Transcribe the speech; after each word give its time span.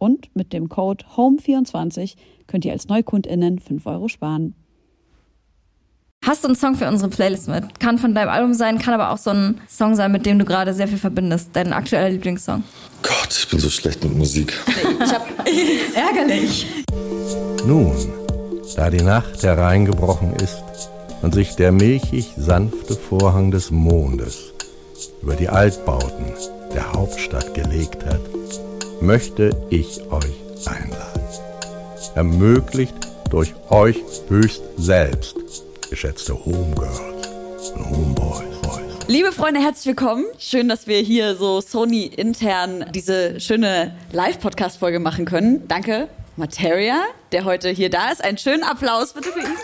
Und 0.00 0.34
mit 0.34 0.54
dem 0.54 0.70
Code 0.70 1.04
HOME24 1.14 2.16
könnt 2.46 2.64
ihr 2.64 2.72
als 2.72 2.88
NeukundInnen 2.88 3.58
5 3.58 3.84
Euro 3.84 4.08
sparen. 4.08 4.54
Hast 6.24 6.42
du 6.42 6.48
einen 6.48 6.56
Song 6.56 6.74
für 6.74 6.88
unsere 6.88 7.10
Playlist 7.10 7.48
mit? 7.48 7.80
Kann 7.80 7.98
von 7.98 8.14
deinem 8.14 8.30
Album 8.30 8.54
sein, 8.54 8.78
kann 8.78 8.94
aber 8.94 9.10
auch 9.10 9.18
so 9.18 9.28
ein 9.28 9.60
Song 9.68 9.94
sein, 9.96 10.10
mit 10.10 10.24
dem 10.24 10.38
du 10.38 10.46
gerade 10.46 10.72
sehr 10.72 10.88
viel 10.88 10.96
verbindest. 10.96 11.50
Dein 11.52 11.74
aktueller 11.74 12.08
Lieblingssong. 12.08 12.64
Gott, 13.02 13.28
ich 13.30 13.46
bin 13.48 13.58
so 13.58 13.68
schlecht 13.68 14.02
mit 14.02 14.16
Musik. 14.16 14.54
Ich 15.04 15.12
hab 15.12 15.26
ärgerlich. 15.94 16.66
Nun, 17.66 17.94
da 18.76 18.88
die 18.88 19.02
Nacht 19.02 19.42
hereingebrochen 19.42 20.32
ist 20.36 20.62
und 21.20 21.34
sich 21.34 21.56
der 21.56 21.72
milchig 21.72 22.32
sanfte 22.38 22.94
Vorhang 22.94 23.50
des 23.50 23.70
Mondes 23.70 24.54
über 25.20 25.34
die 25.34 25.50
Altbauten 25.50 26.24
der 26.74 26.90
Hauptstadt 26.94 27.52
gelegt 27.52 28.06
hat, 28.06 28.20
möchte 29.00 29.50
ich 29.70 30.00
euch 30.10 30.66
einladen. 30.66 31.22
Ermöglicht 32.14 32.94
durch 33.30 33.54
euch 33.70 33.96
höchst 34.28 34.62
selbst, 34.76 35.36
geschätzte 35.88 36.34
Homegirls 36.44 37.70
und 37.74 37.90
Homeboys. 37.90 38.44
Liebe 39.06 39.32
Freunde, 39.32 39.60
herzlich 39.60 39.86
willkommen. 39.86 40.24
Schön, 40.38 40.68
dass 40.68 40.86
wir 40.86 40.98
hier 40.98 41.34
so 41.34 41.60
Sony 41.60 42.06
intern 42.06 42.86
diese 42.94 43.40
schöne 43.40 43.96
Live-Podcast-Folge 44.12 45.00
machen 45.00 45.24
können. 45.24 45.66
Danke, 45.66 46.08
Materia, 46.36 47.02
der 47.32 47.44
heute 47.44 47.70
hier 47.70 47.90
da 47.90 48.10
ist. 48.10 48.22
Einen 48.22 48.38
schönen 48.38 48.62
Applaus 48.62 49.12
bitte 49.12 49.30
für 49.32 49.40
ihn. 49.40 49.56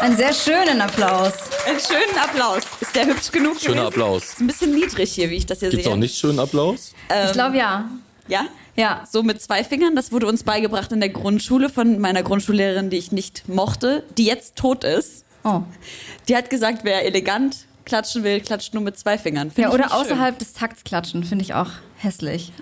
Einen 0.00 0.16
sehr 0.16 0.32
schönen 0.34 0.80
Applaus. 0.82 1.32
Einen 1.66 1.80
schönen 1.80 2.18
Applaus. 2.22 2.64
Ist 2.80 2.94
der 2.94 3.06
hübsch 3.06 3.30
genug? 3.32 3.58
Schöner 3.58 3.74
gewesen? 3.74 3.86
Applaus. 3.86 4.24
Ist 4.24 4.40
ein 4.40 4.46
bisschen 4.46 4.74
niedrig 4.74 5.10
hier, 5.12 5.30
wie 5.30 5.36
ich 5.36 5.46
das 5.46 5.60
hier 5.60 5.70
Gibt's 5.70 5.84
sehe. 5.84 5.92
auch 5.94 5.98
nicht 5.98 6.18
schönen 6.18 6.38
Applaus? 6.38 6.92
ich 7.26 7.32
glaube 7.32 7.56
ja. 7.56 7.88
Ja? 8.28 8.46
Ja. 8.76 9.04
So 9.10 9.22
mit 9.22 9.40
zwei 9.40 9.64
Fingern. 9.64 9.96
Das 9.96 10.12
wurde 10.12 10.26
uns 10.26 10.42
beigebracht 10.42 10.92
in 10.92 11.00
der 11.00 11.08
Grundschule 11.10 11.68
von 11.68 11.98
meiner 11.98 12.22
Grundschullehrerin, 12.22 12.90
die 12.90 12.96
ich 12.98 13.12
nicht 13.12 13.48
mochte, 13.48 14.04
die 14.18 14.24
jetzt 14.24 14.56
tot 14.56 14.84
ist. 14.84 15.24
Oh. 15.44 15.62
Die 16.28 16.36
hat 16.36 16.50
gesagt, 16.50 16.80
wer 16.82 17.04
elegant 17.04 17.66
klatschen 17.84 18.24
will, 18.24 18.40
klatscht 18.40 18.74
nur 18.74 18.82
mit 18.82 18.98
zwei 18.98 19.16
Fingern. 19.16 19.50
Find 19.50 19.66
Ja, 19.68 19.72
oder 19.72 19.84
nicht 19.84 19.92
schön. 19.94 20.00
außerhalb 20.02 20.38
des 20.38 20.52
Takts 20.54 20.82
klatschen, 20.82 21.22
finde 21.22 21.44
ich 21.44 21.54
auch 21.54 21.70
hässlich. 21.98 22.52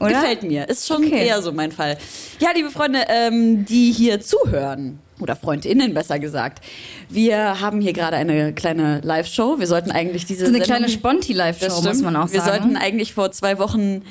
Oder? 0.00 0.10
Gefällt 0.10 0.42
mir. 0.42 0.68
Ist 0.68 0.86
schon 0.86 1.04
Okay. 1.04 1.26
eher 1.26 1.42
so 1.42 1.52
mein 1.52 1.72
Fall. 1.72 1.98
Ja, 2.40 2.50
liebe 2.54 2.70
Freunde, 2.70 3.00
ähm, 3.08 3.64
die 3.66 3.92
hier 3.92 4.20
zuhören, 4.20 4.98
oder 5.20 5.36
FreundInnen 5.36 5.94
besser 5.94 6.18
gesagt, 6.18 6.64
wir 7.08 7.60
haben 7.60 7.80
hier 7.80 7.92
gerade 7.92 8.16
eine 8.16 8.52
kleine 8.52 9.00
Live-Show. 9.02 9.58
Wir 9.60 9.66
sollten 9.66 9.90
eigentlich 9.92 10.24
diese 10.26 10.40
So 10.40 10.44
eine 10.46 10.54
Sendung- 10.54 10.66
kleine 10.66 10.86
Das 10.86 10.92
Sponti-Live-Show, 10.94 11.82
muss 11.82 12.02
man 12.02 12.16
auch 12.16 12.32
Wir 12.32 12.40
sagen. 12.40 12.62
sollten 12.64 12.76
eigentlich 12.76 13.14
vor 13.14 13.30
zwei 13.30 13.58
Wochen 13.58 14.02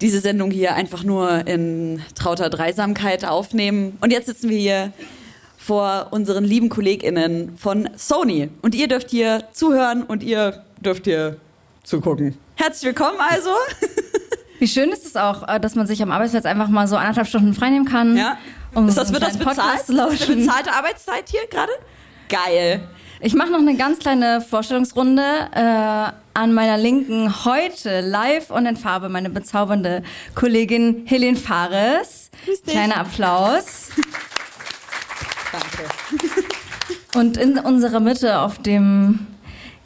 diese 0.00 0.20
Sendung 0.20 0.50
hier 0.50 0.74
einfach 0.74 1.04
nur 1.04 1.46
in 1.46 2.02
trauter 2.14 2.50
Dreisamkeit 2.50 3.24
aufnehmen. 3.24 3.96
Und 4.00 4.12
jetzt 4.12 4.26
sitzen 4.26 4.50
wir 4.50 4.58
hier 4.58 4.92
vor 5.56 6.08
unseren 6.10 6.44
lieben 6.44 6.68
KollegInnen 6.68 7.56
von 7.56 7.88
Sony. 7.96 8.50
Und 8.62 8.74
ihr 8.74 8.88
dürft 8.88 9.10
hier 9.10 9.44
zuhören 9.52 10.02
und 10.02 10.22
ihr 10.22 10.64
dürft 10.80 11.04
hier 11.04 11.38
zugucken. 11.82 12.36
Herzlich 12.54 12.88
willkommen 12.88 13.18
also. 13.18 13.50
Wie 14.58 14.68
schön 14.68 14.90
ist 14.90 15.04
es 15.04 15.16
auch, 15.16 15.46
äh, 15.48 15.60
dass 15.60 15.74
man 15.74 15.86
sich 15.86 16.02
am 16.02 16.10
Arbeitsplatz 16.10 16.46
einfach 16.46 16.68
mal 16.68 16.88
so 16.88 16.96
anderthalb 16.96 17.26
Stunden 17.26 17.52
freinehmen 17.52 17.86
kann. 17.86 18.16
Ja. 18.16 18.38
Um 18.74 18.88
ist 18.88 18.96
das, 18.96 19.12
wird 19.12 19.22
das 19.22 19.36
bezahlt? 19.36 19.80
Ist 19.80 19.90
das 19.90 20.28
eine 20.28 20.36
bezahlte 20.36 20.72
Arbeitszeit 20.72 21.28
hier 21.28 21.46
gerade? 21.50 21.72
Geil. 22.28 22.80
Ich 23.20 23.34
mache 23.34 23.50
noch 23.50 23.60
eine 23.60 23.76
ganz 23.76 23.98
kleine 23.98 24.40
Vorstellungsrunde. 24.40 25.22
Äh, 25.54 26.12
an 26.34 26.52
meiner 26.52 26.76
Linken 26.76 27.46
heute 27.46 28.02
live 28.02 28.50
und 28.50 28.66
in 28.66 28.76
Farbe 28.76 29.08
meine 29.08 29.30
bezaubernde 29.30 30.02
Kollegin 30.34 31.04
Helene 31.06 31.36
Fares. 31.36 32.30
Grüß 32.44 32.62
dich. 32.62 32.74
Kleiner 32.74 32.98
Applaus. 32.98 33.88
Danke. 35.50 35.90
Und 37.14 37.38
in 37.38 37.58
unserer 37.58 38.00
Mitte 38.00 38.40
auf 38.40 38.58
dem 38.58 39.26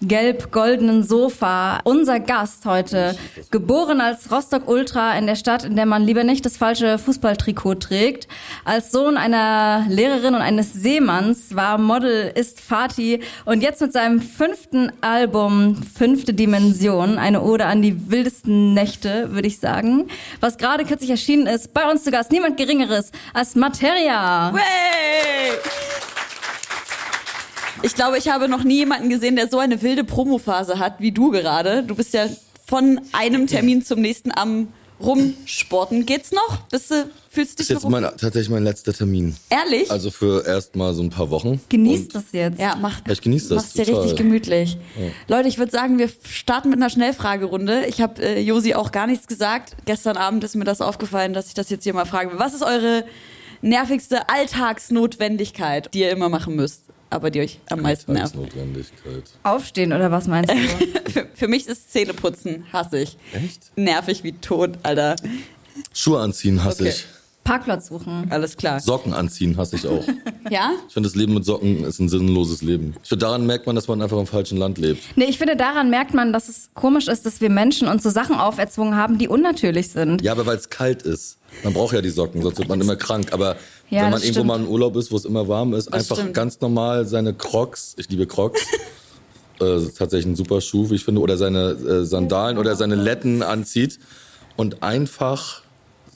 gelb-goldenen 0.02 1.02
Sofa 1.02 1.80
unser 1.84 2.20
Gast 2.20 2.64
heute, 2.64 3.16
geboren 3.50 4.00
als 4.00 4.30
Rostock 4.30 4.68
Ultra 4.68 5.16
in 5.18 5.26
der 5.26 5.36
Stadt, 5.36 5.64
in 5.64 5.76
der 5.76 5.86
man 5.86 6.04
lieber 6.04 6.24
nicht 6.24 6.44
das 6.46 6.56
falsche 6.56 6.98
Fußballtrikot 6.98 7.76
trägt. 7.76 8.28
Als 8.64 8.90
Sohn 8.92 9.16
einer 9.16 9.84
Lehrerin 9.88 10.34
und 10.34 10.40
eines 10.40 10.72
Seemanns 10.72 11.54
war 11.54 11.78
Model, 11.78 12.32
ist 12.34 12.60
Fatih 12.60 13.20
und 13.44 13.62
jetzt 13.62 13.80
mit 13.80 13.92
seinem 13.92 14.20
fünften 14.20 14.92
Album 15.00 15.82
Fünfte 15.82 16.32
Dimension, 16.34 17.18
eine 17.18 17.42
Ode 17.42 17.66
an 17.66 17.82
die 17.82 18.10
wildesten 18.10 18.74
Nächte, 18.74 19.32
würde 19.32 19.48
ich 19.48 19.58
sagen, 19.58 20.08
was 20.40 20.58
gerade 20.58 20.84
kürzlich 20.84 21.10
erschienen 21.10 21.46
ist. 21.46 21.74
Bei 21.74 21.90
uns 21.90 22.04
zu 22.04 22.10
Gast 22.10 22.32
niemand 22.32 22.56
Geringeres 22.56 23.12
als 23.34 23.54
Materia. 23.54 24.52
Hey! 24.54 26.19
Ich 27.82 27.94
glaube, 27.94 28.18
ich 28.18 28.28
habe 28.28 28.48
noch 28.48 28.62
nie 28.64 28.76
jemanden 28.78 29.08
gesehen, 29.08 29.36
der 29.36 29.48
so 29.48 29.58
eine 29.58 29.80
wilde 29.82 30.04
Promophase 30.04 30.78
hat 30.78 31.00
wie 31.00 31.12
du 31.12 31.30
gerade. 31.30 31.82
Du 31.82 31.94
bist 31.94 32.12
ja 32.12 32.26
von 32.66 33.00
einem 33.12 33.46
Termin 33.46 33.84
zum 33.84 34.00
nächsten 34.00 34.30
am 34.36 34.68
Rumsporten. 35.00 36.04
Geht's 36.04 36.30
noch? 36.30 36.58
Bist 36.70 36.90
du, 36.90 37.08
fühlst 37.30 37.52
du 37.58 37.62
Das 37.62 37.68
dich 37.68 37.76
ist 37.76 37.82
noch 37.84 37.90
jetzt 37.90 38.00
mein, 38.02 38.02
tatsächlich 38.18 38.50
mein 38.50 38.64
letzter 38.64 38.92
Termin. 38.92 39.34
Ehrlich? 39.48 39.90
Also 39.90 40.10
für 40.10 40.44
erst 40.46 40.76
mal 40.76 40.92
so 40.92 41.02
ein 41.02 41.08
paar 41.08 41.30
Wochen. 41.30 41.58
Genießt 41.70 42.14
Und 42.14 42.14
das 42.16 42.24
jetzt. 42.32 42.60
ja, 42.60 42.76
mach, 42.78 43.00
ich 43.08 43.20
genieß 43.22 43.48
das 43.48 43.56
Mach's 43.62 43.72
dir 43.72 43.86
total. 43.86 44.02
richtig 44.02 44.18
gemütlich. 44.18 44.76
Leute, 45.26 45.48
ich 45.48 45.56
würde 45.56 45.72
sagen, 45.72 45.98
wir 45.98 46.10
starten 46.28 46.68
mit 46.68 46.78
einer 46.78 46.90
Schnellfragerunde. 46.90 47.86
Ich 47.86 48.02
habe 48.02 48.22
äh, 48.22 48.40
Josi 48.42 48.74
auch 48.74 48.92
gar 48.92 49.06
nichts 49.06 49.26
gesagt. 49.26 49.74
Gestern 49.86 50.18
Abend 50.18 50.44
ist 50.44 50.54
mir 50.54 50.64
das 50.64 50.82
aufgefallen, 50.82 51.32
dass 51.32 51.48
ich 51.48 51.54
das 51.54 51.70
jetzt 51.70 51.84
hier 51.84 51.94
mal 51.94 52.04
fragen 52.04 52.32
will. 52.32 52.38
Was 52.38 52.52
ist 52.52 52.62
eure 52.62 53.04
nervigste 53.62 54.28
Alltagsnotwendigkeit, 54.28 55.88
die 55.94 56.00
ihr 56.00 56.10
immer 56.10 56.28
machen 56.28 56.56
müsst, 56.56 56.84
aber 57.10 57.30
die 57.30 57.40
euch 57.40 57.60
am 57.68 57.82
meisten 57.82 58.12
nervt? 58.12 58.34
Notwendigkeit. 58.34 59.24
Aufstehen 59.42 59.92
oder 59.92 60.10
was 60.10 60.26
meinst 60.26 60.50
du? 60.52 60.56
Für, 61.10 61.26
für 61.34 61.48
mich 61.48 61.66
ist 61.66 61.92
Zähneputzen, 61.92 62.64
hasse 62.72 63.00
ich. 63.00 63.16
Echt? 63.32 63.72
Nervig 63.76 64.22
wie 64.24 64.32
tot, 64.32 64.78
Alter. 64.84 65.16
Schuhe 65.92 66.20
anziehen 66.20 66.62
hasse 66.64 66.82
Okay. 66.82 66.90
ich. 66.90 67.06
Parkplatz 67.42 67.88
suchen. 67.88 68.26
Alles 68.30 68.56
klar. 68.56 68.78
Socken 68.80 69.12
anziehen 69.14 69.56
hasse 69.56 69.76
ich 69.76 69.86
auch. 69.86 70.04
Ja? 70.50 70.72
Ich 70.88 70.94
finde, 70.94 71.08
das 71.08 71.14
Leben 71.16 71.34
mit 71.34 71.44
Socken 71.44 71.84
ist 71.84 72.00
ein 72.00 72.08
sinnloses 72.08 72.60
Leben. 72.62 72.94
Ich 73.02 73.08
finde, 73.10 73.24
daran 73.26 73.46
merkt 73.46 73.66
man, 73.66 73.76
dass 73.76 73.86
man 73.88 74.00
einfach 74.02 74.18
im 74.18 74.26
falschen 74.26 74.56
Land 74.58 74.78
lebt. 74.78 75.02
Nee, 75.16 75.26
ich 75.26 75.38
finde, 75.38 75.54
daran 75.54 75.90
merkt 75.90 76.12
man, 76.14 76.32
dass 76.32 76.48
es 76.48 76.70
komisch 76.74 77.06
ist, 77.08 77.24
dass 77.26 77.40
wir 77.40 77.50
Menschen 77.50 77.86
uns 77.88 78.02
so 78.02 78.10
Sachen 78.10 78.34
auferzwungen 78.36 78.96
haben, 78.96 79.18
die 79.18 79.28
unnatürlich 79.28 79.90
sind. 79.90 80.22
Ja, 80.22 80.32
aber 80.32 80.46
weil 80.46 80.56
es 80.56 80.68
kalt 80.70 81.02
ist. 81.02 81.38
Man 81.62 81.72
braucht 81.74 81.94
ja 81.94 82.00
die 82.00 82.08
Socken, 82.08 82.42
sonst 82.42 82.58
wird 82.58 82.68
man 82.68 82.80
immer 82.80 82.96
krank. 82.96 83.32
Aber 83.32 83.56
Ja, 83.90 84.02
wenn 84.02 84.10
man 84.10 84.12
das 84.12 84.22
irgendwo 84.22 84.40
stimmt. 84.40 84.46
mal 84.46 84.60
im 84.60 84.68
Urlaub 84.68 84.96
ist, 84.96 85.10
wo 85.10 85.16
es 85.16 85.24
immer 85.24 85.48
warm 85.48 85.74
ist, 85.74 85.92
einfach 85.92 86.16
stimmt. 86.16 86.34
ganz 86.34 86.60
normal 86.60 87.06
seine 87.06 87.34
Crocs, 87.34 87.94
ich 87.98 88.08
liebe 88.08 88.26
Crocs, 88.26 88.60
äh, 89.60 89.80
tatsächlich 89.96 90.26
ein 90.26 90.36
super 90.36 90.60
Schuh, 90.60 90.90
wie 90.90 90.94
ich 90.94 91.04
finde, 91.04 91.20
oder 91.20 91.36
seine 91.36 91.70
äh, 91.70 92.04
Sandalen 92.04 92.58
oder 92.58 92.76
seine 92.76 92.94
Letten 92.94 93.42
anzieht 93.42 93.98
und 94.56 94.82
einfach 94.82 95.62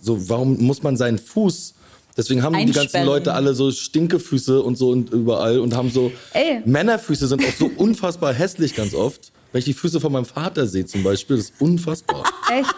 so, 0.00 0.28
warum 0.28 0.58
muss 0.62 0.82
man 0.82 0.96
seinen 0.96 1.18
Fuß 1.18 1.74
Deswegen 2.16 2.42
haben 2.42 2.54
die 2.64 2.72
ganzen. 2.72 3.04
Leute 3.04 3.34
alle 3.34 3.54
so 3.54 3.72
Stinkefüße 3.72 4.62
und 4.62 4.78
so 4.78 4.90
und 4.90 5.10
überall 5.10 5.58
und 5.58 5.74
haben 5.74 5.90
so 5.90 6.12
Ey. 6.32 6.62
Männerfüße 6.64 7.26
sind 7.26 7.44
auch 7.44 7.52
so 7.58 7.70
unfassbar 7.76 8.32
hässlich 8.32 8.74
ganz 8.74 8.94
oft. 8.94 9.32
Wenn 9.54 9.60
ich 9.60 9.66
die 9.66 9.72
Füße 9.74 10.00
von 10.00 10.10
meinem 10.10 10.24
Vater 10.24 10.66
sehe 10.66 10.84
zum 10.84 11.04
Beispiel, 11.04 11.36
das 11.36 11.50
ist 11.50 11.60
unfassbar. 11.60 12.24
Echt? 12.52 12.74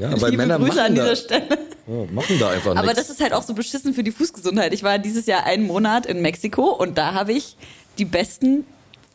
Ja, 0.00 0.20
weil 0.20 0.32
Liebe 0.32 0.42
Männer 0.42 0.58
Grüße 0.58 0.70
machen 0.70 0.80
an 0.86 0.94
dieser 0.96 1.10
das. 1.10 1.20
Stelle. 1.20 1.58
Ja, 1.86 2.04
machen 2.12 2.36
da 2.40 2.48
einfach 2.50 2.72
Aber 2.72 2.82
nichts. 2.82 2.96
das 2.96 3.10
ist 3.10 3.20
halt 3.20 3.32
auch 3.32 3.44
so 3.44 3.54
beschissen 3.54 3.94
für 3.94 4.02
die 4.02 4.10
Fußgesundheit. 4.10 4.74
Ich 4.74 4.82
war 4.82 4.98
dieses 4.98 5.26
Jahr 5.26 5.44
einen 5.44 5.68
Monat 5.68 6.04
in 6.04 6.22
Mexiko 6.22 6.64
und 6.72 6.98
da 6.98 7.14
habe 7.14 7.32
ich 7.32 7.56
die 7.98 8.04
besten 8.04 8.64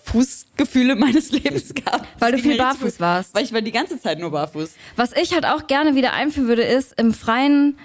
Fußgefühle 0.05 0.95
meines 0.95 1.31
Lebens 1.33 1.73
gehabt. 1.73 2.07
Weil 2.17 2.31
du 2.31 2.37
viel 2.37 2.55
barfuß 2.55 3.01
warst. 3.01 3.35
Weil 3.35 3.43
ich 3.43 3.51
war 3.51 3.61
die 3.61 3.73
ganze 3.73 3.99
Zeit 3.99 4.17
nur 4.17 4.31
barfuß. 4.31 4.69
Was 4.95 5.11
ich 5.11 5.33
halt 5.33 5.45
auch 5.45 5.67
gerne 5.67 5.95
wieder 5.95 6.13
einführen 6.13 6.47
würde, 6.47 6.63
ist 6.63 6.97
im 6.97 7.13
Freien 7.13 7.77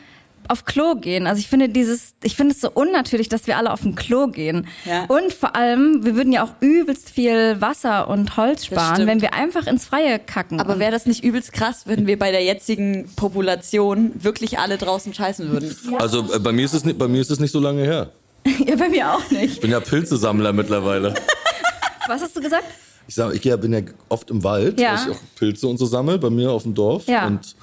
auf 0.48 0.64
Klo 0.64 0.94
gehen. 0.94 1.26
Also 1.26 1.40
ich 1.40 1.48
finde 1.48 1.68
dieses, 1.68 2.14
ich 2.22 2.36
finde 2.36 2.54
es 2.54 2.60
so 2.60 2.70
unnatürlich, 2.70 3.28
dass 3.28 3.46
wir 3.46 3.56
alle 3.56 3.72
auf 3.72 3.84
ein 3.84 3.94
Klo 3.94 4.28
gehen. 4.28 4.66
Ja. 4.84 5.04
Und 5.04 5.32
vor 5.32 5.56
allem, 5.56 6.04
wir 6.04 6.16
würden 6.16 6.32
ja 6.32 6.44
auch 6.44 6.52
übelst 6.60 7.10
viel 7.10 7.60
Wasser 7.60 8.08
und 8.08 8.36
Holz 8.36 8.66
sparen, 8.66 9.06
wenn 9.06 9.20
wir 9.20 9.34
einfach 9.34 9.66
ins 9.66 9.86
Freie 9.86 10.18
kacken. 10.18 10.60
Aber 10.60 10.78
wäre 10.78 10.92
das 10.92 11.06
nicht 11.06 11.24
übelst 11.24 11.52
krass, 11.52 11.82
wenn 11.86 12.06
wir 12.06 12.18
bei 12.18 12.30
der 12.30 12.44
jetzigen 12.44 13.08
Population 13.16 14.12
wirklich 14.22 14.58
alle 14.58 14.78
draußen 14.78 15.12
scheißen 15.14 15.50
würden? 15.50 15.74
Also 15.98 16.32
äh, 16.32 16.38
bei 16.38 16.52
mir, 16.52 16.64
ist 16.64 16.74
es 16.74 16.84
nicht, 16.84 16.98
bei 16.98 17.08
mir 17.08 17.20
ist 17.20 17.30
es 17.30 17.40
nicht 17.40 17.52
so 17.52 17.60
lange 17.60 17.82
her. 17.82 18.10
ja, 18.66 18.76
bei 18.76 18.88
mir 18.88 19.12
auch 19.12 19.30
nicht. 19.30 19.54
Ich 19.54 19.60
bin 19.60 19.70
ja 19.70 19.80
Pilzesammler 19.80 20.52
mittlerweile. 20.52 21.14
Was 22.08 22.22
hast 22.22 22.36
du 22.36 22.40
gesagt? 22.40 22.64
Ich 23.08 23.14
sag, 23.14 23.34
ich 23.34 23.42
bin 23.42 23.72
ja 23.72 23.80
oft 24.08 24.30
im 24.30 24.42
Wald, 24.42 24.80
Ja. 24.80 24.94
weil 24.94 25.10
ich 25.10 25.16
auch 25.16 25.20
Pilze 25.36 25.66
und 25.68 25.78
so 25.78 25.86
sammel 25.86 26.18
bei 26.18 26.30
mir 26.30 26.50
auf 26.50 26.64
dem 26.64 26.74
Dorf. 26.74 27.06
Ja. 27.06 27.26
Und 27.26 27.54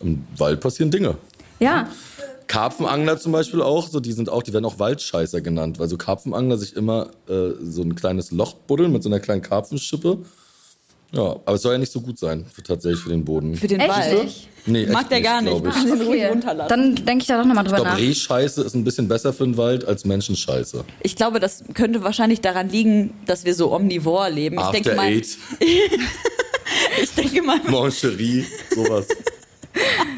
im 0.00 0.24
Wald 0.36 0.60
passieren 0.60 0.90
Dinge. 0.90 1.16
Ja. 1.58 1.88
Karpfenangler 2.46 3.18
zum 3.18 3.32
Beispiel 3.32 3.62
auch, 3.62 3.88
so 3.88 4.00
die 4.00 4.12
sind 4.12 4.28
auch, 4.28 4.42
die 4.42 4.52
werden 4.52 4.64
auch 4.64 4.78
Waldscheißer 4.78 5.40
genannt, 5.40 5.78
weil 5.78 5.88
so 5.88 5.96
Karpfenangler 5.96 6.58
sich 6.58 6.76
immer 6.76 7.08
äh, 7.28 7.50
so 7.60 7.82
ein 7.82 7.94
kleines 7.94 8.30
Loch 8.30 8.54
buddeln 8.54 8.92
mit 8.92 9.02
so 9.02 9.08
einer 9.08 9.20
kleinen 9.20 9.42
Karpfenschippe. 9.42 10.18
Ja, 11.12 11.22
aber 11.44 11.54
es 11.54 11.62
soll 11.62 11.72
ja 11.74 11.78
nicht 11.78 11.92
so 11.92 12.00
gut 12.00 12.18
sein, 12.18 12.44
für, 12.52 12.62
tatsächlich 12.62 13.00
für 13.00 13.10
den 13.10 13.24
Boden. 13.24 13.54
Für 13.54 13.68
den 13.68 13.78
Echt 13.78 13.88
Wald. 13.88 14.24
nicht? 14.24 14.48
Nee, 14.66 14.86
Mag 14.86 15.08
der 15.10 15.20
gar 15.20 15.42
nicht. 15.42 15.62
glaub 15.62 15.76
Ich, 15.76 15.84
den 15.84 16.02
ruhig 16.02 16.24
runterlassen. 16.24 16.68
Dann 16.68 16.94
denke 17.06 17.22
ich 17.22 17.28
da 17.28 17.38
doch 17.38 17.44
nochmal 17.44 17.64
ich 17.64 17.70
drüber 17.70 17.82
glaube, 17.82 17.96
nach. 17.96 17.98
Rehscheiße 17.98 18.62
ist 18.62 18.74
ein 18.74 18.82
bisschen 18.82 19.06
besser 19.06 19.32
für 19.32 19.44
den 19.44 19.56
Wald 19.56 19.84
als 19.84 20.04
Menschenscheiße. 20.04 20.84
Ich 21.02 21.14
glaube, 21.14 21.38
das 21.38 21.62
könnte 21.74 22.02
wahrscheinlich 22.02 22.40
daran 22.40 22.68
liegen, 22.68 23.14
dass 23.26 23.44
wir 23.44 23.54
so 23.54 23.72
omnivor 23.72 24.28
leben. 24.30 24.56
Ich 24.56 24.62
After 24.62 24.72
denke 24.80 24.96
mal, 24.96 25.06
Eight, 25.06 25.28
ich 27.02 27.14
denke 27.14 27.42
mal, 27.42 27.60
Mancherie, 27.68 28.44
sowas. 28.74 29.06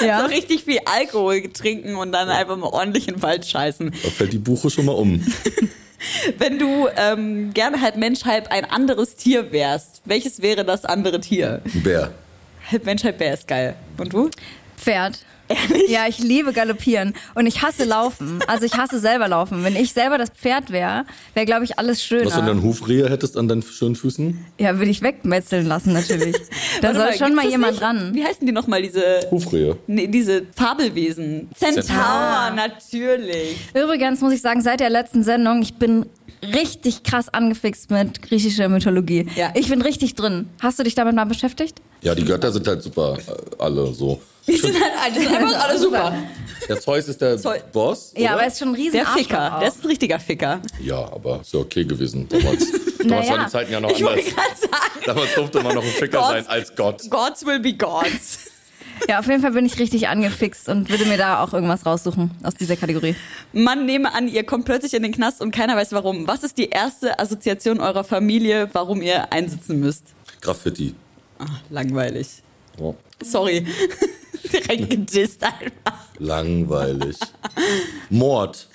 so 0.00 0.26
richtig 0.26 0.64
viel 0.64 0.78
Alkohol 0.84 1.42
trinken 1.52 1.96
und 1.96 2.12
dann 2.12 2.28
einfach 2.28 2.56
mal 2.56 2.68
ordentlich 2.68 3.08
in 3.08 3.14
den 3.14 3.22
Wald 3.22 3.46
scheißen. 3.46 3.92
Da 4.02 4.10
fällt 4.10 4.32
die 4.32 4.38
Buche 4.38 4.70
schon 4.70 4.86
mal 4.86 4.92
um. 4.92 5.24
Wenn 6.38 6.58
du 6.58 6.88
ähm, 6.96 7.52
gerne 7.54 7.80
halb 7.80 7.96
Mensch, 7.96 8.24
halb 8.24 8.48
ein 8.48 8.64
anderes 8.64 9.16
Tier 9.16 9.52
wärst, 9.52 10.02
welches 10.04 10.42
wäre 10.42 10.64
das 10.64 10.84
andere 10.84 11.20
Tier? 11.20 11.62
Ein 11.64 11.82
Bär. 11.82 12.12
Halb 12.70 12.84
Mensch, 12.84 13.04
halb 13.04 13.18
Bär 13.18 13.34
ist 13.34 13.48
geil. 13.48 13.74
Und 13.96 14.12
du? 14.12 14.30
Pferd. 14.76 15.24
Ja, 15.88 16.06
ich 16.08 16.18
liebe 16.18 16.52
Galoppieren 16.52 17.14
und 17.34 17.46
ich 17.46 17.62
hasse 17.62 17.84
Laufen. 17.84 18.40
Also 18.46 18.64
ich 18.64 18.74
hasse 18.74 18.98
selber 18.98 19.28
Laufen. 19.28 19.64
Wenn 19.64 19.76
ich 19.76 19.92
selber 19.92 20.18
das 20.18 20.30
Pferd 20.30 20.70
wäre, 20.70 21.04
wäre, 21.34 21.46
glaube 21.46 21.64
ich, 21.64 21.78
alles 21.78 22.00
Was, 22.10 22.36
wenn 22.36 22.44
du 22.46 22.50
einen 22.52 22.62
Hufrehe 22.62 23.08
hättest 23.10 23.36
an 23.36 23.48
deinen 23.48 23.62
schönen 23.62 23.96
Füßen? 23.96 24.44
Ja, 24.58 24.78
würde 24.78 24.90
ich 24.90 25.02
wegmetzeln 25.02 25.66
lassen, 25.66 25.92
natürlich. 25.92 26.36
Da 26.80 26.92
soll 26.92 27.04
mal, 27.04 27.16
schon 27.16 27.34
mal 27.34 27.48
jemand 27.48 27.72
nicht? 27.72 27.82
dran. 27.82 28.10
Wie 28.14 28.24
heißen 28.24 28.44
die 28.46 28.52
nochmal, 28.52 28.82
diese, 28.82 29.20
Hufrehe. 29.30 29.76
nee, 29.86 30.06
diese 30.06 30.42
Fabelwesen? 30.54 31.48
Centaur, 31.54 31.82
Centaur. 31.84 32.50
natürlich. 32.56 33.56
Übrigens 33.74 34.20
muss 34.20 34.32
ich 34.32 34.40
sagen, 34.40 34.60
seit 34.60 34.80
der 34.80 34.90
letzten 34.90 35.22
Sendung, 35.22 35.62
ich 35.62 35.74
bin 35.74 36.06
richtig 36.42 37.02
krass 37.04 37.28
angefixt 37.32 37.90
mit 37.90 38.22
griechischer 38.22 38.68
Mythologie. 38.68 39.26
Ja. 39.36 39.52
Ich 39.54 39.68
bin 39.68 39.82
richtig 39.82 40.14
drin. 40.14 40.48
Hast 40.60 40.78
du 40.78 40.82
dich 40.82 40.94
damit 40.94 41.14
mal 41.14 41.24
beschäftigt? 41.24 41.80
Ja, 42.02 42.14
die 42.14 42.24
Götter 42.24 42.52
sind 42.52 42.66
halt 42.66 42.82
super, 42.82 43.16
äh, 43.26 43.62
alle 43.62 43.92
so. 43.92 44.20
Die 44.46 44.56
sind 44.56 44.74
halt 44.74 45.16
die 45.16 45.20
sind 45.20 45.34
einfach 45.34 45.64
alle 45.68 45.78
super. 45.78 46.12
Der 46.68 46.80
Zeus 46.80 47.08
ist 47.08 47.20
der 47.20 47.36
Zeus. 47.38 47.60
Boss. 47.72 48.12
Ja, 48.16 48.20
oder? 48.22 48.30
aber 48.32 48.42
er 48.42 48.48
ist 48.48 48.58
schon 48.58 48.68
ein 48.68 48.74
riesen 48.74 48.92
Der 48.92 49.06
Arschloch 49.06 49.18
Ficker, 49.22 49.54
auch. 49.54 49.58
der 49.60 49.68
ist 49.68 49.82
ein 49.82 49.86
richtiger 49.86 50.18
Ficker. 50.20 50.60
Ja, 50.80 50.96
aber 51.12 51.40
ist 51.42 51.52
ja 51.52 51.60
okay 51.60 51.84
gewesen 51.84 52.26
damals. 52.28 52.70
damals 52.98 53.04
Naja. 53.04 53.30
waren 53.30 53.44
die 53.46 53.50
Zeiten 53.50 53.72
ja 53.72 53.80
noch 53.80 53.90
Ich 53.90 54.02
wollte 54.02 54.20
anders. 54.20 54.34
gerade 54.34 54.56
sagen, 54.60 55.00
Damals 55.04 55.34
durfte 55.34 55.62
man 55.62 55.74
noch 55.74 55.82
ein 55.84 55.90
Ficker 55.90 56.18
Gott. 56.18 56.28
sein 56.30 56.46
als 56.46 56.74
Gott. 56.74 57.10
Gods 57.10 57.44
will 57.44 57.60
be 57.60 57.74
gods. 57.74 58.38
Ja, 59.08 59.18
auf 59.18 59.26
jeden 59.26 59.42
Fall 59.42 59.50
bin 59.50 59.66
ich 59.66 59.78
richtig 59.78 60.08
angefixt 60.08 60.68
und 60.68 60.88
würde 60.88 61.04
mir 61.06 61.18
da 61.18 61.42
auch 61.42 61.52
irgendwas 61.52 61.84
raussuchen 61.84 62.30
aus 62.44 62.54
dieser 62.54 62.76
Kategorie. 62.76 63.16
Man 63.52 63.84
nehme 63.86 64.14
an, 64.14 64.28
ihr 64.28 64.44
kommt 64.44 64.64
plötzlich 64.66 64.94
in 64.94 65.02
den 65.02 65.12
Knast 65.12 65.40
und 65.42 65.50
keiner 65.50 65.76
weiß 65.76 65.92
warum. 65.92 66.26
Was 66.28 66.44
ist 66.44 66.56
die 66.56 66.70
erste 66.70 67.18
Assoziation 67.18 67.80
eurer 67.80 68.04
Familie, 68.04 68.70
warum 68.72 69.02
ihr 69.02 69.32
einsitzen 69.32 69.80
müsst? 69.80 70.04
Graffiti. 70.40 70.94
Ah, 71.38 71.46
langweilig. 71.70 72.28
Ja. 72.80 72.94
Sorry. 73.22 73.66
Direkt 74.52 74.90
gedisst 74.90 75.42
einfach. 75.42 76.06
Langweilig. 76.18 77.16
Mord. 78.10 78.68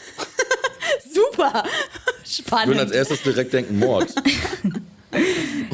Super. 1.14 1.64
Ich 2.26 2.44
würde 2.52 2.58
als 2.58 2.68
Spannend. 2.70 2.92
erstes 2.94 3.22
direkt 3.24 3.54
denken, 3.54 3.80
Mord. 3.80 4.14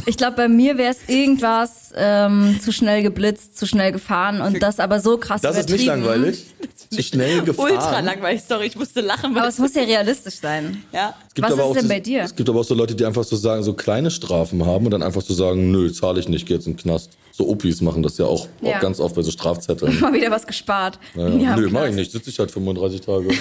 Ich 0.05 0.17
glaube, 0.17 0.37
bei 0.37 0.47
mir 0.47 0.77
wäre 0.77 0.91
es 0.91 1.09
irgendwas 1.09 1.91
ähm, 1.95 2.59
zu 2.63 2.71
schnell 2.71 3.01
geblitzt, 3.03 3.57
zu 3.57 3.65
schnell 3.65 3.91
gefahren 3.91 4.39
und 4.39 4.61
das 4.61 4.79
aber 4.79 4.99
so 4.99 5.17
krass 5.17 5.41
Das 5.41 5.57
ist 5.57 5.69
nicht 5.69 5.85
langweilig. 5.85 6.45
Zu 6.89 7.01
schnell 7.03 7.41
gefahren. 7.43 7.71
Ultra 7.71 7.99
langweilig. 7.99 8.43
Sorry, 8.47 8.67
ich 8.67 8.75
musste 8.75 9.01
lachen. 9.01 9.33
weil 9.33 9.41
Aber 9.41 9.49
es 9.49 9.57
muss 9.57 9.73
ja 9.73 9.81
realistisch 9.83 10.35
sein. 10.35 10.83
ja. 10.93 11.13
Was 11.37 11.51
ist 11.51 11.59
denn 11.75 11.81
so, 11.81 11.87
bei 11.89 11.99
dir? 11.99 12.23
Es 12.23 12.33
gibt 12.35 12.47
aber 12.47 12.61
auch 12.61 12.63
so 12.63 12.75
Leute, 12.75 12.95
die 12.95 13.03
einfach 13.05 13.25
so 13.25 13.35
sagen, 13.35 13.61
so 13.63 13.73
kleine 13.73 14.09
Strafen 14.09 14.65
haben 14.65 14.85
und 14.85 14.91
dann 14.91 15.03
einfach 15.03 15.21
so 15.21 15.33
sagen, 15.33 15.69
nö, 15.71 15.91
zahle 15.91 16.19
ich 16.21 16.29
nicht, 16.29 16.45
geh 16.47 16.53
jetzt 16.53 16.67
in 16.67 16.73
den 16.73 16.79
Knast. 16.81 17.11
So 17.33 17.49
Opis 17.49 17.81
machen 17.81 18.01
das 18.03 18.17
ja 18.17 18.25
auch, 18.25 18.47
Ja. 18.61 18.77
auch 18.77 18.79
ganz 18.79 19.01
oft 19.01 19.15
bei 19.15 19.21
so 19.21 19.31
Strafzetteln. 19.31 19.99
Mal 19.99 20.13
wieder 20.13 20.31
was 20.31 20.47
gespart. 20.47 20.97
Naja. 21.13 21.35
Ja, 21.37 21.57
nö, 21.57 21.67
mach 21.69 21.87
ich 21.87 21.95
nicht, 21.95 22.11
sitze 22.13 22.29
ich 22.29 22.39
halt 22.39 22.51
35 22.51 23.01
Tage. 23.01 23.27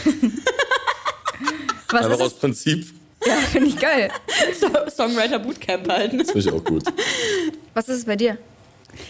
Einfach 1.93 2.21
aus? 2.21 2.35
Prinzip. 2.35 2.87
Ja, 3.27 3.37
finde 3.37 3.69
ich 3.69 3.79
geil. 3.79 4.11
So, 4.59 4.69
Songwriter 4.91 5.39
Bootcamp 5.39 5.89
halten. 5.89 6.25
Finde 6.25 6.39
ich 6.39 6.53
auch 6.53 6.63
gut. 6.63 6.85
Was 7.73 7.89
ist 7.89 7.99
es 7.99 8.05
bei 8.05 8.17
dir? 8.17 8.39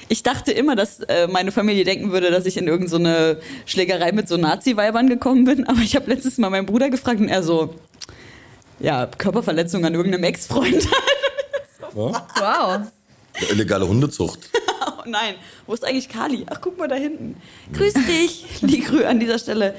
Ich 0.08 0.22
dachte 0.22 0.52
immer, 0.52 0.76
dass 0.76 1.00
äh, 1.00 1.26
meine 1.26 1.52
Familie 1.52 1.84
denken 1.84 2.12
würde, 2.12 2.30
dass 2.30 2.46
ich 2.46 2.56
in 2.56 2.68
irgendeine 2.68 3.38
Schlägerei 3.66 4.12
mit 4.12 4.28
so 4.28 4.36
Nazi-Weibern 4.36 5.08
gekommen 5.08 5.44
bin. 5.44 5.66
Aber 5.66 5.80
ich 5.80 5.96
habe 5.96 6.10
letztes 6.10 6.38
Mal 6.38 6.50
meinen 6.50 6.66
Bruder 6.66 6.90
gefragt 6.90 7.20
und 7.20 7.28
er 7.28 7.42
so, 7.42 7.74
ja, 8.80 9.06
Körperverletzung 9.06 9.84
an 9.84 9.94
irgendeinem 9.94 10.24
Ex-Freund. 10.24 10.88
Wow. 11.94 12.80
Illegale 13.50 13.86
Hundezucht. 13.86 14.50
oh 14.86 15.02
nein, 15.06 15.36
wo 15.64 15.74
ist 15.74 15.84
eigentlich 15.84 16.08
Kali? 16.08 16.44
Ach, 16.50 16.60
guck 16.60 16.76
mal 16.76 16.88
da 16.88 16.96
hinten. 16.96 17.36
Grüß 17.72 17.94
dich, 17.94 18.60
Ligrü 18.62 19.04
an 19.04 19.20
dieser 19.20 19.38
Stelle. 19.38 19.76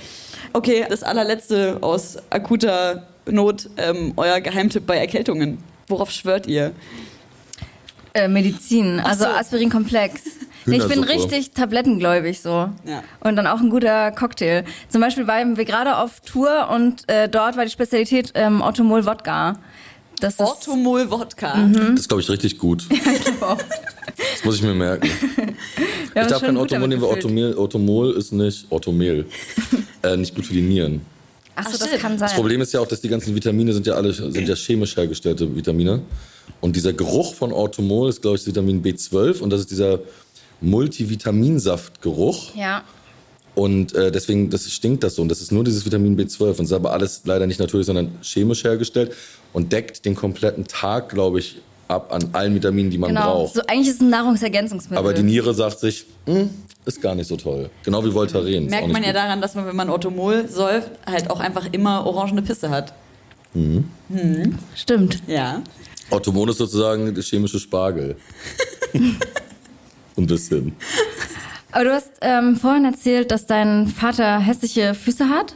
Okay, 0.54 0.86
das 0.88 1.04
allerletzte 1.04 1.80
aus 1.82 2.18
akuter 2.30 3.06
Not, 3.30 3.70
ähm, 3.78 4.14
euer 4.18 4.40
Geheimtipp 4.40 4.86
bei 4.86 4.98
Erkältungen. 4.98 5.58
Worauf 5.88 6.12
schwört 6.12 6.48
ihr? 6.48 6.74
Äh, 8.14 8.28
Medizin, 8.28 9.00
also 9.00 9.26
so. 9.26 9.30
Aspirin-Komplex. 9.30 10.22
Nee, 10.68 10.78
ich 10.78 10.88
bin 10.88 11.04
richtig 11.04 11.52
tablettengläubig 11.52 12.42
so. 12.42 12.50
Ja. 12.86 13.04
Und 13.20 13.36
dann 13.36 13.46
auch 13.46 13.60
ein 13.60 13.70
guter 13.70 14.10
Cocktail. 14.12 14.64
Zum 14.90 15.00
Beispiel 15.00 15.28
waren 15.28 15.58
wir 15.58 15.66
gerade 15.66 15.98
auf 15.98 16.22
Tour 16.22 16.70
und 16.74 17.08
äh, 17.08 17.30
dort 17.30 17.56
war 17.56 17.66
die 17.66 17.72
Spezialität 17.72 18.32
ähm, 18.34 18.62
Orthomol 18.62 19.06
Wodka. 19.06 19.60
Das 20.20 20.34
ist 20.34 20.40
Orthomol 20.40 21.12
Wodka. 21.12 21.70
Das 21.72 22.00
ist, 22.00 22.08
glaube 22.08 22.22
ich, 22.22 22.30
richtig 22.30 22.58
gut. 22.58 22.88
Das 24.18 24.46
muss 24.46 24.56
ich 24.56 24.64
mir 24.64 24.74
merken. 24.74 25.10
Ich 26.16 26.28
darf 26.28 26.42
kein 26.42 26.56
Orthomol 26.56 26.88
nehmen, 26.88 27.02
weil 27.02 27.54
Orthomol 27.58 28.14
ist 28.14 28.32
nicht, 28.32 28.68
Orthomel, 28.70 29.26
äh, 30.02 30.16
nicht 30.16 30.34
gut 30.34 30.46
für 30.46 30.54
die 30.54 30.62
Nieren. 30.62 31.02
Ach 31.56 31.66
so, 31.70 31.78
das 31.78 31.88
stimmt. 31.88 32.02
kann 32.02 32.18
sein. 32.18 32.28
Das 32.28 32.36
Problem 32.36 32.62
ist 32.62 32.74
ja 32.74 32.80
auch, 32.82 32.88
dass 32.88 33.02
die 33.02 33.08
ganzen 33.10 33.34
Vitamine 33.36 33.74
sind 33.74 33.88
ja 33.88 33.94
alle 33.94 34.12
sind 34.14 34.48
ja 34.48 34.56
chemisch 34.56 34.96
hergestellte 34.96 35.56
Vitamine. 35.56 36.02
Und 36.62 36.76
dieser 36.76 36.94
Geruch 36.94 37.34
von 37.36 37.52
Orthomol 37.52 38.10
ist, 38.10 38.22
glaube 38.22 38.36
ich, 38.38 38.44
das 38.44 38.48
Vitamin 38.48 38.84
B12 38.84 39.40
und 39.42 39.50
das 39.50 39.62
ist 39.62 39.72
dieser 39.72 40.00
Multivitaminsaftgeruch. 40.62 42.56
Ja. 42.56 42.84
Und 43.56 43.94
äh, 43.96 44.12
deswegen 44.12 44.50
das 44.50 44.70
stinkt 44.70 45.04
das 45.04 45.16
so. 45.16 45.22
Und 45.22 45.30
das 45.30 45.42
ist 45.42 45.52
nur 45.52 45.64
dieses 45.64 45.86
Vitamin 45.86 46.18
B12. 46.18 46.42
Und 46.50 46.60
das 46.60 46.66
ist 46.68 46.74
aber 46.74 46.92
alles 46.92 47.22
leider 47.26 47.48
nicht 47.48 47.60
natürlich, 47.60 47.86
sondern 47.86 48.12
chemisch 48.22 48.64
hergestellt 48.64 49.14
und 49.54 49.72
deckt 49.72 50.04
den 50.06 50.16
kompletten 50.16 50.66
Tag, 50.66 51.10
glaube 51.10 51.40
ich, 51.40 51.58
ab 51.88 52.12
an 52.12 52.30
allen 52.34 52.54
Vitaminen, 52.56 52.92
die 52.92 52.98
man 52.98 53.10
Genau. 53.10 53.22
braucht. 53.46 53.54
So, 53.56 53.62
eigentlich 53.68 53.88
ist 53.90 53.96
es 53.96 54.02
ein 54.02 54.10
Nahrungsergänzungsmittel. 54.10 54.98
Aber 54.98 55.14
die 55.14 55.24
Niere 55.24 55.54
sagt 55.54 55.80
sich, 55.80 56.06
"Hm, 56.26 56.50
ist 56.86 57.02
gar 57.02 57.16
nicht 57.16 57.28
so 57.28 57.36
toll. 57.36 57.70
Genau 57.84 58.04
wie 58.04 58.14
Voltaren. 58.14 58.68
Merkt 58.68 58.92
man 58.92 59.02
ja 59.02 59.10
gut. 59.10 59.18
daran, 59.18 59.42
dass 59.42 59.56
man, 59.56 59.66
wenn 59.66 59.76
man 59.76 59.90
Orthomol 59.90 60.48
säuft, 60.48 60.92
halt 61.06 61.30
auch 61.30 61.40
einfach 61.40 61.68
immer 61.72 62.06
orangene 62.06 62.42
Pisse 62.42 62.70
hat. 62.70 62.94
Stimmt. 64.76 65.22
Ja. 65.28 65.62
Orthomol 66.10 66.50
ist 66.50 66.58
sozusagen 66.58 67.14
der 67.14 67.24
chemische 67.24 67.60
Spargel. 67.60 68.18
Ein 70.18 70.28
bisschen. 70.28 70.76
Aber 71.72 71.84
du 71.84 71.94
hast 71.94 72.12
ähm, 72.22 72.56
vorhin 72.56 72.86
erzählt, 72.86 73.32
dass 73.32 73.46
dein 73.48 73.88
Vater 73.88 74.40
hässliche 74.40 74.94
Füße 74.94 75.28
hat. 75.30 75.56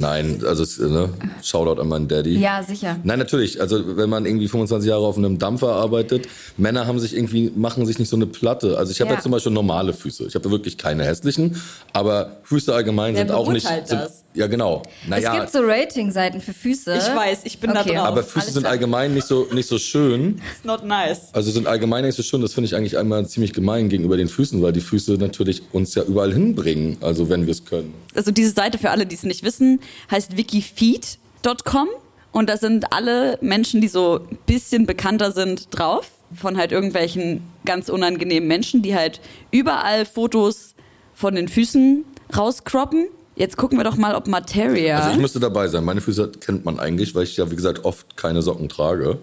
Nein, 0.00 0.42
also 0.46 0.62
es, 0.62 0.78
ne, 0.78 1.10
Shoutout 1.42 1.80
an 1.80 1.88
meinen 1.88 2.08
Daddy. 2.08 2.38
Ja, 2.38 2.62
sicher. 2.62 2.96
Nein, 3.04 3.18
natürlich. 3.18 3.60
Also 3.60 3.96
wenn 3.98 4.08
man 4.08 4.24
irgendwie 4.24 4.48
25 4.48 4.88
Jahre 4.88 5.02
auf 5.06 5.18
einem 5.18 5.38
Dampfer 5.38 5.72
arbeitet, 5.74 6.26
Männer 6.56 6.86
haben 6.86 6.98
sich 6.98 7.14
irgendwie 7.14 7.52
machen 7.54 7.84
sich 7.84 7.98
nicht 7.98 8.08
so 8.08 8.16
eine 8.16 8.26
Platte. 8.26 8.78
Also 8.78 8.92
ich 8.92 9.00
habe 9.00 9.10
Ja. 9.10 9.16
ja. 9.16 9.22
zum 9.22 9.32
Beispiel 9.32 9.52
normale 9.52 9.92
Füße. 9.92 10.24
Ich 10.26 10.34
habe 10.34 10.50
wirklich 10.50 10.78
keine 10.78 11.04
hässlichen, 11.04 11.60
aber 11.92 12.38
Füße 12.44 12.72
allgemein 12.74 13.14
Wer 13.14 13.26
sind 13.26 13.30
auch 13.30 13.52
nicht. 13.52 13.64
beurteilt 13.66 13.88
Sind, 13.88 14.00
das? 14.00 14.24
ja, 14.34 14.46
genau. 14.46 14.82
Es 15.04 15.08
Naja, 15.10 15.38
gibt 15.40 15.52
so 15.52 15.58
Rating-Seiten 15.62 16.40
für 16.40 16.54
Füße. 16.54 16.94
Ich 16.96 17.14
weiß, 17.16 17.40
ich 17.44 17.60
bin 17.60 17.70
Okay. 17.70 17.90
da 17.94 17.94
drauf. 17.94 18.06
aber 18.06 18.22
Füße 18.22 18.40
Alles 18.40 18.54
sind 18.54 18.62
klar. 18.62 18.72
allgemein 18.72 19.12
nicht 19.12 19.26
so 19.26 19.46
nicht 19.52 19.68
so 19.68 19.78
schön. 19.78 20.40
It's 20.56 20.64
not 20.64 20.84
nice. 20.84 21.28
Also 21.32 21.50
sind 21.50 21.66
allgemein 21.66 22.04
nicht 22.06 22.16
so 22.16 22.22
schön. 22.22 22.40
Das 22.40 22.54
finde 22.54 22.66
ich 22.66 22.74
eigentlich 22.74 22.96
einmal 22.96 23.26
ziemlich 23.28 23.52
gemein 23.52 23.90
gegenüber 23.90 24.16
den 24.16 24.28
Füßen, 24.28 24.62
weil 24.62 24.72
die 24.72 24.80
Füße 24.80 25.12
natürlich 25.14 25.62
uns 25.72 25.94
ja 25.94 26.02
überall 26.04 26.32
hinbringen. 26.32 26.96
Also 27.02 27.28
wenn 27.28 27.46
wir 27.46 27.52
es 27.52 27.64
können. 27.66 27.92
Also 28.14 28.30
diese 28.30 28.52
Seite 28.52 28.78
für 28.78 28.90
alle, 28.90 29.04
die 29.06 29.14
es 29.14 29.22
nicht 29.24 29.42
wissen, 29.44 29.80
heißt 30.10 30.36
wikifeed.com 30.36 31.88
und 32.32 32.48
da 32.48 32.56
sind 32.56 32.92
alle 32.92 33.38
Menschen, 33.40 33.80
die 33.80 33.88
so 33.88 34.20
ein 34.30 34.38
bisschen 34.46 34.86
bekannter 34.86 35.32
sind, 35.32 35.68
drauf. 35.70 36.10
Von 36.32 36.56
halt 36.56 36.70
irgendwelchen 36.70 37.42
ganz 37.64 37.88
unangenehmen 37.88 38.46
Menschen, 38.46 38.82
die 38.82 38.94
halt 38.94 39.20
überall 39.50 40.06
Fotos 40.06 40.74
von 41.12 41.34
den 41.34 41.48
Füßen 41.48 42.04
rauscroppen. 42.36 43.08
Jetzt 43.34 43.56
gucken 43.56 43.78
wir 43.78 43.84
doch 43.84 43.96
mal, 43.96 44.14
ob 44.14 44.28
Materia. 44.28 44.98
Also 44.98 45.10
ich 45.10 45.18
müsste 45.18 45.40
dabei 45.40 45.66
sein. 45.66 45.84
Meine 45.84 46.00
Füße 46.00 46.30
kennt 46.40 46.64
man 46.64 46.78
eigentlich, 46.78 47.14
weil 47.16 47.24
ich 47.24 47.36
ja 47.36 47.50
wie 47.50 47.56
gesagt 47.56 47.84
oft 47.84 48.16
keine 48.16 48.42
Socken 48.42 48.68
trage. 48.68 49.18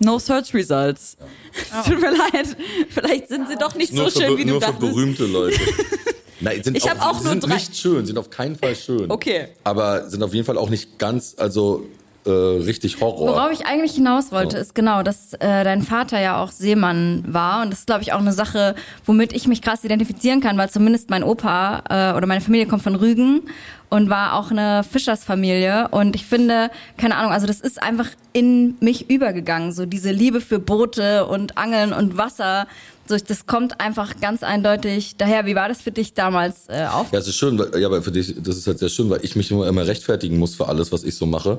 no 0.00 0.18
Search 0.18 0.52
Results. 0.52 1.16
Es 1.54 1.84
Tut 1.86 1.98
mir 2.00 2.10
leid. 2.10 2.56
Vielleicht 2.90 3.28
sind 3.28 3.48
sie 3.48 3.56
doch 3.56 3.74
nicht 3.74 3.92
so 3.94 4.02
nur 4.02 4.10
schön, 4.10 4.32
für, 4.32 4.38
wie 4.38 4.44
du 4.44 4.50
nur 4.52 4.60
für 4.60 4.72
dachtest. 4.72 4.80
berühmte 4.92 5.24
Leute. 5.24 5.58
Nein, 6.40 6.62
sind 6.62 6.76
Ich 6.76 6.88
hab 6.88 7.00
auch 7.00 7.20
nur 7.22 7.32
sind 7.32 7.44
drei- 7.44 7.54
nicht 7.54 7.76
schön, 7.76 8.06
sind 8.06 8.18
auf 8.18 8.30
keinen 8.30 8.56
Fall 8.56 8.74
schön. 8.74 9.10
Okay. 9.10 9.48
Aber 9.64 10.08
sind 10.08 10.22
auf 10.22 10.32
jeden 10.34 10.46
Fall 10.46 10.58
auch 10.58 10.70
nicht 10.70 10.98
ganz, 10.98 11.34
also 11.38 11.86
äh, 12.26 12.30
richtig 12.30 13.00
Horror. 13.00 13.28
Worauf 13.28 13.50
ich 13.52 13.64
eigentlich 13.66 13.92
hinaus 13.94 14.30
wollte, 14.30 14.58
ist 14.58 14.74
genau, 14.74 15.02
dass 15.02 15.32
äh, 15.34 15.64
dein 15.64 15.82
Vater 15.82 16.20
ja 16.20 16.42
auch 16.42 16.50
Seemann 16.52 17.24
war. 17.26 17.62
Und 17.62 17.70
das 17.70 17.80
ist, 17.80 17.86
glaube 17.86 18.02
ich, 18.02 18.12
auch 18.12 18.18
eine 18.18 18.32
Sache, 18.32 18.74
womit 19.06 19.32
ich 19.32 19.46
mich 19.46 19.62
krass 19.62 19.84
identifizieren 19.84 20.40
kann, 20.40 20.58
weil 20.58 20.68
zumindest 20.68 21.08
mein 21.08 21.22
Opa 21.22 21.82
äh, 21.88 22.16
oder 22.16 22.26
meine 22.26 22.42
Familie 22.42 22.66
kommt 22.66 22.82
von 22.82 22.94
Rügen 22.94 23.42
und 23.88 24.10
war 24.10 24.34
auch 24.34 24.50
eine 24.50 24.84
Fischersfamilie. 24.84 25.88
Und 25.88 26.14
ich 26.14 26.26
finde, 26.26 26.70
keine 26.98 27.16
Ahnung, 27.16 27.32
also 27.32 27.46
das 27.46 27.60
ist 27.60 27.82
einfach 27.82 28.08
in 28.34 28.76
mich 28.80 29.08
übergegangen. 29.10 29.72
So 29.72 29.86
diese 29.86 30.10
Liebe 30.10 30.42
für 30.42 30.58
Boote 30.58 31.24
und 31.26 31.56
Angeln 31.56 31.92
und 31.94 32.16
Wasser. 32.18 32.66
So, 33.10 33.16
das 33.16 33.44
kommt 33.44 33.80
einfach 33.80 34.20
ganz 34.20 34.44
eindeutig 34.44 35.16
daher. 35.18 35.44
Wie 35.44 35.56
war 35.56 35.68
das 35.68 35.82
für 35.82 35.90
dich 35.90 36.14
damals 36.14 36.68
äh, 36.68 36.86
auf? 36.86 37.12
Ja, 37.12 37.18
es 37.18 37.26
ist 37.26 37.34
schön, 37.34 37.58
weil, 37.58 37.76
ja, 37.80 37.88
aber 37.88 38.02
für 38.02 38.12
dich, 38.12 38.36
das 38.40 38.56
ist 38.56 38.68
halt 38.68 38.78
sehr 38.78 38.88
schön, 38.88 39.10
weil 39.10 39.18
ich 39.24 39.34
mich 39.34 39.50
immer, 39.50 39.66
immer 39.66 39.84
rechtfertigen 39.84 40.38
muss 40.38 40.54
für 40.54 40.68
alles, 40.68 40.92
was 40.92 41.02
ich 41.02 41.16
so 41.16 41.26
mache. 41.26 41.58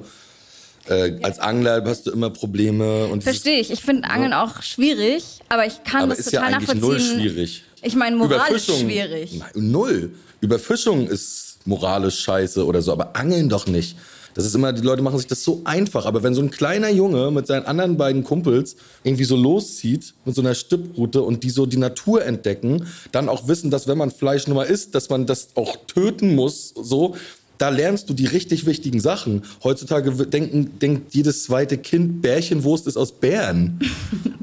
Äh, 0.88 1.20
Als 1.24 1.40
Angler 1.40 1.84
hast 1.86 2.08
du 2.08 2.12
immer 2.12 2.30
Probleme 2.30 3.08
und 3.08 3.22
Verstehe 3.22 3.60
ich. 3.60 3.70
Ich 3.70 3.82
finde 3.82 4.10
Angeln 4.10 4.32
auch 4.32 4.62
schwierig, 4.62 5.24
aber 5.50 5.66
ich 5.66 5.84
kann 5.84 6.04
aber 6.04 6.16
das 6.16 6.20
ist 6.28 6.32
ja 6.32 6.40
total 6.40 6.54
eigentlich 6.54 6.68
nachvollziehen. 6.76 6.90
null 6.90 7.22
schwierig. 7.22 7.64
Ich 7.82 7.96
meine, 7.96 8.16
moralisch 8.16 8.66
schwierig. 8.68 9.34
Nein, 9.38 9.50
Null. 9.56 10.14
Überfischung 10.40 11.06
ist 11.10 11.58
moralisch 11.66 12.18
scheiße 12.22 12.66
oder 12.66 12.82
so, 12.82 12.94
aber 12.94 13.14
Angeln 13.18 13.50
doch 13.50 13.68
nicht. 13.68 13.98
Das 14.34 14.46
ist 14.46 14.56
immer, 14.56 14.72
die 14.74 14.82
Leute 14.82 15.02
machen 15.02 15.18
sich 15.18 15.28
das 15.28 15.44
so 15.44 15.62
einfach. 15.66 16.06
Aber 16.06 16.24
wenn 16.24 16.34
so 16.34 16.42
ein 16.42 16.52
kleiner 16.52 16.90
Junge 16.90 17.32
mit 17.32 17.48
seinen 17.48 17.66
anderen 17.66 17.98
beiden 17.98 18.24
Kumpels 18.24 18.76
irgendwie 19.04 19.24
so 19.26 19.36
loszieht 19.36 20.14
mit 20.26 20.36
so 20.36 20.42
einer 20.42 20.56
Stipprute 20.56 21.22
und 21.22 21.44
die 21.44 21.50
so 21.50 21.66
die 21.66 21.78
Natur 21.78 22.24
entdecken, 22.26 22.86
dann 23.12 23.30
auch 23.30 23.48
wissen, 23.48 23.72
dass 23.72 23.88
wenn 23.88 23.98
man 23.98 24.12
Fleisch 24.12 24.48
nur 24.48 24.56
mal 24.56 24.64
isst, 24.68 24.96
dass 24.96 25.10
man 25.10 25.26
das 25.26 25.50
auch 25.56 25.76
töten 25.88 26.36
muss, 26.36 26.74
so. 26.82 27.16
Da 27.58 27.70
lernst 27.70 28.10
du 28.10 28.16
die 28.16 28.26
richtig 28.26 28.66
wichtigen 28.66 29.00
Sachen. 29.00 29.44
Heutzutage 29.64 30.12
denken, 30.26 30.80
denkt 30.80 31.14
jedes 31.14 31.44
zweite 31.44 31.78
Kind, 31.78 32.24
Bärchenwurst 32.24 32.88
ist 32.88 32.98
aus 32.98 33.12
Bären. 33.12 33.80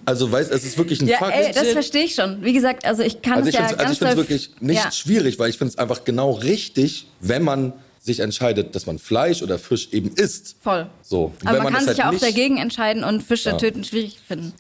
Also, 0.05 0.31
weißt, 0.31 0.53
es 0.53 0.65
ist 0.65 0.79
wirklich 0.79 1.03
ein 1.03 1.09
Ja, 1.09 1.19
Fakt. 1.19 1.35
ey, 1.37 1.53
das 1.53 1.67
verstehe 1.73 2.05
ich 2.05 2.15
schon. 2.15 2.45
Wie 2.45 2.53
gesagt, 2.53 2.85
also 2.87 3.03
ich 3.03 3.21
kann 3.21 3.39
Also 3.39 3.49
es 3.49 3.55
ich 3.55 3.61
ja 3.61 3.67
finde 3.67 3.73
es 3.75 3.79
ganz 3.79 3.89
also 3.89 3.93
ich 3.93 3.99
find's 3.99 4.15
doll- 4.15 4.23
wirklich 4.23 4.51
nicht 4.61 4.85
ja. 4.85 4.93
schwierig, 4.93 5.37
weil 5.41 5.51
ich 5.51 5.59
finde 5.59 5.73
es 5.73 5.79
einfach 5.79 6.05
genau 6.05 6.31
richtig, 6.31 7.09
wenn 7.19 7.43
man 7.43 7.73
sich 8.09 8.21
entscheidet, 8.21 8.75
dass 8.75 8.87
man 8.87 8.99
Fleisch 8.99 9.43
oder 9.43 9.59
Fisch 9.59 9.89
eben 9.93 10.11
isst. 10.17 10.57
Voll. 10.61 10.87
So. 11.03 11.27
Und 11.41 11.47
Aber 11.47 11.59
wenn 11.59 11.65
man, 11.65 11.73
kann 11.75 11.87
sich 11.87 11.97
ja 11.99 12.05
halt 12.05 12.17
auch 12.17 12.21
nicht- 12.21 12.25
dagegen 12.25 12.59
entscheiden 12.59 13.05
und 13.05 13.23
Fische 13.23 13.51
Ja. 13.51 13.57
töten 13.57 13.85
schwierig 13.85 14.19
finden. 14.27 14.53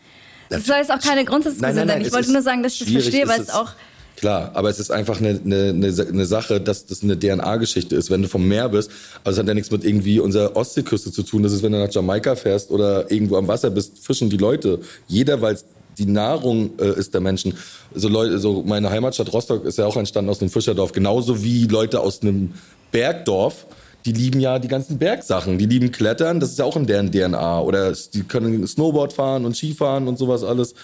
Das 0.48 0.64
soll 0.64 0.76
jetzt 0.76 0.90
auch 0.90 1.00
keine 1.00 1.24
Grundsatzdiskussion 1.24 1.76
Nein, 1.76 1.86
nein, 1.86 1.86
nein, 1.88 1.96
sein. 1.98 2.06
Ich 2.06 2.12
wollte 2.14 2.32
nur 2.32 2.42
sagen, 2.42 2.62
dass 2.62 2.72
ich 2.74 2.80
das 2.80 2.90
verstehe, 2.90 3.28
weil 3.28 3.40
es 3.40 3.50
auch 3.50 3.72
Klar, 4.16 4.50
aber 4.54 4.68
es 4.68 4.80
ist 4.80 4.90
einfach 4.90 5.20
eine, 5.20 5.40
eine, 5.44 5.68
eine, 5.68 5.86
eine 5.86 6.26
Sache, 6.26 6.60
dass 6.60 6.86
das 6.86 7.04
eine 7.04 7.16
DNA-Geschichte 7.16 7.94
ist, 7.94 8.10
wenn 8.10 8.20
du 8.22 8.28
vom 8.28 8.48
Meer 8.48 8.68
bist. 8.68 8.90
Also 9.22 9.36
es 9.36 9.38
hat 9.38 9.46
ja 9.46 9.54
nichts 9.54 9.70
mit 9.70 9.84
irgendwie 9.84 10.18
unserer 10.18 10.56
Ostseeküste 10.56 11.12
zu 11.12 11.22
tun. 11.22 11.44
Das 11.44 11.52
ist, 11.52 11.62
wenn 11.62 11.70
du 11.70 11.78
nach 11.78 11.92
Jamaika 11.92 12.34
fährst 12.34 12.72
oder 12.72 13.08
irgendwo 13.12 13.36
am 13.36 13.46
Wasser 13.46 13.70
bist, 13.70 13.98
fischen 14.00 14.28
die 14.28 14.36
Leute. 14.36 14.80
Jeder, 15.06 15.40
weil 15.40 15.54
es 15.54 15.64
die 15.98 16.06
Nahrung 16.06 16.70
äh, 16.80 16.98
ist 16.98 17.14
der 17.14 17.20
Menschen. 17.20 17.54
So 17.94 18.08
Leute, 18.08 18.40
so 18.40 18.64
meine 18.66 18.90
Heimatstadt 18.90 19.32
Rostock 19.32 19.64
ist 19.64 19.78
ja 19.78 19.86
auch 19.86 19.96
entstanden 19.96 20.30
aus 20.30 20.40
einem 20.40 20.50
Fischerdorf, 20.50 20.90
genauso 20.90 21.44
wie 21.44 21.66
Leute 21.66 22.00
aus 22.00 22.20
einem 22.22 22.54
Bergdorf. 22.90 23.66
Die 24.04 24.12
lieben 24.12 24.40
ja 24.40 24.58
die 24.58 24.68
ganzen 24.68 24.98
Bergsachen. 24.98 25.58
Die 25.58 25.66
lieben 25.66 25.90
Klettern, 25.90 26.40
das 26.40 26.50
ist 26.50 26.58
ja 26.58 26.64
auch 26.64 26.76
in 26.76 26.86
deren 26.86 27.10
DNA. 27.10 27.60
Oder 27.60 27.92
die 27.92 28.22
können 28.22 28.66
Snowboard 28.66 29.12
fahren 29.12 29.44
und 29.44 29.56
Skifahren 29.56 30.08
und 30.08 30.18
sowas 30.18 30.44
alles. 30.44 30.74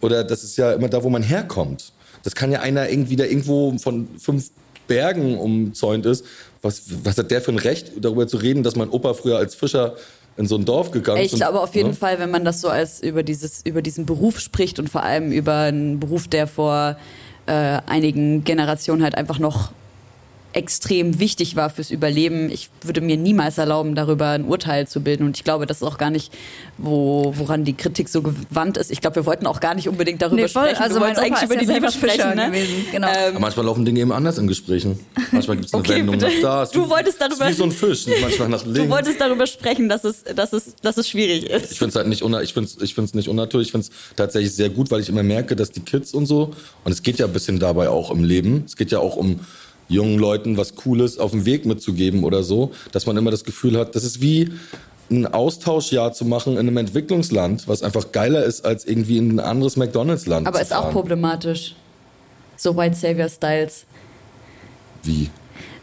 Oder 0.00 0.24
das 0.24 0.42
ist 0.42 0.56
ja 0.56 0.72
immer 0.72 0.88
da, 0.88 1.02
wo 1.02 1.10
man 1.10 1.22
herkommt. 1.22 1.92
Das 2.24 2.34
kann 2.34 2.50
ja 2.50 2.60
einer 2.60 2.88
irgendwie, 2.88 3.16
der 3.16 3.30
irgendwo 3.30 3.76
von 3.78 4.08
fünf 4.18 4.50
Bergen 4.88 5.38
umzäunt 5.38 6.06
ist. 6.06 6.24
Was, 6.62 6.82
was 7.04 7.16
hat 7.18 7.30
der 7.30 7.40
für 7.40 7.52
ein 7.52 7.58
Recht, 7.58 7.92
darüber 8.00 8.26
zu 8.26 8.36
reden, 8.38 8.62
dass 8.62 8.76
mein 8.76 8.88
Opa 8.88 9.14
früher 9.14 9.38
als 9.38 9.54
Fischer 9.54 9.94
in 10.36 10.46
so 10.46 10.56
ein 10.56 10.64
Dorf 10.64 10.90
gegangen 10.90 11.22
ist? 11.22 11.32
Ich 11.32 11.38
glaube 11.38 11.60
auf 11.60 11.74
jeden 11.74 11.90
ne? 11.90 11.94
Fall, 11.94 12.18
wenn 12.18 12.30
man 12.30 12.44
das 12.44 12.60
so 12.60 12.68
als 12.68 13.00
über 13.02 13.22
dieses 13.22 13.62
über 13.64 13.82
diesen 13.82 14.06
Beruf 14.06 14.40
spricht 14.40 14.78
und 14.78 14.88
vor 14.88 15.02
allem 15.02 15.32
über 15.32 15.54
einen 15.60 16.00
Beruf, 16.00 16.28
der 16.28 16.46
vor 16.46 16.96
äh, 17.46 17.52
einigen 17.52 18.44
Generationen 18.44 19.02
halt 19.02 19.14
einfach 19.14 19.38
noch 19.38 19.70
extrem 20.56 21.18
wichtig 21.20 21.54
war 21.54 21.68
fürs 21.70 21.90
Überleben. 21.90 22.50
Ich 22.50 22.70
würde 22.82 23.00
mir 23.02 23.16
niemals 23.16 23.58
erlauben, 23.58 23.94
darüber 23.94 24.30
ein 24.30 24.44
Urteil 24.46 24.88
zu 24.88 25.00
bilden. 25.02 25.24
Und 25.24 25.36
ich 25.36 25.44
glaube, 25.44 25.66
das 25.66 25.78
ist 25.78 25.82
auch 25.82 25.98
gar 25.98 26.10
nicht, 26.10 26.32
wo, 26.78 27.32
woran 27.36 27.64
die 27.64 27.74
Kritik 27.74 28.08
so 28.08 28.22
gewandt 28.22 28.78
ist. 28.78 28.90
Ich 28.90 29.00
glaube, 29.02 29.16
wir 29.16 29.26
wollten 29.26 29.46
auch 29.46 29.60
gar 29.60 29.74
nicht 29.74 29.86
unbedingt 29.88 30.22
darüber 30.22 30.42
Nee, 30.42 30.48
voll. 30.48 30.64
sprechen. 30.64 30.82
Also 30.82 30.96
wir 30.96 31.02
wollten 31.02 31.20
eigentlich 31.20 31.42
über 31.42 31.56
die 31.56 31.66
Liebe 31.66 31.92
sprechen. 31.92 32.34
Ne? 32.36 32.46
gewesen, 32.46 32.86
genau. 32.90 33.08
Ähm, 33.08 33.36
manchmal 33.38 33.66
laufen 33.66 33.84
Dinge 33.84 34.00
eben 34.00 34.12
anders 34.12 34.38
in 34.38 34.46
Gesprächen. 34.46 34.98
Manchmal 35.30 35.56
gibt 35.58 35.68
es 35.68 35.74
eine 35.74 35.82
Okay, 35.82 35.96
Wendung 35.96 36.18
bitte. 36.18 36.32
nach 36.34 36.40
da. 36.42 36.62
ist 36.62 36.74
Du 36.74 36.84
wie- 36.86 36.90
wolltest 36.90 37.20
darüber- 37.20 37.48
Wie 37.48 37.52
so 37.52 37.64
ein 37.64 37.72
Fisch, 37.72 38.06
manchmal 38.22 38.48
nach 38.48 38.64
links. 38.64 38.80
du 38.80 38.88
wolltest 38.88 39.20
darüber 39.20 39.46
sprechen, 39.46 39.88
dass 39.90 40.04
es, 40.04 40.24
dass 40.24 40.52
es, 40.54 40.74
dass 40.82 40.96
es 40.96 41.06
schwierig 41.08 41.44
ist. 41.50 41.72
Ich 41.72 41.78
finde 41.78 41.90
es 41.90 41.96
halt 41.96 42.08
nicht, 42.08 42.22
ich 42.42 42.54
find's, 42.54 42.78
ich 42.80 42.94
find's 42.94 43.12
nicht 43.14 43.28
unnatürlich. 43.28 43.68
Ich 43.68 43.72
finde 43.72 43.86
es 43.86 43.92
tatsächlich 44.16 44.54
sehr 44.54 44.70
gut, 44.70 44.90
weil 44.90 45.00
ich 45.00 45.08
immer 45.10 45.22
merke, 45.22 45.54
dass 45.54 45.70
die 45.70 45.80
Kids 45.80 46.14
und 46.14 46.24
so, 46.26 46.52
und 46.84 46.92
es 46.92 47.02
geht 47.02 47.18
ja 47.18 47.26
ein 47.26 47.32
bisschen 47.34 47.58
dabei 47.58 47.90
auch 47.90 48.10
im 48.10 48.24
Leben, 48.24 48.62
es 48.66 48.74
geht 48.76 48.90
ja 48.90 48.98
auch 49.00 49.16
um 49.16 49.40
jungen 49.88 50.18
Leuten 50.18 50.56
was 50.56 50.74
Cooles 50.74 51.18
auf 51.18 51.30
dem 51.30 51.46
Weg 51.46 51.66
mitzugeben 51.66 52.24
oder 52.24 52.42
so, 52.42 52.72
dass 52.92 53.06
man 53.06 53.16
immer 53.16 53.30
das 53.30 53.44
Gefühl 53.44 53.78
hat, 53.78 53.94
das 53.94 54.04
ist 54.04 54.20
wie 54.20 54.52
ein 55.10 55.26
Austauschjahr 55.26 56.12
zu 56.12 56.24
machen 56.24 56.54
in 56.54 56.60
einem 56.60 56.76
Entwicklungsland, 56.78 57.68
was 57.68 57.82
einfach 57.82 58.10
geiler 58.12 58.44
ist, 58.44 58.64
als 58.64 58.84
irgendwie 58.84 59.18
in 59.18 59.36
ein 59.36 59.40
anderes 59.40 59.76
McDonalds-Land 59.76 60.46
Aber 60.46 60.60
ist 60.60 60.74
auch 60.74 60.82
fahren. 60.82 60.92
problematisch. 60.92 61.76
So 62.56 62.76
White 62.76 62.96
Savior 62.96 63.28
Styles. 63.28 63.84
Wie? 65.04 65.30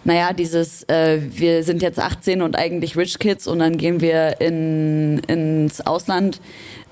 Naja, 0.03 0.33
dieses, 0.33 0.83
äh, 0.89 1.21
wir 1.29 1.63
sind 1.63 1.81
jetzt 1.81 1.99
18 1.99 2.41
und 2.41 2.57
eigentlich 2.57 2.97
Rich 2.97 3.19
Kids 3.19 3.47
und 3.47 3.59
dann 3.59 3.77
gehen 3.77 4.01
wir 4.01 4.41
in, 4.41 5.19
ins 5.27 5.79
Ausland 5.79 6.41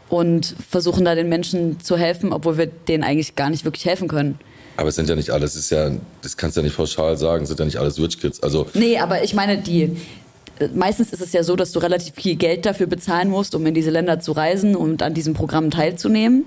und 0.07 0.55
versuchen 0.69 1.03
da 1.03 1.15
den 1.15 1.27
Menschen 1.27 1.81
zu 1.81 1.97
helfen, 1.97 2.31
obwohl 2.31 2.57
wir 2.57 2.67
denen 2.67 3.03
eigentlich 3.03 3.35
gar 3.35 3.49
nicht 3.49 3.65
wirklich 3.65 3.85
helfen 3.85 4.07
können. 4.07 4.39
Aber 4.77 4.89
es 4.89 4.95
sind 4.95 5.09
ja 5.09 5.15
nicht 5.15 5.29
alles, 5.29 5.55
es 5.55 5.65
ist 5.65 5.69
ja, 5.71 5.91
das 6.21 6.37
kannst 6.37 6.57
du 6.57 6.61
ja 6.61 6.65
nicht 6.65 6.77
pauschal 6.77 7.17
sagen, 7.17 7.43
es 7.43 7.49
sind 7.49 7.59
ja 7.59 7.65
nicht 7.65 7.77
alles 7.77 7.99
Rich 7.99 8.19
Kids. 8.19 8.41
Also 8.41 8.67
Nee, 8.73 8.97
aber 8.97 9.23
ich 9.23 9.33
meine, 9.33 9.57
die. 9.57 9.97
Meistens 10.75 11.11
ist 11.11 11.21
es 11.21 11.33
ja 11.33 11.43
so, 11.43 11.55
dass 11.55 11.71
du 11.71 11.79
relativ 11.79 12.13
viel 12.13 12.35
Geld 12.35 12.67
dafür 12.67 12.85
bezahlen 12.85 13.29
musst, 13.29 13.55
um 13.55 13.65
in 13.65 13.73
diese 13.73 13.89
Länder 13.89 14.19
zu 14.19 14.31
reisen 14.31 14.75
und 14.75 15.01
an 15.01 15.15
diesem 15.15 15.33
Programm 15.33 15.71
teilzunehmen. 15.71 16.45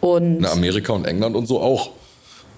Und 0.00 0.38
in 0.38 0.44
Amerika 0.44 0.92
und 0.92 1.06
England 1.06 1.34
und 1.36 1.46
so 1.46 1.60
auch. 1.60 1.90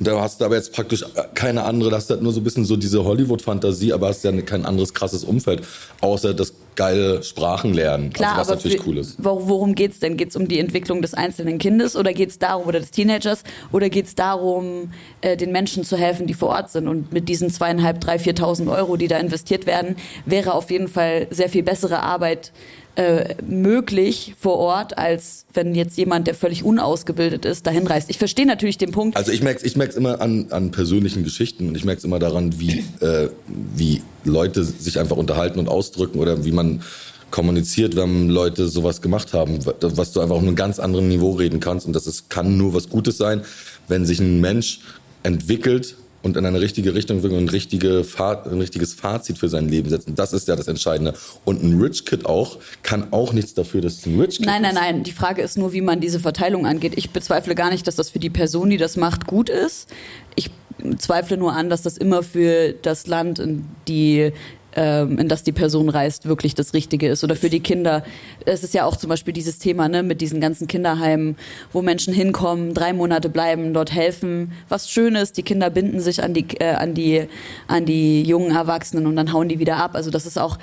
Da 0.00 0.21
hast 0.21 0.40
du 0.40 0.45
aber 0.45 0.55
jetzt 0.57 0.73
praktisch 0.73 1.05
keine 1.35 1.64
andere, 1.64 1.90
da 1.90 1.97
hast 1.97 2.09
du 2.09 2.14
halt 2.14 2.23
nur 2.23 2.33
so 2.33 2.40
ein 2.40 2.45
bisschen 2.45 2.64
so 2.64 2.76
diese 2.76 3.05
Hollywood-Fantasie, 3.05 3.93
aber 3.93 4.09
hast 4.09 4.23
ja 4.25 4.33
kein 4.43 4.64
anderes 4.64 4.95
krasses 4.95 5.25
Umfeld, 5.25 5.62
außer 6.00 6.35
das 6.35 6.52
geile 6.76 7.25
Sprachenlernen, 7.25 8.12
Klar, 8.12 8.38
also 8.38 8.52
was 8.52 8.59
natürlich 8.59 8.87
cool 8.87 8.99
ist. 8.99 9.17
wo- 9.19 9.49
Worum 9.49 9.75
geht's 9.75 9.99
denn? 9.99 10.17
Geht's 10.17 10.37
um 10.37 10.47
die 10.47 10.61
Entwicklung 10.61 11.02
des 11.02 11.14
einzelnen 11.14 11.59
Kindes 11.59 11.97
oder 11.97 12.12
geht's 12.12 12.38
darum, 12.38 12.69
oder 12.69 12.78
des 12.78 12.93
Teenagers, 12.93 13.43
oder 13.73 13.88
geht's 13.90 14.14
darum, 14.14 14.93
äh, 15.21 15.37
den 15.37 15.50
Menschen 15.50 15.83
zu 15.83 15.97
helfen, 15.97 16.28
die 16.28 16.35
vor 16.35 16.50
Ort 16.50 16.71
sind? 16.71 16.87
Und 16.87 17.12
mit 17.12 17.28
diesen 17.28 17.50
zweieinhalb, 17.50 18.00
drei, 18.00 18.21
viertausend 18.21 18.69
Euro, 18.69 18.97
die 18.97 19.09
da 19.09 19.19
investiert 19.19 19.67
werden, 19.67 19.97
wäre 20.25 20.55
auf 20.55 20.71
jeden 20.71 20.87
Fall 20.87 21.26
sehr 21.31 21.49
viel 21.49 21.64
bessere 21.64 22.00
Arbeit 22.05 22.52
äh, 22.99 23.37
möglich 23.47 24.35
vor 24.40 24.57
Ort, 24.57 24.99
als 24.99 25.47
wenn 25.55 25.76
jetzt 25.76 25.97
jemand, 25.97 26.26
der 26.26 26.35
völlig 26.35 26.64
unausgebildet 26.64 27.45
ist, 27.45 27.64
dahin 27.64 27.87
reist. 27.87 28.11
Ich 28.11 28.19
verstehe 28.19 28.45
natürlich 28.45 28.76
den 28.76 28.90
Punkt. 28.90 29.17
Also 29.17 29.31
ich 29.31 29.40
merke 29.40 29.64
es 29.64 29.76
ich 29.76 29.97
immer 29.97 30.21
an, 30.21 30.47
an 30.50 30.73
persönlichen 30.73 31.23
Geschichten 31.23 31.69
und 31.69 31.76
ich 31.76 31.85
merke 31.85 31.99
es 31.99 32.05
immer 32.05 32.19
daran, 32.19 32.59
wie, 32.59 32.85
äh, 32.99 33.28
wie 33.76 34.02
Leute 34.25 34.64
sich 34.64 34.99
einfach 34.99 35.17
unterhalten 35.17 35.61
und 35.61 35.69
ausdrücken 35.69 36.19
oder 36.19 36.45
wie 36.45 36.50
man 36.50 36.83
kommuniziert, 37.31 37.95
wenn 37.95 38.31
Leute 38.31 38.67
sowas 38.67 39.00
gemacht 39.00 39.33
haben, 39.33 39.61
was 39.64 40.11
du 40.11 40.21
einfach 40.21 40.35
auf 40.35 40.43
einem 40.43 40.57
ganz 40.57 40.81
anderen 40.81 41.07
Niveau 41.07 41.33
reden 41.35 41.61
kannst 41.61 41.87
und 41.87 41.93
das 41.93 42.09
ist, 42.09 42.31
kann 42.31 42.57
nur 42.57 42.75
was 42.75 42.88
Gutes 42.88 43.17
sein, 43.17 43.43
wenn 43.87 44.07
sich 44.07 44.19
ein 44.19 44.40
Mensch 44.40 44.81
entwickelt 45.23 45.95
und 46.22 46.37
in 46.37 46.44
eine 46.44 46.60
richtige 46.60 46.94
Richtung 46.94 47.20
und 47.20 47.32
ein, 47.32 47.48
richtige 47.48 48.04
ein 48.18 48.58
richtiges 48.58 48.94
Fazit 48.94 49.38
für 49.38 49.48
sein 49.48 49.68
Leben 49.68 49.88
setzen. 49.88 50.14
Das 50.14 50.32
ist 50.32 50.48
ja 50.48 50.56
das 50.56 50.68
Entscheidende. 50.68 51.14
Und 51.44 51.62
ein 51.62 51.80
Rich 51.80 52.04
Kid 52.04 52.26
auch 52.26 52.58
kann 52.82 53.12
auch 53.12 53.32
nichts 53.32 53.54
dafür, 53.54 53.80
dass 53.80 53.98
es 53.98 54.06
ein 54.06 54.20
Rich 54.20 54.38
Kid 54.38 54.46
Nein, 54.46 54.62
nein, 54.62 54.75
nein. 54.75 55.02
Die 55.04 55.12
Frage 55.12 55.42
ist 55.42 55.56
nur, 55.58 55.72
wie 55.72 55.80
man 55.80 56.00
diese 56.00 56.20
Verteilung 56.20 56.66
angeht. 56.66 56.94
Ich 56.96 57.10
bezweifle 57.10 57.54
gar 57.54 57.70
nicht, 57.70 57.87
dass 57.87 57.96
das 57.96 58.10
für 58.10 58.18
die 58.18 58.30
Person, 58.30 58.70
die 58.70 58.76
das 58.76 58.96
macht, 58.96 59.26
gut 59.26 59.48
ist. 59.48 59.88
Ich 60.34 60.50
zweifle 60.98 61.37
nur 61.37 61.52
an, 61.52 61.70
dass 61.70 61.82
das 61.82 61.96
immer 61.96 62.22
für 62.22 62.72
das 62.82 63.06
Land, 63.06 63.38
in 63.38 63.64
die 63.87 64.32
ähm, 64.78 65.18
in 65.18 65.28
das 65.28 65.42
die 65.42 65.50
Person 65.50 65.88
reist, 65.88 66.28
wirklich 66.28 66.54
das 66.54 66.73
Richtige 66.73 67.08
ist. 67.08 67.25
Oder 67.25 67.35
für 67.35 67.50
die 67.50 67.58
Kinder. 67.58 68.04
Es 68.44 68.62
ist 68.62 68.75
ja 68.75 68.85
auch 68.85 68.97
zum 68.97 69.11
Beispiel 69.11 69.35
dieses 69.35 69.58
Thema 69.58 69.88
ne, 69.88 70.04
mit 70.04 70.20
diesen 70.20 70.40
ganzen 70.40 70.68
Kinderheimen, 70.68 71.37
wo 71.73 71.82
Menschen 71.82 72.14
hinkommen, 72.14 72.75
drei 72.75 72.92
Monate 72.92 73.28
bleiben, 73.28 73.75
dort 73.75 73.92
helfen. 73.92 74.52
Was 74.68 74.88
Schönes, 74.88 75.32
die 75.32 75.42
Kinder 75.42 75.68
binden 75.70 75.99
sich 75.99 76.23
an 76.23 76.32
die, 76.32 76.47
äh, 76.61 76.75
an 76.75 76.94
die, 76.94 77.26
an 77.66 77.87
die 77.87 78.23
jungen 78.23 78.54
Erwachsenen 78.54 79.08
und 79.08 79.16
dann 79.16 79.32
hauen 79.32 79.49
die 79.49 79.58
wieder 79.58 79.78
ab. 79.78 79.97
Also 79.97 80.11
das 80.12 80.26
ist 80.26 80.38
auch, 80.38 80.58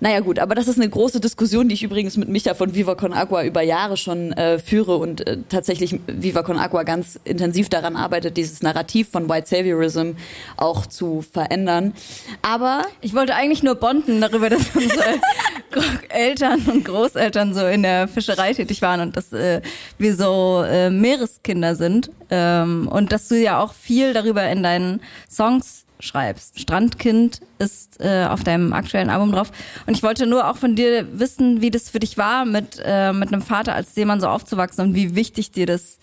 naja 0.00 0.20
gut, 0.20 0.38
aber 0.38 0.54
das 0.54 0.68
ist 0.68 0.78
eine 0.78 0.88
große 0.88 1.18
Diskussion, 1.18 1.68
die 1.68 1.74
ich 1.74 1.82
übrigens 1.82 2.16
mit 2.16 2.28
Micha 2.28 2.54
von 2.54 2.72
Viva 2.72 2.94
Con 2.94 3.12
Agua 3.12 3.42
über 3.42 3.62
Jahre 3.62 3.96
schon 3.96 4.32
äh, 4.32 4.60
führe 4.60 4.96
und 4.96 5.26
äh, 5.26 5.38
tatsächlich 5.48 5.98
Viva 6.06 6.44
Con 6.44 6.58
Agua 6.58 6.84
ganz 6.84 7.18
intensiv 7.24 7.68
daran 7.68 7.96
arbeitet, 7.96 8.36
dieses 8.36 8.62
Narrativ 8.62 9.08
von 9.08 9.28
White 9.28 9.48
Saviorism 9.48 10.12
auch 10.56 10.86
zu 10.86 11.24
verändern. 11.32 11.94
Aber 12.42 12.84
Ich 13.00 13.14
wollte 13.14 13.34
eigentlich 13.34 13.55
nur 13.62 13.74
bonden 13.74 14.20
darüber, 14.20 14.50
dass 14.50 14.74
unsere 14.74 15.20
Eltern 16.08 16.62
und 16.66 16.84
Großeltern 16.84 17.54
so 17.54 17.66
in 17.66 17.82
der 17.82 18.08
Fischerei 18.08 18.52
tätig 18.52 18.82
waren 18.82 19.00
und 19.00 19.16
dass 19.16 19.32
äh, 19.32 19.60
wir 19.98 20.14
so 20.16 20.62
äh, 20.66 20.90
Meereskinder 20.90 21.74
sind 21.74 22.10
ähm, 22.30 22.88
und 22.88 23.12
dass 23.12 23.28
du 23.28 23.36
ja 23.36 23.60
auch 23.60 23.74
viel 23.74 24.12
darüber 24.12 24.44
in 24.48 24.62
deinen 24.62 25.00
Songs 25.30 25.86
schreibst. 26.00 26.60
Strandkind 26.60 27.40
ist 27.58 28.00
äh, 28.00 28.26
auf 28.26 28.44
deinem 28.44 28.72
aktuellen 28.72 29.10
Album 29.10 29.32
drauf. 29.32 29.50
Und 29.86 29.96
ich 29.96 30.02
wollte 30.02 30.26
nur 30.26 30.48
auch 30.48 30.56
von 30.56 30.76
dir 30.76 31.06
wissen, 31.18 31.62
wie 31.62 31.70
das 31.70 31.88
für 31.88 32.00
dich 32.00 32.18
war, 32.18 32.44
mit, 32.44 32.80
äh, 32.84 33.12
mit 33.12 33.32
einem 33.32 33.42
Vater 33.42 33.74
als 33.74 33.94
Seemann 33.94 34.20
so 34.20 34.28
aufzuwachsen 34.28 34.84
und 34.84 34.94
wie 34.94 35.14
wichtig 35.14 35.52
dir 35.52 35.66
das 35.66 35.98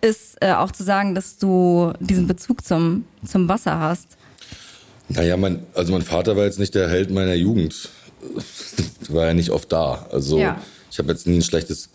ist, 0.00 0.36
äh, 0.40 0.52
auch 0.52 0.70
zu 0.70 0.84
sagen, 0.84 1.14
dass 1.14 1.38
du 1.38 1.92
diesen 1.98 2.26
Bezug 2.26 2.64
zum, 2.64 3.06
zum 3.24 3.48
Wasser 3.48 3.80
hast. 3.80 4.16
Naja, 5.08 5.36
mein, 5.36 5.64
also 5.74 5.92
mein 5.92 6.02
Vater 6.02 6.36
war 6.36 6.44
jetzt 6.44 6.58
nicht 6.58 6.74
der 6.74 6.88
Held 6.88 7.10
meiner 7.10 7.34
Jugend. 7.34 7.88
war 9.08 9.26
ja 9.26 9.34
nicht 9.34 9.50
oft 9.50 9.70
da. 9.70 10.06
Also 10.10 10.38
Ja. 10.38 10.60
ich 10.90 10.98
habe 10.98 11.12
jetzt 11.12 11.26
nie 11.26 11.36
ein 11.36 11.42
schlechtes 11.42 11.90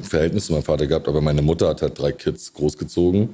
Verhältnis 0.00 0.46
zu 0.46 0.52
meinem 0.52 0.62
Vater 0.62 0.86
gehabt, 0.86 1.08
aber 1.08 1.20
meine 1.20 1.42
Mutter 1.42 1.68
hat 1.68 1.82
halt 1.82 1.98
drei 1.98 2.12
Kids 2.12 2.52
großgezogen 2.52 3.30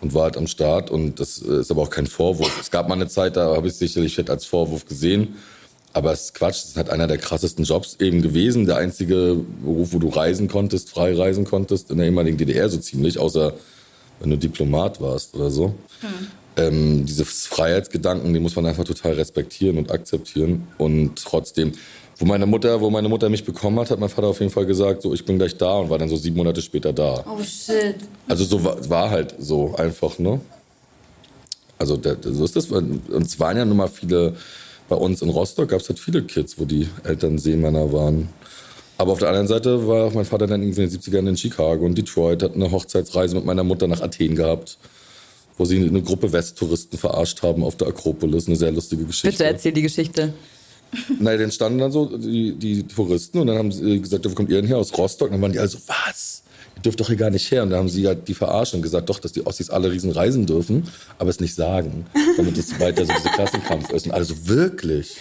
und 0.00 0.14
war 0.14 0.24
halt 0.24 0.36
am 0.36 0.46
Start 0.46 0.90
und 0.90 1.20
das 1.20 1.42
äh, 1.42 1.60
ist 1.60 1.70
aber 1.70 1.82
auch 1.82 1.90
kein 1.90 2.06
Vorwurf. 2.06 2.58
Es 2.60 2.70
gab 2.70 2.88
mal 2.88 2.94
eine 2.94 3.08
Zeit, 3.08 3.36
da 3.36 3.54
habe 3.54 3.68
ich 3.68 3.74
sicherlich 3.74 4.16
halt 4.16 4.30
als 4.30 4.46
Vorwurf 4.46 4.86
gesehen, 4.86 5.36
aber 5.92 6.12
es 6.12 6.24
ist 6.24 6.34
Quatsch, 6.34 6.62
das 6.62 6.70
ist 6.70 6.76
halt 6.76 6.90
einer 6.90 7.06
der 7.06 7.18
krassesten 7.18 7.64
Jobs 7.64 7.96
eben 8.00 8.20
gewesen, 8.22 8.66
der 8.66 8.76
einzige 8.78 9.36
Beruf, 9.62 9.92
wo 9.92 9.98
du 9.98 10.08
reisen 10.08 10.48
konntest, 10.48 10.90
frei 10.90 11.14
reisen 11.14 11.44
konntest 11.44 11.90
in 11.90 11.98
der 11.98 12.06
ehemaligen 12.06 12.36
DDR 12.38 12.68
so 12.68 12.78
ziemlich, 12.78 13.18
außer 13.18 13.52
wenn 14.20 14.30
du 14.30 14.38
Diplomat 14.38 15.00
warst 15.00 15.34
oder 15.34 15.50
so. 15.50 15.74
Ähm, 16.56 17.04
diese 17.04 17.24
Freiheitsgedanken, 17.24 18.32
die 18.32 18.40
muss 18.40 18.54
man 18.54 18.66
einfach 18.66 18.84
total 18.84 19.14
respektieren 19.14 19.76
und 19.76 19.90
akzeptieren 19.90 20.68
und 20.78 21.16
trotzdem 21.16 21.72
wo 22.18 22.24
meine 22.26 22.46
Mutter, 22.46 22.80
wo 22.80 22.90
meine 22.90 23.08
Mutter 23.08 23.28
mich 23.28 23.44
bekommen 23.44 23.78
hat, 23.80 23.90
hat 23.90 23.98
mein 23.98 24.08
Vater 24.08 24.28
auf 24.28 24.38
jeden 24.40 24.52
Fall 24.52 24.66
gesagt, 24.66 25.02
so 25.02 25.14
ich 25.14 25.24
bin 25.24 25.38
gleich 25.38 25.56
da 25.56 25.78
und 25.78 25.90
war 25.90 25.98
dann 25.98 26.08
so 26.08 26.16
sieben 26.16 26.36
Monate 26.36 26.62
später 26.62 26.92
da. 26.92 27.24
oh 27.26 27.42
shit. 27.42 27.96
Also 28.28 28.44
so 28.44 28.62
war, 28.62 28.88
war 28.88 29.10
halt 29.10 29.34
so 29.38 29.74
einfach, 29.74 30.18
ne? 30.18 30.40
Also 31.78 31.96
der, 31.96 32.16
so 32.22 32.44
ist 32.44 32.54
das. 32.54 32.66
Und 32.66 33.02
es 33.10 33.40
waren 33.40 33.56
ja 33.56 33.64
nun 33.64 33.76
mal 33.76 33.88
viele, 33.88 34.36
bei 34.88 34.96
uns 34.96 35.22
in 35.22 35.28
Rostock 35.28 35.70
gab 35.70 35.80
es 35.80 35.88
halt 35.88 35.98
viele 35.98 36.22
Kids, 36.22 36.58
wo 36.58 36.64
die 36.64 36.88
Eltern 37.02 37.38
Seemänner 37.38 37.92
waren. 37.92 38.28
Aber 38.96 39.12
auf 39.12 39.18
der 39.18 39.28
anderen 39.28 39.48
Seite 39.48 39.88
war 39.88 40.06
auch 40.06 40.14
mein 40.14 40.24
Vater 40.24 40.46
dann 40.46 40.62
irgendwie 40.62 40.84
in 40.84 40.90
den 40.90 41.00
70ern 41.00 41.28
in 41.28 41.36
Chicago 41.36 41.84
und 41.84 41.98
Detroit, 41.98 42.44
hat 42.44 42.54
eine 42.54 42.70
Hochzeitsreise 42.70 43.34
mit 43.34 43.44
meiner 43.44 43.64
Mutter 43.64 43.88
nach 43.88 44.00
Athen 44.00 44.36
gehabt, 44.36 44.78
wo 45.56 45.64
sie 45.64 45.76
eine 45.78 46.02
Gruppe 46.02 46.32
Westtouristen 46.32 46.98
verarscht 46.98 47.42
haben 47.42 47.62
auf 47.62 47.76
der 47.76 47.88
Akropolis. 47.88 48.46
Eine 48.46 48.56
sehr 48.56 48.72
lustige 48.72 49.04
Geschichte. 49.04 49.30
Bitte 49.30 49.44
erzähl 49.44 49.72
die 49.72 49.82
Geschichte. 49.82 50.34
Nein, 51.20 51.38
dann 51.38 51.50
standen 51.50 51.78
dann 51.78 51.92
so 51.92 52.16
die, 52.16 52.54
die 52.54 52.86
Touristen 52.86 53.38
und 53.38 53.48
dann 53.48 53.58
haben 53.58 53.72
sie 53.72 54.00
gesagt, 54.00 54.24
wo 54.28 54.34
kommt 54.34 54.50
ihr 54.50 54.56
denn 54.56 54.66
her? 54.66 54.78
Aus 54.78 54.96
Rostock. 54.96 55.28
Und 55.28 55.34
dann 55.34 55.42
waren 55.42 55.52
die 55.52 55.58
alle 55.58 55.68
so, 55.68 55.78
was? 55.86 56.42
Ihr 56.76 56.82
dürft 56.82 57.00
doch 57.00 57.08
hier 57.08 57.16
gar 57.16 57.30
nicht 57.30 57.50
her. 57.50 57.62
Und 57.62 57.70
dann 57.70 57.80
haben 57.80 57.88
sie 57.88 58.06
halt 58.06 58.28
die 58.28 58.34
verarscht 58.34 58.74
und 58.74 58.82
gesagt, 58.82 59.08
doch, 59.08 59.18
dass 59.18 59.32
die 59.32 59.46
Ossis 59.46 59.70
alle 59.70 59.90
riesen 59.90 60.10
reisen 60.10 60.46
dürfen, 60.46 60.88
aber 61.18 61.30
es 61.30 61.40
nicht 61.40 61.54
sagen, 61.54 62.06
damit 62.36 62.56
es 62.58 62.78
weiter 62.78 63.06
so 63.06 63.12
diese 63.16 63.30
Klassenkampf 63.30 63.90
ist. 63.90 64.06
Und 64.06 64.12
alle 64.12 64.24
so, 64.24 64.46
wirklich? 64.46 65.16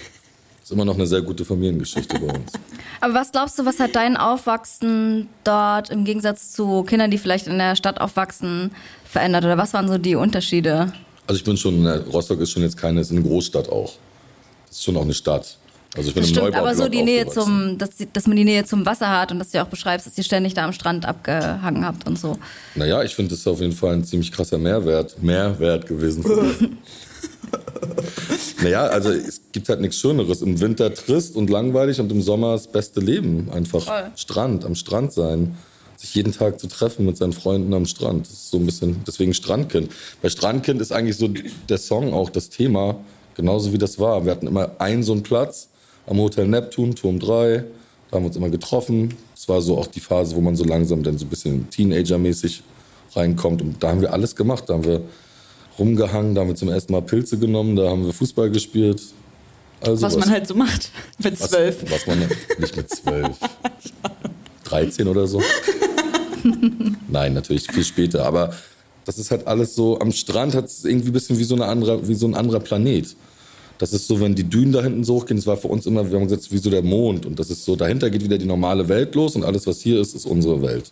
Das 0.64 0.72
ist 0.72 0.76
immer 0.76 0.86
noch 0.86 0.96
eine 0.96 1.06
sehr 1.06 1.22
gute 1.22 1.44
Familiengeschichte 1.44 2.18
bei 2.20 2.28
uns. 2.28 2.54
Aber 3.02 3.16
was 3.16 3.34
glaubst 3.34 3.60
du, 3.60 3.66
was 3.66 3.82
hat 3.82 3.98
dein 3.98 4.16
Aufwachsen 4.16 5.28
dort 5.44 5.90
im 5.90 6.06
Gegensatz 6.06 6.54
zu 6.54 6.84
Kindern, 6.84 7.12
die 7.12 7.18
vielleicht 7.18 7.48
in 7.48 7.58
der 7.58 7.76
Stadt 7.76 8.00
aufwachsen, 8.00 8.72
verändert? 9.04 9.44
Oder 9.44 9.58
was 9.58 9.74
waren 9.74 9.90
so 9.90 9.98
die 9.98 10.16
Unterschiede? 10.16 10.94
Also 11.28 11.38
ich 11.38 11.44
bin 11.44 11.58
schon, 11.58 11.86
äh, 11.86 11.96
Rostock 12.14 12.40
ist 12.40 12.52
schon 12.52 12.62
jetzt 12.62 12.78
keine, 12.78 13.02
ist 13.02 13.12
eine 13.12 13.22
Großstadt 13.22 13.68
auch. 13.68 13.92
Das 14.70 14.78
ist 14.78 14.86
schon 14.86 14.96
auch 14.96 15.02
eine 15.02 15.14
Stadt. 15.14 15.58
Also 15.98 16.08
ich 16.08 16.16
bin 16.16 16.24
Das 16.24 16.30
im 16.32 16.38
stimmt, 16.38 16.56
aber 16.56 16.74
so 16.76 16.88
die 16.88 17.04
Nähe 17.04 17.28
zum, 17.28 17.78
dass, 17.78 17.90
dass 18.14 18.26
man 18.26 18.38
die 18.38 18.46
Nähe 18.46 18.64
zum 18.64 18.86
Wasser 18.86 19.10
hat 19.10 19.34
und 19.34 19.40
dass 19.40 19.50
du 19.52 19.58
ja 19.58 19.66
auch 19.66 19.70
beschreibst, 19.70 20.08
dass 20.08 20.18
ihr 20.18 20.24
ständig 20.24 20.54
da 20.54 20.64
am 20.64 20.72
Strand 20.72 21.06
abgehangen 21.06 21.86
habt 21.86 22.08
und 22.08 22.18
so. 22.18 22.38
Naja, 22.76 23.04
ich 23.04 23.14
finde, 23.14 23.32
das 23.32 23.40
ist 23.40 23.48
auf 23.48 23.60
jeden 23.60 23.74
Fall 23.74 23.96
ein 23.96 24.06
ziemlich 24.06 24.32
krasser 24.32 24.58
Mehrwert. 24.58 25.22
Mehrwert 25.22 25.88
gewesen. 25.88 26.24
naja, 28.64 28.86
also 28.88 29.10
es 29.10 29.42
gibt 29.52 29.70
halt 29.70 29.82
nichts 29.82 29.98
Schöneres. 29.98 30.42
Im 30.42 30.60
Winter 30.60 30.94
trist 30.94 31.36
und 31.36 31.50
langweilig 31.50 32.00
und 32.00 32.12
im 32.12 32.22
Sommer 32.22 32.54
das 32.54 32.68
beste 32.68 33.00
Leben. 33.00 33.50
Einfach 33.52 34.12
Strand, 34.16 34.66
am 34.66 34.76
Strand 34.76 35.14
sein. 35.14 35.58
Sich 35.98 36.16
jeden 36.16 36.34
Tag 36.34 36.60
zu 36.60 36.68
treffen 36.68 37.06
mit 37.06 37.18
seinen 37.18 37.34
Freunden 37.34 37.74
am 37.74 37.86
Strand. 37.86 38.26
Das 38.26 38.34
ist 38.34 38.52
so 38.52 38.58
ein 38.58 38.66
bisschen, 38.66 39.04
deswegen 39.08 39.34
Strandkind. 39.34 39.92
Bei 40.22 40.30
Strandkind 40.30 40.82
ist 40.82 40.92
eigentlich 40.92 41.18
so 41.18 41.30
der 41.70 41.78
Song 41.78 42.14
auch 42.14 42.30
das 42.30 42.50
Thema, 42.50 42.96
genauso 43.36 43.72
wie 43.74 43.78
das 43.78 44.00
war. 44.00 44.26
Wir 44.26 44.32
hatten 44.32 44.48
immer 44.48 44.72
einen 44.80 45.04
so 45.04 45.14
einen 45.14 45.24
Platz 45.24 45.70
am 46.08 46.18
Hotel 46.18 46.48
Neptun, 46.48 46.96
Turm 46.96 47.20
3. 47.20 47.64
Da 48.10 48.18
haben 48.18 48.24
wir 48.24 48.28
uns 48.28 48.36
immer 48.36 48.50
getroffen. 48.50 49.14
Es 49.36 49.48
war 49.48 49.62
so 49.62 49.78
auch 49.78 49.88
die 49.88 50.00
Phase, 50.00 50.36
wo 50.36 50.42
man 50.42 50.56
so 50.56 50.64
langsam 50.64 51.04
dann 51.04 51.18
so 51.18 51.26
ein 51.26 51.30
bisschen 51.30 51.70
Teenager-mäßig 51.70 52.64
reinkommt. 53.16 53.62
Und 53.62 53.82
da 53.82 53.90
haben 53.90 54.02
wir 54.02 54.14
alles 54.14 54.36
gemacht. 54.36 54.66
Da 54.68 54.74
haben 54.74 54.86
wir 54.86 55.02
rumgehangen, 55.80 56.36
da 56.36 56.42
haben 56.42 56.50
wir 56.50 56.56
zum 56.56 56.70
ersten 56.70 56.94
Mal 56.94 57.02
Pilze 57.02 57.38
genommen, 57.38 57.76
da 57.76 57.90
haben 57.90 58.06
wir 58.06 58.14
Fußball 58.14 58.50
gespielt. 58.50 59.02
Also 59.82 60.02
Was 60.02 60.18
man 60.18 60.30
halt 60.30 60.48
so 60.48 60.56
macht 60.56 60.92
mit 61.24 61.40
was, 61.40 61.50
zwölf. 61.50 61.78
Was 61.90 62.08
man 62.08 62.20
nicht 62.60 62.76
mit 62.76 62.90
zwölf. 62.90 63.38
13 64.64 65.08
oder 65.08 65.28
so. 65.28 65.42
Nein, 67.10 67.34
natürlich 67.34 67.68
viel 67.70 67.84
später. 67.84 68.26
Aber 68.26 68.54
das 69.06 69.18
ist 69.18 69.32
halt 69.32 69.46
alles 69.48 69.76
so, 69.76 70.00
am 70.00 70.12
Strand 70.12 70.56
hat 70.56 70.66
es 70.66 70.86
irgendwie 70.86 71.10
ein 71.10 71.14
bisschen 71.14 71.38
wie 71.38 71.44
so, 71.44 71.56
eine 71.56 71.66
andere, 71.66 72.08
wie 72.08 72.16
so 72.16 72.26
ein 72.28 72.36
anderer 72.36 72.60
Planet. 72.60 73.16
Das 73.78 73.92
ist 73.92 74.08
so, 74.08 74.20
wenn 74.22 74.36
die 74.36 74.46
Dünen 74.46 74.72
da 74.72 74.82
hinten 74.82 75.04
so 75.04 75.16
hochgehen, 75.16 75.38
das 75.38 75.48
war 75.48 75.58
für 75.58 75.68
uns 75.68 75.86
immer, 75.86 76.10
wir 76.10 76.18
haben 76.18 76.28
gesagt, 76.28 76.52
wie 76.52 76.58
so 76.58 76.70
der 76.70 76.84
Mond. 76.84 77.26
Und 77.26 77.40
das 77.40 77.50
ist 77.50 77.66
so, 77.66 77.76
dahinter 77.76 78.10
geht 78.10 78.24
wieder 78.24 78.38
die 78.38 78.46
normale 78.46 78.88
Welt 78.88 79.14
los 79.16 79.36
und 79.36 79.44
alles, 79.44 79.68
was 79.68 79.82
hier 79.82 80.00
ist, 80.00 80.16
ist 80.16 80.26
unsere 80.26 80.62
Welt. 80.62 80.92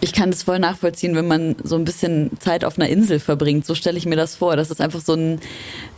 Ich 0.00 0.12
kann 0.12 0.30
das 0.30 0.42
voll 0.42 0.58
nachvollziehen, 0.58 1.14
wenn 1.14 1.26
man 1.26 1.56
so 1.62 1.76
ein 1.76 1.84
bisschen 1.84 2.30
Zeit 2.40 2.64
auf 2.64 2.78
einer 2.78 2.88
Insel 2.88 3.20
verbringt. 3.20 3.64
So 3.64 3.74
stelle 3.74 3.96
ich 3.96 4.06
mir 4.06 4.16
das 4.16 4.36
vor. 4.36 4.56
Das 4.56 4.70
ist 4.70 4.80
einfach 4.80 5.00
so 5.00 5.14
ein, 5.14 5.40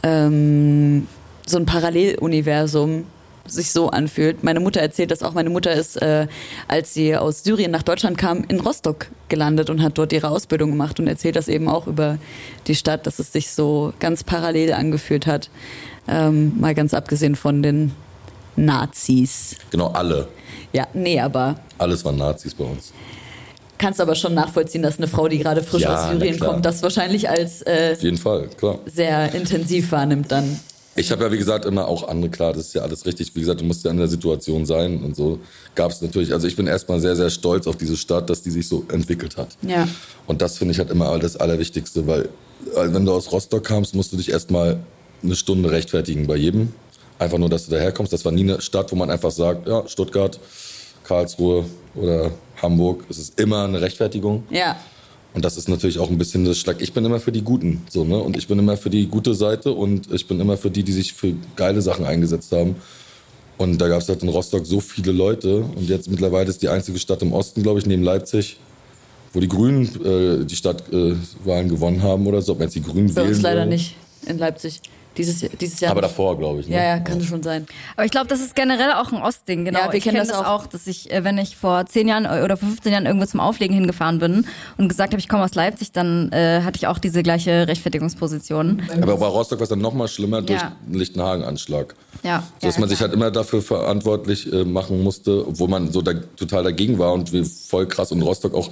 ähm, 0.02 1.06
so 1.46 1.56
ein 1.58 1.66
Paralleluniversum 1.66 3.06
sich 3.50 3.72
so 3.72 3.90
anfühlt. 3.90 4.42
Meine 4.44 4.60
Mutter 4.60 4.80
erzählt 4.80 5.10
das 5.10 5.22
auch. 5.22 5.32
Meine 5.32 5.50
Mutter 5.50 5.72
ist, 5.72 6.00
äh, 6.02 6.26
als 6.68 6.94
sie 6.94 7.16
aus 7.16 7.44
Syrien 7.44 7.70
nach 7.70 7.82
Deutschland 7.82 8.18
kam, 8.18 8.44
in 8.48 8.60
Rostock 8.60 9.06
gelandet 9.28 9.70
und 9.70 9.82
hat 9.82 9.98
dort 9.98 10.12
ihre 10.12 10.30
Ausbildung 10.30 10.70
gemacht 10.70 10.98
und 11.00 11.06
erzählt 11.06 11.36
das 11.36 11.48
eben 11.48 11.68
auch 11.68 11.86
über 11.86 12.18
die 12.66 12.74
Stadt, 12.74 13.06
dass 13.06 13.18
es 13.18 13.32
sich 13.32 13.50
so 13.50 13.92
ganz 14.00 14.24
parallel 14.24 14.72
angefühlt 14.72 15.26
hat. 15.26 15.50
Ähm, 16.08 16.58
mal 16.60 16.74
ganz 16.74 16.94
abgesehen 16.94 17.36
von 17.36 17.62
den 17.62 17.92
Nazis. 18.56 19.56
Genau, 19.70 19.88
alle. 19.88 20.28
Ja, 20.72 20.86
nee, 20.94 21.20
aber 21.20 21.56
Alles 21.78 22.04
waren 22.04 22.16
Nazis 22.16 22.54
bei 22.54 22.64
uns. 22.64 22.92
Kannst 23.78 24.00
aber 24.00 24.14
schon 24.14 24.34
nachvollziehen, 24.34 24.82
dass 24.82 24.98
eine 24.98 25.08
Frau, 25.08 25.28
die 25.28 25.38
gerade 25.38 25.62
frisch 25.62 25.82
Ja, 25.82 26.06
aus 26.06 26.12
Syrien 26.12 26.38
kommt, 26.38 26.64
das 26.64 26.82
wahrscheinlich 26.82 27.28
als 27.28 27.62
äh, 27.62 27.92
Auf 27.92 28.02
jeden 28.02 28.18
Fall, 28.18 28.48
klar. 28.56 28.78
sehr 28.86 29.34
intensiv 29.34 29.92
wahrnimmt 29.92 30.30
dann. 30.32 30.58
Ich 30.98 31.10
habe 31.12 31.24
ja, 31.24 31.30
wie 31.32 31.36
gesagt, 31.36 31.66
immer 31.66 31.86
auch 31.88 32.08
andere, 32.08 32.30
klar, 32.30 32.54
das 32.54 32.68
ist 32.68 32.74
ja 32.74 32.80
alles 32.80 33.04
richtig. 33.04 33.34
Wie 33.34 33.40
gesagt, 33.40 33.60
du 33.60 33.64
musst 33.66 33.84
ja 33.84 33.90
in 33.90 33.98
der 33.98 34.08
Situation 34.08 34.64
sein 34.64 35.02
und 35.02 35.14
so 35.14 35.38
gab 35.74 35.90
es 35.90 36.00
natürlich. 36.00 36.32
Also 36.32 36.46
ich 36.46 36.56
bin 36.56 36.66
erstmal 36.66 37.00
sehr, 37.00 37.14
sehr 37.14 37.28
stolz 37.28 37.66
auf 37.66 37.76
diese 37.76 37.98
Stadt, 37.98 38.30
dass 38.30 38.42
die 38.42 38.50
sich 38.50 38.66
so 38.66 38.82
entwickelt 38.90 39.36
hat. 39.36 39.48
Ja. 39.60 39.86
Und 40.26 40.40
das 40.40 40.56
finde 40.56 40.72
ich 40.72 40.78
halt 40.78 40.90
immer 40.90 41.18
das 41.18 41.36
Allerwichtigste, 41.36 42.06
weil 42.06 42.22
äh, 42.22 42.28
wenn 42.86 43.04
du 43.04 43.12
aus 43.12 43.30
Rostock 43.30 43.64
kamst, 43.64 43.94
musst 43.94 44.12
du 44.12 44.16
dich 44.16 44.30
erstmal 44.30 44.78
eine 45.22 45.36
Stunde 45.36 45.70
rechtfertigen 45.70 46.26
bei 46.26 46.36
jedem. 46.36 46.72
Einfach 47.18 47.36
nur, 47.36 47.50
dass 47.50 47.66
du 47.66 47.72
daherkommst. 47.72 48.14
Das 48.14 48.24
war 48.24 48.32
nie 48.32 48.42
eine 48.42 48.62
Stadt, 48.62 48.90
wo 48.90 48.96
man 48.96 49.10
einfach 49.10 49.30
sagt, 49.30 49.68
ja, 49.68 49.86
Stuttgart, 49.86 50.40
Karlsruhe 51.04 51.66
oder 51.94 52.30
Hamburg. 52.62 53.04
Es 53.08 53.18
ist 53.18 53.38
immer 53.40 53.64
eine 53.64 53.80
Rechtfertigung. 53.80 54.44
Ja. 54.50 54.76
Und 55.34 55.44
das 55.44 55.58
ist 55.58 55.68
natürlich 55.68 55.98
auch 55.98 56.08
ein 56.08 56.16
bisschen 56.16 56.44
das 56.46 56.58
Schlag. 56.58 56.80
Ich 56.80 56.94
bin 56.94 57.04
immer 57.04 57.20
für 57.20 57.32
die 57.32 57.42
Guten, 57.42 57.82
so, 57.90 58.04
ne? 58.04 58.18
Und 58.18 58.38
ich 58.38 58.48
bin 58.48 58.58
immer 58.58 58.76
für 58.78 58.88
die 58.88 59.06
gute 59.06 59.34
Seite 59.34 59.72
und 59.72 60.10
ich 60.10 60.26
bin 60.26 60.40
immer 60.40 60.56
für 60.56 60.70
die, 60.70 60.82
die 60.82 60.92
sich 60.92 61.12
für 61.12 61.34
geile 61.56 61.82
Sachen 61.82 62.06
eingesetzt 62.06 62.52
haben. 62.52 62.76
Und 63.58 63.78
da 63.78 63.88
gab 63.88 64.00
es 64.00 64.08
halt 64.08 64.22
in 64.22 64.28
Rostock 64.28 64.66
so 64.66 64.80
viele 64.80 65.12
Leute. 65.12 65.58
Und 65.58 65.88
jetzt 65.88 66.10
mittlerweile 66.10 66.48
ist 66.48 66.62
die 66.62 66.68
einzige 66.68 66.98
Stadt 66.98 67.22
im 67.22 67.32
Osten, 67.32 67.62
glaube 67.62 67.78
ich, 67.78 67.86
neben 67.86 68.02
Leipzig, 68.02 68.58
wo 69.32 69.40
die 69.40 69.48
Grünen 69.48 69.84
äh, 70.04 70.44
die 70.44 70.56
Stadtwahlen 70.56 71.66
äh, 71.66 71.68
gewonnen 71.68 72.02
haben 72.02 72.26
oder 72.26 72.40
so. 72.40 72.52
Ob 72.52 72.58
man 72.58 72.68
jetzt 72.68 72.74
die 72.74 72.82
Grünen 72.82 73.12
Bei 73.12 73.22
wählen 73.22 73.34
uns 73.34 73.42
leider 73.42 73.62
will. 73.62 73.68
nicht 73.68 73.94
in 74.26 74.38
Leipzig. 74.38 74.80
Dieses, 75.16 75.40
dieses 75.60 75.80
Jahr. 75.80 75.92
Aber 75.92 76.02
davor, 76.02 76.36
glaube 76.38 76.60
ich. 76.60 76.68
Ne? 76.68 76.76
Ja, 76.76 76.82
ja, 76.84 76.98
kann 76.98 77.22
schon 77.22 77.42
sein. 77.42 77.66
Aber 77.96 78.04
ich 78.04 78.10
glaube, 78.10 78.26
das 78.28 78.40
ist 78.40 78.54
generell 78.54 78.92
auch 78.92 79.12
ein 79.12 79.22
Ostding, 79.22 79.64
genau. 79.64 79.78
Ja, 79.80 79.86
wir 79.92 79.94
ich 79.94 80.04
kennen 80.04 80.16
kenn 80.16 80.26
das 80.26 80.36
das 80.36 80.46
auch. 80.46 80.64
auch, 80.64 80.66
dass 80.66 80.86
ich, 80.86 81.10
äh, 81.10 81.24
wenn 81.24 81.38
ich 81.38 81.56
vor 81.56 81.86
zehn 81.86 82.08
Jahren 82.08 82.26
oder 82.26 82.56
vor 82.56 82.68
15 82.68 82.92
Jahren 82.92 83.06
irgendwo 83.06 83.26
zum 83.26 83.40
Auflegen 83.40 83.74
hingefahren 83.74 84.18
bin 84.18 84.46
und 84.76 84.88
gesagt 84.88 85.12
habe, 85.12 85.20
ich 85.20 85.28
komme 85.28 85.44
aus 85.44 85.54
Leipzig, 85.54 85.92
dann 85.92 86.30
äh, 86.32 86.62
hatte 86.62 86.76
ich 86.76 86.86
auch 86.86 86.98
diese 86.98 87.22
gleiche 87.22 87.66
Rechtfertigungsposition. 87.68 88.82
Aber 89.02 89.16
bei 89.16 89.26
Rostock 89.26 89.58
war 89.58 89.64
es 89.64 89.68
dann 89.70 89.80
noch 89.80 89.94
mal 89.94 90.08
schlimmer 90.08 90.42
durch 90.42 90.60
Ja. 90.60 90.72
den 90.86 90.98
Lichtenhagen-Anschlag. 90.98 91.94
Ja. 92.22 92.42
So, 92.60 92.66
dass 92.66 92.74
ja, 92.76 92.80
man 92.80 92.88
sich 92.88 93.00
halt 93.00 93.12
immer 93.12 93.30
dafür 93.30 93.62
verantwortlich 93.62 94.52
äh, 94.52 94.64
machen 94.64 95.02
musste, 95.02 95.46
obwohl 95.48 95.68
man 95.68 95.92
so 95.92 96.02
da, 96.02 96.14
total 96.36 96.64
dagegen 96.64 96.98
war 96.98 97.12
und 97.12 97.32
wie 97.32 97.44
voll 97.44 97.86
krass 97.86 98.12
und 98.12 98.22
Rostock 98.22 98.54
auch 98.54 98.70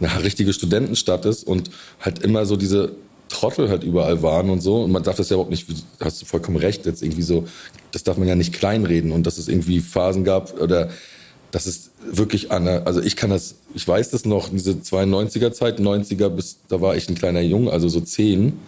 eine 0.00 0.22
richtige 0.22 0.52
Studentenstadt 0.52 1.24
ist 1.24 1.44
und 1.44 1.70
halt 2.00 2.20
immer 2.20 2.46
so 2.46 2.56
diese 2.56 2.92
Trottel 3.28 3.68
halt 3.68 3.84
überall 3.84 4.22
waren 4.22 4.50
und 4.50 4.60
so. 4.60 4.82
Und 4.82 4.90
man 4.90 5.02
darf 5.02 5.16
das 5.16 5.28
ja 5.28 5.34
überhaupt 5.34 5.50
nicht, 5.50 5.66
hast 6.00 6.20
du 6.22 6.26
vollkommen 6.26 6.56
recht, 6.56 6.86
jetzt 6.86 7.02
irgendwie 7.02 7.22
so, 7.22 7.46
das 7.92 8.02
darf 8.02 8.16
man 8.16 8.28
ja 8.28 8.34
nicht 8.34 8.52
kleinreden 8.52 9.12
und 9.12 9.26
dass 9.26 9.38
es 9.38 9.48
irgendwie 9.48 9.80
Phasen 9.80 10.24
gab 10.24 10.60
oder 10.60 10.88
dass 11.50 11.66
es 11.66 11.90
wirklich 12.10 12.50
an, 12.52 12.66
der- 12.66 12.86
also 12.86 13.00
ich 13.02 13.16
kann 13.16 13.30
das, 13.30 13.54
ich 13.74 13.86
weiß 13.88 14.10
das 14.10 14.24
noch, 14.26 14.48
diese 14.50 14.72
92er 14.72 15.52
Zeit, 15.52 15.78
90er 15.80 16.28
bis, 16.28 16.58
da 16.68 16.80
war 16.80 16.96
ich 16.96 17.08
ein 17.08 17.14
kleiner 17.14 17.40
Junge, 17.40 17.70
also 17.72 17.88
so 17.88 18.00
zehn. 18.00 18.58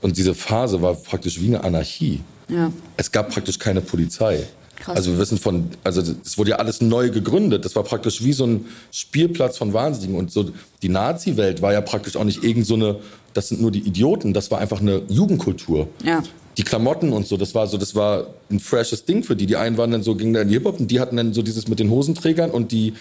Und 0.00 0.16
diese 0.16 0.34
Phase 0.34 0.80
war 0.82 0.94
praktisch 0.94 1.40
wie 1.40 1.48
eine 1.48 1.64
Anarchie. 1.64 2.20
Ja. 2.48 2.72
Es 2.96 3.10
gab 3.12 3.30
praktisch 3.30 3.58
keine 3.58 3.80
Polizei. 3.80 4.44
Krass. 4.80 4.96
Also 4.96 5.12
wir 5.12 5.18
wissen 5.18 5.38
von, 5.38 5.70
also 5.84 6.00
es 6.00 6.38
wurde 6.38 6.50
ja 6.50 6.56
alles 6.56 6.80
neu 6.80 7.10
gegründet. 7.10 7.64
Das 7.64 7.76
war 7.76 7.84
praktisch 7.84 8.24
wie 8.24 8.32
so 8.32 8.46
ein 8.46 8.66
Spielplatz 8.90 9.58
von 9.58 9.72
Wahnsinnigen. 9.72 10.16
Und 10.16 10.32
so 10.32 10.50
die 10.82 10.88
Nazi-Welt 10.88 11.62
war 11.62 11.72
ja 11.72 11.80
praktisch 11.82 12.16
auch 12.16 12.24
nicht 12.24 12.42
irgend 12.42 12.66
so 12.66 12.74
eine, 12.74 12.96
das 13.34 13.48
sind 13.48 13.60
nur 13.60 13.70
die 13.70 13.80
Idioten. 13.80 14.32
Das 14.32 14.50
war 14.50 14.58
einfach 14.58 14.80
eine 14.80 15.02
Jugendkultur. 15.08 15.88
Ja. 16.02 16.22
Die 16.56 16.64
Klamotten 16.64 17.12
und 17.12 17.26
so, 17.26 17.36
das 17.36 17.54
war 17.54 17.66
so, 17.68 17.78
das 17.78 17.94
war 17.94 18.26
ein 18.50 18.58
freshes 18.58 19.04
Ding 19.04 19.22
für 19.22 19.36
die. 19.36 19.46
Die 19.46 19.56
einen 19.56 19.78
waren 19.78 19.90
dann 19.92 20.02
so, 20.02 20.14
gingen 20.14 20.34
dann 20.34 20.42
in 20.42 20.48
die 20.48 20.54
Hip-Hop 20.54 20.80
und 20.80 20.90
die 20.90 20.98
hatten 20.98 21.16
dann 21.16 21.32
so 21.32 21.42
dieses 21.42 21.68
mit 21.68 21.78
den 21.78 21.90
Hosenträgern 21.90 22.50
und 22.50 22.72
die, 22.72 22.94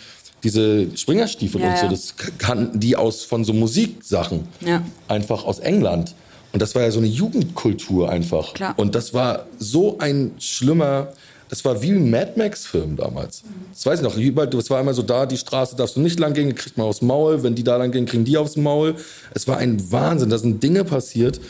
diese 0.44 0.96
Springerstiefel 0.96 1.62
Ja, 1.62 1.72
und 1.72 1.78
so. 1.80 1.88
Das 1.88 2.16
kannten 2.38 2.80
die 2.80 2.96
aus 2.96 3.24
von 3.24 3.44
so 3.44 3.54
Musiksachen. 3.54 4.48
Ja. 4.62 4.84
Einfach 5.08 5.46
aus 5.46 5.60
England. 5.60 6.14
Und 6.52 6.62
das 6.62 6.76
war 6.76 6.82
ja 6.82 6.92
so 6.92 7.00
eine 7.00 7.08
Jugendkultur 7.08 8.10
einfach. 8.10 8.54
Klar. 8.54 8.74
Und 8.78 8.96
das 8.96 9.14
war 9.14 9.46
so 9.60 10.00
ein 10.00 10.32
schlimmer, 10.40 11.10
das 11.50 11.66
war 11.66 11.82
wie 11.82 11.90
ein 11.90 12.10
Mad 12.10 12.34
Max-Film 12.36 12.96
damals. 12.96 13.44
Das 13.74 13.86
weiß 13.86 14.00
ich 14.00 14.04
noch. 14.04 14.16
Überall, 14.16 14.48
Das 14.48 14.70
war 14.70 14.80
immer 14.80 14.94
so 14.94 15.02
da, 15.02 15.26
die 15.26 15.38
Straße 15.38 15.76
darfst 15.76 15.96
du 15.96 16.00
nicht 16.00 16.20
lang 16.20 16.34
gehen, 16.34 16.54
kriegt 16.56 16.78
man 16.78 16.88
aufs 16.88 17.02
Maul. 17.02 17.44
Wenn 17.44 17.56
die 17.56 17.64
da 17.64 17.76
lang 17.78 17.92
gehen, 17.92 18.06
kriegen 18.06 18.24
die 18.24 18.38
aufs 18.38 18.56
Maul. 18.56 18.96
Es 19.34 19.48
war 19.48 19.58
ein 19.58 19.92
Wahnsinn. 19.92 20.30
Da 20.30 20.38
sind 20.38 20.62
Dinge 20.62 20.84
passiert, 20.84 21.42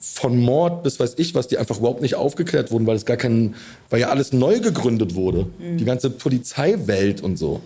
von 0.00 0.38
Mord 0.38 0.84
bis 0.84 1.00
weiß 1.00 1.14
ich 1.16 1.34
was, 1.34 1.48
die 1.48 1.58
einfach 1.58 1.78
überhaupt 1.78 2.02
nicht 2.02 2.14
aufgeklärt 2.14 2.70
wurden, 2.70 2.86
weil 2.86 2.96
es 2.96 3.04
gar 3.04 3.16
kein, 3.16 3.56
weil 3.90 4.00
ja 4.00 4.10
alles 4.10 4.32
neu 4.32 4.60
gegründet 4.60 5.16
wurde. 5.16 5.46
Die 5.76 5.84
ganze 5.84 6.10
Polizeiwelt 6.10 7.20
und 7.20 7.36
so. 7.36 7.60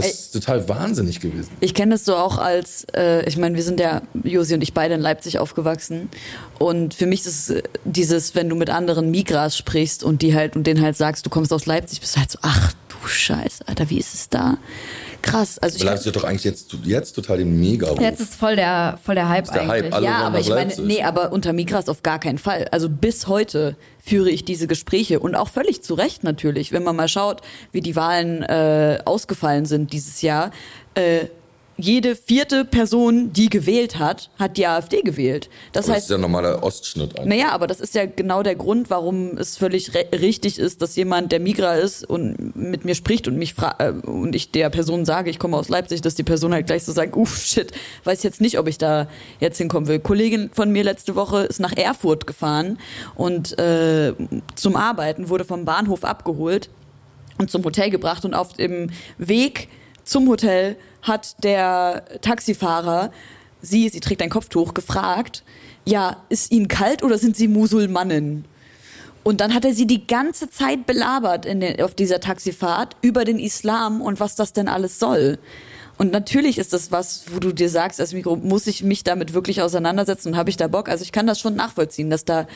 Das 0.00 0.06
Ey. 0.06 0.12
ist 0.12 0.32
total 0.32 0.68
wahnsinnig 0.68 1.20
gewesen. 1.20 1.50
Ich 1.60 1.74
kenne 1.74 1.94
es 1.94 2.04
so 2.04 2.16
auch 2.16 2.38
als, 2.38 2.86
äh, 2.94 3.26
ich 3.28 3.36
meine, 3.36 3.56
wir 3.56 3.62
sind 3.62 3.80
ja, 3.80 4.02
Josi 4.24 4.54
und 4.54 4.62
ich 4.62 4.74
beide 4.74 4.94
in 4.94 5.00
Leipzig 5.00 5.38
aufgewachsen. 5.38 6.08
Und 6.58 6.94
für 6.94 7.06
mich 7.06 7.20
ist 7.20 7.26
es 7.26 7.50
äh, 7.50 7.62
dieses, 7.84 8.34
wenn 8.34 8.48
du 8.48 8.56
mit 8.56 8.70
anderen 8.70 9.10
Migras 9.10 9.56
sprichst 9.56 10.04
und 10.04 10.22
die 10.22 10.34
halt 10.34 10.56
und 10.56 10.66
denen 10.66 10.82
halt 10.82 10.96
sagst, 10.96 11.26
du 11.26 11.30
kommst 11.30 11.52
aus 11.52 11.66
Leipzig, 11.66 12.00
bist 12.00 12.16
du 12.16 12.20
halt 12.20 12.30
so, 12.30 12.38
ach 12.42 12.72
du 12.88 13.08
Scheiße, 13.08 13.66
Alter, 13.66 13.90
wie 13.90 13.98
ist 13.98 14.14
es 14.14 14.28
da? 14.28 14.58
Krass. 15.22 15.58
Also 15.58 15.76
ich 15.76 15.82
Leipzig 15.82 16.08
hat 16.08 16.16
doch 16.16 16.24
eigentlich 16.24 16.44
jetzt, 16.44 16.74
jetzt 16.84 17.12
total 17.12 17.38
den 17.38 17.60
mega 17.60 17.92
Jetzt 18.00 18.20
ist 18.20 18.34
voll 18.34 18.56
der, 18.56 18.98
voll 19.02 19.14
der 19.14 19.28
Hype 19.28 19.44
Ist 19.44 19.54
der 19.54 19.62
eigentlich. 19.62 19.84
Hype. 19.84 19.94
Alle 19.94 20.06
ja, 20.06 20.12
wollen 20.12 20.26
aber 20.26 20.40
ich 20.40 20.48
meine, 20.48 20.74
nee, 20.82 21.02
aber 21.02 21.32
unter 21.32 21.52
Migras 21.52 21.88
auf 21.88 22.02
gar 22.02 22.18
keinen 22.18 22.38
Fall. 22.38 22.66
Also 22.70 22.88
bis 22.88 23.26
heute 23.26 23.76
führe 23.98 24.30
ich 24.30 24.44
diese 24.44 24.66
Gespräche 24.66 25.20
und 25.20 25.34
auch 25.34 25.48
völlig 25.48 25.82
zu 25.82 25.94
Recht 25.94 26.24
natürlich, 26.24 26.72
wenn 26.72 26.82
man 26.82 26.96
mal 26.96 27.08
schaut, 27.08 27.42
wie 27.72 27.80
die 27.80 27.96
Wahlen 27.96 28.42
äh, 28.42 28.98
ausgefallen 29.04 29.66
sind 29.66 29.92
dieses 29.92 30.22
Jahr. 30.22 30.50
Äh, 30.94 31.26
jede 31.80 32.16
vierte 32.16 32.64
Person, 32.64 33.32
die 33.32 33.48
gewählt 33.48 33.98
hat, 33.98 34.30
hat 34.38 34.56
die 34.56 34.66
AfD 34.66 35.02
gewählt. 35.02 35.48
Das 35.72 35.86
Das 35.86 35.94
heißt, 35.94 36.04
ist 36.06 36.10
ja 36.10 36.18
normaler 36.18 36.62
Ostschnitt 36.62 37.18
eigentlich. 37.18 37.28
naja, 37.38 37.52
aber 37.52 37.66
das 37.66 37.80
ist 37.80 37.94
ja 37.94 38.06
genau 38.06 38.42
der 38.42 38.54
Grund, 38.54 38.90
warum 38.90 39.36
es 39.38 39.56
völlig 39.56 39.92
richtig 39.94 40.58
ist, 40.58 40.82
dass 40.82 40.96
jemand, 40.96 41.32
der 41.32 41.40
Migra 41.40 41.74
ist 41.74 42.08
und 42.08 42.54
mit 42.56 42.84
mir 42.84 42.94
spricht 42.94 43.28
und 43.28 43.36
mich 43.36 43.54
äh, 43.78 43.90
und 43.90 44.34
ich 44.34 44.50
der 44.50 44.70
Person 44.70 45.04
sage, 45.04 45.30
ich 45.30 45.38
komme 45.38 45.56
aus 45.56 45.68
Leipzig, 45.68 46.00
dass 46.00 46.14
die 46.14 46.22
Person 46.22 46.52
halt 46.52 46.66
gleich 46.66 46.84
so 46.84 46.92
sagt, 46.92 47.16
uff, 47.16 47.36
shit, 47.42 47.72
weiß 48.04 48.22
jetzt 48.22 48.40
nicht, 48.40 48.58
ob 48.58 48.68
ich 48.68 48.78
da 48.78 49.08
jetzt 49.40 49.58
hinkommen 49.58 49.88
will. 49.88 49.98
Kollegin 49.98 50.50
von 50.52 50.70
mir 50.70 50.84
letzte 50.84 51.14
Woche 51.14 51.42
ist 51.44 51.60
nach 51.60 51.76
Erfurt 51.76 52.26
gefahren 52.26 52.78
und 53.14 53.58
äh, 53.58 54.12
zum 54.54 54.76
Arbeiten 54.76 55.28
wurde 55.28 55.44
vom 55.44 55.64
Bahnhof 55.64 56.04
abgeholt 56.04 56.68
und 57.38 57.50
zum 57.50 57.64
Hotel 57.64 57.90
gebracht 57.90 58.24
und 58.24 58.34
auf 58.34 58.52
dem 58.52 58.90
Weg 59.18 59.68
zum 60.10 60.28
Hotel 60.28 60.76
hat 61.02 61.42
der 61.44 62.04
Taxifahrer 62.20 63.10
sie, 63.62 63.88
sie 63.88 64.00
trägt 64.00 64.22
ein 64.22 64.30
Kopftuch, 64.30 64.74
gefragt, 64.74 65.44
ja, 65.84 66.16
ist 66.28 66.52
Ihnen 66.52 66.68
kalt 66.68 67.02
oder 67.02 67.16
sind 67.16 67.36
Sie 67.36 67.48
Musulmannen? 67.48 68.44
Und 69.22 69.40
dann 69.40 69.54
hat 69.54 69.64
er 69.64 69.74
sie 69.74 69.86
die 69.86 70.06
ganze 70.06 70.48
Zeit 70.48 70.86
belabert 70.86 71.44
den, 71.44 71.80
auf 71.82 71.94
dieser 71.94 72.20
Taxifahrt 72.20 72.96
über 73.02 73.24
den 73.24 73.38
Islam 73.38 74.00
und 74.00 74.18
was 74.18 74.34
das 74.34 74.54
denn 74.54 74.66
alles 74.66 74.98
soll. 74.98 75.38
Und 75.98 76.10
natürlich 76.10 76.56
ist 76.56 76.72
das 76.72 76.90
was, 76.90 77.24
wo 77.30 77.38
du 77.38 77.52
dir 77.52 77.68
sagst, 77.68 78.00
als 78.00 78.14
Mikro, 78.14 78.34
muss 78.36 78.66
ich 78.66 78.82
mich 78.82 79.04
damit 79.04 79.34
wirklich 79.34 79.60
auseinandersetzen 79.60 80.28
und 80.28 80.36
habe 80.38 80.48
ich 80.48 80.56
da 80.56 80.66
Bock? 80.66 80.88
Also 80.88 81.02
ich 81.02 81.12
kann 81.12 81.26
das 81.26 81.38
schon 81.38 81.54
nachvollziehen, 81.54 82.08
dass 82.08 82.24
da 82.24 82.48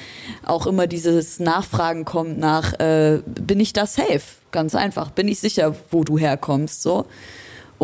auch 0.43 0.67
immer 0.67 0.87
dieses 0.87 1.39
Nachfragen 1.39 2.07
kommt 2.07 2.39
nach, 2.39 2.73
äh, 2.81 3.21
bin 3.27 3.61
ich 3.61 3.75
da 3.75 3.87
safe? 3.87 4.23
Ganz 4.51 4.75
einfach. 4.75 5.11
Bin 5.11 5.29
ich 5.29 5.41
sicher, 5.41 5.77
wo 5.91 6.03
du 6.03 6.17
herkommst? 6.17 6.81
So. 6.81 7.05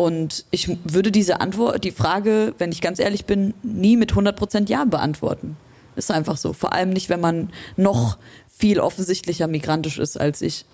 Und 0.01 0.45
ich 0.49 0.67
würde 0.83 1.11
diese 1.11 1.41
Antwort, 1.41 1.83
die 1.83 1.91
Frage, 1.91 2.55
wenn 2.57 2.71
ich 2.71 2.81
ganz 2.81 2.97
ehrlich 2.97 3.25
bin, 3.25 3.53
nie 3.61 3.97
mit 3.97 4.13
100% 4.13 4.67
Ja 4.67 4.83
beantworten. 4.83 5.57
Ist 5.95 6.09
einfach 6.09 6.37
so. 6.37 6.53
Vor 6.53 6.73
allem 6.73 6.89
nicht, 6.89 7.07
wenn 7.09 7.19
man 7.19 7.51
noch 7.77 8.17
viel 8.49 8.79
offensichtlicher 8.79 9.45
migrantisch 9.45 9.99
ist 9.99 10.19
als 10.19 10.41
ich. 10.41 10.65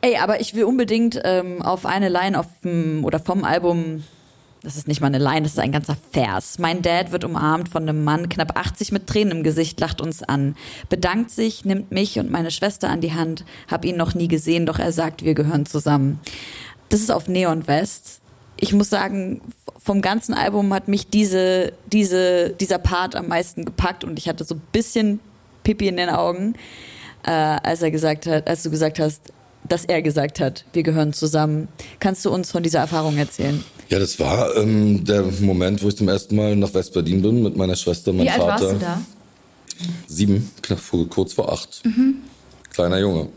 Ey, 0.00 0.16
aber 0.16 0.40
ich 0.40 0.54
will 0.54 0.64
unbedingt 0.64 1.20
ähm, 1.22 1.62
auf 1.62 1.86
eine 1.86 2.08
Line 2.08 2.40
auf 2.40 2.46
dem, 2.64 3.04
oder 3.04 3.20
vom 3.20 3.44
Album, 3.44 4.02
das 4.64 4.76
ist 4.76 4.88
nicht 4.88 5.00
mal 5.00 5.06
eine 5.06 5.18
Line, 5.18 5.42
das 5.42 5.52
ist 5.52 5.60
ein 5.60 5.70
ganzer 5.70 5.96
Vers. 6.10 6.58
Mein 6.58 6.82
Dad 6.82 7.12
wird 7.12 7.22
umarmt 7.22 7.68
von 7.68 7.84
einem 7.84 8.02
Mann, 8.02 8.28
knapp 8.28 8.58
80 8.58 8.90
mit 8.90 9.06
Tränen 9.06 9.38
im 9.38 9.42
Gesicht, 9.44 9.78
lacht 9.78 10.00
uns 10.00 10.24
an, 10.24 10.56
bedankt 10.88 11.30
sich, 11.30 11.64
nimmt 11.64 11.92
mich 11.92 12.18
und 12.18 12.32
meine 12.32 12.50
Schwester 12.50 12.90
an 12.90 13.00
die 13.00 13.12
Hand, 13.12 13.44
hab 13.70 13.84
ihn 13.84 13.96
noch 13.96 14.14
nie 14.14 14.26
gesehen, 14.26 14.66
doch 14.66 14.80
er 14.80 14.90
sagt, 14.90 15.24
wir 15.24 15.34
gehören 15.34 15.66
zusammen. 15.66 16.18
Das 16.88 17.00
ist 17.00 17.10
auf 17.10 17.28
Neon 17.28 17.66
West. 17.66 18.20
Ich 18.58 18.72
muss 18.72 18.88
sagen, 18.88 19.40
vom 19.82 20.00
ganzen 20.00 20.34
Album 20.34 20.72
hat 20.72 20.88
mich 20.88 21.08
diese, 21.08 21.72
diese, 21.92 22.50
dieser 22.50 22.78
Part 22.78 23.14
am 23.14 23.28
meisten 23.28 23.64
gepackt 23.64 24.02
und 24.04 24.18
ich 24.18 24.28
hatte 24.28 24.44
so 24.44 24.54
ein 24.54 24.62
bisschen 24.72 25.20
Pipi 25.62 25.88
in 25.88 25.96
den 25.96 26.08
Augen, 26.08 26.54
äh, 27.24 27.30
als 27.30 27.82
er 27.82 27.90
gesagt 27.90 28.26
hat, 28.26 28.48
als 28.48 28.62
du 28.62 28.70
gesagt 28.70 28.98
hast, 28.98 29.20
dass 29.68 29.84
er 29.84 30.00
gesagt 30.00 30.40
hat, 30.40 30.64
wir 30.72 30.82
gehören 30.84 31.12
zusammen. 31.12 31.68
Kannst 31.98 32.24
du 32.24 32.30
uns 32.30 32.50
von 32.50 32.62
dieser 32.62 32.78
Erfahrung 32.78 33.16
erzählen? 33.16 33.62
Ja, 33.88 33.98
das 33.98 34.18
war 34.18 34.56
ähm, 34.56 35.04
der 35.04 35.22
Moment, 35.40 35.82
wo 35.82 35.88
ich 35.88 35.96
zum 35.96 36.08
ersten 36.08 36.36
Mal 36.36 36.56
nach 36.56 36.72
West-Berlin 36.72 37.22
bin 37.22 37.42
mit 37.42 37.56
meiner 37.56 37.76
Schwester 37.76 38.10
und 38.12 38.18
Wie 38.18 38.24
meinem 38.24 38.40
alt 38.40 38.42
Vater. 38.42 38.64
warst 38.64 38.74
du 38.74 38.78
da? 38.78 39.00
Sieben, 40.06 40.50
knapp 40.62 40.78
vor, 40.78 41.08
kurz 41.08 41.32
vor 41.34 41.52
acht. 41.52 41.82
Kleiner 42.72 42.98
Junge. 42.98 43.28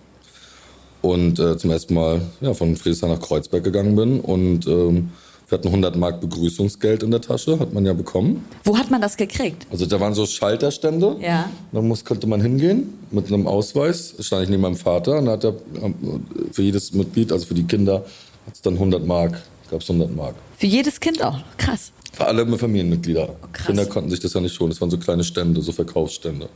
Und 1.01 1.39
äh, 1.39 1.57
zum 1.57 1.71
ersten 1.71 1.93
Mal 1.93 2.21
ja, 2.41 2.53
von 2.53 2.75
Friedrichshain 2.75 3.09
nach 3.09 3.21
Kreuzberg 3.21 3.63
gegangen 3.63 3.95
bin 3.95 4.19
und 4.19 4.67
ähm, 4.67 5.11
Wir 5.49 5.57
hatten 5.57 5.67
100 5.69 5.95
Mark 5.95 6.21
Begrüßungsgeld 6.21 7.01
in 7.01 7.09
der 7.09 7.21
Tasche, 7.21 7.57
hat 7.59 7.73
man 7.73 7.83
ja 7.83 7.93
bekommen. 7.93 8.45
Wo 8.65 8.77
hat 8.77 8.91
man 8.91 9.01
das 9.01 9.17
gekriegt? 9.17 9.65
Also 9.71 9.87
da 9.87 9.99
waren 9.99 10.13
so 10.13 10.27
Schalterstände. 10.27 11.15
Ja. 11.19 11.49
Da 11.71 11.81
muss, 11.81 12.05
konnte 12.05 12.27
man 12.27 12.39
hingehen 12.39 12.93
mit 13.09 13.27
einem 13.27 13.47
Ausweis. 13.47 14.13
Stand 14.19 14.43
ich 14.43 14.49
neben 14.49 14.61
meinem 14.61 14.75
Vater 14.75 15.17
und 15.17 15.27
hat 15.27 15.43
er 15.43 15.55
ähm, 15.81 16.23
für 16.51 16.61
jedes 16.61 16.93
Mitglied, 16.93 17.31
also 17.31 17.47
für 17.47 17.55
die 17.55 17.63
Kinder, 17.63 18.05
hat 18.45 18.53
es 18.53 18.61
dann 18.61 18.73
100 18.73 19.03
Mark, 19.07 19.41
gab 19.71 19.81
es 19.81 19.89
100 19.89 20.15
Mark. 20.15 20.35
Für 20.55 20.67
jedes 20.67 20.99
Kind 20.99 21.23
auch. 21.23 21.39
Krass. 21.57 21.93
Für 22.13 22.27
alle 22.27 22.45
Familienmitglieder. 22.57 23.29
Oh, 23.29 23.47
krass. 23.51 23.65
Kinder 23.65 23.87
konnten 23.87 24.11
sich 24.11 24.19
das 24.19 24.33
ja 24.33 24.41
nicht 24.41 24.53
schon. 24.53 24.69
Das 24.69 24.79
waren 24.81 24.91
so 24.91 24.99
kleine 24.99 25.23
Stände, 25.23 25.61
so 25.61 25.71
Verkaufsstände. 25.71 26.47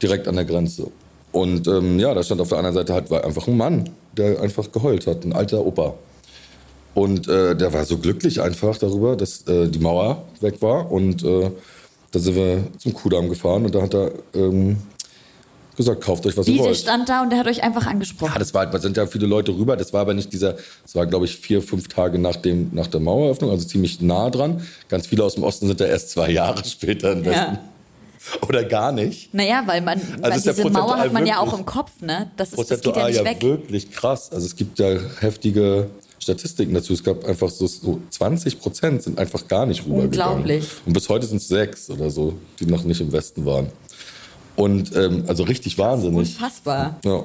Direkt 0.00 0.28
an 0.28 0.36
der 0.36 0.44
Grenze. 0.44 0.86
Und 1.32 1.68
ähm, 1.68 1.98
ja, 1.98 2.12
da 2.12 2.22
stand 2.22 2.40
auf 2.40 2.48
der 2.48 2.58
anderen 2.58 2.74
Seite 2.74 2.92
halt 2.92 3.12
einfach 3.12 3.46
ein 3.46 3.56
Mann, 3.56 3.90
der 4.16 4.40
einfach 4.40 4.70
geheult 4.72 5.06
hat, 5.06 5.24
ein 5.24 5.32
alter 5.32 5.64
Opa. 5.64 5.94
Und 6.94 7.28
äh, 7.28 7.54
der 7.54 7.72
war 7.72 7.84
so 7.84 7.98
glücklich 7.98 8.40
einfach 8.40 8.76
darüber, 8.78 9.16
dass 9.16 9.46
äh, 9.46 9.68
die 9.68 9.78
Mauer 9.78 10.24
weg 10.40 10.60
war. 10.60 10.90
Und 10.90 11.24
äh, 11.24 11.50
da 12.10 12.18
sind 12.18 12.34
wir 12.34 12.64
zum 12.78 12.92
Kudamm 12.92 13.28
gefahren 13.28 13.64
und 13.64 13.74
da 13.74 13.82
hat 13.82 13.94
er 13.94 14.10
ähm, 14.34 14.76
gesagt, 15.76 16.02
kauft 16.02 16.26
euch 16.26 16.36
was 16.36 16.46
Wie, 16.46 16.56
ihr 16.56 16.64
wollt. 16.64 16.76
stand 16.76 17.08
da 17.08 17.22
und 17.22 17.30
der 17.30 17.38
hat 17.38 17.46
euch 17.46 17.62
einfach 17.62 17.86
angesprochen. 17.86 18.32
Ja, 18.32 18.38
das 18.38 18.52
war, 18.52 18.66
da 18.66 18.78
sind 18.78 18.96
ja 18.96 19.06
viele 19.06 19.26
Leute 19.26 19.52
rüber. 19.52 19.76
Das 19.76 19.92
war 19.92 20.00
aber 20.00 20.14
nicht 20.14 20.32
dieser, 20.32 20.54
das 20.82 20.94
war 20.94 21.06
glaube 21.06 21.26
ich 21.26 21.36
vier, 21.36 21.62
fünf 21.62 21.86
Tage 21.86 22.18
nach, 22.18 22.36
dem, 22.36 22.70
nach 22.72 22.88
der 22.88 23.00
Maueröffnung, 23.00 23.50
also 23.50 23.66
ziemlich 23.66 24.00
nah 24.00 24.28
dran. 24.30 24.66
Ganz 24.88 25.06
viele 25.06 25.24
aus 25.24 25.36
dem 25.36 25.44
Osten 25.44 25.68
sind 25.68 25.78
ja 25.78 25.86
erst 25.86 26.10
zwei 26.10 26.30
Jahre 26.30 26.64
später 26.64 27.12
im 27.12 27.24
Westen. 27.24 27.54
Ja. 27.54 27.69
Oder 28.48 28.64
gar 28.64 28.92
nicht. 28.92 29.32
Naja, 29.34 29.62
weil 29.66 29.80
man, 29.80 30.00
weil 30.20 30.36
ist 30.36 30.46
ja 30.46 30.52
diese 30.52 30.68
Mauer 30.70 30.98
hat 30.98 31.10
prozentual 31.10 31.12
man 31.12 31.26
ja 31.26 31.38
auch 31.38 31.58
im 31.58 31.64
Kopf, 31.64 31.90
ne? 32.00 32.30
Das, 32.36 32.52
ist, 32.52 32.70
das 32.70 32.80
geht 32.80 32.96
ja 32.96 33.02
Prozentual 33.02 33.10
nicht 33.10 33.18
ja, 33.18 33.24
weg. 33.24 33.42
wirklich 33.42 33.90
krass. 33.90 34.30
Also 34.32 34.46
es 34.46 34.56
gibt 34.56 34.78
ja 34.78 34.98
heftige 35.20 35.90
Statistiken 36.18 36.74
dazu. 36.74 36.92
Es 36.92 37.02
gab 37.02 37.24
einfach 37.24 37.48
so, 37.48 37.66
so 37.66 38.00
20 38.10 38.60
Prozent 38.60 39.02
sind 39.02 39.18
einfach 39.18 39.48
gar 39.48 39.66
nicht 39.66 39.86
rübergegangen. 39.86 40.38
Unglaublich. 40.38 40.68
Und 40.84 40.92
bis 40.92 41.08
heute 41.08 41.26
sind 41.26 41.38
es 41.38 41.48
sechs 41.48 41.88
oder 41.88 42.10
so, 42.10 42.34
die 42.58 42.66
noch 42.66 42.84
nicht 42.84 43.00
im 43.00 43.10
Westen 43.10 43.46
waren. 43.46 43.68
Und 44.56 44.94
ähm, 44.94 45.24
also 45.26 45.44
richtig 45.44 45.78
wahnsinnig. 45.78 46.18
Unfassbar. 46.18 47.00
Ja. 47.04 47.24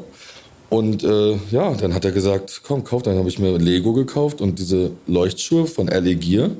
Und 0.70 1.04
äh, 1.04 1.38
ja, 1.52 1.74
dann 1.74 1.94
hat 1.94 2.06
er 2.06 2.12
gesagt, 2.12 2.62
komm, 2.64 2.84
kauf. 2.84 3.04
Dann 3.04 3.18
habe 3.18 3.28
ich 3.28 3.38
mir 3.38 3.58
Lego 3.58 3.94
gekauft 3.94 4.42
und 4.42 4.60
diese 4.60 4.92
Leuchtschuhe 5.08 5.68
von 5.68 5.88
LA 5.88 6.14
Gear. 6.14 6.52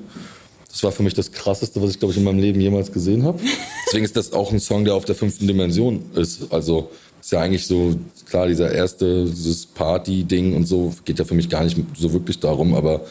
Das 0.76 0.84
war 0.84 0.92
für 0.92 1.04
mich 1.04 1.14
das 1.14 1.32
Krasseste, 1.32 1.82
was 1.82 1.92
ich, 1.92 2.00
glaube 2.00 2.12
ich, 2.12 2.18
in 2.18 2.26
meinem 2.26 2.40
Leben 2.40 2.60
jemals 2.60 2.92
gesehen 2.92 3.24
habe. 3.24 3.40
Deswegen 3.88 4.04
ist 4.04 4.18
das 4.18 4.34
auch 4.34 4.52
ein 4.52 4.60
Song, 4.60 4.84
der 4.84 4.96
auf 4.96 5.06
der 5.06 5.16
fünften 5.16 5.48
Dimension 5.48 6.04
ist. 6.16 6.52
Also 6.52 6.90
ist 7.22 7.32
ja 7.32 7.40
eigentlich 7.40 7.66
so, 7.66 7.96
klar, 8.26 8.46
dieser 8.48 8.74
erste, 8.74 9.24
dieses 9.24 9.68
Party-Ding 9.68 10.54
und 10.54 10.66
so, 10.66 10.94
geht 11.06 11.18
ja 11.18 11.24
für 11.24 11.34
mich 11.34 11.48
gar 11.48 11.64
nicht 11.64 11.78
so 11.98 12.12
wirklich 12.12 12.40
darum, 12.42 12.74
aber 12.76 13.06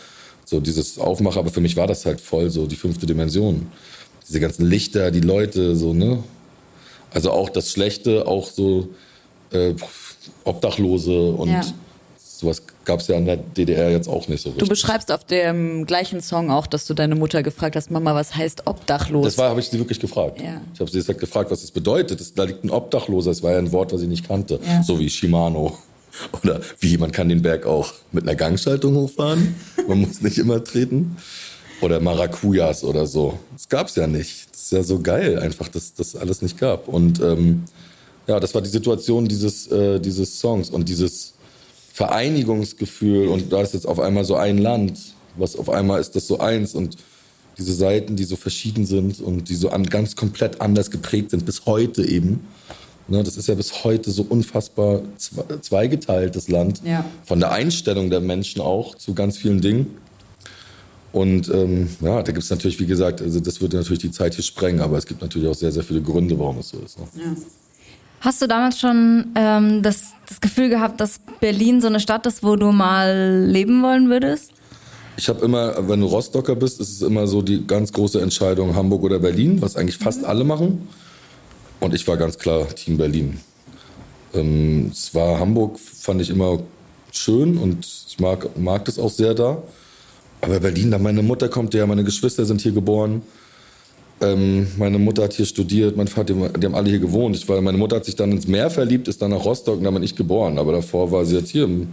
so 0.44 0.60
dieses 0.60 0.98
Aufmachen, 0.98 1.38
aber 1.38 1.48
für 1.48 1.62
mich 1.62 1.74
war 1.74 1.86
das 1.86 2.04
halt 2.04 2.20
voll 2.20 2.50
so 2.50 2.66
die 2.66 2.76
fünfte 2.76 3.06
Dimension. 3.06 3.66
Diese 4.28 4.40
ganzen 4.40 4.66
Lichter, 4.66 5.10
die 5.10 5.20
Leute, 5.20 5.74
so, 5.74 5.94
ne? 5.94 6.22
Also 7.12 7.30
auch 7.30 7.48
das 7.48 7.70
Schlechte, 7.72 8.26
auch 8.26 8.46
so 8.46 8.90
äh, 9.52 9.72
Obdachlose 10.44 11.30
und 11.30 11.48
Ja. 11.48 11.62
sowas 12.22 12.62
gab 12.84 13.00
es 13.00 13.08
ja 13.08 13.16
in 13.16 13.26
der 13.26 13.36
DDR 13.36 13.90
jetzt 13.90 14.08
auch 14.08 14.28
nicht 14.28 14.42
so 14.42 14.50
Du 14.50 14.54
richtig. 14.54 14.68
beschreibst 14.68 15.10
auf 15.12 15.24
dem 15.24 15.86
gleichen 15.86 16.20
Song 16.20 16.50
auch, 16.50 16.66
dass 16.66 16.86
du 16.86 16.94
deine 16.94 17.14
Mutter 17.14 17.42
gefragt 17.42 17.76
hast, 17.76 17.90
Mama, 17.90 18.14
was 18.14 18.34
heißt 18.34 18.66
obdachlos? 18.66 19.24
Das 19.24 19.38
war, 19.38 19.50
habe 19.50 19.60
ich 19.60 19.68
sie 19.68 19.78
wirklich 19.78 20.00
gefragt. 20.00 20.40
Ja. 20.40 20.60
Ich 20.72 20.80
habe 20.80 20.90
sie 20.90 21.00
halt 21.02 21.18
gefragt, 21.18 21.50
was 21.50 21.60
das 21.62 21.70
bedeutet. 21.70 22.20
Das, 22.20 22.34
da 22.34 22.44
liegt 22.44 22.64
ein 22.64 22.70
Obdachloser. 22.70 23.30
Das 23.30 23.42
war 23.42 23.52
ja 23.52 23.58
ein 23.58 23.72
Wort, 23.72 23.92
was 23.92 24.02
ich 24.02 24.08
nicht 24.08 24.26
kannte. 24.26 24.60
Ja. 24.66 24.82
So 24.82 24.98
wie 24.98 25.08
Shimano. 25.08 25.76
Oder 26.42 26.60
wie, 26.78 26.96
man 26.96 27.10
kann 27.10 27.28
den 27.28 27.42
Berg 27.42 27.66
auch 27.66 27.92
mit 28.12 28.22
einer 28.24 28.36
Gangschaltung 28.36 28.94
hochfahren. 28.96 29.54
Man 29.88 30.00
muss 30.00 30.20
nicht 30.20 30.38
immer 30.38 30.62
treten. 30.62 31.16
Oder 31.80 32.00
Maracujas 32.00 32.84
oder 32.84 33.04
so. 33.04 33.38
Das 33.52 33.68
gab's 33.68 33.96
ja 33.96 34.06
nicht. 34.06 34.46
Das 34.52 34.62
ist 34.62 34.72
ja 34.72 34.82
so 34.84 35.00
geil 35.00 35.40
einfach, 35.40 35.68
dass 35.68 35.92
das 35.92 36.14
alles 36.14 36.40
nicht 36.40 36.56
gab. 36.56 36.86
Und 36.86 37.20
ähm, 37.20 37.64
ja, 38.28 38.38
das 38.38 38.54
war 38.54 38.62
die 38.62 38.70
Situation 38.70 39.26
dieses, 39.26 39.66
äh, 39.66 39.98
dieses 39.98 40.38
Songs 40.38 40.70
und 40.70 40.88
dieses 40.88 41.34
Vereinigungsgefühl. 41.94 43.28
Und 43.28 43.52
da 43.52 43.62
ist 43.62 43.72
jetzt 43.72 43.86
auf 43.86 44.00
einmal 44.00 44.24
so 44.24 44.34
ein 44.34 44.58
Land, 44.58 44.98
was 45.36 45.54
auf 45.54 45.70
einmal 45.70 46.00
ist 46.00 46.16
das 46.16 46.26
so 46.26 46.40
eins 46.40 46.74
und 46.74 46.96
diese 47.56 47.72
Seiten, 47.72 48.16
die 48.16 48.24
so 48.24 48.34
verschieden 48.34 48.84
sind 48.84 49.20
und 49.20 49.48
die 49.48 49.54
so 49.54 49.70
an, 49.70 49.84
ganz 49.84 50.16
komplett 50.16 50.60
anders 50.60 50.90
geprägt 50.90 51.30
sind, 51.30 51.46
bis 51.46 51.66
heute 51.66 52.04
eben. 52.04 52.40
Ne, 53.06 53.22
das 53.22 53.36
ist 53.36 53.46
ja 53.46 53.54
bis 53.54 53.84
heute 53.84 54.10
so 54.10 54.26
unfassbar 54.28 55.02
zwe- 55.18 55.60
zweigeteilt, 55.60 56.34
das 56.34 56.48
Land. 56.48 56.80
Ja. 56.84 57.04
Von 57.24 57.38
der 57.38 57.52
Einstellung 57.52 58.10
der 58.10 58.20
Menschen 58.20 58.60
auch 58.60 58.96
zu 58.96 59.14
ganz 59.14 59.36
vielen 59.36 59.60
Dingen. 59.60 59.98
Und 61.12 61.48
ähm, 61.48 61.90
ja, 62.00 62.24
da 62.24 62.32
gibt 62.32 62.42
es 62.42 62.50
natürlich, 62.50 62.80
wie 62.80 62.86
gesagt, 62.86 63.22
also 63.22 63.38
das 63.38 63.60
würde 63.60 63.76
natürlich 63.76 64.00
die 64.00 64.10
Zeit 64.10 64.34
hier 64.34 64.42
sprengen, 64.42 64.80
aber 64.80 64.98
es 64.98 65.06
gibt 65.06 65.20
natürlich 65.20 65.46
auch 65.46 65.54
sehr, 65.54 65.70
sehr 65.70 65.84
viele 65.84 66.02
Gründe, 66.02 66.36
warum 66.40 66.58
es 66.58 66.70
so 66.70 66.78
ist. 66.78 66.98
Ne? 66.98 67.06
Hast 68.24 68.40
du 68.40 68.48
damals 68.48 68.80
schon 68.80 69.32
ähm, 69.34 69.82
das, 69.82 70.14
das 70.26 70.40
Gefühl 70.40 70.70
gehabt, 70.70 70.98
dass 70.98 71.20
Berlin 71.40 71.82
so 71.82 71.88
eine 71.88 72.00
Stadt 72.00 72.24
ist, 72.24 72.42
wo 72.42 72.56
du 72.56 72.72
mal 72.72 73.44
leben 73.46 73.82
wollen 73.82 74.08
würdest? 74.08 74.50
Ich 75.18 75.28
habe 75.28 75.44
immer, 75.44 75.86
wenn 75.86 76.00
du 76.00 76.06
Rostocker 76.06 76.56
bist, 76.56 76.80
ist 76.80 76.90
es 76.90 77.02
immer 77.02 77.26
so 77.26 77.42
die 77.42 77.66
ganz 77.66 77.92
große 77.92 78.22
Entscheidung 78.22 78.74
Hamburg 78.74 79.02
oder 79.02 79.18
Berlin, 79.18 79.60
was 79.60 79.76
eigentlich 79.76 79.98
fast 79.98 80.24
alle 80.24 80.42
machen. 80.42 80.88
Und 81.80 81.92
ich 81.92 82.08
war 82.08 82.16
ganz 82.16 82.38
klar 82.38 82.66
Team 82.68 82.96
Berlin. 82.96 83.40
Ähm, 84.32 84.88
es 84.90 85.14
war 85.14 85.38
Hamburg, 85.38 85.78
fand 85.78 86.22
ich 86.22 86.30
immer 86.30 86.60
schön 87.12 87.58
und 87.58 87.86
ich 88.08 88.18
mag, 88.18 88.58
mag 88.58 88.86
das 88.86 88.98
auch 88.98 89.10
sehr 89.10 89.34
da. 89.34 89.62
Aber 90.40 90.60
Berlin, 90.60 90.90
da 90.90 90.98
meine 90.98 91.22
Mutter 91.22 91.50
kommt 91.50 91.74
ja, 91.74 91.86
meine 91.86 92.04
Geschwister 92.04 92.46
sind 92.46 92.62
hier 92.62 92.72
geboren. 92.72 93.20
Ähm, 94.24 94.66
meine 94.76 94.98
Mutter 94.98 95.24
hat 95.24 95.32
hier 95.34 95.44
studiert, 95.46 95.96
mein 95.96 96.08
Vater, 96.08 96.32
die, 96.34 96.60
die 96.60 96.66
haben 96.66 96.74
alle 96.74 96.88
hier 96.88 96.98
gewohnt. 96.98 97.36
Ich 97.36 97.48
war, 97.48 97.60
meine 97.60 97.78
Mutter 97.78 97.96
hat 97.96 98.04
sich 98.04 98.16
dann 98.16 98.32
ins 98.32 98.46
Meer 98.46 98.70
verliebt, 98.70 99.08
ist 99.08 99.20
dann 99.20 99.30
nach 99.32 99.44
Rostock 99.44 99.78
und 99.78 99.84
da 99.84 99.90
bin 99.90 100.02
ich 100.02 100.14
geboren. 100.16 100.58
Aber 100.58 100.72
davor 100.72 101.10
war 101.12 101.24
sie 101.24 101.36
jetzt 101.36 101.50
hier 101.50 101.64
im 101.64 101.88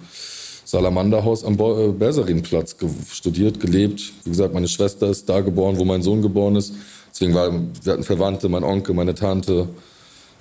Salamanderhaus 0.66 1.44
am 1.44 1.58
Bo- 1.58 1.90
äh, 1.90 1.92
Berserinplatz 1.92 2.78
ge 2.78 2.88
studiert, 3.12 3.60
gelebt. 3.60 4.02
Wie 4.24 4.30
gesagt, 4.30 4.54
meine 4.54 4.68
Schwester 4.68 5.10
ist 5.10 5.28
da 5.28 5.42
geboren, 5.42 5.78
wo 5.78 5.84
mein 5.86 6.02
Sohn 6.02 6.22
geboren 6.22 6.56
ist. 6.56 6.74
Deswegen 7.12 7.34
war, 7.34 7.52
wir 7.84 7.94
hatten 7.94 8.04
Verwandte, 8.04 8.48
mein 8.48 8.64
Onkel, 8.64 8.96
meine 8.96 9.14
Tante 9.14 9.68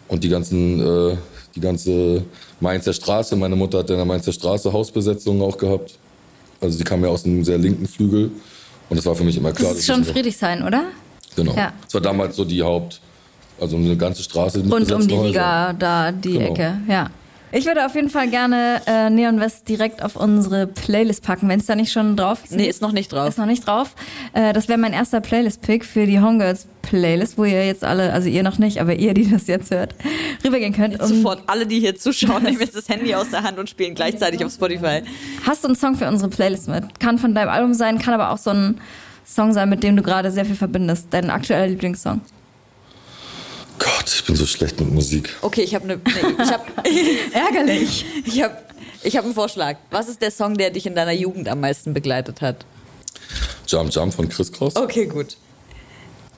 und 0.08 0.22
die 0.22 0.28
ganzen, 0.28 0.80
äh, 0.80 1.16
die 1.56 1.60
ganze 1.60 2.22
Mainzer 2.60 2.92
Straße. 2.92 3.34
Meine 3.36 3.56
Mutter 3.56 3.78
hat 3.78 3.90
in 3.90 3.96
der 3.96 4.04
Mainzer 4.04 4.32
Straße 4.32 4.72
Hausbesetzungen 4.72 5.42
auch 5.42 5.56
gehabt. 5.58 5.98
Also 6.60 6.76
sie 6.78 6.84
kam 6.84 7.02
ja 7.02 7.08
aus 7.08 7.24
einem 7.24 7.42
sehr 7.44 7.58
linken 7.58 7.86
Flügel. 7.88 8.30
Und 8.88 8.96
das 8.96 9.06
war 9.06 9.14
für 9.16 9.24
mich 9.24 9.36
immer 9.36 9.52
klar. 9.52 9.70
Das 9.70 9.80
ist 9.80 9.86
schon 9.86 10.02
ich- 10.02 10.08
Friedrichshain, 10.08 10.62
oder? 10.62 10.84
Genau. 11.36 11.54
Ja. 11.56 11.72
Das 11.84 11.94
war 11.94 12.00
damals 12.00 12.36
so 12.36 12.44
die 12.44 12.62
Haupt, 12.62 13.00
also 13.60 13.76
eine 13.76 13.96
ganze 13.96 14.22
Straße 14.22 14.60
Rund 14.68 14.90
um 14.92 15.06
die. 15.06 15.14
Liga, 15.14 15.72
da 15.72 16.12
die 16.12 16.32
Genau. 16.32 16.50
Ecke, 16.52 16.78
ja. 16.88 17.06
Ich 17.52 17.66
würde 17.66 17.84
auf 17.84 17.96
jeden 17.96 18.10
Fall 18.10 18.28
gerne 18.30 18.80
äh, 18.86 19.10
Neon 19.10 19.40
West 19.40 19.68
direkt 19.68 20.04
auf 20.04 20.14
unsere 20.14 20.68
Playlist 20.68 21.24
packen, 21.24 21.48
wenn 21.48 21.58
es 21.58 21.66
da 21.66 21.74
nicht 21.74 21.90
schon 21.90 22.14
drauf 22.16 22.44
ist. 22.44 22.52
Nee, 22.52 22.68
ist 22.68 22.80
noch 22.80 22.92
nicht 22.92 23.12
drauf. 23.12 23.28
Ist 23.28 23.38
noch 23.38 23.46
nicht 23.46 23.66
drauf. 23.66 23.96
Äh, 24.34 24.52
das 24.52 24.68
wäre 24.68 24.78
mein 24.78 24.92
erster 24.92 25.20
Playlist-Pick 25.20 25.84
für 25.84 26.06
die 26.06 26.20
Homegirls 26.20 26.68
Playlist, 26.82 27.38
wo 27.38 27.44
ihr 27.44 27.66
jetzt 27.66 27.82
alle, 27.82 28.12
also 28.12 28.28
ihr 28.28 28.44
noch 28.44 28.58
nicht, 28.58 28.80
aber 28.80 28.94
ihr, 28.94 29.14
die 29.14 29.28
das 29.28 29.48
jetzt 29.48 29.72
hört, 29.72 29.96
rübergehen 30.44 30.72
könnt. 30.72 30.94
Jetzt 30.94 31.08
sofort 31.08 31.42
alle, 31.48 31.66
die 31.66 31.80
hier 31.80 31.96
zuschauen, 31.96 32.42
nehmen 32.44 32.60
jetzt 32.60 32.76
das 32.76 32.88
Handy 32.88 33.16
aus 33.16 33.30
der 33.30 33.42
Hand 33.42 33.58
und 33.58 33.68
spielen 33.68 33.96
gleichzeitig 33.96 34.44
auf 34.44 34.52
Spotify. 34.52 35.02
Hast 35.44 35.64
du 35.64 35.68
einen 35.68 35.76
Song 35.76 35.96
für 35.96 36.06
unsere 36.06 36.30
Playlist 36.30 36.68
mit? 36.68 37.00
Kann 37.00 37.18
von 37.18 37.34
deinem 37.34 37.48
Album 37.48 37.74
sein, 37.74 37.98
kann 37.98 38.14
aber 38.14 38.30
auch 38.30 38.38
so 38.38 38.50
ein 38.50 38.80
Song 39.32 39.52
sein, 39.52 39.68
mit 39.68 39.82
dem 39.82 39.96
du 39.96 40.02
gerade 40.02 40.30
sehr 40.30 40.44
viel 40.44 40.56
verbindest. 40.56 41.06
Dein 41.10 41.30
aktueller 41.30 41.66
Lieblingssong. 41.68 42.20
Gott, 43.78 44.04
ich 44.12 44.24
bin 44.24 44.36
so 44.36 44.44
schlecht 44.46 44.78
mit 44.80 44.92
Musik. 44.92 45.30
Okay, 45.40 45.62
ich 45.62 45.74
habe 45.74 45.84
eine. 45.84 45.96
Nee, 45.96 46.42
ich 46.42 46.52
habe 46.52 46.64
Ärgerlich. 47.32 48.04
ich 48.26 48.42
hab, 48.42 48.74
ich 49.02 49.16
hab 49.16 49.24
einen 49.24 49.34
Vorschlag. 49.34 49.76
Was 49.90 50.08
ist 50.08 50.20
der 50.20 50.30
Song, 50.30 50.56
der 50.56 50.70
dich 50.70 50.86
in 50.86 50.94
deiner 50.94 51.12
Jugend 51.12 51.48
am 51.48 51.60
meisten 51.60 51.94
begleitet 51.94 52.40
hat? 52.40 52.66
Jump 53.66 53.92
Jump 53.94 54.12
von 54.12 54.28
Chris 54.28 54.50
Cross. 54.52 54.76
Okay, 54.76 55.06
gut. 55.06 55.36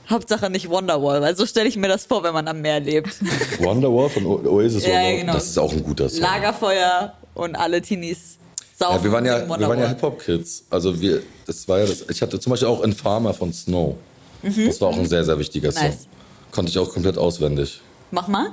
Hauptsache 0.09 0.49
nicht 0.49 0.69
Wonderwall, 0.69 1.21
weil 1.21 1.35
so 1.35 1.45
stelle 1.45 1.67
ich 1.67 1.77
mir 1.77 1.87
das 1.87 2.05
vor, 2.05 2.23
wenn 2.23 2.33
man 2.33 2.47
am 2.47 2.61
Meer 2.61 2.79
lebt. 2.79 3.15
Wonderwall 3.59 4.09
von 4.09 4.25
O- 4.25 4.41
Oasis. 4.45 4.83
Ja, 4.85 4.89
Wonderwall. 4.93 5.17
genau. 5.19 5.33
Das 5.33 5.45
ist 5.47 5.57
auch 5.57 5.71
ein 5.71 5.83
guter 5.83 6.09
Song. 6.09 6.21
Lagerfeuer 6.21 7.13
und 7.33 7.55
alle 7.55 7.81
Teenies 7.81 8.37
saufen. 8.83 8.97
Ja, 8.97 9.03
wir 9.03 9.11
waren 9.11 9.25
ja, 9.25 9.49
wir 9.59 9.67
waren 9.67 9.79
ja. 9.79 9.87
Hip-Hop-Kids. 9.87 10.65
Also 10.69 10.99
wir, 11.01 11.21
das 11.45 11.67
war 11.67 11.79
ja 11.79 11.85
das, 11.85 12.05
ich 12.09 12.21
hatte 12.21 12.39
zum 12.39 12.51
Beispiel 12.51 12.67
auch 12.67 12.81
Infarmer 12.83 13.33
von 13.33 13.51
Snow. 13.53 13.95
Mhm. 14.41 14.67
Das 14.67 14.81
war 14.81 14.89
auch 14.89 14.97
ein 14.97 15.07
sehr, 15.07 15.23
sehr 15.23 15.37
wichtiger 15.39 15.71
Song. 15.71 15.83
Nice. 15.87 16.07
Konnte 16.51 16.69
ich 16.69 16.77
auch 16.77 16.91
komplett 16.91 17.17
auswendig. 17.17 17.81
Mach 18.11 18.27
mal. 18.27 18.49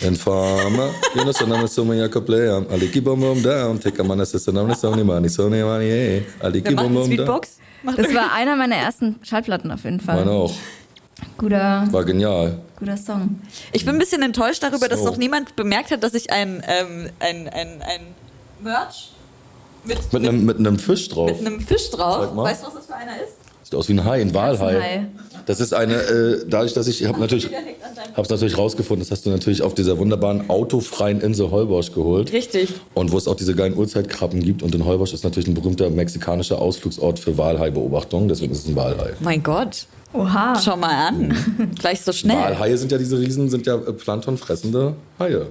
Infarmer, 0.00 0.90
you 1.14 1.22
know, 1.22 1.32
so 1.32 1.44
name 1.46 1.64
is 1.64 1.74
so 1.74 1.84
many 1.84 2.08
player. 2.08 2.64
Ali 2.70 2.88
keep 2.88 3.06
on 3.06 3.20
bum 3.20 3.42
down, 3.42 3.78
take 3.78 4.00
a 4.00 4.04
man 4.04 4.20
assistant, 4.20 4.56
I'm 4.56 4.74
so 4.74 4.90
many 4.90 5.04
money, 5.04 5.28
so 5.28 5.48
many 5.48 5.62
money, 5.62 5.90
hey. 5.90 6.26
Ali 6.40 6.62
keep 6.62 6.78
on 6.80 6.94
down. 6.94 7.42
Das 7.96 8.14
war 8.14 8.32
einer 8.32 8.56
meiner 8.56 8.76
ersten 8.76 9.16
Schallplatten 9.22 9.70
auf 9.70 9.84
jeden 9.84 10.00
Fall. 10.00 10.16
Meine 10.16 10.30
auch. 10.30 10.54
Guter, 11.36 11.86
War 11.90 12.04
genial. 12.04 12.58
guter 12.78 12.96
Song. 12.96 13.40
Ich 13.72 13.84
bin 13.84 13.94
ein 13.94 13.98
bisschen 13.98 14.22
enttäuscht 14.22 14.62
darüber, 14.62 14.88
dass 14.88 15.00
So. 15.00 15.06
noch 15.06 15.16
niemand 15.18 15.54
bemerkt 15.54 15.90
hat, 15.90 16.02
dass 16.02 16.14
ich 16.14 16.32
ein, 16.32 16.62
ähm, 16.66 17.10
ein, 17.18 17.48
ein, 17.48 17.82
ein 17.82 18.00
Merch 18.62 19.12
Mit, 19.84 20.12
Mit 20.12 20.22
einem, 20.28 20.44
mit 20.44 20.58
einem 20.58 20.78
Fisch 20.78 21.08
drauf. 21.08 21.30
mit 21.30 21.46
einem 21.46 21.60
Fisch 21.60 21.90
drauf. 21.90 22.36
Weißt 22.36 22.62
du, 22.62 22.66
was 22.66 22.74
das 22.74 22.86
für 22.86 22.94
einer 22.94 23.12
ist? 23.16 23.34
Sieht 23.64 23.74
aus 23.74 23.88
wie 23.88 23.92
ein 23.94 24.04
Hai, 24.04 24.20
ein 24.20 24.34
Walhai. 24.34 25.06
Das 25.46 25.60
ist 25.60 25.72
eine, 25.72 25.94
äh, 25.94 26.44
dadurch, 26.48 26.74
dass 26.74 26.86
ich, 26.86 27.02
ich 27.02 27.08
habe 27.08 27.18
natürlich, 27.18 27.46
habe 27.46 28.22
es 28.22 28.28
natürlich 28.28 28.58
rausgefunden, 28.58 29.04
das 29.04 29.10
hast 29.10 29.26
du 29.26 29.30
natürlich 29.30 29.62
auf 29.62 29.74
dieser 29.74 29.98
wunderbaren 29.98 30.50
autofreien 30.50 31.20
Insel 31.20 31.50
Holbosch 31.50 31.92
geholt. 31.92 32.32
Richtig. 32.32 32.74
Und 32.94 33.10
wo 33.12 33.16
es 33.16 33.26
auch 33.26 33.36
diese 33.36 33.54
geilen 33.54 33.76
Uhrzeitkrabben 33.76 34.40
gibt. 34.42 34.62
Und 34.62 34.74
in 34.74 34.84
Holbosch 34.84 35.12
ist 35.12 35.24
natürlich 35.24 35.48
ein 35.48 35.54
berühmter 35.54 35.88
mexikanischer 35.90 36.60
Ausflugsort 36.60 37.18
für 37.18 37.38
Walhai-Beobachtung. 37.38 38.28
Deswegen 38.28 38.52
ist 38.52 38.64
es 38.64 38.68
ein 38.68 38.76
Walhai. 38.76 39.12
Mein 39.20 39.42
Gott. 39.42 39.86
Oha. 40.12 40.60
Schau 40.62 40.76
mal 40.76 41.08
an. 41.08 41.34
Gleich 41.78 42.00
so 42.02 42.12
schnell. 42.12 42.36
Walhaie 42.36 42.76
sind 42.76 42.90
ja 42.90 42.98
diese 42.98 43.18
Riesen, 43.18 43.48
sind 43.48 43.66
ja 43.66 43.76
äh, 43.76 43.92
planktonfressende 43.92 44.94
Haie. 45.18 45.46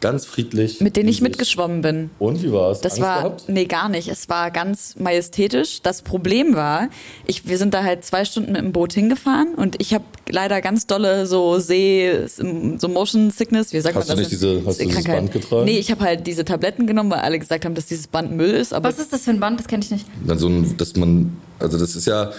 Ganz 0.00 0.24
friedlich. 0.24 0.80
Mit 0.80 0.96
denen 0.96 1.08
ich 1.10 1.20
mitgeschwommen 1.20 1.82
bin. 1.82 2.10
Und 2.18 2.42
wie 2.42 2.50
war 2.52 2.70
es? 2.70 2.80
Das 2.80 2.92
Angst 2.94 3.02
war, 3.02 3.16
gehabt? 3.22 3.44
nee, 3.48 3.66
gar 3.66 3.88
nicht. 3.90 4.08
Es 4.08 4.28
war 4.30 4.50
ganz 4.50 4.94
majestätisch. 4.98 5.82
Das 5.82 6.00
Problem 6.00 6.54
war, 6.54 6.88
ich, 7.26 7.46
wir 7.46 7.58
sind 7.58 7.74
da 7.74 7.82
halt 7.84 8.04
zwei 8.04 8.24
Stunden 8.24 8.52
mit 8.52 8.62
dem 8.62 8.72
Boot 8.72 8.94
hingefahren 8.94 9.54
und 9.56 9.76
ich 9.78 9.92
habe 9.92 10.04
leider 10.30 10.62
ganz 10.62 10.86
dolle 10.86 11.26
so 11.26 11.58
See, 11.58 12.18
so 12.26 12.88
Motion 12.88 13.30
Sickness, 13.30 13.72
wie 13.74 13.80
sagt 13.80 13.94
Hast 13.94 14.08
man 14.08 14.16
du 14.16 14.22
das? 14.22 14.30
nicht 14.32 14.40
diese- 14.42 14.62
hast 14.64 14.80
du 14.80 14.86
dieses 14.86 15.04
Band 15.04 15.32
getragen? 15.32 15.64
Nee, 15.66 15.78
ich 15.78 15.90
habe 15.90 16.00
halt 16.02 16.26
diese 16.26 16.44
Tabletten 16.46 16.86
genommen, 16.86 17.10
weil 17.10 17.20
alle 17.20 17.38
gesagt 17.38 17.64
haben, 17.66 17.74
dass 17.74 17.84
dieses 17.86 18.06
Band 18.06 18.32
Müll 18.32 18.50
ist. 18.52 18.72
Aber 18.72 18.88
Was 18.88 18.98
ist 18.98 19.12
das 19.12 19.22
für 19.24 19.30
ein 19.32 19.40
Band? 19.40 19.60
Das 19.60 19.68
kenne 19.68 19.82
ich 19.84 19.90
nicht. 19.90 20.06
Dann 20.26 20.38
so 20.38 20.48
ein, 20.48 20.76
dass 20.78 20.96
man, 20.96 21.36
also 21.58 21.78
das 21.78 21.94
ist 21.94 22.06
ja, 22.06 22.32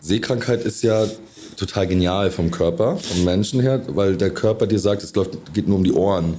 Seekrankheit 0.00 0.64
ist 0.64 0.82
ja 0.82 1.06
total 1.56 1.86
genial 1.86 2.30
vom 2.30 2.50
Körper, 2.50 2.96
vom 2.98 3.24
Menschen 3.24 3.60
her, 3.60 3.82
weil 3.88 4.16
der 4.16 4.30
Körper 4.30 4.66
dir 4.66 4.78
sagt, 4.78 5.02
es 5.02 5.14
läuft, 5.14 5.54
geht 5.54 5.68
nur 5.68 5.76
um 5.78 5.84
die 5.84 5.92
Ohren. 5.92 6.34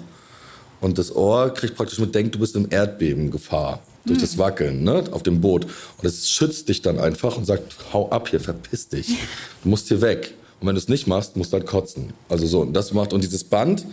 Und 0.82 0.98
das 0.98 1.16
Ohr 1.16 1.54
kriegt 1.54 1.76
praktisch 1.76 2.00
mit, 2.00 2.14
denkt, 2.16 2.36
du 2.36 2.40
bist 2.40 2.56
im 2.56 2.68
Erdbeben 2.70 3.32
Gefahr. 3.32 3.80
Durch 4.04 4.20
das 4.20 4.40
Wackeln, 4.40 4.84
ne, 4.84 5.04
auf 5.12 5.22
dem 5.22 5.42
Boot. 5.42 5.66
Und 5.66 6.06
es 6.06 6.28
schützt 6.32 6.68
dich 6.70 6.82
dann 6.82 6.98
einfach 7.00 7.38
und 7.38 7.46
sagt, 7.46 7.76
hau 7.94 8.10
ab 8.10 8.30
hier, 8.30 8.40
verpiss 8.40 8.88
dich. 8.90 9.10
Du 9.64 9.70
musst 9.70 9.90
hier 9.90 10.02
weg. 10.02 10.34
Und 10.60 10.68
wenn 10.68 10.74
du 10.74 10.82
es 10.82 10.88
nicht 10.90 11.06
machst, 11.06 11.38
musst 11.38 11.54
du 11.54 11.58
halt 11.58 11.68
kotzen. 11.68 12.12
Also 12.28 12.48
so, 12.48 12.62
und 12.62 12.74
das 12.74 12.94
macht, 12.94 13.14
und 13.14 13.24
dieses 13.24 13.44
Band, 13.44 13.86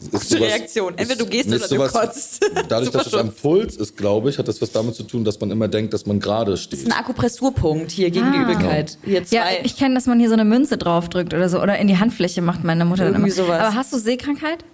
ist 0.00 0.10
Gute 0.10 0.26
sowas- 0.26 0.40
Reaktion. 0.48 0.98
Entweder 0.98 1.18
du 1.24 1.26
gehst 1.30 1.48
oder 1.50 1.58
du 1.60 1.66
sowas- 1.68 1.92
kotzt. 1.92 2.44
Dadurch, 2.68 2.90
dass 2.90 3.06
es 3.06 3.14
am 3.14 3.30
Puls 3.32 3.76
ist, 3.76 3.96
glaube 3.96 4.28
ich, 4.28 4.38
hat 4.38 4.48
das 4.48 4.60
was 4.60 4.72
damit 4.72 4.96
zu 4.96 5.04
tun, 5.04 5.24
dass 5.24 5.38
man 5.38 5.52
immer 5.52 5.68
denkt, 5.68 5.94
dass 5.94 6.04
man 6.04 6.18
gerade 6.18 6.56
steht. 6.56 6.72
Das 6.72 6.80
ist 6.80 6.86
ein 6.92 6.98
Akupressurpunkt 6.98 7.92
hier 7.92 8.10
gegen 8.10 8.32
die 8.32 8.38
Ah. 8.38 8.42
Übelkeit. 8.42 8.98
Hier 9.04 9.20
Ja, 9.20 9.24
zwei. 9.24 9.60
ich 9.62 9.76
kenne, 9.76 9.94
dass 9.94 10.06
man 10.06 10.18
hier 10.18 10.28
so 10.28 10.34
eine 10.34 10.44
Münze 10.44 10.78
draufdrückt 10.78 11.32
oder 11.32 11.48
so. 11.48 11.60
Oder 11.62 11.78
in 11.78 11.86
die 11.86 11.96
Handfläche 11.98 12.42
macht 12.42 12.64
meine 12.64 12.84
Mutter 12.84 13.04
dann 13.04 13.14
immer. 13.14 13.26
Irgendwie 13.28 13.40
sowas. 13.40 13.60
Aber 13.60 13.74
hast 13.76 13.92
du 13.92 13.98
Seekrankheit? 13.98 14.64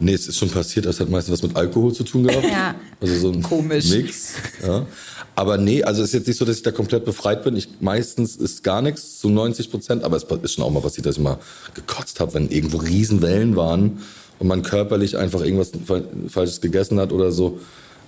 Nee, 0.00 0.12
es 0.12 0.28
ist 0.28 0.38
schon 0.38 0.48
passiert, 0.50 0.86
es 0.86 1.00
hat 1.00 1.10
meistens 1.10 1.32
was 1.32 1.42
mit 1.42 1.56
Alkohol 1.56 1.92
zu 1.92 2.04
tun 2.04 2.24
gehabt. 2.24 2.44
Ja. 2.50 2.74
Also 3.00 3.14
so 3.18 3.30
ein 3.32 3.42
Komisch. 3.42 3.90
Mix. 3.90 4.34
Ja. 4.64 4.86
Aber 5.34 5.56
nee, 5.58 5.82
also 5.82 6.02
es 6.02 6.08
ist 6.08 6.14
jetzt 6.14 6.26
nicht 6.28 6.36
so, 6.36 6.44
dass 6.44 6.56
ich 6.56 6.62
da 6.62 6.70
komplett 6.72 7.04
befreit 7.04 7.44
bin. 7.44 7.56
Ich, 7.56 7.68
meistens 7.80 8.36
ist 8.36 8.62
gar 8.64 8.82
nichts, 8.82 9.18
zu 9.20 9.28
90 9.28 9.70
Prozent. 9.70 10.04
Aber 10.04 10.16
es 10.16 10.24
ist 10.24 10.54
schon 10.54 10.64
auch 10.64 10.70
mal 10.70 10.80
passiert, 10.80 11.06
dass 11.06 11.16
ich 11.16 11.22
mal 11.22 11.38
gekotzt 11.74 12.20
habe, 12.20 12.34
wenn 12.34 12.48
irgendwo 12.48 12.78
Riesenwellen 12.78 13.54
waren 13.56 14.02
und 14.38 14.46
man 14.48 14.62
körperlich 14.62 15.16
einfach 15.16 15.40
irgendwas 15.42 15.70
Fal- 15.86 16.08
Falsches 16.28 16.60
gegessen 16.60 16.98
hat 17.00 17.12
oder 17.12 17.30
so. 17.32 17.58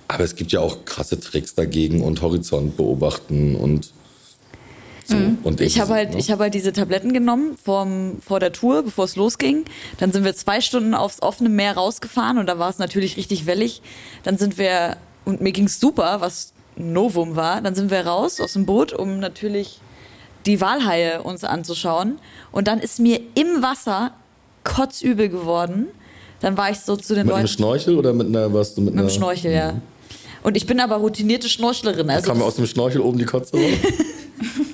Aber 0.07 0.23
es 0.25 0.35
gibt 0.35 0.51
ja 0.51 0.59
auch 0.59 0.83
krasse 0.85 1.19
Tricks 1.19 1.55
dagegen 1.55 2.01
und 2.03 2.21
Horizont 2.21 2.75
beobachten 2.75 3.55
und 3.55 3.91
so. 5.11 5.47
Und 5.47 5.61
Ich 5.61 5.79
habe 5.79 5.93
halt, 5.93 6.11
ne? 6.11 6.19
ich 6.19 6.31
habe 6.31 6.43
halt 6.43 6.53
diese 6.53 6.73
Tabletten 6.73 7.13
genommen 7.13 7.57
vorm, 7.63 8.17
vor 8.25 8.39
der 8.39 8.51
Tour, 8.51 8.83
bevor 8.83 9.05
es 9.05 9.15
losging. 9.15 9.65
Dann 9.99 10.11
sind 10.11 10.23
wir 10.23 10.35
zwei 10.35 10.61
Stunden 10.61 10.93
aufs 10.93 11.21
offene 11.21 11.49
Meer 11.49 11.75
rausgefahren 11.75 12.37
und 12.37 12.47
da 12.47 12.59
war 12.59 12.69
es 12.69 12.79
natürlich 12.79 13.17
richtig 13.17 13.45
wellig. 13.45 13.81
Dann 14.23 14.37
sind 14.37 14.57
wir, 14.57 14.97
und 15.25 15.41
mir 15.41 15.51
ging's 15.51 15.79
super, 15.79 16.21
was 16.21 16.53
ein 16.77 16.93
Novum 16.93 17.35
war. 17.35 17.61
Dann 17.61 17.75
sind 17.75 17.91
wir 17.91 18.05
raus 18.05 18.39
aus 18.39 18.53
dem 18.53 18.65
Boot, 18.65 18.93
um 18.93 19.19
natürlich 19.19 19.79
die 20.45 20.59
Walhaie 20.61 21.21
uns 21.21 21.43
anzuschauen. 21.43 22.17
Und 22.51 22.67
dann 22.67 22.79
ist 22.79 22.99
mir 22.99 23.19
im 23.35 23.61
Wasser 23.61 24.11
kotzübel 24.63 25.29
geworden. 25.29 25.87
Dann 26.39 26.57
war 26.57 26.71
ich 26.71 26.79
so 26.79 26.95
zu 26.95 27.13
den 27.13 27.25
mit 27.27 27.33
einem 27.33 27.43
Leuten. 27.43 27.53
Schnorchel 27.53 27.97
oder 27.97 28.13
mit 28.13 28.27
einer 28.27 28.51
was? 28.53 28.75
Mit, 28.77 28.85
Mit 28.85 28.93
einer, 28.95 29.03
dem 29.03 29.09
Schnorchel, 29.09 29.51
ja. 29.51 29.75
Und 30.43 30.57
ich 30.57 30.65
bin 30.65 30.79
aber 30.79 30.95
routinierte 30.95 31.47
Schnorchlerin. 31.47 32.09
Also 32.09 32.29
Kam 32.29 32.39
mir 32.39 32.45
aus 32.45 32.55
dem 32.55 32.65
Schnorchel 32.65 33.01
oben 33.01 33.19
die 33.19 33.25
Kotze 33.25 33.57
raus? 33.57 33.63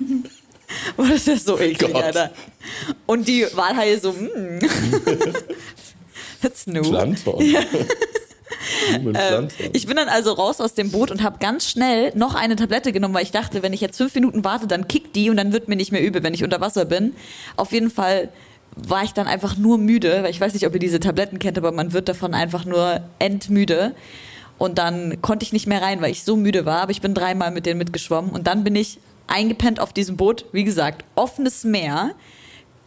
Oh, 0.97 1.05
das 1.07 1.27
ist 1.27 1.45
so 1.45 1.59
eklig, 1.59 1.93
Gott. 1.93 2.03
Alter. 2.03 2.31
Und 3.05 3.27
die 3.27 3.45
Walhaie 3.53 3.97
so, 3.99 4.11
mm. 4.11 4.59
That's 6.41 6.67
new. 6.67 6.81
Plankton. 6.81 7.35
Blumenpflanze. 8.89 9.55
Ich 9.73 9.87
bin 9.87 9.95
dann 9.95 10.09
also 10.09 10.33
raus 10.33 10.61
aus 10.61 10.73
dem 10.73 10.91
Boot 10.91 11.11
und 11.11 11.23
habe 11.23 11.37
ganz 11.39 11.69
schnell 11.69 12.11
noch 12.15 12.35
eine 12.35 12.55
Tablette 12.55 12.91
genommen, 12.91 13.13
weil 13.13 13.23
ich 13.23 13.31
dachte, 13.31 13.63
wenn 13.63 13.73
ich 13.73 13.81
jetzt 13.81 13.97
fünf 13.97 14.13
Minuten 14.15 14.43
warte, 14.43 14.67
dann 14.67 14.87
kickt 14.87 15.15
die 15.15 15.29
und 15.29 15.37
dann 15.37 15.53
wird 15.53 15.67
mir 15.67 15.75
nicht 15.75 15.91
mehr 15.91 16.03
übel, 16.03 16.23
wenn 16.23 16.33
ich 16.33 16.43
unter 16.43 16.61
Wasser 16.61 16.85
bin. 16.85 17.13
Auf 17.55 17.71
jeden 17.71 17.89
Fall 17.89 18.29
war 18.75 19.03
ich 19.03 19.13
dann 19.13 19.27
einfach 19.27 19.57
nur 19.57 19.77
müde, 19.77 20.23
weil 20.23 20.29
ich 20.29 20.39
weiß 20.39 20.53
nicht, 20.53 20.67
ob 20.67 20.73
ihr 20.73 20.79
diese 20.79 20.99
Tabletten 20.99 21.39
kennt, 21.39 21.57
aber 21.57 21.71
man 21.71 21.93
wird 21.93 22.09
davon 22.09 22.33
einfach 22.33 22.65
nur 22.65 23.01
entmüde. 23.19 23.93
Und 24.57 24.77
dann 24.77 25.21
konnte 25.21 25.43
ich 25.43 25.53
nicht 25.53 25.67
mehr 25.67 25.81
rein, 25.81 26.01
weil 26.01 26.11
ich 26.11 26.23
so 26.23 26.35
müde 26.35 26.65
war, 26.65 26.81
aber 26.81 26.91
ich 26.91 27.01
bin 27.01 27.13
dreimal 27.13 27.51
mit 27.51 27.65
denen 27.65 27.77
mitgeschwommen 27.77 28.31
und 28.31 28.47
dann 28.47 28.63
bin 28.63 28.75
ich 28.75 28.99
eingepennt 29.27 29.79
auf 29.79 29.93
diesem 29.93 30.17
Boot. 30.17 30.45
Wie 30.51 30.63
gesagt, 30.63 31.05
offenes 31.15 31.63
Meer, 31.63 32.11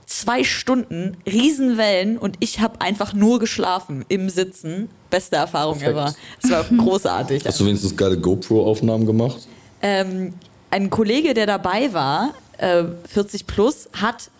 zwei 0.06 0.42
Stunden, 0.44 1.16
Riesenwellen 1.26 2.18
und 2.18 2.36
ich 2.40 2.60
habe 2.60 2.80
einfach 2.80 3.12
nur 3.12 3.38
geschlafen 3.38 4.04
im 4.08 4.28
Sitzen. 4.28 4.88
Beste 5.10 5.36
Erfahrung 5.36 5.78
Perfekt. 5.78 5.96
ever. 5.96 6.14
Es 6.42 6.50
war 6.50 6.64
großartig. 6.84 7.44
Hast 7.46 7.60
du 7.60 7.66
wenigstens 7.66 7.96
geile 7.96 8.18
GoPro-Aufnahmen 8.18 9.06
gemacht? 9.06 9.46
Ähm, 9.82 10.34
ein 10.70 10.90
Kollege, 10.90 11.34
der 11.34 11.46
dabei 11.46 11.92
war, 11.92 12.34
äh, 12.58 12.84
40 13.08 13.46
plus, 13.46 13.88
hat 14.00 14.30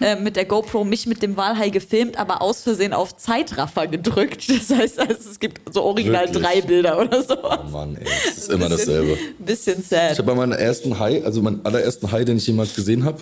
äh, 0.00 0.16
mit 0.16 0.36
der 0.36 0.44
GoPro 0.44 0.84
mich 0.84 1.06
mit 1.06 1.22
dem 1.22 1.36
Walhai 1.36 1.68
gefilmt, 1.70 2.16
aber 2.18 2.42
aus 2.42 2.62
Versehen 2.62 2.92
auf 2.92 3.16
Zeitraffer 3.16 3.86
gedrückt. 3.86 4.48
Das 4.48 4.70
heißt, 4.76 4.98
also, 4.98 5.30
es 5.30 5.38
gibt 5.40 5.72
so 5.74 5.82
original 5.82 6.26
Wirklich? 6.26 6.42
drei 6.44 6.60
Bilder 6.60 7.00
oder 7.00 7.22
so. 7.22 7.36
Oh 7.42 7.68
Mann, 7.70 7.96
ey, 7.96 8.04
das 8.26 8.38
ist 8.38 8.50
immer 8.50 8.68
Bisschen- 8.68 8.86
dasselbe. 8.86 9.18
Bisschen 9.38 9.80
Ich 9.80 9.88
sad. 9.88 10.10
habe 10.18 10.22
bei 10.24 10.34
meinem 10.34 10.52
ersten 10.52 10.98
Hai, 10.98 11.22
also 11.24 11.42
meinem 11.42 11.60
allerersten 11.64 12.10
Hai, 12.10 12.24
den 12.24 12.36
ich 12.38 12.46
jemals 12.46 12.74
gesehen 12.74 13.04
habe, 13.04 13.18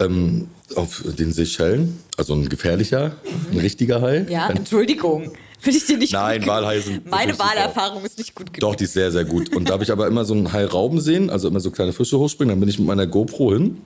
ähm, 0.00 0.48
auf 0.74 1.02
den 1.04 1.32
Seychellen, 1.32 2.00
also 2.16 2.34
ein 2.34 2.48
gefährlicher, 2.48 3.12
ein 3.52 3.58
richtiger 3.58 4.00
Hai. 4.00 4.26
Ja, 4.28 4.48
Entschuldigung. 4.50 5.32
Finde 5.60 5.78
ich 5.78 5.86
dir 5.86 5.96
nicht 5.96 6.12
Nein, 6.12 6.40
gut 6.40 6.48
Walhaie 6.48 6.80
sind 6.80 7.08
Meine. 7.08 7.38
Wahlerfahrung 7.38 8.04
ist 8.04 8.18
nicht 8.18 8.34
gut 8.34 8.52
genug. 8.52 8.60
Doch, 8.72 8.74
die 8.74 8.82
ist 8.84 8.94
sehr, 8.94 9.12
sehr 9.12 9.24
gut. 9.24 9.54
Und 9.54 9.68
da 9.68 9.74
habe 9.74 9.84
ich 9.84 9.92
aber 9.92 10.08
immer 10.08 10.24
so 10.24 10.34
einen 10.34 10.52
Hai 10.52 10.64
rauben 10.64 11.00
sehen, 11.00 11.30
also 11.30 11.46
immer 11.46 11.60
so 11.60 11.70
kleine 11.70 11.92
Fische 11.92 12.18
hochspringen. 12.18 12.50
Dann 12.50 12.58
bin 12.58 12.68
ich 12.68 12.80
mit 12.80 12.88
meiner 12.88 13.06
GoPro 13.06 13.52
hin. 13.52 13.80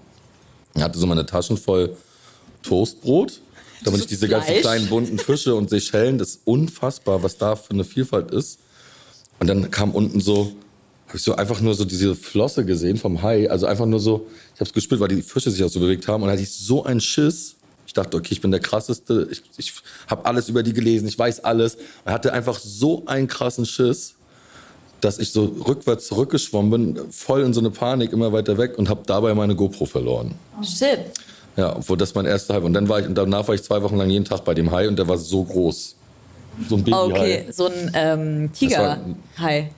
Ich 0.77 0.83
hatte 0.83 0.99
so 0.99 1.07
meine 1.07 1.27
Taschen 1.27 1.57
voll 1.57 1.97
Toastbrot. 2.62 3.41
Da 3.85 3.91
bin 3.91 4.01
ich 4.01 4.07
diese 4.07 4.27
ganzen 4.27 4.49
Fleisch? 4.49 4.62
kleinen 4.62 4.89
bunten 4.89 5.19
Fische 5.19 5.55
und 5.55 5.69
Seychellen. 5.69 6.17
Das 6.17 6.31
ist 6.31 6.41
unfassbar, 6.45 7.23
was 7.23 7.37
da 7.37 7.55
für 7.57 7.73
eine 7.73 7.85
Vielfalt 7.85 8.31
ist. 8.31 8.59
Und 9.39 9.49
dann 9.49 9.71
kam 9.71 9.93
unten 9.93 10.19
so, 10.19 10.55
habe 11.07 11.19
ich 11.19 11.23
so 11.23 11.37
einfach 11.37 11.61
nur 11.61 11.75
so 11.75 11.85
diese 11.85 12.17
Flosse 12.17 12.65
gesehen 12.65 12.97
vom 12.97 13.23
Hai. 13.23 13.51
Also 13.51 13.67
einfach 13.67 13.85
nur 13.85 14.01
so, 14.01 14.27
ich 14.55 14.61
habe 14.61 14.69
es 14.69 14.73
gespürt, 14.73 15.01
weil 15.01 15.09
die 15.09 15.23
Fische 15.23 15.51
sich 15.51 15.62
auch 15.62 15.69
so 15.69 15.79
bewegt 15.79 16.09
haben. 16.09 16.23
Und 16.23 16.29
da 16.29 16.33
hatte 16.33 16.43
ich 16.43 16.51
so 16.51 16.85
einen 16.85 17.01
Schiss. 17.01 17.57
Ich 17.87 17.93
dachte, 17.93 18.17
okay, 18.17 18.31
ich 18.33 18.41
bin 18.41 18.51
der 18.51 18.61
krasseste. 18.61 19.29
Ich, 19.31 19.43
ich 19.57 19.75
habe 20.09 20.25
alles 20.25 20.49
über 20.49 20.62
die 20.62 20.73
gelesen. 20.73 21.07
Ich 21.07 21.19
weiß 21.19 21.45
alles. 21.45 21.77
Und 22.05 22.12
hatte 22.12 22.33
einfach 22.33 22.59
so 22.59 23.05
einen 23.07 23.29
krassen 23.29 23.67
Schiss, 23.67 24.15
dass 25.07 25.21
ich 25.21 25.31
so 25.31 25.45
rückwärts 25.66 26.09
zurückgeschwommen 26.09 26.71
bin, 26.95 27.12
voll 27.12 27.42
in 27.42 27.55
so 27.55 27.61
eine 27.61 27.71
Panik, 27.71 28.12
immer 28.12 28.33
weiter 28.33 28.59
weg 28.59 28.77
und 28.77 28.88
habe 28.88 29.03
dabei 29.07 29.35
meine 29.35 29.55
GoPro 29.55 29.87
verloren. 29.87 30.35
Shit. 30.62 30.99
Ja, 31.57 31.77
obwohl 31.77 31.97
das 31.97 32.14
mein 32.14 32.27
erster 32.27 32.55
Hai 32.55 32.59
war. 32.59 32.64
Und 32.66 32.75
dann 32.75 32.88
war 32.88 32.99
ich, 33.01 33.07
und 33.07 33.14
danach 33.14 33.47
war 33.47 33.55
ich 33.55 33.62
zwei 33.62 33.81
Wochen 33.83 33.97
lang 33.97 34.11
jeden 34.11 34.25
Tag 34.25 34.45
bei 34.45 34.53
dem 34.53 34.71
Hai 34.73 34.88
und 34.88 34.99
der 34.99 35.07
war 35.07 35.16
so 35.16 35.45
groß. 35.45 35.95
So 36.69 36.75
ein 36.77 36.83
Babyhai. 36.83 37.05
Okay, 37.05 37.45
so 37.53 37.66
ein 37.66 37.90
ähm, 37.95 38.53
Tigerhai. 38.53 39.71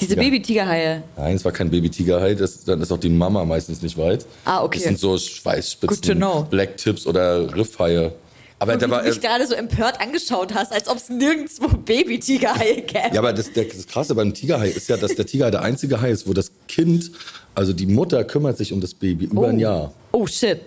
Diese 0.00 0.14
Ja. 0.14 0.22
Baby-Tigerhaie. 0.22 1.02
Nein, 1.16 1.36
es 1.36 1.44
war 1.44 1.52
kein 1.52 1.70
Baby-Tigerhai, 1.70 2.34
das, 2.34 2.64
dann 2.64 2.80
ist 2.80 2.90
auch 2.92 2.98
die 2.98 3.08
Mama 3.08 3.44
meistens 3.44 3.82
nicht 3.82 3.96
weit. 3.98 4.26
Ah, 4.44 4.62
okay. 4.62 4.78
Das 4.78 4.88
sind 4.88 4.98
so 4.98 5.10
Good 5.12 5.20
to 5.20 5.26
Schweißspitzen, 5.26 6.16
know. 6.16 6.46
Blacktips 6.48 7.06
oder 7.06 7.54
Riffhaie. 7.54 8.12
Aber 8.58 8.72
Und 8.74 8.82
wie 8.82 8.90
war, 8.90 9.02
du 9.02 9.08
mich 9.10 9.20
gerade 9.20 9.46
so 9.46 9.54
empört 9.54 10.00
angeschaut 10.00 10.54
hast, 10.54 10.72
als 10.72 10.88
ob 10.88 10.96
es 10.96 11.08
nirgendwo 11.10 11.68
Baby-Tigerhaie 11.68 12.82
gäbe. 12.82 13.10
ja, 13.12 13.18
aber 13.18 13.32
das, 13.34 13.52
der, 13.52 13.64
das 13.64 13.86
Krasse 13.86 14.14
beim 14.14 14.32
Tigerhai 14.32 14.68
ist 14.70 14.88
ja, 14.88 14.96
dass 14.96 15.14
der 15.14 15.26
Tigerhai 15.26 15.50
der 15.50 15.62
einzige 15.62 16.00
Hai 16.00 16.10
ist, 16.10 16.26
wo 16.26 16.32
das 16.32 16.50
Kind, 16.68 17.10
also 17.54 17.72
die 17.74 17.86
Mutter 17.86 18.24
kümmert 18.24 18.56
sich 18.56 18.72
um 18.72 18.80
das 18.80 18.94
Baby 18.94 19.26
über 19.26 19.48
ein 19.48 19.58
Jahr. 19.58 19.92
Oh 20.12 20.26
shit. 20.26 20.60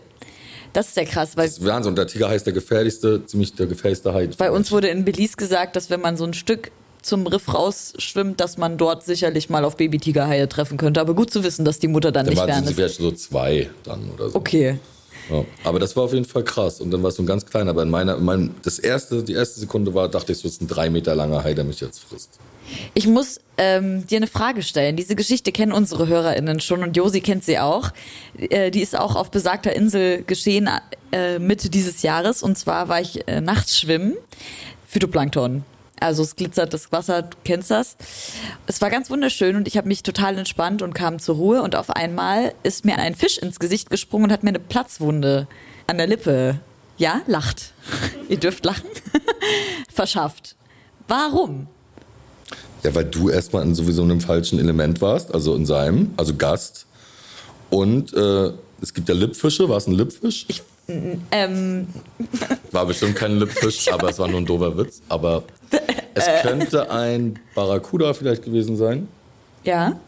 Das 0.72 0.90
ist 0.90 0.98
ja 0.98 1.04
krass, 1.06 1.36
weil 1.36 1.48
Das 1.48 1.58
ist 1.58 1.66
Wahnsinn. 1.66 1.90
Und 1.92 1.96
der 1.98 2.06
Tigerhai 2.06 2.36
ist 2.36 2.46
der 2.46 2.54
gefährlichste, 2.54 3.26
ziemlich 3.26 3.56
der 3.56 3.66
gefährlichste 3.66 4.14
Hai. 4.14 4.28
bei 4.38 4.52
uns 4.52 4.72
wurde 4.72 4.90
in 4.90 5.04
Belize 5.04 5.36
gesagt, 5.36 5.76
dass 5.76 5.90
wenn 5.90 6.02
man 6.02 6.16
so 6.16 6.26
ein 6.26 6.36
Stück 6.36 6.72
zum 7.02 7.26
Riff 7.26 7.52
rausschwimmt, 7.52 8.40
dass 8.40 8.58
man 8.58 8.78
dort 8.78 9.04
sicherlich 9.04 9.50
mal 9.50 9.66
auf 9.66 9.78
Baby-Tigerhaie 9.78 10.48
treffen 10.48 10.78
könnte. 10.78 11.02
Aber 11.02 11.16
gut 11.16 11.32
zu 11.32 11.44
wissen, 11.44 11.66
dass 11.66 11.80
die 11.80 11.88
Mutter 11.88 12.12
dann 12.12 12.26
Da 12.26 12.30
nicht 12.30 12.38
waren 12.40 12.50
fern 12.50 12.64
sie 12.66 12.70
ist. 12.72 12.76
vielleicht 12.76 12.98
so 12.98 13.12
zwei 13.14 13.70
dann 13.84 14.12
oder 14.12 14.30
so. 14.30 14.36
Okay. 14.36 14.78
Ja. 15.30 15.46
Aber 15.64 15.80
das 15.80 15.96
war 15.96 16.04
auf 16.04 16.14
jeden 16.14 16.26
Fall 16.26 16.44
krass. 16.44 16.82
Und 16.82 16.92
dann 16.92 17.04
war 17.04 17.10
es 17.10 17.16
so 17.16 17.24
ein 17.24 17.28
ganz 17.28 17.46
kleiner. 17.46 17.72
Aber 17.72 17.84
in 17.84 17.90
meiner, 17.90 18.18
in 18.18 18.26
meinem, 18.26 18.56
das 18.64 18.80
erste, 18.80 19.24
die 19.24 19.34
erste 19.34 19.60
Sekunde 19.60 19.94
war, 19.94 20.10
dachte 20.10 20.32
ich, 20.32 20.40
so 20.40 20.48
ist 20.48 20.62
ein 20.62 20.68
drei 20.68 20.90
Meter 20.90 21.16
langer 21.16 21.44
Hai, 21.44 21.54
der 21.54 21.64
mich 21.64 21.80
jetzt 21.82 22.00
frisst. 22.00 22.40
Ich 22.94 23.08
muss 23.08 23.40
ähm, 23.58 24.06
dir 24.06 24.18
eine 24.18 24.28
Frage 24.28 24.62
stellen. 24.62 24.96
Diese 24.96 25.16
Geschichte 25.16 25.52
kennen 25.52 25.72
unsere 25.72 26.08
HörerInnen 26.08 26.60
schon 26.60 26.84
und 26.84 26.96
Josi 26.96 27.22
kennt 27.22 27.44
sie 27.44 27.60
auch. 27.60 27.92
Äh, 28.38 28.72
die 28.72 28.82
ist 28.82 28.98
auch 28.98 29.16
auf 29.16 29.32
besagter 29.32 29.76
Insel 29.76 30.24
geschehen 30.24 30.70
äh, 31.12 31.40
Mitte 31.40 31.70
dieses 31.70 32.02
Jahres. 32.02 32.44
Und 32.44 32.58
zwar 32.58 32.90
war 32.90 33.02
ich 33.02 33.28
äh, 33.28 33.42
nachts 33.42 33.80
schwimmen. 33.80 34.16
Phytoplankton. 34.88 35.64
Also 36.00 36.24
es 36.24 36.36
glitzert 36.36 36.74
das 36.74 36.92
Wasser, 36.92 37.24
du 37.24 37.38
kennst 37.44 37.72
das. 37.72 37.98
Es 38.68 38.82
war 38.82 38.90
ganz 38.90 39.10
wunderschön 39.10 39.56
und 39.56 39.68
ich 39.68 39.78
habe 39.78 39.88
mich 39.88 40.04
total 40.04 40.38
entspannt 40.38 40.82
und 40.82 40.94
kam 40.94 41.20
zur 41.20 41.36
Ruhe 41.36 41.62
und 41.62 41.76
auf 41.76 41.90
einmal 41.90 42.54
ist 42.64 42.86
mir 42.86 42.98
ein 42.98 43.16
Fisch 43.16 43.38
ins 43.38 43.60
Gesicht 43.60 43.90
gesprungen 43.90 44.26
und 44.26 44.32
hat 44.32 44.44
mir 44.44 44.50
eine 44.50 44.60
Platzwunde 44.60 45.48
an 45.88 45.98
der 45.98 46.08
Lippe, 46.08 46.60
ja, 46.98 47.22
lacht. 47.28 47.74
Ihr 48.30 48.38
dürft 48.38 48.66
lachen, 48.66 48.90
verschafft. 49.94 50.56
Warum? 51.08 51.68
Ja, 52.84 52.96
weil 52.96 53.06
du 53.06 53.30
erstmal 53.30 53.64
in 53.64 53.76
sowieso 53.76 54.04
einem 54.04 54.22
falschen 54.22 54.60
Element 54.60 55.02
warst, 55.02 55.34
also 55.34 55.56
in 55.56 55.66
seinem, 55.66 56.14
also 56.18 56.36
Gast. 56.36 56.86
Und 57.70 58.14
äh, 58.14 58.52
es 58.82 58.94
gibt 58.94 59.10
ja 59.10 59.16
Lippfische, 59.16 59.68
war 59.68 59.78
es 59.78 59.88
ein 59.88 59.94
Lippfisch? 59.94 60.46
Ich, 60.48 60.62
ähm, 61.32 61.88
War 62.72 62.86
bestimmt 62.86 63.16
kein 63.16 63.38
Lippfisch, 63.40 63.88
aber 63.92 64.10
es 64.10 64.20
war 64.20 64.28
nur 64.28 64.42
ein 64.42 64.46
doofer 64.46 64.78
Witz. 64.78 65.02
Aber 65.10 65.44
es 66.14 66.26
könnte 66.42 66.90
ein 66.92 67.40
Barracuda 67.56 68.14
vielleicht 68.14 68.44
gewesen 68.44 68.76
sein. 68.76 69.08
ja. 69.64 70.00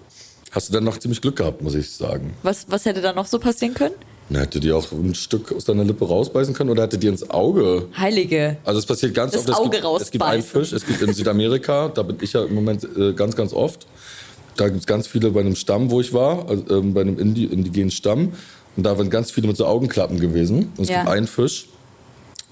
Hast 0.54 0.68
du 0.68 0.74
dann 0.74 0.84
noch 0.84 0.98
ziemlich 0.98 1.22
Glück 1.22 1.38
gehabt, 1.38 1.62
muss 1.62 1.76
ich 1.76 1.90
sagen. 1.90 2.34
Was, 2.44 2.66
was 2.70 2.84
hätte 2.84 3.00
da 3.00 3.14
noch 3.14 3.26
so 3.26 3.40
passieren 3.40 3.74
können? 3.74 3.96
Na, 4.28 4.40
hätte 4.42 4.60
die 4.60 4.74
auch 4.74 4.92
ein 4.92 5.16
Stück 5.16 5.54
aus 5.54 5.64
deiner 5.64 5.86
Lippe 5.86 6.06
rausbeißen 6.06 6.54
können 6.54 6.70
oder 6.72 6.84
hätte 6.84 6.98
die 6.98 7.08
ins 7.08 7.30
Auge? 7.30 7.88
Heilige. 7.98 8.58
Also 8.66 8.80
es 8.80 8.86
passiert 8.86 9.14
ganz 9.14 9.32
Das 9.32 9.44
oft. 9.48 9.50
Es 9.50 9.56
Auge 9.56 9.70
gibt, 9.80 10.02
es 10.02 10.12
gibt 10.12 10.24
einen. 10.26 10.44
Fisch, 10.44 10.74
es 10.74 10.86
gibt 10.86 11.02
in 11.04 11.14
Südamerika, 11.14 11.88
da 11.88 12.04
bin 12.04 12.18
ich 12.20 12.34
ja 12.34 12.44
im 12.44 12.54
Moment 12.54 12.86
äh, 12.98 13.14
ganz, 13.14 13.38
ganz 13.38 13.54
oft. 13.54 13.88
Da 14.58 14.68
gibt 14.68 14.82
es 14.82 14.86
ganz 14.88 15.08
viele 15.08 15.32
bei 15.32 15.40
einem 15.40 15.56
Stamm, 15.56 15.90
wo 15.90 16.02
ich 16.02 16.12
war, 16.14 16.50
also, 16.50 16.66
ähm, 16.80 16.94
bei 16.94 17.00
einem 17.00 17.18
Indi 17.18 17.46
indigenen 17.46 17.90
Stamm. 17.92 18.34
Und 18.78 18.84
da 18.84 18.98
waren 18.98 19.10
ganz 19.10 19.32
viele 19.32 19.48
mit 19.48 19.58
so 19.58 19.66
Augenklappen 19.66 20.20
gewesen. 20.20 20.72
Und 20.78 20.84
es 20.84 20.90
Ja. 20.90 21.00
gibt 21.00 21.10
einen 21.10 21.28
Fisch, 21.28 21.68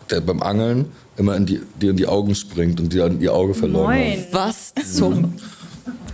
der 0.09 0.21
beim 0.21 0.41
Angeln 0.41 0.91
immer 1.17 1.35
in 1.35 1.45
die, 1.45 1.61
dir 1.79 1.91
in 1.91 1.97
die 1.97 2.07
Augen 2.07 2.35
springt 2.35 2.79
und 2.79 2.91
dir 2.93 3.05
in 3.05 3.21
ihr 3.21 3.33
Auge 3.33 3.53
verloren 3.53 3.95
hat. 3.97 4.33
Was 4.33 4.73
zum. 4.95 5.33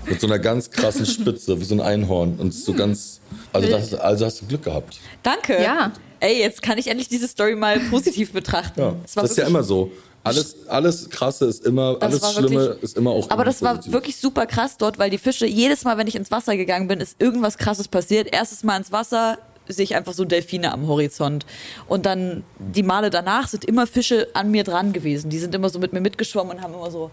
Mit 0.08 0.22
so 0.22 0.28
einer 0.28 0.38
ganz 0.38 0.70
krassen 0.70 1.06
Spitze, 1.06 1.60
wie 1.60 1.64
so 1.64 1.74
ein 1.76 1.82
Einhorn. 1.82 2.36
Und 2.38 2.54
so 2.54 2.74
ganz. 2.74 3.20
Also, 3.54 3.68
das, 3.70 3.94
also 3.96 4.26
hast 4.26 4.42
du 4.42 4.46
Glück 4.46 4.64
gehabt. 4.64 5.00
Danke. 5.24 5.62
Ja. 5.62 5.92
Ey, 6.20 6.40
jetzt 6.40 6.62
kann 6.62 6.78
ich 6.78 6.88
endlich 6.88 7.08
diese 7.10 7.28
Story 7.28 7.56
mal 7.56 7.80
positiv 7.90 8.32
betrachten. 8.32 8.80
Ja. 8.80 8.86
War 9.16 9.24
Das 9.24 9.32
ist 9.32 9.38
ja 9.38 9.48
immer 9.48 9.64
so. 9.64 9.92
Alles, 10.24 10.56
alles 10.68 11.10
Krasse 11.10 11.46
ist 11.46 11.64
immer, 11.66 11.96
Das 11.96 12.10
alles 12.10 12.22
war 12.24 12.32
Schlimme 12.34 12.56
wirklich- 12.56 12.84
ist 12.84 12.98
immer 12.98 13.12
auch. 13.12 13.30
Aber 13.30 13.44
das 13.46 13.62
war 13.62 13.76
positiv. 13.76 13.94
wirklich 13.94 14.18
super 14.18 14.46
krass 14.48 14.76
dort, 14.78 14.98
weil 14.98 15.10
die 15.12 15.20
Fische, 15.20 15.46
jedes 15.46 15.84
Mal, 15.84 15.98
wenn 15.98 16.08
ich 16.08 16.16
ins 16.16 16.32
Wasser 16.32 16.58
gegangen 16.58 16.88
bin, 16.88 17.00
ist 17.00 17.16
irgendwas 17.20 17.58
krasses 17.58 17.88
passiert. 17.88 18.34
Erstes 18.34 18.64
Mal 18.64 18.78
ins 18.78 18.92
Wasser 18.92 19.38
sehe 19.68 19.84
ich 19.84 19.96
einfach 19.96 20.14
so 20.14 20.26
Delfine 20.26 20.72
am 20.72 20.88
Horizont. 20.88 21.46
Und 21.88 22.06
dann 22.06 22.44
die 22.60 22.84
Male 22.84 23.10
danach 23.10 23.48
sind 23.48 23.66
immer 23.66 23.88
Fische 23.88 24.28
an 24.34 24.52
mir 24.52 24.64
dran 24.64 24.94
gewesen. 24.94 25.30
Die 25.30 25.40
sind 25.40 25.56
immer 25.56 25.70
so 25.70 25.80
mit 25.80 25.94
mir 25.94 26.02
mitgeschwommen 26.02 26.58
und 26.58 26.64
haben 26.64 26.74
immer 26.74 26.92
so 26.92 27.12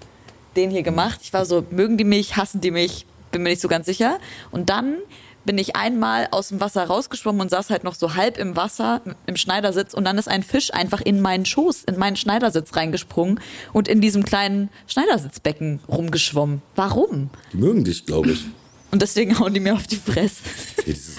den 0.57 0.71
hier 0.71 0.83
gemacht. 0.83 1.21
Ich 1.23 1.33
war 1.33 1.45
so, 1.45 1.65
mögen 1.71 1.97
die 1.97 2.05
mich, 2.05 2.37
hassen 2.37 2.61
die 2.61 2.71
mich? 2.71 3.07
Bin 3.31 3.43
mir 3.43 3.51
nicht 3.51 3.63
so 3.63 3.69
ganz 3.69 3.87
sicher. 3.87 4.19
Und 4.51 4.69
dann 4.69 4.99
bin 5.45 5.59
ich 5.59 5.77
einmal 5.77 6.29
aus 6.31 6.49
dem 6.49 6.61
Wasser 6.61 6.85
rausgeschwommen 6.85 7.41
und 7.41 7.51
saß 7.51 7.71
halt 7.71 7.85
noch 7.85 7.95
so 7.95 8.15
halb 8.15 8.39
im 8.39 8.57
Wasser 8.57 9.01
im 9.27 9.37
Schneidersitz 9.37 9.95
und 9.95 10.05
dann 10.05 10.19
ist 10.19 10.29
ein 10.29 10.43
Fisch 10.43 10.73
einfach 10.73 11.01
in 11.01 11.21
meinen 11.21 11.45
Schoß, 11.45 11.85
in 11.85 11.99
meinen 11.99 12.17
Schneidersitz 12.17 12.77
reingesprungen 12.77 13.41
und 13.73 13.89
in 13.89 14.01
diesem 14.01 14.25
kleinen 14.25 14.71
Schneidersitzbecken 14.87 15.81
rumgeschwommen. 15.89 16.63
Warum? 16.77 17.31
Die 17.53 17.57
mögen 17.57 17.85
dich, 17.85 18.07
glaube 18.07 18.33
ich. 18.33 18.45
Und 18.93 19.01
deswegen 19.03 19.39
hauen 19.39 19.53
die 19.55 19.61
mir 19.61 19.75
auf 19.75 19.87
die 19.87 19.97
Fresse. 19.97 20.37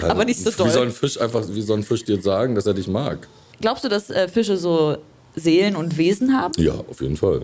Halt- 0.00 0.10
Aber 0.10 0.24
nicht 0.24 0.38
so 0.40 0.50
Wie 0.50 0.54
soll 0.56 0.70
doll. 0.72 0.86
ein 0.86 0.92
Fisch 0.92 1.20
einfach, 1.20 1.42
wie 1.50 1.60
soll 1.60 1.78
ein 1.78 1.82
Fisch 1.82 2.04
dir 2.04 2.22
sagen, 2.22 2.54
dass 2.54 2.66
er 2.66 2.74
dich 2.74 2.86
mag? 2.88 3.28
Glaubst 3.60 3.84
du, 3.84 3.88
dass 3.88 4.10
äh, 4.10 4.28
Fische 4.28 4.56
so 4.56 4.96
Seelen 5.34 5.74
und 5.76 5.96
Wesen 5.98 6.32
haben? 6.40 6.52
Ja, 6.62 6.74
auf 6.74 7.00
jeden 7.00 7.16
Fall. 7.16 7.42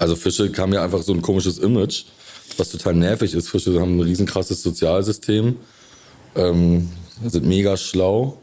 Also 0.00 0.16
Fische 0.16 0.50
haben 0.58 0.72
ja 0.72 0.82
einfach 0.82 1.02
so 1.02 1.12
ein 1.12 1.22
komisches 1.22 1.58
Image, 1.58 2.04
was 2.56 2.70
total 2.70 2.94
nervig 2.94 3.34
ist. 3.34 3.48
Fische 3.48 3.80
haben 3.80 3.96
ein 3.98 4.00
riesenkrasses 4.00 4.60
Sozialsystem, 4.62 5.56
ähm, 6.34 6.88
sind 7.24 7.44
mega 7.46 7.76
schlau, 7.76 8.38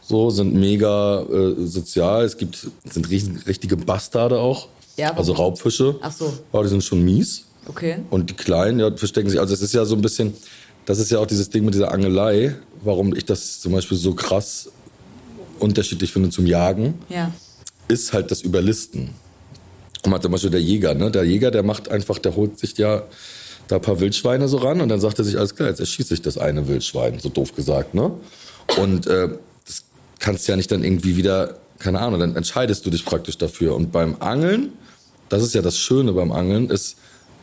so 0.00 0.30
sind 0.30 0.54
mega 0.54 1.22
äh, 1.24 1.66
sozial. 1.66 2.24
Es 2.24 2.38
gibt 2.38 2.66
sind 2.90 3.10
riesen, 3.10 3.36
richtige 3.46 3.76
Bastarde 3.76 4.38
auch. 4.38 4.68
Ja, 4.96 5.12
also 5.14 5.34
Raubfische. 5.34 5.96
Ach 6.00 6.10
so. 6.12 6.32
Ja, 6.52 6.62
die 6.62 6.68
sind 6.68 6.82
schon 6.82 7.02
mies. 7.04 7.44
Okay. 7.66 7.98
Und 8.10 8.30
die 8.30 8.34
Kleinen, 8.34 8.80
ja, 8.80 8.94
verstecken 8.96 9.30
sich. 9.30 9.38
Also 9.38 9.54
es 9.54 9.62
ist 9.62 9.72
ja 9.74 9.84
so 9.84 9.94
ein 9.94 10.00
bisschen, 10.02 10.34
das 10.86 10.98
ist 10.98 11.10
ja 11.10 11.18
auch 11.18 11.26
dieses 11.26 11.50
Ding 11.50 11.64
mit 11.64 11.74
dieser 11.74 11.92
Angelei, 11.92 12.56
warum 12.82 13.14
ich 13.14 13.24
das 13.24 13.60
zum 13.60 13.72
Beispiel 13.72 13.96
so 13.98 14.14
krass 14.14 14.70
unterschiedlich 15.58 16.12
finde 16.12 16.30
zum 16.30 16.46
Jagen, 16.46 16.94
Ja. 17.08 17.32
ist 17.88 18.12
halt 18.12 18.30
das 18.30 18.40
Überlisten. 18.42 19.10
Und 20.04 20.10
mal 20.10 20.20
zum 20.20 20.32
Beispiel 20.32 20.50
der 20.50 20.62
Jäger, 20.62 20.94
ne? 20.94 21.10
Der 21.10 21.24
Jäger, 21.24 21.50
der 21.50 21.62
macht 21.62 21.90
einfach, 21.90 22.18
der 22.18 22.34
holt 22.34 22.58
sich 22.58 22.76
ja 22.78 23.02
da 23.68 23.76
ein 23.76 23.82
paar 23.82 24.00
Wildschweine 24.00 24.48
so 24.48 24.56
ran 24.56 24.80
und 24.80 24.88
dann 24.88 24.98
sagt 25.00 25.18
er 25.18 25.24
sich, 25.24 25.36
alles 25.36 25.54
klar, 25.54 25.68
jetzt 25.68 25.80
erschieße 25.80 26.14
ich 26.14 26.22
das 26.22 26.38
eine 26.38 26.66
Wildschwein, 26.66 27.18
so 27.20 27.28
doof 27.28 27.54
gesagt, 27.54 27.94
ne? 27.94 28.10
Und 28.78 29.06
äh, 29.06 29.28
das 29.66 29.84
kannst 30.18 30.48
du 30.48 30.52
ja 30.52 30.56
nicht 30.56 30.72
dann 30.72 30.82
irgendwie 30.82 31.16
wieder, 31.16 31.58
keine 31.78 32.00
Ahnung, 32.00 32.18
dann 32.20 32.34
entscheidest 32.36 32.86
du 32.86 32.90
dich 32.90 33.04
praktisch 33.04 33.36
dafür. 33.36 33.74
Und 33.76 33.92
beim 33.92 34.16
Angeln, 34.20 34.72
das 35.28 35.42
ist 35.42 35.54
ja 35.54 35.60
das 35.62 35.76
Schöne 35.76 36.12
beim 36.14 36.32
Angeln, 36.32 36.70
ist, 36.70 36.96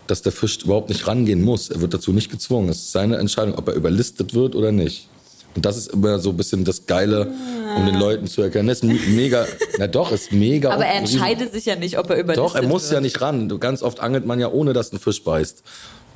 dass 0.07 0.21
der 0.21 0.31
Fisch 0.31 0.59
überhaupt 0.63 0.89
nicht 0.89 1.07
rangehen 1.07 1.41
muss. 1.43 1.69
Er 1.69 1.81
wird 1.81 1.93
dazu 1.93 2.11
nicht 2.13 2.31
gezwungen. 2.31 2.69
Es 2.69 2.77
ist 2.77 2.91
seine 2.91 3.17
Entscheidung, 3.17 3.55
ob 3.55 3.67
er 3.67 3.73
überlistet 3.75 4.33
wird 4.33 4.55
oder 4.55 4.71
nicht. 4.71 5.07
Und 5.55 5.65
das 5.65 5.75
ist 5.77 5.87
immer 5.87 6.19
so 6.19 6.29
ein 6.29 6.37
bisschen 6.37 6.65
das 6.65 6.85
Geile, 6.85 7.31
um 7.75 7.85
den 7.87 7.95
Leuten 7.95 8.27
zu 8.27 8.41
erkennen. 8.43 8.67
Das 8.67 8.77
ist 8.79 8.83
me- 8.83 8.99
mega, 9.09 9.45
na 9.79 9.87
doch, 9.87 10.11
ist 10.11 10.31
mega. 10.31 10.71
Aber 10.71 10.85
er 10.85 10.95
entscheidet 10.99 11.51
sich 11.51 11.65
ja 11.65 11.75
nicht, 11.75 11.97
ob 11.97 12.09
er 12.11 12.17
überlistet 12.19 12.37
Doch, 12.45 12.55
er 12.55 12.67
muss 12.67 12.83
wird. 12.83 12.93
ja 12.93 13.01
nicht 13.01 13.21
ran. 13.21 13.59
Ganz 13.59 13.81
oft 13.81 13.99
angelt 13.99 14.25
man 14.25 14.39
ja, 14.39 14.49
ohne 14.51 14.73
dass 14.73 14.91
ein 14.93 14.99
Fisch 14.99 15.23
beißt. 15.23 15.63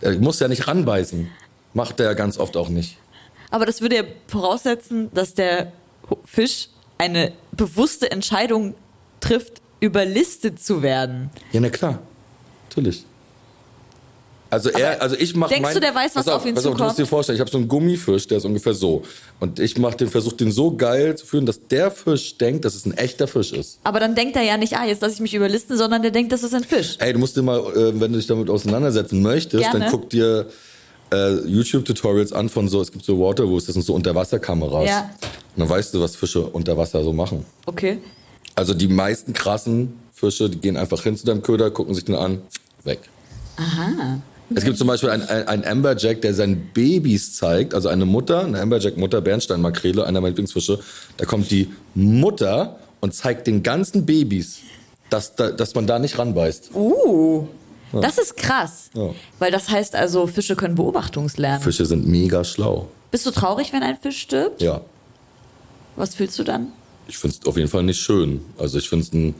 Er 0.01 0.17
muss 0.19 0.39
ja 0.39 0.47
nicht 0.47 0.67
ranbeißen. 0.67 1.27
Macht 1.73 1.99
er 1.99 2.07
ja 2.07 2.13
ganz 2.13 2.37
oft 2.37 2.55
auch 2.55 2.69
nicht. 2.69 2.97
Aber 3.49 3.65
das 3.65 3.81
würde 3.81 3.95
ja 3.95 4.03
voraussetzen, 4.27 5.09
dass 5.13 5.33
der 5.33 5.71
Fisch 6.25 6.69
eine 6.99 7.31
bewusste 7.51 8.11
Entscheidung 8.11 8.75
trifft, 9.21 9.53
überlistet 9.79 10.61
zu 10.61 10.83
werden. 10.83 11.31
Ja, 11.51 11.59
na 11.61 11.69
klar. 11.69 11.99
Natürlich. 12.69 13.05
Also 14.51 14.69
er, 14.69 15.01
also 15.01 15.15
ich 15.15 15.33
mache 15.33 15.49
denkst 15.51 15.63
mein, 15.63 15.73
du, 15.75 15.79
der 15.79 15.95
weiß, 15.95 16.13
was 16.13 16.25
pass 16.25 16.33
auf 16.35 16.45
ihn 16.45 16.55
pass 16.55 16.63
Du 16.63 16.71
zukommt? 16.71 16.89
musst 16.89 16.99
dir 16.99 17.05
vorstellen, 17.05 17.37
ich 17.37 17.39
habe 17.39 17.49
so 17.49 17.57
einen 17.57 17.69
Gummifisch, 17.69 18.27
der 18.27 18.37
ist 18.37 18.45
ungefähr 18.45 18.73
so. 18.73 19.01
Und 19.39 19.59
ich 19.61 19.77
mache 19.77 19.95
den 19.95 20.09
Versuch, 20.09 20.33
den 20.33 20.51
so 20.51 20.75
geil 20.75 21.17
zu 21.17 21.25
führen, 21.25 21.45
dass 21.45 21.65
der 21.67 21.89
Fisch 21.89 22.37
denkt, 22.37 22.65
dass 22.65 22.75
es 22.75 22.85
ein 22.85 22.93
echter 22.95 23.27
Fisch 23.29 23.53
ist. 23.53 23.79
Aber 23.85 24.01
dann 24.01 24.13
denkt 24.13 24.35
er 24.35 24.43
ja 24.43 24.57
nicht, 24.57 24.73
ah, 24.77 24.85
jetzt 24.85 25.01
lasse 25.01 25.13
ich 25.15 25.21
mich 25.21 25.33
überlisten, 25.33 25.77
sondern 25.77 26.01
der 26.01 26.11
denkt, 26.11 26.33
das 26.33 26.43
ist 26.43 26.53
ein 26.53 26.65
Fisch. 26.65 26.97
Ey, 26.99 27.13
du 27.13 27.19
musst 27.19 27.37
dir 27.37 27.43
mal, 27.43 27.59
äh, 27.59 27.97
wenn 27.99 28.11
du 28.11 28.17
dich 28.19 28.27
damit 28.27 28.49
auseinandersetzen 28.49 29.21
möchtest, 29.21 29.63
Gerne. 29.63 29.79
dann 29.79 29.89
guck 29.89 30.09
dir 30.09 30.47
äh, 31.13 31.31
YouTube-Tutorials 31.47 32.33
an 32.33 32.49
von 32.49 32.67
so, 32.67 32.81
es 32.81 32.91
gibt 32.91 33.05
so 33.05 33.17
Waterwoods, 33.19 33.67
das 33.67 33.73
sind 33.75 33.83
so 33.85 33.93
Unterwasserkameras. 33.93 34.85
Ja. 34.87 35.09
Und 35.55 35.61
dann 35.61 35.69
weißt 35.69 35.93
du, 35.93 36.01
was 36.01 36.17
Fische 36.17 36.41
unter 36.41 36.75
Wasser 36.77 37.01
so 37.05 37.13
machen. 37.13 37.45
Okay. 37.65 37.99
Also 38.55 38.73
die 38.73 38.89
meisten 38.89 39.31
krassen 39.31 39.93
Fische, 40.11 40.49
die 40.49 40.59
gehen 40.59 40.75
einfach 40.75 41.03
hin 41.03 41.15
zu 41.15 41.25
deinem 41.25 41.41
Köder, 41.41 41.71
gucken 41.71 41.95
sich 41.95 42.03
den 42.03 42.15
an, 42.15 42.41
weg. 42.83 42.99
Aha. 43.55 44.19
Es 44.55 44.63
gibt 44.63 44.77
zum 44.77 44.87
Beispiel 44.87 45.09
einen 45.09 45.23
ein 45.23 45.65
Amberjack, 45.65 46.21
der 46.21 46.33
seinen 46.33 46.69
Babys 46.73 47.35
zeigt, 47.35 47.73
also 47.73 47.89
eine 47.89 48.05
Mutter, 48.05 48.43
eine 48.45 48.59
Amberjack-Mutter, 48.59 49.21
Bernsteinmakrele, 49.21 50.05
einer 50.05 50.21
meiner 50.21 50.29
Lieblingsfische. 50.29 50.79
Da 51.17 51.25
kommt 51.25 51.51
die 51.51 51.71
Mutter 51.95 52.79
und 52.99 53.13
zeigt 53.13 53.47
den 53.47 53.63
ganzen 53.63 54.05
Babys, 54.05 54.59
dass, 55.09 55.35
da, 55.35 55.51
dass 55.51 55.73
man 55.75 55.87
da 55.87 55.99
nicht 55.99 56.17
ranbeißt. 56.17 56.71
Uh. 56.73 57.47
Das 57.93 58.17
ist 58.17 58.37
krass. 58.37 58.89
Ja. 58.93 59.09
Weil 59.39 59.51
das 59.51 59.69
heißt 59.69 59.95
also, 59.95 60.25
Fische 60.25 60.55
können 60.55 60.75
Beobachtungslernen. 60.75 61.61
Fische 61.61 61.85
sind 61.85 62.07
mega 62.07 62.43
schlau. 62.45 62.87
Bist 63.11 63.25
du 63.25 63.31
traurig, 63.31 63.73
wenn 63.73 63.83
ein 63.83 63.97
Fisch 63.97 64.21
stirbt? 64.21 64.61
Ja, 64.61 64.79
Was 65.97 66.15
fühlst 66.15 66.39
du 66.39 66.43
dann? 66.43 66.67
ich 67.07 67.17
finde 67.17 67.35
es 67.39 67.45
auf 67.47 67.57
jeden 67.57 67.67
Fall 67.67 67.83
nicht 67.83 67.99
schön. 67.99 68.41
Also 68.57 68.77
ich 68.77 68.87
finde 68.87 69.05
es 69.05 69.13
ein, 69.13 69.35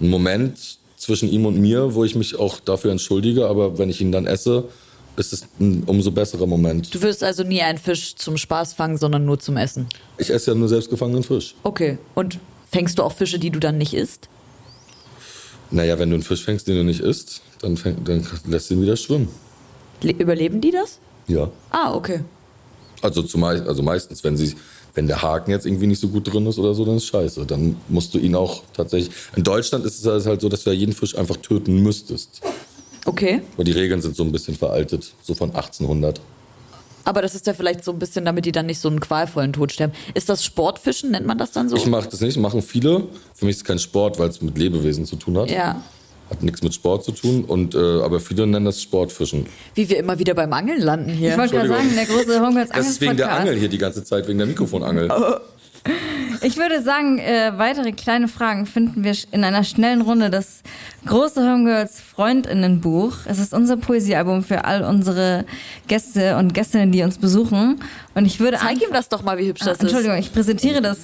ein 0.00 0.08
Moment 0.08 0.78
zwischen 1.02 1.28
ihm 1.28 1.46
und 1.46 1.58
mir, 1.58 1.94
wo 1.94 2.04
ich 2.04 2.14
mich 2.14 2.38
auch 2.38 2.60
dafür 2.60 2.92
entschuldige, 2.92 3.48
aber 3.48 3.76
wenn 3.76 3.90
ich 3.90 4.00
ihn 4.00 4.12
dann 4.12 4.24
esse, 4.24 4.68
ist 5.16 5.32
es 5.32 5.48
ein 5.58 5.82
umso 5.84 6.12
besserer 6.12 6.46
Moment. 6.46 6.94
Du 6.94 7.02
wirst 7.02 7.24
also 7.24 7.42
nie 7.42 7.60
einen 7.60 7.78
Fisch 7.78 8.14
zum 8.14 8.36
Spaß 8.36 8.74
fangen, 8.74 8.96
sondern 8.96 9.24
nur 9.24 9.38
zum 9.40 9.56
Essen. 9.56 9.88
Ich 10.16 10.30
esse 10.30 10.52
ja 10.52 10.56
nur 10.56 10.68
selbstgefangenen 10.68 11.24
Fisch. 11.24 11.56
Okay. 11.64 11.98
Und 12.14 12.38
fängst 12.70 12.98
du 12.98 13.02
auch 13.02 13.12
Fische, 13.12 13.40
die 13.40 13.50
du 13.50 13.58
dann 13.58 13.78
nicht 13.78 13.94
isst? 13.94 14.28
Naja, 15.72 15.98
wenn 15.98 16.08
du 16.08 16.14
einen 16.14 16.22
Fisch 16.22 16.44
fängst, 16.44 16.68
den 16.68 16.76
du 16.76 16.84
nicht 16.84 17.00
isst, 17.00 17.42
dann, 17.60 17.76
fäng, 17.76 17.96
dann 18.04 18.24
lässt 18.46 18.70
du 18.70 18.74
ihn 18.74 18.82
wieder 18.82 18.96
schwimmen. 18.96 19.28
Le 20.02 20.12
überleben 20.12 20.60
die 20.60 20.70
das? 20.70 20.98
Ja. 21.26 21.50
Ah, 21.70 21.94
okay. 21.94 22.20
Also, 23.00 23.22
zumeist, 23.22 23.66
also 23.66 23.82
meistens, 23.82 24.22
wenn, 24.22 24.36
sie, 24.36 24.54
wenn 24.94 25.06
der 25.06 25.22
Haken 25.22 25.50
jetzt 25.50 25.66
irgendwie 25.66 25.86
nicht 25.86 26.00
so 26.00 26.08
gut 26.08 26.32
drin 26.32 26.46
ist 26.46 26.58
oder 26.58 26.74
so, 26.74 26.84
dann 26.84 26.96
ist 26.96 27.06
scheiße. 27.06 27.46
Dann 27.46 27.76
musst 27.88 28.12
du 28.14 28.18
ihn 28.18 28.34
auch 28.34 28.62
tatsächlich. 28.74 29.14
In 29.36 29.42
Deutschland 29.42 29.84
ist 29.84 30.04
es 30.04 30.26
halt 30.26 30.40
so, 30.40 30.48
dass 30.48 30.64
du 30.64 30.70
ja 30.70 30.76
jeden 30.76 30.92
Fisch 30.92 31.16
einfach 31.16 31.36
töten 31.36 31.82
müsstest. 31.82 32.40
Okay. 33.04 33.42
Aber 33.54 33.64
die 33.64 33.72
Regeln 33.72 34.00
sind 34.00 34.14
so 34.16 34.22
ein 34.22 34.32
bisschen 34.32 34.54
veraltet, 34.54 35.12
so 35.22 35.34
von 35.34 35.50
1800. 35.50 36.20
Aber 37.04 37.20
das 37.20 37.34
ist 37.34 37.46
ja 37.46 37.54
vielleicht 37.54 37.82
so 37.82 37.90
ein 37.90 37.98
bisschen, 37.98 38.24
damit 38.24 38.44
die 38.44 38.52
dann 38.52 38.66
nicht 38.66 38.78
so 38.78 38.88
einen 38.88 39.00
qualvollen 39.00 39.52
Tod 39.52 39.72
sterben. 39.72 39.92
Ist 40.14 40.28
das 40.28 40.44
Sportfischen, 40.44 41.10
nennt 41.10 41.26
man 41.26 41.36
das 41.36 41.50
dann 41.50 41.68
so? 41.68 41.76
Ich 41.76 41.86
mache 41.86 42.08
das 42.08 42.20
nicht, 42.20 42.36
machen 42.36 42.62
viele. 42.62 43.08
Für 43.34 43.46
mich 43.46 43.56
ist 43.56 43.62
es 43.62 43.64
kein 43.64 43.80
Sport, 43.80 44.18
weil 44.20 44.28
es 44.28 44.40
mit 44.40 44.56
Lebewesen 44.56 45.04
zu 45.04 45.16
tun 45.16 45.38
hat. 45.38 45.50
ja. 45.50 45.82
Hat 46.30 46.42
nichts 46.42 46.62
mit 46.62 46.72
Sport 46.74 47.04
zu 47.04 47.12
tun. 47.12 47.44
Und, 47.44 47.74
äh, 47.74 47.78
aber 47.78 48.20
viele 48.20 48.46
nennen 48.46 48.64
das 48.64 48.80
Sportfischen. 48.80 49.46
Wie 49.74 49.88
wir 49.88 49.98
immer 49.98 50.18
wieder 50.18 50.34
beim 50.34 50.52
Angeln 50.52 50.80
landen 50.80 51.10
hier. 51.10 51.30
Ich 51.32 51.38
wollte 51.38 51.56
gerade 51.56 51.68
sagen, 51.68 51.90
der 51.94 52.06
große 52.06 52.40
Homegirls 52.40 52.70
Das 52.70 52.88
ist 52.88 53.00
wegen 53.00 53.16
der 53.16 53.30
Angel 53.30 53.40
Angel 53.48 53.56
hier 53.60 53.68
die 53.68 53.78
ganze 53.78 54.02
Zeit, 54.04 54.26
wegen 54.28 54.38
der 54.38 54.46
Mikrofonangel. 54.46 55.10
Ich 56.42 56.56
würde 56.56 56.80
sagen, 56.82 57.18
äh, 57.18 57.52
weitere 57.56 57.92
kleine 57.92 58.28
Fragen 58.28 58.66
finden 58.66 59.04
wir 59.04 59.14
in 59.32 59.44
einer 59.44 59.64
schnellen 59.64 60.00
Runde. 60.00 60.30
Das 60.30 60.62
große 61.06 61.40
Homegirls 61.42 62.00
Freundinnenbuch. 62.00 63.14
Es 63.26 63.38
ist 63.38 63.52
unser 63.52 63.76
Poesiealbum 63.76 64.42
für 64.42 64.64
all 64.64 64.84
unsere 64.84 65.44
Gäste 65.88 66.36
und 66.36 66.54
Gästinnen, 66.54 66.92
die 66.92 67.02
uns 67.02 67.18
besuchen. 67.18 67.80
Und 68.14 68.26
ich 68.26 68.40
würde 68.40 68.58
Zeig 68.58 68.80
ihm 68.82 68.92
das 68.92 69.08
doch 69.08 69.22
mal, 69.22 69.38
wie 69.38 69.48
hübsch 69.48 69.62
Ah, 69.62 69.66
das 69.66 69.78
ist. 69.78 69.82
Entschuldigung, 69.82 70.16
ich 70.18 70.32
präsentiere 70.32 70.80
das. 70.80 70.98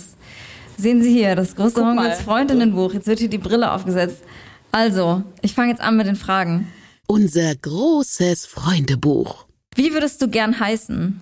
Sehen 0.77 1.03
Sie 1.03 1.13
hier, 1.13 1.35
das 1.35 1.57
große 1.57 1.75
Guck 1.75 1.85
mal. 1.85 1.97
Homegirls 1.97 2.21
Freundinnenbuch. 2.23 2.95
Jetzt 2.95 3.07
wird 3.09 3.19
hier 3.19 3.29
die 3.29 3.39
Brille 3.39 3.73
aufgesetzt. 3.73 4.23
Also, 4.73 5.23
ich 5.43 5.55
fange 5.55 5.71
jetzt 5.71 5.81
an 5.81 5.97
mit 5.97 6.07
den 6.07 6.17
Fragen. 6.17 6.69
Unser 7.07 7.55
großes 7.57 8.47
Freundebuch. 8.47 9.47
Wie 9.75 9.93
würdest 9.93 10.21
du 10.21 10.29
gern 10.29 10.59
heißen? 10.59 11.21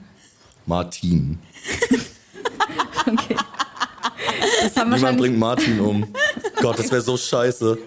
Martin. 0.67 1.39
Okay. 3.09 3.37
Das 4.65 4.77
haben 4.77 4.91
Niemand 4.91 5.19
bringt 5.19 5.39
Martin 5.39 5.79
um. 5.79 6.13
Gott, 6.61 6.77
das 6.77 6.91
wäre 6.91 7.01
so 7.03 7.17
scheiße. 7.17 7.79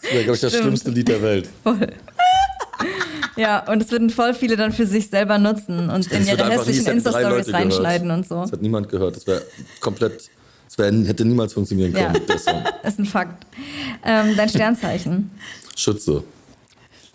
Das 0.00 0.12
wäre, 0.12 0.22
glaube 0.22 0.36
ich, 0.36 0.40
das 0.40 0.52
Stimmt. 0.52 0.62
schlimmste 0.66 0.90
Lied 0.92 1.08
der 1.08 1.20
Welt. 1.20 1.48
Ja, 3.36 3.66
und 3.70 3.82
es 3.82 3.90
würden 3.90 4.08
voll 4.10 4.34
viele 4.34 4.56
dann 4.56 4.72
für 4.72 4.86
sich 4.86 5.10
selber 5.10 5.38
nutzen 5.38 5.90
und 5.90 6.06
in 6.12 6.20
Das 6.20 6.28
wird 6.28 6.38
ihre 6.40 6.50
hässlichen 6.50 6.86
Insta-Stories 6.86 7.24
Leute 7.28 7.44
gehört. 7.46 7.54
reinschneiden 7.64 8.10
und 8.12 8.28
so. 8.28 8.42
Das 8.42 8.52
hat 8.52 8.62
niemand 8.62 8.88
gehört. 8.88 9.16
Das 9.16 9.26
wäre 9.26 9.42
komplett. 9.80 10.30
Das 10.78 10.92
wär, 10.92 11.06
hätte 11.06 11.24
niemals 11.24 11.52
funktionieren 11.52 11.92
Ja, 11.94 12.12
können. 12.12 12.26
Der 12.26 12.38
Song. 12.38 12.62
ist 12.84 12.98
ein 12.98 13.04
Fakt. 13.06 13.46
Ähm, 14.04 14.34
dein 14.36 14.48
Sternzeichen. 14.48 15.30
Schütze. 15.76 16.22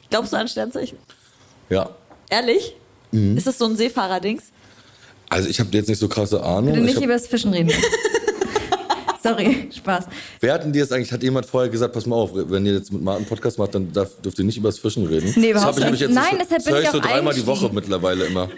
Glaubst 0.10 0.34
du 0.34 0.38
an 0.38 0.48
Sternzeichen? 0.48 0.98
Ja. 1.70 1.90
Ehrlich? 2.30 2.76
Mhm. 3.12 3.38
Ist 3.38 3.48
das 3.48 3.58
so 3.58 3.66
ein 3.66 3.76
Seefahrer-Dings? 3.76 4.44
Also 5.30 5.50
ich 5.50 5.60
habe 5.60 5.70
jetzt 5.74 5.88
nicht 5.90 6.00
so 6.00 6.08
krasse 6.08 6.44
Ahnung. 6.44 6.66
Bitte 6.74 6.80
Ich 6.80 6.86
nicht 6.86 6.96
hab, 6.98 7.04
über 7.04 7.14
das 7.14 7.28
Fischen 7.28 7.52
reden. 7.54 7.72
Sorry, 9.24 9.70
Spaß. 9.74 10.06
wer 10.42 10.54
hatten 10.54 10.74
die 10.74 10.80
jetzt 10.80 10.92
eigentlich? 10.92 11.10
Hat 11.14 11.24
jemand 11.24 11.46
vorher 11.46 11.70
gesagt, 11.72 11.94
pass 11.94 12.06
mal 12.06 12.18
auf, 12.18 12.32
wenn 12.34 12.66
ihr 12.66 12.74
jetzt 12.74 12.92
mit 12.92 13.02
Martin 13.02 13.20
einen 13.22 13.30
Podcast 13.30 13.58
macht, 13.58 13.74
dann 13.74 13.90
darf, 13.94 14.20
dürft 14.22 14.38
ihr 14.38 14.44
nicht 14.44 14.58
über 14.58 14.68
das 14.68 14.80
Fischen 14.80 15.08
reden. 15.08 15.32
Nee, 15.38 15.54
das 15.54 15.62
überhaupt 15.62 15.78
hab 15.80 15.86
ich 15.86 15.92
nicht. 15.92 16.02
jetzt 16.02 16.14
Nein, 16.14 16.26
so, 16.32 16.38
deshalb 16.40 16.50
bin 16.50 16.58
das 16.58 16.66
höre 16.74 16.80
ich 16.80 16.86
ich 16.88 16.92
so 16.92 16.98
auch 16.98 17.02
dreimal 17.04 17.34
die 17.34 17.46
Woche 17.48 17.70
mittlerweile 17.74 18.26
immer. 18.26 18.50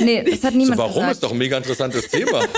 Nee, 0.00 0.22
das 0.22 0.44
hat 0.44 0.52
So, 0.52 0.58
niemand 0.58 0.76
warum 0.78 0.92
gesagt. 0.96 1.12
ist 1.14 1.22
doch 1.22 1.32
ein 1.32 1.38
mega 1.38 1.56
interessantes 1.56 2.06
Thema. 2.08 2.42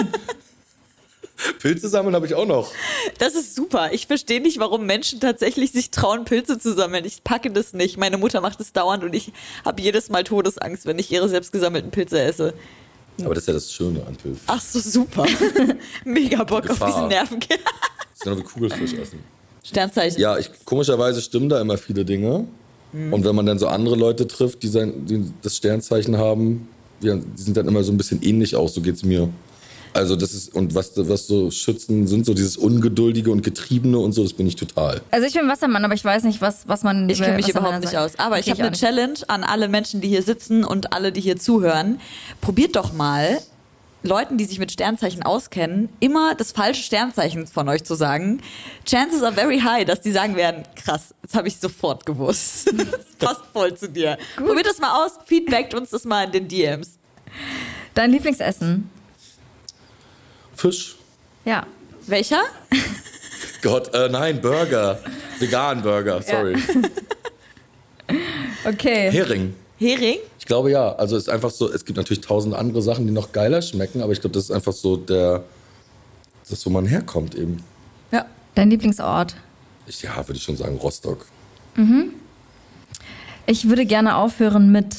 Pilze 1.59 1.89
sammeln 1.89 2.15
habe 2.15 2.27
ich 2.27 2.35
auch 2.35 2.47
noch. 2.47 2.71
Das 3.19 3.35
ist 3.35 3.55
super. 3.55 3.93
Ich 3.93 4.07
verstehe 4.07 4.41
nicht, 4.41 4.59
warum 4.59 4.87
Menschen 4.87 5.21
tatsächlich 5.21 5.73
sich 5.73 5.91
trauen, 5.91 6.25
Pilze 6.25 6.59
zu 6.59 6.75
sammeln. 6.75 7.05
Ich 7.05 7.25
packe 7.25 7.51
das 7.51 7.73
nicht. 7.73 7.97
Meine 7.99 8.19
Mutter 8.19 8.41
macht 8.41 8.61
es 8.61 8.73
dauernd 8.73 9.05
und 9.05 9.15
ich 9.15 9.33
habe 9.65 9.81
jedes 9.81 10.09
Mal 10.09 10.25
Todesangst, 10.25 10.87
wenn 10.87 10.99
ich 10.99 11.11
ihre 11.11 11.29
selbst 11.29 11.53
gesammelten 11.53 11.91
Pilze 11.91 12.21
esse. 12.21 12.55
Aber 13.25 13.35
das 13.35 13.43
ist 13.45 13.49
ja 13.49 13.55
das 13.55 13.73
Schöne 13.73 14.07
an 14.07 14.17
Pilzen. 14.17 14.43
Ach 14.47 14.61
so, 14.61 14.79
super. 14.81 15.27
Mega 16.05 16.45
Bock 16.45 16.65
auf 16.65 16.79
Gefahr. 16.79 16.89
diesen 16.89 17.09
Nerven. 17.09 17.41
Das 17.49 18.29
ist 18.29 18.37
genau 18.37 18.39
wie 18.39 18.43
Kugelfisch 18.43 18.93
essen. 18.93 19.19
Sternzeichen. 19.65 20.21
Ja, 20.21 20.39
ich, 20.39 20.51
komischerweise 20.65 21.21
stimmen 21.23 21.49
da 21.49 21.61
immer 21.61 21.77
viele 21.79 22.05
Dinge. 22.05 22.47
Und 22.93 23.25
wenn 23.25 23.35
man 23.35 23.47
dann 23.47 23.59
so 23.59 23.69
andere 23.69 23.97
Leute 23.97 24.27
trifft, 24.27 24.63
die, 24.63 24.69
sein, 24.69 25.07
die 25.07 25.25
das 25.41 25.57
Sternzeichen 25.57 26.19
haben, 26.19 26.69
die 27.01 27.09
sind 27.37 27.57
dann 27.57 27.67
immer 27.67 27.83
so 27.83 27.91
ein 27.91 27.97
bisschen 27.97 28.23
ähnlich 28.23 28.55
aus, 28.55 28.75
so 28.75 28.83
geht's 28.83 29.03
mir. 29.03 29.31
Also 29.95 30.17
das 30.17 30.33
ist, 30.33 30.55
und 30.55 30.75
was, 30.75 30.93
was 30.97 31.27
so 31.27 31.51
Schützen 31.51 32.07
sind, 32.07 32.25
so 32.27 32.33
dieses 32.35 32.57
Ungeduldige 32.57 33.31
und 33.31 33.43
Getriebene 33.43 33.99
und 33.99 34.13
so, 34.13 34.23
das 34.23 34.33
bin 34.33 34.47
ich 34.47 34.57
total. 34.57 35.03
Also 35.11 35.27
ich 35.27 35.35
bin 35.35 35.47
Wassermann, 35.49 35.85
aber 35.85 35.95
ich 35.95 36.05
weiß 36.05 36.25
nicht, 36.25 36.41
was, 36.41 36.67
was 36.67 36.83
man 36.83 37.09
Ich 37.11 37.21
kenne 37.21 37.37
mich 37.37 37.49
überhaupt 37.49 37.81
nicht 37.81 37.93
sagt. 37.93 38.15
aus. 38.15 38.19
Aber 38.19 38.39
ich 38.39 38.47
Okay, 38.47 38.53
habe 38.59 38.69
eine. 38.69 38.77
Challenge 38.77 39.15
an 39.29 39.45
alle 39.45 39.69
Menschen, 39.69 40.01
die 40.01 40.09
hier 40.09 40.23
sitzen 40.23 40.65
und 40.65 40.93
alle, 40.93 41.13
die 41.13 41.21
hier 41.21 41.37
zuhören. 41.39 42.01
Probiert 42.41 42.77
doch 42.77 42.93
mal, 42.93 43.39
Leuten, 44.05 44.37
die 44.39 44.45
sich 44.47 44.59
mit 44.59 44.73
Sternzeichen 44.73 45.23
auskennen, 45.23 45.89
immer 46.01 46.35
das 46.35 46.51
falsche 46.53 46.83
Sternzeichen 46.83 47.47
von 47.47 47.69
euch 47.69 47.85
zu 47.85 47.95
sagen. 47.95 48.41
Chances 48.85 49.23
are 49.23 49.33
very 49.33 49.61
high, 49.61 49.85
dass 49.85 50.01
die 50.01 50.11
sagen 50.11 50.35
werden, 50.37 50.65
krass, 50.75 51.15
das 51.23 51.35
habe 51.35 51.47
ich 51.49 51.59
sofort 51.59 52.05
gewusst. 52.07 52.73
das 52.77 52.87
passt 53.19 53.43
voll 53.53 53.75
zu 53.77 53.89
dir. 53.89 54.19
Probiert 54.37 54.67
das 54.67 54.81
mal 54.81 55.05
aus, 55.05 55.13
feedbackt 55.27 55.75
uns 55.75 55.91
das 55.91 56.05
mal 56.05 56.25
in 56.25 56.33
den 56.33 56.49
DMs. 56.49 56.99
Dein 57.95 58.11
Lieblingsessen? 58.11 58.91
Fisch. 60.63 60.95
Ja. 61.45 61.67
Welcher? 62.07 62.43
Gott, 63.63 63.93
äh, 63.95 64.09
nein, 64.09 64.41
Burger. 64.41 65.01
Vegan 65.41 65.83
Burger, 65.83 66.23
sorry. 66.23 66.57
Okay. 68.65 69.11
Hering. 69.11 69.55
Hering? 69.77 70.19
Ich 70.39 70.47
glaube 70.47 70.71
ja. 70.71 70.95
Also 70.95 71.17
es 71.17 71.25
ist 71.25 71.29
einfach 71.29 71.51
so, 71.51 71.69
es 71.69 71.85
gibt 71.85 71.97
natürlich 71.97 72.21
tausend 72.21 72.55
andere 72.55 72.81
Sachen, 72.81 73.09
die 73.09 73.13
noch 73.13 73.33
geiler 73.33 73.61
schmecken, 73.61 74.03
aber 74.03 74.13
ich 74.13 74.21
glaube, 74.21 74.35
das 74.35 74.45
ist 74.45 74.51
einfach 74.53 74.73
so 74.73 74.97
der, 74.97 75.43
das 76.45 76.59
ist, 76.59 76.67
wo 76.67 76.71
man 76.71 76.87
herkommt 76.87 77.35
eben. 77.35 77.65
Ja. 78.13 78.27
Dein 78.55 78.71
Lieblingsort? 78.71 79.35
Ich, 79.89 80.01
ja, 80.03 80.17
würde 80.17 80.37
ich 80.37 80.45
schon 80.45 80.57
sagen, 80.57 80.77
Rostock. 80.77 81.27
Ich 83.47 83.69
würde 83.69 83.85
gerne 83.85 84.15
aufhören 84.15 84.71
mit. 84.71 84.95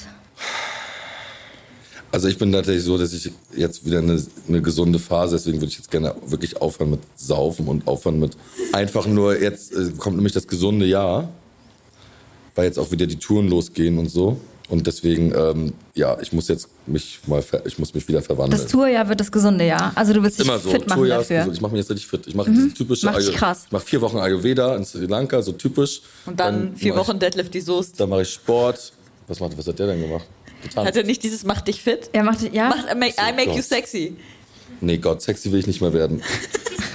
Also 2.13 2.27
ich 2.27 2.37
bin 2.37 2.51
tatsächlich 2.51 2.83
so, 2.83 2.95
dass 2.97 3.11
ich 3.11 3.31
jetzt 3.57 3.85
wieder 3.85 3.97
eine, 3.97 4.23
eine 4.47 4.61
gesunde 4.61 4.99
Phase, 4.99 5.35
deswegen 5.35 5.57
würde 5.59 5.71
ich 5.71 5.77
jetzt 5.77 5.89
gerne 5.89 6.13
wirklich 6.27 6.61
aufhören 6.61 6.91
mit 6.91 6.99
Saufen 7.15 7.67
und 7.67 7.87
aufhören 7.87 8.19
mit 8.19 8.37
einfach 8.71 9.07
nur, 9.07 9.41
jetzt 9.41 9.73
äh, 9.73 9.89
kommt 9.97 10.17
nämlich 10.17 10.31
das 10.33 10.47
gesunde 10.47 10.85
Jahr, 10.85 11.29
weil 12.53 12.65
jetzt 12.65 12.77
auch 12.77 12.91
wieder 12.91 13.07
die 13.07 13.17
Touren 13.17 13.47
losgehen 13.47 13.97
und 13.97 14.09
so. 14.09 14.37
Und 14.69 14.85
deswegen, 14.85 15.33
ähm, 15.35 15.73
ja, 15.95 16.15
ich 16.21 16.31
muss 16.33 16.47
jetzt 16.49 16.67
mich 16.85 17.19
mal, 17.25 17.43
ich 17.65 17.79
muss 17.79 17.95
mich 17.95 18.07
wieder 18.07 18.21
verwandeln. 18.21 18.61
Das 18.61 18.71
Tourjahr 18.71 19.09
wird 19.09 19.19
das 19.19 19.31
gesunde 19.31 19.65
Jahr. 19.65 19.91
Also 19.95 20.13
du 20.13 20.21
willst 20.21 20.39
dich 20.39 20.45
Immer 20.47 20.59
so. 20.59 20.69
fit 20.69 20.87
machen 20.87 20.99
Tourjahr 20.99 21.21
ist 21.21 21.29
dafür. 21.31 21.37
Mhm. 21.37 21.39
gesund. 21.41 21.55
Ich 21.57 21.61
mache 21.61 21.71
mich 21.73 21.79
jetzt 21.79 21.89
richtig 21.91 22.07
fit. 22.07 22.27
Ich 22.27 22.35
mache 22.35 22.51
dieses 22.51 22.73
typische 22.75 23.05
Macht 23.07 23.17
dich 23.19 23.29
Ayu- 23.29 23.37
krass. 23.37 23.63
Ich 23.65 23.71
mache 23.71 23.85
vier 23.85 24.01
Wochen 24.01 24.17
Ayurveda 24.17 24.75
in 24.75 24.85
Sri 24.85 25.05
Lanka, 25.07 25.41
so 25.41 25.51
typisch. 25.51 26.01
Und 26.27 26.39
dann, 26.39 26.75
vier 26.75 26.93
mach 26.93 27.01
Wochen 27.07 27.17
Deadlift 27.19 27.53
die 27.55 27.61
Soße. 27.61 27.89
Ich, 27.93 27.97
dann 27.97 28.09
mache 28.09 28.21
ich 28.21 28.29
Sport. 28.29 28.93
Was, 29.27 29.39
macht, 29.39 29.57
was 29.57 29.65
hat 29.67 29.79
der 29.79 29.87
denn 29.87 30.01
gemacht? 30.01 30.25
Getanzt. 30.63 30.87
Hat 30.87 30.95
er 30.95 31.03
nicht 31.03 31.23
dieses 31.23 31.43
Macht 31.43 31.67
dich 31.67 31.81
fit? 31.81 32.09
Ja, 32.15 32.23
macht 32.23 32.41
ja. 32.53 32.69
Macht, 32.69 32.85
I 32.91 32.95
make, 32.95 33.15
I 33.17 33.33
make 33.33 33.55
you 33.55 33.61
sexy. 33.61 34.15
Nee, 34.81 34.97
Gott, 34.97 35.21
sexy 35.21 35.51
will 35.51 35.59
ich 35.59 35.67
nicht 35.67 35.81
mehr 35.81 35.93
werden. 35.93 36.21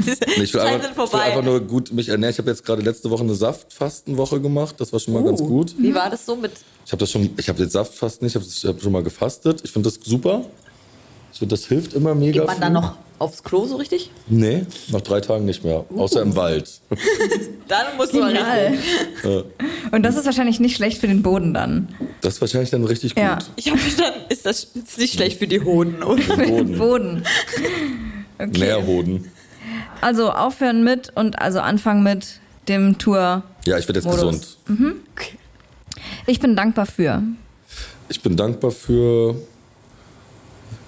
Ich 0.00 0.06
will 0.54 0.60
einfach, 0.60 0.82
sind 0.82 0.92
ich 0.92 0.96
will 0.96 1.06
vorbei. 1.06 1.22
einfach 1.24 1.42
nur 1.42 1.60
gut 1.60 1.92
mich 1.92 2.08
ernähren. 2.08 2.32
Ich 2.32 2.38
habe 2.38 2.50
jetzt 2.50 2.64
gerade 2.64 2.82
letzte 2.82 3.10
Woche 3.10 3.22
eine 3.22 3.34
Saftfastenwoche 3.34 4.40
gemacht. 4.40 4.76
Das 4.78 4.92
war 4.92 5.00
schon 5.00 5.14
mal 5.14 5.24
ganz 5.24 5.40
gut. 5.40 5.74
Wie 5.78 5.94
war 5.94 6.08
das 6.08 6.24
so 6.24 6.36
mit 6.36 6.52
Ich 6.86 6.92
habe 6.92 7.00
das 7.00 7.10
schon, 7.10 7.28
ich 7.36 7.48
habe 7.48 7.62
jetzt 7.62 7.72
Saftfasten 7.72 8.24
nicht, 8.24 8.36
ich 8.36 8.64
habe 8.64 8.76
hab 8.76 8.82
schon 8.82 8.92
mal 8.92 9.02
gefastet. 9.02 9.60
Ich 9.64 9.72
finde 9.72 9.90
das 9.90 9.98
super. 10.02 10.44
Finde, 11.32 11.54
das 11.54 11.66
hilft 11.66 11.94
immer 11.94 12.14
mega. 12.14 12.40
Geht 12.40 12.46
man 12.46 12.60
dann 12.60 12.72
viel. 12.72 12.80
noch 12.80 12.94
aufs 13.18 13.42
Klo 13.42 13.64
so 13.66 13.76
richtig? 13.76 14.10
Nee, 14.28 14.64
nach 14.88 15.00
drei 15.00 15.20
Tagen 15.20 15.44
nicht 15.44 15.64
mehr. 15.64 15.84
Außer 15.94 16.22
im 16.22 16.36
Wald. 16.36 16.80
Dann 17.68 17.96
musst 17.96 18.14
du 18.14 18.20
mal 18.20 18.32
Genial. 18.32 18.68
richtig. 19.22 19.44
Und 19.92 20.02
das 20.02 20.16
ist 20.16 20.24
wahrscheinlich 20.24 20.60
nicht 20.60 20.76
schlecht 20.76 20.98
für 21.00 21.06
den 21.06 21.22
Boden 21.22 21.52
dann. 21.52 21.88
Das 22.22 22.34
ist 22.34 22.40
wahrscheinlich 22.40 22.70
dann 22.70 22.84
richtig 22.84 23.14
gut. 23.14 23.22
Ja. 23.22 23.38
Ich 23.56 23.68
habe 23.68 23.78
verstanden, 23.78 24.20
ist 24.30 24.46
das 24.46 24.64
ist 24.64 24.98
nicht 24.98 25.14
schlecht 25.14 25.38
für 25.38 25.46
die 25.46 25.60
Hoden, 25.60 26.02
oder? 26.02 26.22
Im 26.34 26.48
Boden. 26.48 26.78
Boden. 26.78 27.24
Okay. 28.38 28.58
Nährhoden. 28.58 29.30
Also 30.00 30.30
aufhören 30.30 30.82
mit 30.82 31.12
und 31.14 31.40
also 31.40 31.60
anfangen 31.60 32.02
mit 32.02 32.40
dem 32.68 32.98
Tour. 32.98 33.42
Ja, 33.66 33.76
ich 33.78 33.86
werde 33.88 34.00
jetzt 34.00 34.06
Modus. 34.06 34.58
gesund. 34.66 34.96
Ich 36.26 36.40
bin 36.40 36.56
dankbar 36.56 36.86
für. 36.86 37.22
Ich 38.08 38.22
bin 38.22 38.36
dankbar 38.36 38.70
für 38.70 39.34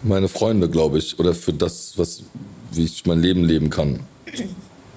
meine 0.03 0.29
Freunde, 0.29 0.69
glaube 0.69 0.99
ich, 0.99 1.19
oder 1.19 1.35
für 1.35 1.53
das, 1.53 1.95
was, 1.97 2.23
wie 2.73 2.85
ich 2.85 3.05
mein 3.07 3.21
Leben 3.21 3.45
leben 3.45 3.71
kann. 3.71 4.01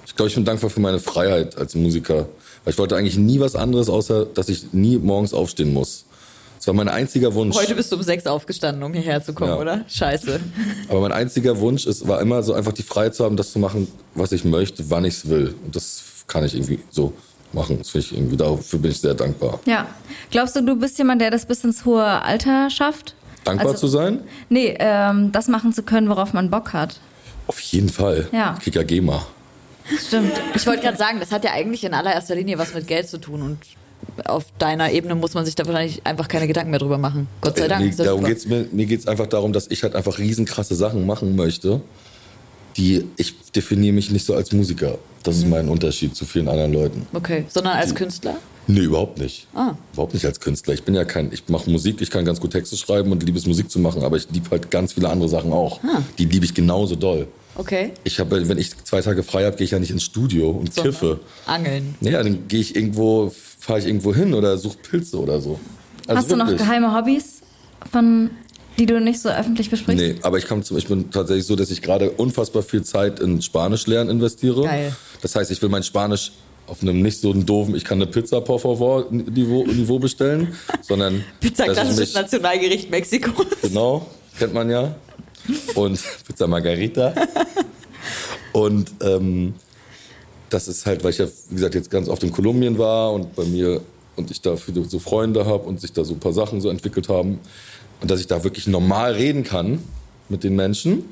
Ich 0.06 0.16
glaube, 0.16 0.28
ich 0.28 0.34
bin 0.34 0.44
dankbar 0.44 0.70
für 0.70 0.80
meine 0.80 1.00
Freiheit 1.00 1.56
als 1.58 1.74
Musiker. 1.74 2.28
Weil 2.64 2.72
ich 2.72 2.78
wollte 2.78 2.96
eigentlich 2.96 3.18
nie 3.18 3.40
was 3.40 3.56
anderes, 3.56 3.88
außer 3.90 4.24
dass 4.26 4.48
ich 4.48 4.72
nie 4.72 4.96
morgens 4.98 5.34
aufstehen 5.34 5.72
muss. 5.72 6.06
Das 6.56 6.66
war 6.68 6.74
mein 6.74 6.88
einziger 6.88 7.34
Wunsch. 7.34 7.54
Heute 7.56 7.74
bist 7.74 7.92
du 7.92 7.96
um 7.96 8.02
sechs 8.02 8.26
aufgestanden, 8.26 8.82
um 8.82 8.94
hierher 8.94 9.22
zu 9.22 9.34
kommen, 9.34 9.50
Ja. 9.50 9.58
oder? 9.58 9.84
Scheiße. 9.86 10.40
Aber 10.88 11.00
mein 11.00 11.12
einziger 11.12 11.58
Wunsch 11.60 11.84
ist, 11.86 12.08
war 12.08 12.22
immer 12.22 12.42
so 12.42 12.54
einfach 12.54 12.72
die 12.72 12.82
Freiheit 12.82 13.14
zu 13.14 13.24
haben, 13.24 13.36
das 13.36 13.52
zu 13.52 13.58
machen, 13.58 13.88
was 14.14 14.32
ich 14.32 14.44
möchte, 14.44 14.88
wann 14.88 15.04
ich 15.04 15.14
es 15.14 15.28
will. 15.28 15.54
Und 15.66 15.76
das 15.76 16.04
kann 16.26 16.42
ich 16.42 16.54
irgendwie 16.54 16.78
so 16.90 17.12
machen. 17.52 17.76
Das 17.78 17.90
finde 17.90 18.06
ich 18.06 18.16
irgendwie, 18.16 18.36
dafür 18.38 18.78
bin 18.78 18.92
ich 18.92 18.98
sehr 19.00 19.12
dankbar. 19.12 19.60
Ja. 19.66 19.86
Glaubst 20.30 20.56
du, 20.56 20.62
du 20.62 20.74
bist 20.76 20.96
jemand, 20.96 21.20
der 21.20 21.30
das 21.30 21.44
bis 21.44 21.62
ins 21.64 21.84
hohe 21.84 22.02
Alter 22.04 22.70
schafft? 22.70 23.14
Dankbar 23.44 23.68
Also- 23.68 23.80
zu 23.80 23.88
sein? 23.88 24.20
Nee, 24.48 24.74
ähm, 24.78 25.32
das 25.32 25.48
machen 25.48 25.72
zu 25.72 25.82
können, 25.82 26.08
worauf 26.08 26.32
man 26.32 26.50
Bock 26.50 26.72
hat. 26.72 26.98
Auf 27.46 27.60
jeden 27.60 27.88
Fall. 27.90 28.28
Ja. 28.32 28.54
Ich 28.58 28.64
krieg 28.64 28.74
ja 28.74 28.82
GEMA. 28.82 29.24
Stimmt. 30.06 30.32
Ich 30.54 30.66
wollte 30.66 30.82
gerade 30.82 30.96
sagen, 30.96 31.20
das 31.20 31.30
hat 31.30 31.44
ja 31.44 31.52
eigentlich 31.52 31.84
in 31.84 31.92
allererster 31.92 32.34
Linie 32.34 32.56
was 32.58 32.72
mit 32.72 32.86
Geld 32.86 33.06
zu 33.08 33.18
tun 33.18 33.42
und 33.42 33.58
auf 34.26 34.44
deiner 34.58 34.90
Ebene 34.92 35.14
muss 35.14 35.34
man 35.34 35.44
sich 35.44 35.54
da 35.54 35.66
wahrscheinlich 35.66 36.06
einfach 36.06 36.28
keine 36.28 36.46
Gedanken 36.46 36.70
mehr 36.70 36.78
drüber 36.78 36.96
machen. 36.98 37.26
Gott 37.42 37.58
sei 37.58 37.66
Äh, 37.66 37.68
Dank. 37.68 37.82
Mir, 37.84 37.90
ist 37.90 37.98
das 37.98 38.06
darum 38.06 38.24
geht's 38.24 38.46
mir 38.46 38.66
mir 38.72 38.86
geht 38.86 39.00
es 39.00 39.06
einfach 39.06 39.26
darum, 39.26 39.52
dass 39.52 39.66
ich 39.70 39.82
halt 39.82 39.94
einfach 39.94 40.18
riesenkrasse 40.18 40.74
Sachen 40.74 41.04
machen 41.06 41.36
möchte, 41.36 41.82
die 42.76 43.04
ich 43.16 43.34
definiere 43.52 43.92
mich 43.94 44.10
nicht 44.10 44.24
so 44.26 44.34
als 44.34 44.52
Musiker. 44.52 44.98
Das 45.22 45.36
Mhm. 45.36 45.42
ist 45.42 45.48
mein 45.48 45.68
Unterschied 45.68 46.16
zu 46.16 46.24
vielen 46.24 46.48
anderen 46.48 46.72
Leuten. 46.72 47.06
Okay, 47.12 47.44
sondern 47.48 47.76
als 47.76 47.94
Künstler? 47.94 48.36
Nee, 48.66 48.80
überhaupt 48.80 49.18
nicht. 49.18 49.46
Ah. 49.54 49.74
Überhaupt 49.92 50.14
nicht 50.14 50.24
als 50.24 50.40
Künstler. 50.40 50.74
Ich 50.74 50.84
bin 50.84 50.94
ja 50.94 51.04
kein, 51.04 51.30
ich 51.32 51.48
mache 51.48 51.70
Musik, 51.70 52.00
ich 52.00 52.10
kann 52.10 52.24
ganz 52.24 52.40
gut 52.40 52.52
Texte 52.52 52.76
schreiben 52.76 53.12
und 53.12 53.22
liebe 53.22 53.38
es 53.38 53.46
Musik 53.46 53.70
zu 53.70 53.78
machen, 53.78 54.02
aber 54.02 54.16
ich 54.16 54.28
liebe 54.30 54.50
halt 54.50 54.70
ganz 54.70 54.94
viele 54.94 55.08
andere 55.08 55.28
Sachen 55.28 55.52
auch. 55.52 55.82
Ah. 55.84 56.02
Die 56.18 56.24
liebe 56.24 56.44
ich 56.44 56.54
genauso 56.54 56.96
doll. 56.96 57.28
Okay. 57.56 57.92
Ich 58.02 58.18
habe, 58.18 58.48
wenn 58.48 58.58
ich 58.58 58.76
zwei 58.84 59.00
Tage 59.00 59.22
frei 59.22 59.44
habe, 59.44 59.56
gehe 59.56 59.64
ich 59.64 59.70
ja 59.70 59.78
nicht 59.78 59.90
ins 59.90 60.02
Studio 60.02 60.50
und 60.50 60.74
Sondern 60.74 60.92
kiffe. 60.92 61.20
Angeln. 61.46 61.94
Naja, 62.00 62.22
dann 62.22 62.48
gehe 62.48 62.60
ich 62.60 62.74
irgendwo, 62.74 63.32
fahre 63.58 63.78
ich 63.78 63.86
irgendwo 63.86 64.14
hin 64.14 64.34
oder 64.34 64.58
suche 64.58 64.78
Pilze 64.78 65.20
oder 65.20 65.40
so. 65.40 65.60
Also 66.06 66.18
Hast 66.18 66.30
du 66.30 66.36
noch 66.36 66.46
wirklich. 66.46 66.66
geheime 66.66 66.94
Hobbys, 66.94 67.42
von, 67.90 68.30
die 68.78 68.86
du 68.86 69.00
nicht 69.00 69.20
so 69.20 69.28
öffentlich 69.28 69.70
besprichst? 69.70 70.02
Nee, 70.02 70.16
aber 70.22 70.38
ich, 70.38 70.46
zum, 70.46 70.76
ich 70.76 70.88
bin 70.88 71.10
tatsächlich 71.10 71.46
so, 71.46 71.54
dass 71.54 71.70
ich 71.70 71.80
gerade 71.80 72.10
unfassbar 72.10 72.62
viel 72.62 72.82
Zeit 72.82 73.20
in 73.20 73.40
Spanisch 73.40 73.86
lernen 73.86 74.10
investiere. 74.10 74.64
Geil. 74.64 74.96
Das 75.22 75.36
heißt, 75.36 75.50
ich 75.50 75.62
will 75.62 75.68
mein 75.68 75.82
Spanisch 75.84 76.32
auf 76.66 76.82
einem 76.82 77.02
nicht 77.02 77.20
so 77.20 77.30
einen 77.30 77.44
doofen, 77.44 77.74
ich 77.74 77.84
kann 77.84 78.00
eine 78.00 78.10
Pizza 78.10 78.40
por 78.40 78.58
favor 78.58 79.06
Niveau, 79.10 79.64
Niveau 79.64 79.98
bestellen, 79.98 80.54
sondern 80.82 81.24
Pizza, 81.40 81.64
klassisches 81.64 82.14
Nationalgericht 82.14 82.90
Mexikos. 82.90 83.46
Genau, 83.62 84.06
kennt 84.38 84.54
man 84.54 84.70
ja. 84.70 84.94
Und 85.74 86.00
Pizza 86.26 86.46
Margarita. 86.46 87.14
Und 88.52 88.92
ähm, 89.02 89.54
das 90.48 90.68
ist 90.68 90.86
halt, 90.86 91.02
weil 91.02 91.10
ich 91.10 91.18
ja, 91.18 91.26
wie 91.50 91.56
gesagt, 91.56 91.74
jetzt 91.74 91.90
ganz 91.90 92.08
oft 92.08 92.22
in 92.22 92.30
Kolumbien 92.30 92.78
war 92.78 93.12
und 93.12 93.34
bei 93.34 93.44
mir 93.44 93.80
und 94.16 94.30
ich 94.30 94.40
da 94.40 94.56
viele 94.56 94.84
so 94.84 94.98
Freunde 94.98 95.44
habe 95.44 95.64
und 95.64 95.80
sich 95.80 95.92
da 95.92 96.04
so 96.04 96.14
ein 96.14 96.20
paar 96.20 96.32
Sachen 96.32 96.60
so 96.60 96.68
entwickelt 96.68 97.08
haben 97.08 97.40
und 98.00 98.10
dass 98.10 98.20
ich 98.20 98.26
da 98.26 98.44
wirklich 98.44 98.66
normal 98.66 99.12
reden 99.14 99.42
kann 99.42 99.80
mit 100.28 100.44
den 100.44 100.54
Menschen. 100.54 101.04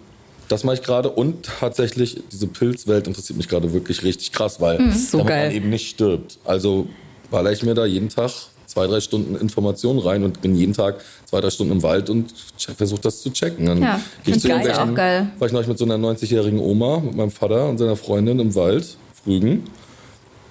Das 0.53 0.65
mache 0.65 0.75
ich 0.77 0.83
gerade 0.83 1.09
und 1.09 1.47
tatsächlich 1.61 2.23
diese 2.31 2.47
Pilzwelt 2.47 3.07
interessiert 3.07 3.39
mich 3.39 3.49
gerade 3.49 3.73
wirklich 3.73 4.03
richtig 4.05 4.33
krass, 4.33 4.61
weil 4.61 4.93
so 4.93 5.17
damit 5.17 5.29
geil. 5.29 5.47
man 5.47 5.57
eben 5.57 5.71
nicht 5.71 5.89
stirbt. 5.89 6.37
Also 6.45 6.89
baller 7.31 7.53
ich 7.53 7.63
mir 7.63 7.73
da 7.73 7.87
jeden 7.87 8.11
Tag 8.11 8.31
zwei, 8.67 8.87
drei 8.87 9.01
Stunden 9.01 9.35
Informationen 9.35 9.99
rein 9.99 10.25
und 10.25 10.43
bin 10.43 10.55
jeden 10.55 10.75
Tag 10.75 11.01
zwei, 11.25 11.41
drei 11.41 11.49
Stunden 11.49 11.73
im 11.73 11.83
Wald 11.83 12.11
und 12.11 12.35
versuche 12.77 13.01
das 13.01 13.23
zu 13.23 13.31
checken. 13.33 13.65
Dann 13.65 13.81
Ja, 13.83 13.99
gehe 14.25 14.35
ich 14.35 14.43
zu 14.43 14.49
irgendwelchen- 14.49 14.91
auch 14.91 14.95
geil. 14.95 15.31
War 15.39 15.47
ich 15.47 15.55
neulich 15.55 15.69
mit 15.69 15.79
so 15.79 15.87
einer 15.87 15.97
90-jährigen 15.97 16.59
Oma, 16.61 17.01
mit 17.01 17.17
meinem 17.17 17.31
Vater 17.31 17.71
und 17.71 17.79
seiner 17.79 17.97
Freundin 17.97 18.39
im 18.39 18.55
Wald, 18.55 18.99
Frügen. 19.25 19.65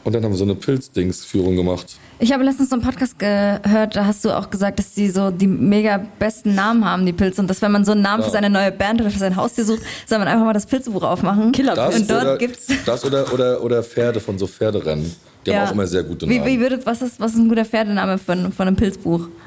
Und 0.03 0.13
dann 0.13 0.23
haben 0.23 0.31
wir 0.31 0.37
so 0.37 0.43
eine 0.43 0.55
Pilzdings-Führung 0.55 1.55
gemacht. 1.55 1.95
Ich 2.19 2.31
habe 2.31 2.43
letztens 2.43 2.69
so 2.69 2.75
einen 2.75 2.83
Podcast 2.83 3.19
gehört, 3.19 3.95
da 3.95 4.05
hast 4.05 4.23
du 4.25 4.31
auch 4.31 4.49
gesagt, 4.49 4.79
dass 4.79 4.93
die 4.93 5.09
so 5.09 5.31
die 5.31 5.47
mega 5.47 6.05
besten 6.19 6.55
Namen 6.55 6.85
haben, 6.85 7.05
die 7.05 7.13
Pilze. 7.13 7.41
Und 7.41 7.47
dass 7.47 7.61
wenn 7.61 7.71
man 7.71 7.85
so 7.85 7.91
einen 7.91 8.01
Namen 8.01 8.23
für 8.23 8.29
seine 8.29 8.49
neue 8.49 8.71
Band 8.71 9.01
oder 9.01 9.11
für 9.11 9.19
sein 9.19 9.35
Haustier 9.35 9.65
sucht, 9.65 9.81
soll 10.07 10.19
man 10.19 10.27
einfach 10.27 10.45
mal 10.45 10.53
das 10.53 10.65
Pilzebuch 10.65 11.03
aufmachen. 11.03 11.51
Killerpilz. 11.51 12.01
Und 12.01 12.09
dort 12.09 12.23
oder, 12.23 12.37
gibt's. 12.37 12.67
Das 12.85 13.05
oder, 13.05 13.31
oder, 13.33 13.63
oder 13.63 13.83
Pferde 13.83 14.19
von 14.19 14.39
so 14.39 14.47
Pferderennen. 14.47 15.15
Die 15.45 15.55
haben 15.55 15.67
auch 15.67 15.71
immer 15.71 15.87
sehr 15.87 16.03
gute 16.03 16.29
wie, 16.29 16.37
Namen. 16.37 16.49
wie 16.49 16.59
würdet, 16.59 16.85
was, 16.85 17.01
ist, 17.01 17.19
was 17.19 17.33
ist 17.33 17.39
ein 17.39 17.49
guter 17.49 17.65
Pferdename 17.65 18.17
von, 18.17 18.51
von 18.51 18.67
einem 18.67 18.75
Pilzbuch? 18.75 19.27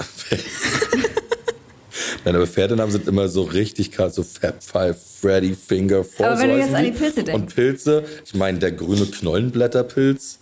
Nein, 2.25 2.37
aber 2.37 2.47
Pferdenamen 2.47 2.91
sind 2.91 3.07
immer 3.07 3.29
so 3.29 3.43
richtig 3.43 3.93
krass, 3.93 4.15
so 4.15 4.23
Fab 4.23 4.63
Five, 4.63 4.97
Freddy, 5.21 5.55
Finger, 5.55 6.03
Four. 6.03 6.27
Aber 6.27 6.41
wenn 6.41 6.51
so 6.51 6.57
du 6.57 6.63
jetzt 6.63 6.75
an 6.75 6.85
die 6.85 6.91
die. 6.91 6.99
Pilze 6.99 7.23
denkst. 7.23 7.43
Und 7.43 7.55
Pilze, 7.55 8.05
ich 8.25 8.35
meine, 8.35 8.59
der 8.59 8.73
grüne 8.73 9.07
Knollenblätterpilz, 9.07 10.39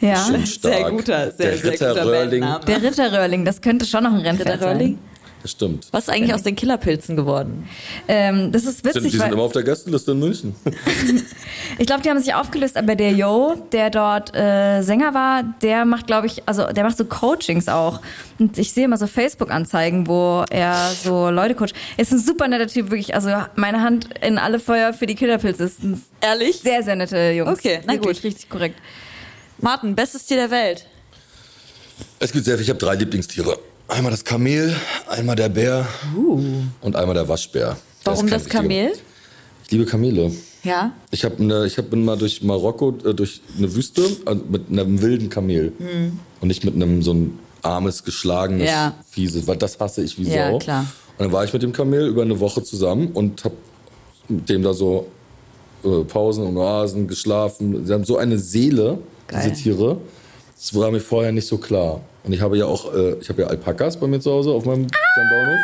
Ja. 0.00 0.24
Sehr 0.44 0.90
guter, 0.90 1.30
sehr, 1.30 1.50
der 1.50 1.58
sehr 1.58 1.72
guter 1.72 1.90
Ritterröhrling, 1.90 2.40
Bandname. 2.40 2.64
Der 2.64 2.82
Ritterröhrling, 2.82 3.44
das 3.44 3.60
könnte 3.60 3.84
schon 3.84 4.04
noch 4.04 4.12
ein 4.12 4.20
Rennpferd 4.20 4.60
sein. 4.60 4.98
das 5.42 5.50
stimmt. 5.50 5.88
Was 5.90 6.04
ist 6.04 6.14
eigentlich 6.14 6.32
aus 6.32 6.42
den 6.42 6.56
Killerpilzen 6.56 7.16
geworden? 7.16 7.68
Ähm, 8.08 8.50
das 8.50 8.64
ist 8.64 8.82
Sind, 8.82 8.94
witzig, 8.94 9.12
die 9.12 9.18
sind 9.18 9.32
immer 9.32 9.42
auf 9.42 9.52
der 9.52 9.62
Gästeliste 9.62 10.12
in 10.12 10.20
München. 10.20 10.54
ich 11.78 11.86
glaube, 11.86 12.02
die 12.02 12.08
haben 12.08 12.18
sich 12.18 12.32
aufgelöst, 12.32 12.78
aber 12.78 12.94
der 12.94 13.12
Yo, 13.12 13.56
der 13.72 13.90
dort 13.90 14.34
äh, 14.34 14.80
Sänger 14.80 15.12
war, 15.12 15.42
der 15.60 15.84
macht, 15.84 16.06
glaube 16.06 16.26
ich, 16.28 16.42
also 16.46 16.72
der 16.72 16.84
macht 16.84 16.96
so 16.96 17.04
Coachings 17.04 17.68
auch. 17.68 18.00
Und 18.38 18.56
ich 18.56 18.72
sehe 18.72 18.86
immer 18.86 18.96
so 18.96 19.06
Facebook-Anzeigen, 19.06 20.06
wo 20.06 20.44
er 20.48 20.92
so 21.02 21.28
Leute 21.28 21.54
coacht. 21.54 21.74
Er 21.98 22.02
ist 22.02 22.12
ein 22.12 22.20
super 22.20 22.48
netter 22.48 22.68
Typ, 22.68 22.90
wirklich. 22.90 23.14
Also 23.14 23.30
meine 23.54 23.82
Hand 23.82 24.08
in 24.22 24.38
alle 24.38 24.60
Feuer 24.60 24.94
für 24.94 25.04
die 25.04 25.14
Killerpilze. 25.14 25.64
Ist 25.64 25.82
ein 25.82 26.02
Ehrlich? 26.22 26.60
sehr, 26.60 26.82
sehr 26.82 26.96
nette 26.96 27.32
Jungs. 27.32 27.58
Okay, 27.58 27.80
na 27.84 27.92
wirklich, 27.92 28.16
gut. 28.18 28.24
richtig 28.24 28.48
korrekt. 28.48 28.76
Martin, 29.60 29.94
bestes 29.94 30.24
Tier 30.26 30.38
der 30.38 30.50
Welt. 30.50 30.86
Es 32.18 32.32
gibt 32.32 32.44
sehr 32.44 32.56
viel. 32.56 32.64
Ich 32.64 32.70
habe 32.70 32.78
drei 32.78 32.94
Lieblingstiere. 32.94 33.58
Einmal 33.88 34.10
das 34.10 34.24
Kamel, 34.24 34.74
einmal 35.08 35.36
der 35.36 35.48
Bär 35.48 35.86
und 36.80 36.96
einmal 36.96 37.14
der 37.14 37.28
Waschbär. 37.28 37.72
Uh. 37.72 37.76
Warum 38.04 38.28
das 38.28 38.48
Kamel? 38.48 38.92
Ich 39.64 39.70
liebe 39.70 39.84
Kamele. 39.84 40.32
Ja. 40.62 40.92
Ich, 41.10 41.26
ne, 41.38 41.66
ich 41.66 41.76
hab, 41.78 41.90
bin 41.90 42.04
mal 42.04 42.16
durch 42.16 42.42
Marokko, 42.42 42.96
äh, 43.04 43.14
durch 43.14 43.40
eine 43.58 43.74
Wüste 43.74 44.02
äh, 44.26 44.34
mit 44.34 44.70
einem 44.70 45.00
wilden 45.02 45.28
Kamel. 45.28 45.72
Und 46.40 46.48
nicht 46.48 46.64
mit 46.64 46.74
einem 46.74 47.02
so 47.02 47.12
ein 47.14 47.38
armes, 47.62 48.04
geschlagenes. 48.04 48.68
Ja. 48.68 48.94
fieses, 49.10 49.46
weil 49.46 49.56
das 49.56 49.78
hasse 49.78 50.02
ich 50.02 50.18
wie 50.18 50.24
Ja, 50.24 50.52
Sau. 50.52 50.58
klar. 50.58 50.86
Und 51.18 51.24
dann 51.24 51.32
war 51.32 51.44
ich 51.44 51.52
mit 51.52 51.62
dem 51.62 51.72
Kamel 51.72 52.06
über 52.08 52.22
eine 52.22 52.40
Woche 52.40 52.62
zusammen 52.62 53.08
und 53.12 53.44
hab 53.44 53.52
mit 54.28 54.48
dem 54.48 54.62
da 54.62 54.72
so 54.72 55.08
äh, 55.84 56.04
Pausen 56.04 56.46
und 56.46 56.56
Oasen 56.56 57.08
geschlafen. 57.08 57.86
Sie 57.86 57.92
haben 57.92 58.04
so 58.04 58.16
eine 58.16 58.38
Seele, 58.38 58.98
Geil. 59.30 59.42
diese 59.50 59.62
Tiere. 59.62 60.00
Das 60.56 60.74
war 60.74 60.90
mir 60.90 61.00
vorher 61.00 61.32
nicht 61.32 61.46
so 61.46 61.58
klar. 61.58 62.00
Und 62.22 62.32
ich 62.32 62.40
habe 62.40 62.58
ja 62.58 62.66
auch, 62.66 62.92
äh, 62.94 63.14
ich 63.14 63.28
habe 63.28 63.42
ja 63.42 63.48
Alpakas 63.48 63.98
bei 63.98 64.06
mir 64.06 64.20
zu 64.20 64.30
Hause 64.30 64.50
auf 64.50 64.64
meinem 64.64 64.86
kleinen 64.88 65.30
Bauernhof. 65.30 65.60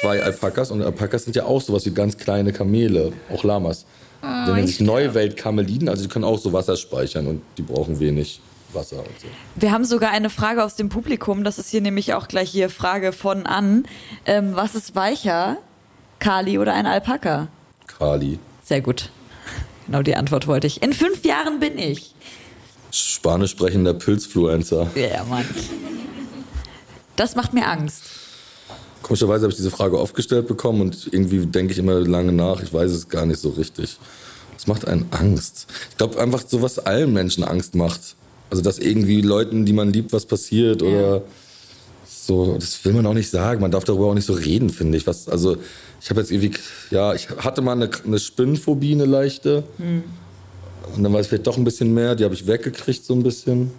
Zwei 0.00 0.22
Alpakas 0.22 0.70
und 0.70 0.82
Alpakas 0.82 1.24
sind 1.24 1.36
ja 1.36 1.44
auch 1.44 1.60
sowas 1.60 1.84
wie 1.86 1.90
ganz 1.90 2.16
kleine 2.16 2.52
Kamele, 2.52 3.12
auch 3.32 3.42
Lamas. 3.44 3.86
die 4.22 4.52
nennen 4.52 4.66
sich 4.66 4.80
Neuweltkameliden, 4.80 5.88
also 5.88 6.02
die 6.02 6.08
können 6.08 6.24
auch 6.24 6.38
so 6.38 6.52
Wasser 6.52 6.76
speichern 6.76 7.26
und 7.26 7.42
die 7.56 7.62
brauchen 7.62 7.98
wenig 7.98 8.40
Wasser 8.72 8.98
und 8.98 9.20
so. 9.20 9.26
Wir 9.56 9.72
haben 9.72 9.84
sogar 9.84 10.10
eine 10.10 10.30
Frage 10.30 10.62
aus 10.62 10.76
dem 10.76 10.90
Publikum. 10.90 11.42
Das 11.42 11.58
ist 11.58 11.70
hier 11.70 11.80
nämlich 11.80 12.14
auch 12.14 12.28
gleich 12.28 12.50
hier 12.50 12.70
Frage 12.70 13.12
von 13.12 13.46
an. 13.46 13.84
Ähm, 14.26 14.50
was 14.54 14.74
ist 14.74 14.94
weicher, 14.94 15.56
Kali 16.18 16.58
oder 16.58 16.74
ein 16.74 16.86
Alpaka? 16.86 17.48
Kali. 17.86 18.38
Sehr 18.62 18.80
gut. 18.80 19.10
Genau 19.86 20.02
die 20.02 20.14
Antwort 20.14 20.46
wollte 20.46 20.66
ich. 20.66 20.82
In 20.82 20.92
fünf 20.92 21.24
Jahren 21.24 21.58
bin 21.58 21.78
ich. 21.78 22.14
Spanisch 22.90 23.52
sprechender 23.52 23.94
Pilzfluencer. 23.94 24.90
Ja, 24.94 25.24
Mann. 25.24 25.44
Das 27.16 27.36
macht 27.36 27.52
mir 27.52 27.66
Angst. 27.66 28.02
Komischerweise 29.02 29.42
habe 29.42 29.50
ich 29.50 29.56
diese 29.56 29.70
Frage 29.70 29.98
oft 29.98 30.14
gestellt 30.14 30.46
bekommen 30.46 30.80
und 30.80 31.08
irgendwie 31.10 31.46
denke 31.46 31.72
ich 31.72 31.78
immer 31.78 32.00
lange 32.00 32.32
nach. 32.32 32.62
Ich 32.62 32.72
weiß 32.72 32.90
es 32.90 33.08
gar 33.08 33.26
nicht 33.26 33.40
so 33.40 33.50
richtig. 33.50 33.98
Es 34.56 34.66
macht 34.66 34.86
einen 34.86 35.06
Angst. 35.10 35.66
Ich 35.90 35.96
glaube 35.96 36.20
einfach 36.20 36.42
so, 36.46 36.60
was 36.62 36.78
allen 36.78 37.12
Menschen 37.12 37.44
Angst 37.44 37.74
macht. 37.74 38.00
Also, 38.50 38.62
dass 38.62 38.78
irgendwie 38.78 39.20
Leuten, 39.22 39.64
die 39.64 39.72
man 39.72 39.92
liebt, 39.92 40.12
was 40.12 40.26
passiert 40.26 40.82
oder 40.82 41.22
so. 42.06 42.56
Das 42.58 42.84
will 42.84 42.92
man 42.92 43.06
auch 43.06 43.14
nicht 43.14 43.30
sagen. 43.30 43.60
Man 43.60 43.70
darf 43.70 43.84
darüber 43.84 44.06
auch 44.06 44.14
nicht 44.14 44.26
so 44.26 44.34
reden, 44.34 44.70
finde 44.70 44.98
ich. 44.98 45.06
Was, 45.06 45.28
also, 45.28 45.56
ich 46.00 46.10
habe 46.10 46.20
jetzt 46.20 46.30
irgendwie, 46.30 46.52
ja, 46.90 47.14
ich 47.14 47.30
hatte 47.30 47.62
mal 47.62 47.72
eine, 47.72 47.90
eine 48.04 48.18
Spinnenphobie, 48.18 48.92
eine 48.92 49.06
leichte. 49.06 49.64
Und 50.96 51.02
dann 51.02 51.12
war 51.12 51.20
es 51.20 51.26
vielleicht 51.28 51.46
doch 51.46 51.56
ein 51.56 51.64
bisschen 51.64 51.92
mehr. 51.94 52.14
Die 52.14 52.24
habe 52.24 52.34
ich 52.34 52.46
weggekriegt, 52.46 53.04
so 53.04 53.14
ein 53.14 53.22
bisschen. 53.22 53.70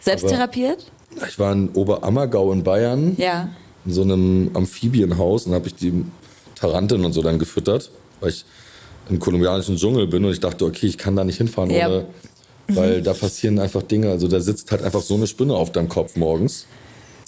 Selbst 0.00 0.24
Aber- 0.24 0.32
therapiert? 0.32 0.86
Ich 1.28 1.38
war 1.38 1.52
in 1.52 1.68
Oberammergau 1.70 2.52
in 2.52 2.62
Bayern 2.62 3.14
Ja. 3.18 3.50
in 3.84 3.92
so 3.92 4.02
einem 4.02 4.50
Amphibienhaus 4.54 5.46
und 5.46 5.52
habe 5.54 5.68
ich 5.68 5.74
die 5.74 6.04
Taranteln 6.54 7.04
und 7.04 7.12
so 7.12 7.22
dann 7.22 7.38
gefüttert, 7.38 7.90
weil 8.20 8.30
ich 8.30 8.44
im 9.10 9.18
kolumbianischen 9.18 9.76
Dschungel 9.76 10.06
bin 10.06 10.24
und 10.24 10.32
ich 10.32 10.40
dachte, 10.40 10.64
okay, 10.64 10.86
ich 10.86 10.96
kann 10.96 11.14
da 11.14 11.22
nicht 11.24 11.36
hinfahren, 11.36 11.70
Ja. 11.70 11.88
ohne, 11.88 12.06
weil 12.68 13.02
da 13.02 13.12
passieren 13.12 13.58
einfach 13.58 13.82
Dinge. 13.82 14.10
Also 14.10 14.26
da 14.26 14.40
sitzt 14.40 14.70
halt 14.70 14.82
einfach 14.82 15.02
so 15.02 15.14
eine 15.14 15.26
Spinne 15.26 15.54
auf 15.54 15.70
deinem 15.72 15.88
Kopf 15.90 16.16
morgens. 16.16 16.66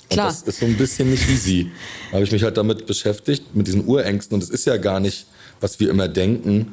Klar. 0.09 0.28
Und 0.28 0.32
das 0.35 0.43
ist 0.43 0.61
so 0.61 0.66
ein 0.66 0.76
bisschen 0.78 1.11
nicht 1.11 1.28
easy. 1.28 1.70
Da 2.11 2.14
habe 2.16 2.24
ich 2.24 2.32
mich 2.32 2.43
halt 2.43 2.57
damit 2.57 2.87
beschäftigt, 2.87 3.55
mit 3.55 3.66
diesen 3.66 3.87
Urängsten. 3.87 4.35
Und 4.37 4.43
es 4.43 4.51
ist 4.51 4.64
ja 4.66 4.76
gar 4.78 5.01
nicht, 5.01 5.26
was 5.61 5.78
wir 5.80 5.91
immer 5.91 6.09
denken. 6.09 6.72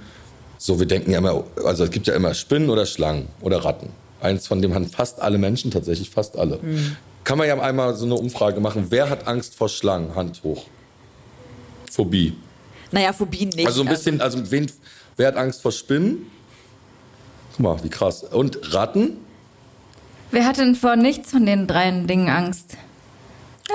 So, 0.63 0.77
wir 0.77 0.85
denken 0.85 1.09
ja 1.09 1.17
immer, 1.17 1.43
also 1.65 1.85
es 1.85 1.89
gibt 1.89 2.05
ja 2.05 2.13
immer 2.13 2.35
Spinnen 2.35 2.69
oder 2.69 2.85
Schlangen 2.85 3.29
oder 3.41 3.65
Ratten. 3.65 3.89
Eins 4.21 4.45
von 4.45 4.61
dem 4.61 4.75
haben 4.75 4.87
fast 4.87 5.19
alle 5.19 5.39
Menschen 5.39 5.71
tatsächlich, 5.71 6.11
fast 6.11 6.37
alle. 6.37 6.59
Mhm. 6.61 6.97
Kann 7.23 7.39
man 7.39 7.47
ja 7.47 7.59
einmal 7.59 7.95
so 7.95 8.05
eine 8.05 8.13
Umfrage 8.13 8.59
machen. 8.59 8.85
Wer 8.89 9.09
hat 9.09 9.25
Angst 9.25 9.55
vor 9.55 9.69
Schlangen? 9.69 10.13
Hand 10.13 10.43
hoch. 10.43 10.67
Phobie. 11.91 12.35
Naja, 12.91 13.11
Phobien 13.11 13.49
nicht. 13.49 13.65
Also 13.65 13.81
ein 13.81 13.87
bisschen, 13.87 14.21
also 14.21 14.51
wen, 14.51 14.71
wer 15.17 15.29
hat 15.29 15.35
Angst 15.35 15.63
vor 15.63 15.71
Spinnen? 15.71 16.29
Guck 17.53 17.59
mal, 17.59 17.83
wie 17.83 17.89
krass. 17.89 18.23
Und 18.23 18.71
Ratten? 18.71 19.17
Wer 20.29 20.45
hat 20.45 20.59
denn 20.59 20.75
vor 20.75 20.95
nichts 20.95 21.31
von 21.31 21.47
den 21.47 21.65
drei 21.65 21.89
Dingen 21.89 22.29
Angst? 22.29 22.77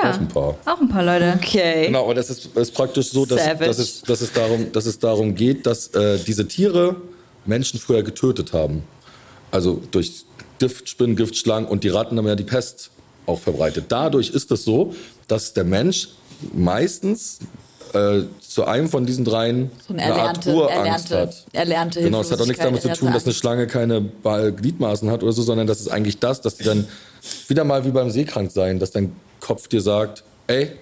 Ja, 0.02 0.10
Auch 0.10 0.18
ein 0.18 0.28
paar. 0.28 0.56
auch 0.64 0.80
ein 0.80 0.88
paar 0.88 1.04
Leute. 1.04 1.34
Okay. 1.36 1.86
Genau, 1.86 2.04
aber 2.04 2.14
das 2.14 2.30
ist, 2.30 2.56
ist 2.56 2.74
praktisch 2.74 3.10
so, 3.10 3.24
dass, 3.24 3.44
Savage. 3.44 3.66
dass, 3.66 3.78
es, 3.78 4.02
dass, 4.02 4.20
es 4.20 4.32
darum, 4.32 4.72
dass 4.72 4.86
es 4.86 4.98
darum 4.98 5.34
geht, 5.34 5.66
dass 5.66 5.88
äh, 5.88 6.18
diese 6.18 6.46
Tiere 6.46 6.96
Menschen 7.44 7.78
früher 7.80 8.02
getötet 8.02 8.52
haben. 8.52 8.82
Also 9.50 9.80
durch 9.90 10.24
Giftspinnen, 10.58 11.16
Giftschlangen 11.16 11.68
und 11.68 11.84
die 11.84 11.88
Ratten 11.88 12.18
haben 12.18 12.26
ja 12.26 12.34
die 12.34 12.44
Pest 12.44 12.90
auch 13.26 13.40
verbreitet. 13.40 13.86
Dadurch 13.88 14.30
ist 14.30 14.50
es 14.50 14.64
so, 14.64 14.94
dass 15.28 15.52
der 15.52 15.64
Mensch 15.64 16.08
meistens 16.52 17.38
äh, 17.92 18.22
zu 18.40 18.64
einem 18.64 18.88
von 18.88 19.06
diesen 19.06 19.24
dreien 19.24 19.70
So 19.86 19.94
eine 19.94 20.02
eine 20.02 20.14
Art 20.14 20.46
erlernte, 20.46 20.54
Urangst 20.54 21.10
erlernte, 21.10 21.18
hat. 21.18 21.46
erlernte 21.52 22.02
Genau, 22.02 22.20
es 22.20 22.30
hat 22.30 22.40
auch 22.40 22.46
nichts 22.46 22.62
damit 22.62 22.82
zu 22.82 22.92
tun, 22.92 23.12
dass 23.12 23.24
eine 23.24 23.34
Schlange 23.34 23.66
keine 23.66 24.02
Gliedmaßen 24.02 25.10
hat 25.10 25.22
oder 25.22 25.32
so, 25.32 25.42
sondern 25.42 25.66
das 25.66 25.80
ist 25.80 25.88
eigentlich 25.88 26.18
das, 26.18 26.40
dass 26.40 26.56
die 26.56 26.64
dann 26.64 26.86
wieder 27.48 27.64
mal 27.64 27.84
wie 27.84 27.90
beim 27.90 28.10
Seekranksein, 28.10 28.78
dass 28.78 28.92
dein 28.92 29.12
Kopf 29.40 29.68
dir 29.68 29.80
sagt, 29.80 30.24
ey, 30.46 30.72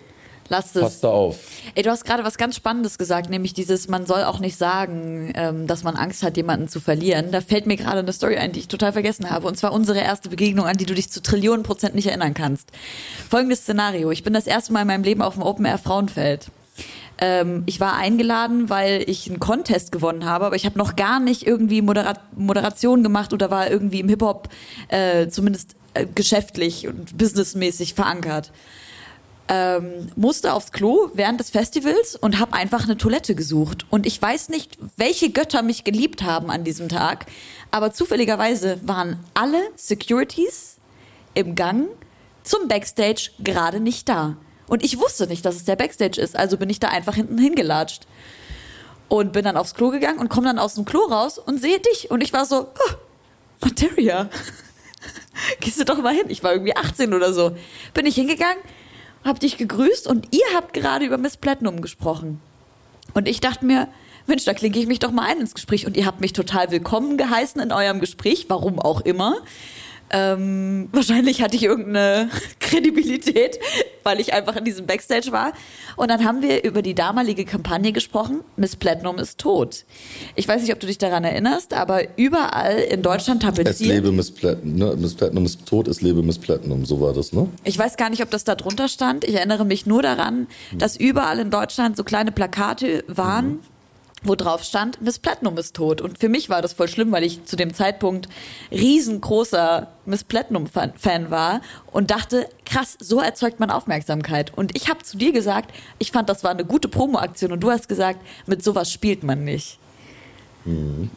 Lass 0.49 0.77
es. 0.77 0.83
pass 0.83 1.01
da 1.01 1.09
auf. 1.09 1.39
Ey, 1.75 1.83
du 1.83 1.91
hast 1.91 2.05
gerade 2.05 2.25
was 2.25 2.37
ganz 2.37 2.57
Spannendes 2.57 2.99
gesagt, 2.99 3.31
nämlich 3.31 3.55
dieses, 3.55 3.89
man 3.89 4.07
soll 4.07 4.25
auch 4.25 4.41
nicht 4.41 4.57
sagen, 4.57 5.33
ähm, 5.35 5.67
dass 5.67 5.83
man 5.83 5.97
Angst 5.97 6.23
hat, 6.23 6.37
jemanden 6.37 6.69
zu 6.69 6.81
verlieren. 6.81 7.33
Da 7.33 7.41
fällt 7.41 7.67
mir 7.67 7.77
gerade 7.77 8.01
eine 8.01 8.13
Story 8.13 8.37
ein, 8.37 8.53
die 8.53 8.61
ich 8.61 8.69
total 8.69 8.93
vergessen 8.93 9.31
habe. 9.31 9.47
Und 9.47 9.57
zwar 9.57 9.73
unsere 9.73 10.01
erste 10.01 10.29
Begegnung, 10.29 10.67
an 10.67 10.77
die 10.77 10.85
du 10.85 10.95
dich 10.95 11.11
zu 11.11 11.23
Trillionen 11.23 11.63
Prozent 11.63 11.95
nicht 11.95 12.07
erinnern 12.07 12.35
kannst. 12.35 12.71
Folgendes 13.31 13.61
Szenario. 13.61 14.11
Ich 14.11 14.23
bin 14.23 14.35
das 14.35 14.47
erste 14.47 14.73
Mal 14.73 14.83
in 14.83 14.89
meinem 14.89 15.05
Leben 15.05 15.23
auf 15.23 15.35
dem 15.35 15.43
Open 15.43 15.65
Air 15.65 15.79
Frauenfeld. 15.79 16.49
Ähm, 17.19 17.63
ich 17.67 17.81
war 17.81 17.97
eingeladen, 17.97 18.69
weil 18.69 19.05
ich 19.09 19.29
einen 19.29 19.39
Contest 19.39 19.93
gewonnen 19.93 20.25
habe, 20.25 20.47
aber 20.47 20.57
ich 20.57 20.67
habe 20.67 20.79
noch 20.79 20.97
gar 20.97 21.21
nicht 21.21 21.47
irgendwie 21.47 21.81
Modera 21.81 22.15
Moderation 22.37 23.03
gemacht 23.03 23.33
oder 23.33 23.51
war 23.51 23.71
irgendwie 23.71 24.01
im 24.01 24.09
Hip-Hop 24.09 24.49
äh, 24.89 25.29
zumindest 25.29 25.77
äh, 25.95 26.07
geschäftlich 26.07 26.87
und 26.89 27.17
businessmäßig 27.17 27.95
verankert 27.95 28.53
ähm, 29.49 30.11
musste 30.17 30.55
aufs 30.55 30.73
Klo 30.73 31.11
während 31.15 31.39
des 31.41 31.51
Festivals 31.51 32.17
und 32.17 32.39
habe 32.39 32.55
einfach 32.55 32.85
eine 32.85 32.97
Toilette 32.97 33.35
gesucht. 33.35 33.85
Und 33.91 34.07
ich 34.07 34.21
weiß 34.21 34.49
nicht, 34.49 34.79
welche 34.97 35.31
Götter 35.31 35.63
mich 35.63 35.85
geliebt 35.85 36.23
haben 36.23 36.51
an 36.51 36.65
diesem 36.65 36.89
Tag, 36.89 37.27
aber 37.71 37.93
zufälligerweise 37.93 38.81
waren 38.83 39.21
alle 39.35 39.61
Securities 39.77 40.77
im 41.35 41.55
Gang 41.55 41.89
zum 42.43 42.69
Backstage 42.69 43.31
gerade 43.43 43.81
nicht 43.81 44.09
da. 44.09 44.37
Und 44.67 44.83
ich 44.83 44.99
wusste 44.99 45.27
nicht, 45.27 45.45
dass 45.45 45.57
es 45.57 45.65
der 45.65 45.77
Backstage 45.77 46.21
ist, 46.21 46.37
also 46.37 46.57
bin 46.57 46.71
ich 46.71 46.81
da 46.81 46.89
einfach 46.89 47.15
hinten 47.15 47.39
hingelatscht. 47.39 48.07
Und 49.09 49.35
bin 49.35 49.45
dann 49.45 49.59
aufs 49.59 49.75
Klo 49.75 49.91
gegangen 49.91 50.19
und 50.19 50.31
komme 50.31 50.47
dann 50.47 50.59
aus 50.59 50.75
dem 50.75 50.87
Klo 50.87 51.01
raus 51.01 51.39
und 51.39 51.61
sehe 51.61 51.79
dich. 51.79 52.11
Und 52.11 52.23
ich 52.23 52.33
war 52.33 52.47
so, 52.47 52.63
oh, 52.63 52.95
Materia, 53.61 54.31
gehst 55.61 55.81
du 55.81 55.85
doch 55.85 56.03
mal 56.03 56.15
hin. 56.15 56.27
Ich 56.29 56.43
war 56.43 56.53
irgendwie 56.53 56.77
18 56.77 57.15
oder 57.15 57.33
so. 57.33 57.57
Bin 57.93 58.07
ich 58.07 58.15
hingegangen, 58.15 58.63
hab 59.25 59.41
dich 59.41 59.57
gegrüßt 59.57 60.07
und 60.07 60.29
ihr 60.35 60.45
habt 60.55 60.75
gerade 60.75 61.05
über 61.05 61.19
Miss 61.19 61.37
Platinum 61.37 61.81
gesprochen. 61.81 62.41
Und 63.15 63.29
ich 63.29 63.41
dachte 63.41 63.65
mir, 63.65 63.89
Mensch, 64.27 64.45
da 64.45 64.55
klinke 64.55 64.79
ich 64.79 64.87
mich 64.87 64.99
doch 64.99 65.11
mal 65.11 65.27
ein 65.27 65.41
ins 65.41 65.55
Gespräch. 65.55 65.87
Und 65.87 65.97
ihr 65.97 66.07
habt 66.07 66.21
mich 66.21 66.33
total 66.33 66.71
willkommen 66.71 67.19
geheißen 67.19 67.61
in 67.61 67.73
eurem 67.73 68.01
Gespräch, 68.01 68.47
warum 68.49 68.79
auch 68.79 69.03
immer. 69.03 69.37
Ähm, 70.17 70.89
wahrscheinlich 70.93 71.43
hatte 71.43 71.57
ich 71.57 71.65
irgendeine 71.65 72.31
Kredibilität, 72.61 73.59
weil 74.05 74.21
ich 74.21 74.33
einfach 74.33 74.55
in 74.55 74.65
diesem 74.65 74.87
Backstage 74.87 75.33
war. 75.33 75.53
Und 75.97 76.09
dann 76.09 76.25
haben 76.25 76.41
wir 76.41 76.63
über 76.63 76.83
die 76.83 76.95
damalige 76.95 77.45
Kampagne 77.45 77.91
gesprochen, 77.91 78.43
Miss 78.57 78.77
Platinum 78.77 79.19
ist 79.19 79.39
tot. 79.41 79.85
Ich 80.37 80.47
weiß 80.47 80.63
nicht, 80.63 80.73
ob 80.73 80.79
du 80.79 80.87
dich 80.87 80.99
daran 80.99 81.25
erinnerst, 81.25 81.75
aber 81.75 82.17
überall 82.17 82.79
in 82.79 83.03
Deutschland 83.03 83.43
Es 83.43 83.51
tapeziert. 83.57 83.91
lebe 83.91 84.13
Miss 84.13 84.31
Platinum, 84.31 84.77
ne? 84.77 84.97
Miss 84.97 85.15
Platinum 85.15 85.45
ist 85.47 85.67
tot, 85.67 85.89
es 85.89 86.01
lebe 86.01 86.23
Miss 86.23 86.39
Platinum, 86.39 86.85
so 86.85 87.01
war 87.01 87.13
das, 87.13 87.33
ne? 87.33 87.49
Ich 87.65 87.77
weiß 87.77 87.97
gar 87.97 88.09
nicht, 88.09 88.23
ob 88.23 88.31
das 88.31 88.45
da 88.45 88.55
drunter 88.55 88.87
stand. 88.89 89.25
Ich 89.25 89.35
erinnere 89.35 89.65
mich 89.65 89.85
nur 89.85 90.03
daran, 90.03 90.47
dass 90.73 90.97
überall 90.97 91.41
in 91.41 91.51
Deutschland 91.51 91.97
so 91.97 92.05
kleine 92.05 92.31
Plakate 92.31 93.03
waren, 93.09 93.59
wo 94.25 94.35
drauf 94.35 94.65
stand, 94.65 95.01
Miss 95.01 95.19
Platinum 95.19 95.57
ist 95.59 95.77
tot. 95.77 96.01
Und 96.01 96.19
für 96.19 96.29
mich 96.29 96.49
war 96.49 96.63
das 96.63 96.73
voll 96.73 96.89
schlimm, 96.89 97.13
weil 97.13 97.23
ich 97.23 97.45
zu 97.45 97.57
dem 97.57 97.73
Zeitpunkt 97.75 98.29
riesengroßer 98.73 99.89
Miss 100.07 100.25
Platinum-Fan 100.25 101.31
war 101.31 101.61
und 101.93 102.11
dachte, 102.11 102.49
krass, 102.65 102.97
so 103.01 103.21
erzeugt 103.21 103.61
man 103.61 103.71
Aufmerksamkeit. 103.71 104.53
Und 104.57 104.77
ich 104.77 104.89
habe 104.89 105.03
zu 105.03 105.17
dir 105.17 105.33
gesagt, 105.33 105.75
ich 105.99 106.11
fand, 106.11 106.29
das 106.29 106.43
war 106.43 106.51
eine 106.51 106.65
gute 106.65 106.89
Promo-Aktion 106.89 107.53
und 107.53 107.61
du 107.61 107.71
hast 107.71 107.89
gesagt, 107.89 108.21
mit 108.47 108.65
sowas 108.65 108.91
spielt 108.91 109.23
man 109.23 109.45
nicht. 109.45 109.79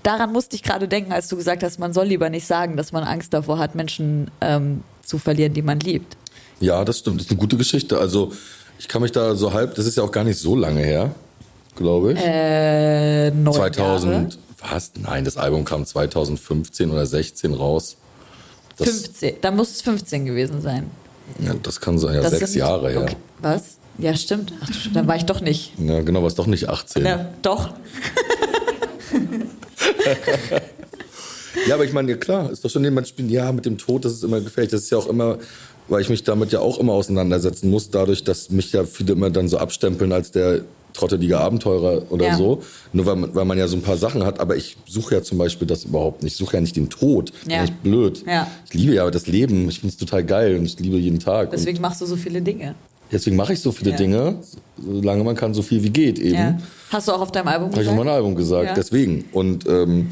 Daran 0.04 0.34
musste 0.34 0.58
ich 0.58 0.64
gerade 0.64 0.90
denken, 0.90 1.14
als 1.14 1.30
du 1.30 1.38
gesagt 1.38 1.64
hast, 1.64 1.80
man 1.80 1.94
soll 1.94 2.08
lieber 2.08 2.30
nicht 2.30 2.46
sagen, 2.46 2.76
dass 2.76 2.92
man 2.92 3.06
Angst 3.06 3.34
davor 3.34 3.60
hat, 3.60 3.76
Menschen 3.76 4.30
ähm, 4.42 4.84
zu 5.02 5.18
verlieren, 5.20 5.54
die 5.54 5.62
man 5.62 5.80
liebt. 5.80 6.18
Ja, 6.60 6.84
das 6.84 7.00
stimmt. 7.00 7.22
Das 7.22 7.28
ist 7.28 7.32
eine 7.32 7.40
gute 7.40 7.56
Geschichte. 7.56 7.98
Also, 7.98 8.34
ich 8.78 8.90
kann 8.90 9.02
mich 9.02 9.14
da 9.14 9.36
so 9.36 9.54
halb, 9.54 9.76
das 9.76 9.86
ist 9.86 9.96
ja 9.96 10.04
auch 10.04 10.12
gar 10.12 10.26
nicht 10.26 10.38
so 10.38 10.54
lange 10.54 10.82
her, 10.82 11.16
glaube 11.78 12.14
ich. 12.14 12.20
Äh, 12.22 13.32
neun 13.32 13.54
2000, 13.54 14.38
was? 14.70 14.92
Nein, 15.00 15.24
das 15.24 15.38
Album 15.38 15.64
kam 15.66 15.86
2015 15.86 16.92
oder 16.92 17.06
16 17.06 17.54
raus. 17.54 17.96
Jahre. 18.80 18.92
Das, 18.92 19.02
15. 19.02 19.36
Da 19.42 19.52
muss 19.52 19.72
es 19.72 19.82
15 19.82 20.26
gewesen 20.26 20.62
sein. 20.62 20.90
ja, 21.40 21.54
das 21.64 21.80
kann 21.80 21.98
sein, 21.98 22.16
ja, 22.16 22.22
Das 22.22 22.32
sechs 22.32 22.52
sind- 22.52 22.60
Jahre 22.60 22.90
her. 22.92 23.02
Okay. 23.04 23.16
Was? 23.42 23.78
Ja, 24.00 24.16
stimmt. 24.16 24.54
Ach, 24.62 24.68
du- 24.70 24.90
dann 24.94 25.08
war 25.08 25.16
ich 25.16 25.26
doch 25.26 25.42
nicht. 25.42 25.74
Ja, 25.80 26.02
genau, 26.02 26.22
war 26.22 26.28
es 26.28 26.36
doch 26.36 26.46
nicht 26.48 26.70
18. 26.70 27.04
Ja, 27.04 27.10
Ja, 27.18 27.30
doch. 27.42 27.70
aber 31.74 31.84
ich 31.86 31.94
meine, 31.94 32.12
ja, 32.12 32.18
klar, 32.18 32.52
ist 32.52 32.64
doch 32.64 32.70
schon 32.70 32.84
jemand 32.84 33.08
spielt, 33.08 33.30
ja, 33.32 33.52
mit 33.52 33.66
dem 33.66 33.78
Tod, 33.78 34.06
das 34.06 34.14
ist 34.14 34.24
immer 34.24 34.40
gefährlich. 34.40 34.72
Das 34.72 34.82
ist 34.84 34.90
ja 34.92 34.98
auch 34.98 35.08
immer, 35.08 35.38
weil 35.88 36.02
ich 36.02 36.10
mich 36.10 36.24
damit 36.24 36.52
ja 36.52 36.60
auch 36.60 36.80
immer 36.80 36.94
auseinandersetzen 36.94 37.70
muss, 37.70 37.90
dadurch, 37.90 38.24
dass 38.24 38.50
mich 38.52 38.72
ja 38.72 38.84
viele 38.86 39.14
immer 39.14 39.30
dann 39.30 39.48
so 39.50 39.58
abstempeln 39.58 40.12
als 40.12 40.32
der 40.32 40.62
trottelige 40.98 41.40
Abenteurer 41.40 42.04
oder 42.12 42.28
Ja. 42.28 42.38
so. 42.38 42.62
Nur 42.94 43.06
weil 43.06 43.16
man, 43.16 43.36
weil 43.36 43.46
man 43.46 43.58
ja 43.58 43.68
so 43.68 43.76
ein 43.78 43.82
paar 43.82 43.98
Sachen 43.98 44.26
hat, 44.26 44.40
aber 44.40 44.56
ich 44.56 44.78
suche 44.88 45.16
ja 45.16 45.22
zum 45.22 45.38
Beispiel 45.38 45.68
das 45.68 45.84
überhaupt 45.86 46.24
nicht. 46.24 46.34
Ich 46.34 46.38
suche 46.38 46.56
ja 46.58 46.62
nicht 46.62 46.76
den 46.76 46.90
Tod. 46.90 47.32
Ja. 47.48 47.64
Ich 47.64 47.72
blöd. 47.72 48.24
Ja. 48.26 48.48
Ich 48.68 48.74
liebe 48.74 48.94
ja 48.94 49.10
das 49.12 49.28
Leben. 49.28 49.70
Ich 49.70 49.80
finde 49.80 49.94
es 49.94 49.98
total 49.98 50.24
geil 50.24 50.58
und 50.58 50.66
ich 50.66 50.80
liebe 50.80 50.98
jeden 50.98 51.20
Tag. 51.20 51.48
und 51.48 51.54
Deswegen 51.54 51.80
machst 51.82 52.02
du 52.02 52.06
so 52.06 52.16
viele 52.16 52.42
Dinge. 52.42 52.76
deswegen 53.12 53.36
mache 53.38 53.54
ich 53.54 53.60
so 53.62 53.72
viele 53.72 53.92
Ja. 53.92 53.98
Dinge, 53.98 54.36
solange 54.84 55.24
man 55.24 55.36
kann, 55.36 55.54
so 55.54 55.62
viel 55.62 55.82
wie 55.84 55.90
geht 55.92 56.20
eben. 56.20 56.34
Ja. 56.36 56.58
Hast 56.90 57.08
du 57.08 57.12
auch 57.14 57.22
auf 57.22 57.32
deinem 57.32 57.48
Album 57.48 57.72
Habe 57.72 57.82
ich 57.82 57.88
auf 57.88 57.94
gesagt? 57.94 58.06
meinem 58.06 58.16
Album 58.16 58.36
gesagt, 58.36 58.66
Ja. 58.66 58.74
deswegen. 58.74 59.26
Und 59.32 59.66
ähm, 59.68 60.10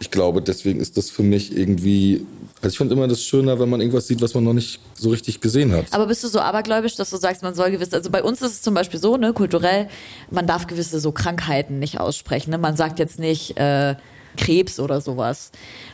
ich 0.00 0.10
glaube, 0.10 0.40
deswegen 0.42 0.80
ist 0.80 0.96
das 0.96 1.10
für 1.10 1.22
mich 1.22 1.56
irgendwie. 1.56 2.24
Also 2.64 2.72
ich 2.72 2.78
finde 2.78 2.94
immer 2.94 3.06
das 3.06 3.22
schöner, 3.22 3.60
wenn 3.60 3.68
man 3.68 3.80
irgendwas 3.82 4.06
sieht, 4.06 4.22
was 4.22 4.32
man 4.32 4.42
noch 4.42 4.54
nicht 4.54 4.80
so 4.94 5.10
richtig 5.10 5.42
gesehen 5.42 5.70
hat. 5.72 5.84
Aber 5.90 6.06
bist 6.06 6.24
du 6.24 6.28
so 6.28 6.40
abergläubisch, 6.40 6.96
dass 6.96 7.10
du 7.10 7.18
sagst, 7.18 7.42
man 7.42 7.54
soll 7.54 7.70
gewisse, 7.70 7.96
also 7.96 8.10
bei 8.10 8.22
uns 8.22 8.40
ist 8.40 8.52
es 8.52 8.62
zum 8.62 8.72
Beispiel 8.72 8.98
so, 8.98 9.18
ne, 9.18 9.34
kulturell, 9.34 9.86
man 10.30 10.46
darf 10.46 10.66
gewisse 10.66 10.98
so 10.98 11.12
Krankheiten 11.12 11.78
nicht 11.78 12.00
aussprechen. 12.00 12.50
Ne? 12.50 12.56
Man 12.56 12.74
sagt 12.74 12.98
jetzt 12.98 13.18
nicht 13.18 13.58
äh, 13.58 13.96
Krebs 14.38 14.80
oder 14.80 15.02
sowas. 15.02 15.50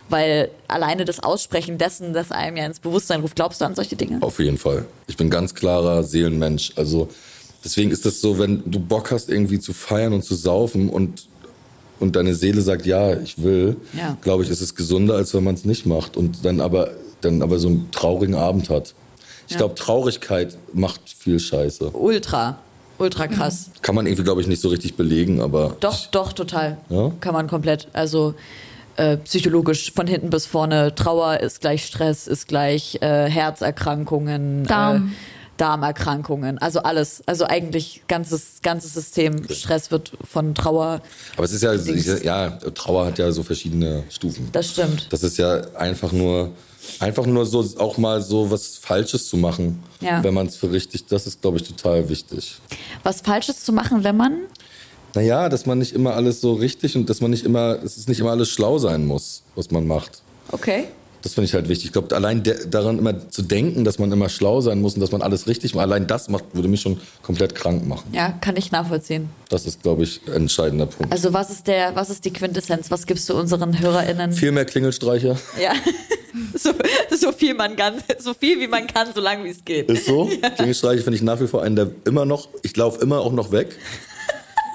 Weil 0.08 0.52
alleine 0.68 1.04
das 1.04 1.18
Aussprechen 1.18 1.76
dessen, 1.76 2.12
das 2.12 2.30
einem 2.30 2.56
ja 2.56 2.66
ins 2.66 2.78
Bewusstsein 2.78 3.20
ruft, 3.20 3.34
glaubst 3.34 3.60
du 3.60 3.64
an 3.64 3.74
solche 3.74 3.96
Dinge? 3.96 4.22
Auf 4.22 4.38
jeden 4.38 4.58
Fall. 4.58 4.86
Ich 5.08 5.16
bin 5.16 5.28
ganz 5.28 5.56
klarer 5.56 6.04
Seelenmensch. 6.04 6.70
Also 6.76 7.08
deswegen 7.64 7.90
ist 7.90 8.06
das 8.06 8.20
so, 8.20 8.38
wenn 8.38 8.62
du 8.64 8.78
Bock 8.78 9.10
hast, 9.10 9.28
irgendwie 9.28 9.58
zu 9.58 9.72
feiern 9.72 10.12
und 10.12 10.22
zu 10.22 10.36
saufen 10.36 10.88
und, 10.88 11.26
und 12.00 12.16
deine 12.16 12.34
Seele 12.34 12.60
sagt, 12.62 12.86
ja, 12.86 13.14
ich 13.20 13.42
will, 13.42 13.76
Ja. 13.96 14.16
glaube 14.20 14.42
ich, 14.42 14.50
ist 14.50 14.60
es 14.60 14.74
gesunder, 14.74 15.14
als 15.14 15.32
wenn 15.34 15.44
man 15.44 15.54
es 15.54 15.64
nicht 15.64 15.86
macht 15.86 16.16
und 16.16 16.44
dann 16.44 16.60
aber, 16.60 16.90
dann 17.20 17.42
aber 17.42 17.58
so 17.58 17.68
einen 17.68 17.90
traurigen 17.92 18.34
Abend 18.34 18.68
hat. 18.70 18.94
Ich 19.46 19.52
Ja. 19.52 19.58
glaube, 19.58 19.74
Traurigkeit 19.74 20.56
macht 20.72 21.00
viel 21.06 21.38
Scheiße. 21.40 21.90
Ultra, 21.90 22.58
ultra 22.98 23.26
krass. 23.28 23.70
Kann 23.82 23.94
man 23.94 24.06
irgendwie, 24.06 24.22
glaube 24.24 24.40
ich, 24.40 24.46
nicht 24.46 24.60
so 24.62 24.68
richtig 24.68 24.96
belegen, 24.96 25.40
aber 25.40 25.76
Doch, 25.80 26.06
doch, 26.06 26.32
total. 26.32 26.78
Ja? 26.88 27.12
Kann 27.20 27.34
man 27.34 27.46
komplett. 27.48 27.88
Also 27.92 28.34
äh, 28.96 29.16
psychologisch 29.18 29.92
von 29.92 30.06
hinten 30.06 30.30
bis 30.30 30.46
vorne. 30.46 30.94
Trauer 30.94 31.40
ist 31.40 31.60
gleich 31.60 31.84
Stress, 31.86 32.26
ist 32.26 32.48
gleich 32.48 32.98
äh, 33.00 33.28
Herzerkrankungen, 33.30 34.64
Darm. 34.64 35.08
Äh, 35.08 35.10
Darmerkrankungen. 35.60 36.58
Also 36.58 36.80
alles. 36.80 37.22
Also 37.26 37.44
eigentlich 37.44 38.02
ganzes, 38.08 38.60
ganzes 38.62 38.94
System. 38.94 39.44
Stress 39.50 39.90
wird 39.90 40.12
von 40.30 40.54
Trauer. 40.54 41.02
Aber 41.36 41.44
es 41.44 41.52
ist 41.52 41.62
ja, 41.62 41.76
Dings. 41.76 42.22
ja, 42.22 42.50
Trauer 42.74 43.06
hat 43.06 43.18
ja 43.18 43.30
so 43.30 43.42
verschiedene 43.42 44.04
Stufen. 44.08 44.48
Das 44.52 44.70
stimmt. 44.70 45.08
Das 45.10 45.22
ist 45.22 45.36
ja 45.36 45.60
einfach 45.74 46.12
nur, 46.12 46.50
einfach 46.98 47.26
nur 47.26 47.44
so 47.44 47.64
auch 47.78 47.98
mal 47.98 48.22
so 48.22 48.50
was 48.50 48.78
Falsches 48.78 49.28
zu 49.28 49.36
machen, 49.36 49.82
Ja. 50.00 50.24
wenn 50.24 50.32
man 50.32 50.46
es 50.46 50.56
für 50.56 50.72
richtig, 50.72 51.06
das 51.06 51.26
ist, 51.26 51.42
glaube 51.42 51.58
ich, 51.58 51.64
total 51.64 52.08
wichtig. 52.08 52.56
Was 53.02 53.20
Falsches 53.20 53.62
zu 53.62 53.72
machen, 53.72 54.02
wenn 54.02 54.16
man. 54.16 54.38
Naja, 55.14 55.48
dass 55.48 55.66
man 55.66 55.78
nicht 55.78 55.92
immer 55.92 56.14
alles 56.14 56.40
so 56.40 56.54
richtig 56.54 56.96
und 56.96 57.10
dass 57.10 57.20
man 57.20 57.30
nicht 57.32 57.44
immer, 57.44 57.78
es 57.84 58.06
nicht 58.06 58.20
immer 58.20 58.30
alles 58.30 58.48
schlau 58.48 58.78
sein 58.78 59.06
muss, 59.06 59.42
was 59.56 59.70
man 59.70 59.86
macht. 59.86 60.22
Okay. 60.52 60.84
Das 61.22 61.34
finde 61.34 61.46
ich 61.46 61.54
halt 61.54 61.68
wichtig. 61.68 61.86
Ich 61.86 61.92
glaube, 61.92 62.14
allein 62.14 62.42
daran 62.70 62.98
immer 62.98 63.28
zu 63.30 63.42
denken, 63.42 63.84
dass 63.84 63.98
man 63.98 64.10
immer 64.10 64.28
schlau 64.28 64.60
sein 64.60 64.80
muss 64.80 64.94
und 64.94 65.00
dass 65.00 65.12
man 65.12 65.22
alles 65.22 65.46
richtig 65.46 65.74
macht, 65.74 65.84
allein 65.84 66.06
das 66.06 66.28
macht, 66.28 66.44
würde 66.52 66.68
mich 66.68 66.80
schon 66.80 67.00
komplett 67.22 67.54
krank 67.54 67.86
machen. 67.86 68.10
Ja, 68.12 68.30
kann 68.40 68.56
ich 68.56 68.72
nachvollziehen. 68.72 69.28
Das 69.48 69.66
ist, 69.66 69.82
glaube 69.82 70.04
ich, 70.04 70.20
ein 70.26 70.42
entscheidender 70.42 70.86
Punkt. 70.86 71.12
Also 71.12 71.32
was 71.32 71.50
ist 71.50 71.66
der, 71.66 71.94
was 71.94 72.10
ist 72.10 72.24
die 72.24 72.32
Quintessenz? 72.32 72.90
Was 72.90 73.06
gibst 73.06 73.28
du 73.28 73.34
unseren 73.34 73.78
HörerInnen? 73.78 74.32
Viel 74.32 74.52
mehr 74.52 74.64
Klingelstreicher. 74.64 75.36
Ja. 75.60 75.72
so, 76.54 76.70
so 77.16 77.32
viel 77.32 77.54
man 77.54 77.76
kann, 77.76 77.94
so 78.18 78.34
viel 78.34 78.60
wie 78.60 78.68
man 78.68 78.86
kann, 78.86 79.08
so 79.14 79.20
lange 79.20 79.44
wie 79.44 79.50
es 79.50 79.64
geht. 79.64 79.90
Ist 79.90 80.06
so. 80.06 80.30
Klingelstreiche 80.56 81.02
finde 81.02 81.16
ich 81.16 81.22
nach 81.22 81.40
wie 81.40 81.46
vor 81.46 81.62
einen, 81.62 81.76
der 81.76 81.90
immer 82.06 82.24
noch, 82.24 82.48
ich 82.62 82.76
laufe 82.76 83.00
immer 83.00 83.20
auch 83.20 83.32
noch 83.32 83.52
weg. 83.52 83.76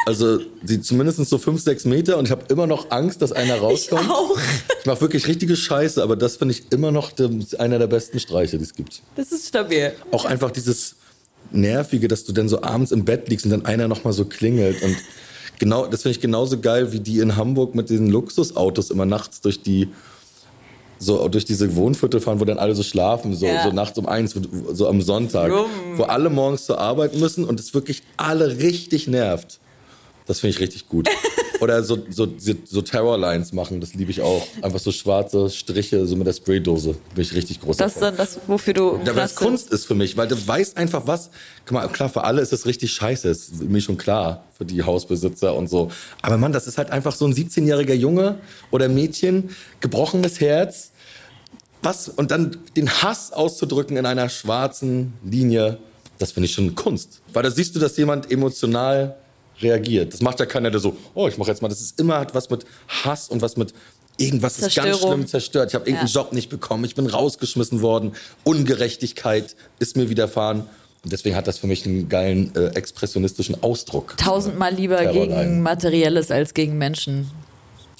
Also 0.06 0.39
sie 0.64 0.82
zumindest 0.82 1.18
so 1.26 1.38
fünf, 1.39 1.62
sechs 1.62 1.84
Meter 1.84 2.18
und 2.18 2.26
ich 2.26 2.32
habe 2.32 2.43
immer 2.49 2.68
noch 2.68 2.91
Angst, 2.91 3.22
dass 3.22 3.32
einer 3.32 3.58
rauskommt. 3.58 4.03
Ich 4.03 4.10
auch. 4.10 4.38
Ich 4.82 4.86
mache 4.86 5.01
wirklich 5.01 5.28
richtige 5.28 5.56
Scheiße, 5.56 6.01
aber 6.03 6.16
das 6.16 6.38
finde 6.38 6.53
ich 6.53 6.72
immer 6.72 6.91
noch 6.91 7.12
einer 7.58 7.80
der 7.80 7.88
besten 7.88 8.20
Streiche, 8.20 8.58
die 8.60 8.64
es 8.64 8.76
gibt. 8.76 9.01
Das 9.16 9.32
ist 9.32 9.47
stabil. 9.47 9.93
Auch 10.12 10.26
einfach 10.26 10.51
dieses 10.51 10.95
Nervige, 11.51 12.08
dass 12.08 12.24
du 12.24 12.34
dann 12.34 12.47
so 12.49 12.62
abends 12.62 12.91
im 12.91 13.03
Bett 13.03 13.30
liegst 13.30 13.45
und 13.45 13.51
dann 13.51 13.66
einer 13.66 13.88
noch 13.88 14.03
mal 14.03 14.14
so 14.14 14.26
klingelt 14.26 14.82
und 14.84 14.95
genau, 15.58 15.88
das 15.88 16.03
finde 16.03 16.16
ich 16.16 16.22
genauso 16.22 16.60
geil 16.60 16.91
wie 16.91 16.99
die 16.99 17.20
in 17.20 17.36
Hamburg 17.36 17.74
mit 17.74 17.89
den 17.89 18.10
Luxusautos 18.10 18.91
immer 18.91 19.06
nachts 19.06 19.41
durch 19.41 19.62
die 19.64 19.89
so 20.97 21.28
durch 21.28 21.45
diese 21.45 21.76
Wohnviertel 21.76 22.22
fahren, 22.22 22.39
wo 22.39 22.45
dann 22.45 22.58
alle 22.58 22.74
so 22.74 22.82
schlafen, 22.84 23.36
so, 23.36 23.45
Ja. 23.45 23.64
so 23.64 23.72
nachts 23.72 23.97
um 23.97 24.06
eins, 24.06 24.34
so 24.72 24.88
am 24.88 25.01
Sonntag, 25.01 25.51
Rum. 25.51 25.66
wo 25.95 26.03
alle 26.03 26.30
morgens 26.30 26.66
zur 26.66 26.80
Arbeit 26.80 27.16
müssen 27.16 27.43
und 27.43 27.60
es 27.60 27.74
wirklich 27.74 28.01
alle 28.18 28.60
richtig 28.60 29.08
nervt. 29.08 29.60
Das 30.26 30.39
finde 30.39 30.55
ich 30.55 30.59
richtig 30.59 30.88
gut. 30.88 31.07
Oder 31.61 31.84
so, 31.84 31.97
so, 32.09 32.28
so 32.65 32.82
Terrorlines 32.82 33.53
machen, 33.53 33.80
das 33.80 33.93
liebe 33.93 34.11
ich 34.11 34.21
auch. 34.21 34.45
Einfach 34.61 34.80
so 34.80 34.91
schwarze 34.91 35.49
Striche, 35.49 36.05
so 36.05 36.15
mit 36.15 36.28
der 36.28 36.34
Spraydose. 36.34 36.95
Bin 37.13 37.23
ich 37.23 37.34
richtig 37.34 37.61
groß 37.61 37.78
Das 37.78 37.93
ist 37.93 38.01
dann 38.01 38.17
das, 38.17 38.39
wofür 38.47 38.73
du. 38.73 38.99
Ja, 38.99 39.07
weil 39.07 39.13
Knast 39.13 39.36
Kunst 39.38 39.71
ist 39.71 39.86
für 39.86 39.95
mich, 39.95 40.17
weil 40.17 40.28
du 40.28 40.36
weißt 40.47 40.78
einfach 40.78 41.07
was. 41.07 41.30
Guck 41.65 41.73
mal, 41.73 41.88
klar, 41.88 42.09
für 42.09 42.23
alle 42.23 42.41
ist 42.41 42.51
es 42.51 42.65
richtig 42.65 42.91
scheiße, 42.93 43.30
ist 43.30 43.63
mir 43.63 43.82
schon 43.82 43.97
klar, 43.97 44.43
für 44.57 44.65
die 44.65 44.84
Hausbesitzer 44.84 45.55
und 45.55 45.69
so. 45.69 45.91
Aber 46.21 46.38
Mann, 46.38 46.51
das 46.51 46.67
ist 46.67 46.78
halt 46.78 46.91
einfach 46.91 47.15
so 47.15 47.26
ein 47.26 47.34
17-jähriger 47.34 47.93
Junge 47.93 48.38
oder 48.71 48.89
Mädchen, 48.89 49.49
gebrochenes 49.80 50.39
Herz. 50.41 50.91
Was? 51.82 52.09
Und 52.09 52.32
dann 52.32 52.57
den 52.76 52.89
Hass 52.89 53.32
auszudrücken 53.32 53.95
in 53.95 54.05
einer 54.05 54.28
schwarzen 54.30 55.13
Linie, 55.23 55.78
das 56.17 56.32
finde 56.32 56.47
ich 56.47 56.53
schon 56.53 56.76
Kunst. 56.76 57.21
Weil 57.32 57.43
da 57.43 57.51
siehst 57.51 57.76
du, 57.76 57.80
dass 57.80 57.95
jemand 57.97 58.32
emotional 58.32 59.15
reagiert. 59.62 60.14
Das 60.14 60.22
macht 60.22 60.39
ja 60.39 60.45
keiner, 60.45 60.72
der 60.72 60.80
so, 60.80 60.95
oh, 61.14 61.28
ich 61.28 61.38
mache 61.38 61.49
jetzt 61.49 61.62
mal. 61.62 61.68
Das 61.70 61.82
ist 61.82 61.99
immer 61.99 62.20
hat 62.20 62.34
was 62.36 62.49
mit 62.49 62.66
Hass 62.88 63.30
und 63.30 63.41
was 63.41 63.58
mit 63.58 63.74
irgendwas 64.18 64.60
ist 64.60 64.76
ganz 64.76 64.99
schlimm 64.99 65.28
zerstört. 65.28 65.70
Ich 65.70 65.76
habe 65.76 65.86
irgendeinen 65.86 66.08
Ja. 66.08 66.22
Job 66.22 66.34
nicht 66.34 66.49
bekommen, 66.49 66.86
ich 66.86 66.95
bin 66.95 67.06
rausgeschmissen 67.08 67.82
worden, 67.82 68.14
Ungerechtigkeit 68.43 69.56
ist 69.80 69.95
mir 69.97 70.10
widerfahren. 70.10 70.62
Und 71.03 71.12
deswegen 71.12 71.36
hat 71.36 71.47
das 71.47 71.60
für 71.60 71.68
mich 71.68 71.86
einen 71.86 72.10
geilen 72.10 72.51
äh, 72.56 72.68
expressionistischen 72.70 73.62
Ausdruck. 73.62 74.18
Tausendmal 74.18 74.74
lieber 74.74 74.97
Terrorline. 74.97 75.43
gegen 75.43 75.62
Materielles 75.62 76.32
als 76.32 76.53
gegen 76.56 76.78
Menschen. 76.80 77.30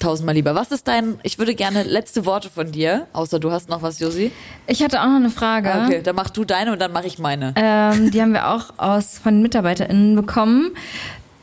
Tausendmal 0.00 0.34
lieber. 0.34 0.54
Was 0.56 0.72
ist 0.72 0.88
dein, 0.88 1.18
ich 1.22 1.38
würde 1.38 1.54
gerne 1.54 1.84
letzte 1.84 2.26
Worte 2.26 2.50
von 2.50 2.72
dir, 2.72 3.06
außer 3.12 3.38
du 3.38 3.50
hast 3.52 3.68
noch 3.68 3.80
was, 3.80 4.00
Josi. 4.00 4.32
Ich 4.66 4.82
hatte 4.82 5.00
auch 5.00 5.06
noch 5.06 5.16
eine 5.16 5.30
Frage. 5.30 5.72
Ah, 5.72 5.86
Okay, 5.86 6.02
dann 6.02 6.16
mach 6.16 6.30
du 6.30 6.44
deine 6.44 6.72
und 6.72 6.80
dann 6.80 6.92
mache 6.92 7.06
ich 7.06 7.18
meine. 7.18 7.54
Ähm, 7.56 8.10
die 8.10 8.20
haben 8.20 8.32
wir 8.32 8.48
auch 8.50 8.74
aus, 8.76 9.18
von 9.22 9.34
den 9.34 9.42
MitarbeiterInnen 9.42 10.16
bekommen. 10.16 10.72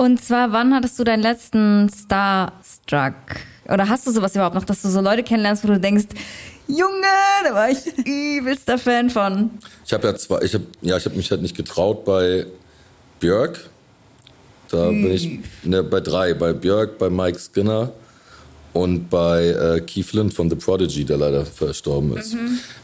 Und 0.04 0.22
zwar, 0.22 0.52
wann 0.52 0.76
hattest 0.76 1.00
du 1.00 1.06
deinen 1.06 1.24
letzten 1.24 1.90
Starstruck? 1.90 3.14
Oder 3.70 3.88
hast 3.88 4.06
du 4.06 4.12
sowas 4.12 4.36
überhaupt 4.36 4.54
noch, 4.54 4.66
dass 4.66 4.82
du 4.82 4.90
so 4.90 5.00
Leute 5.00 5.24
kennenlernst, 5.24 5.64
wo 5.64 5.70
du 5.70 5.80
denkst, 5.80 6.08
Junge, 6.68 7.08
da 7.48 7.54
war 7.54 7.70
ich 7.70 7.78
übelster 8.06 8.78
Fan 8.78 9.10
von. 9.10 9.52
Ich 9.86 9.94
habe 9.94 10.08
ja 10.08 10.16
zwei, 10.16 10.42
ich 10.42 10.54
habe 10.56 10.66
ja, 10.82 10.98
ich 10.98 11.06
habe 11.06 11.16
mich 11.16 11.32
halt 11.32 11.42
nicht 11.42 11.56
getraut 11.56 12.04
bei 12.04 12.46
Björk. 13.22 13.70
Da 14.70 14.90
bin 14.90 15.10
ich 15.10 15.40
ne, 15.64 15.84
bei 15.84 16.02
drei, 16.02 16.34
bei 16.34 16.52
Björk, 16.52 16.98
bei 16.98 17.10
Mike 17.10 17.40
Skinner 17.40 17.94
und 18.74 19.10
bei 19.10 19.46
äh, 19.48 19.82
Keith 19.82 20.06
Flint 20.06 20.34
von 20.34 20.50
The 20.50 20.58
Prodigy, 20.58 21.06
der 21.06 21.18
leider 21.18 21.46
verstorben 21.46 22.18
ist. 22.18 22.36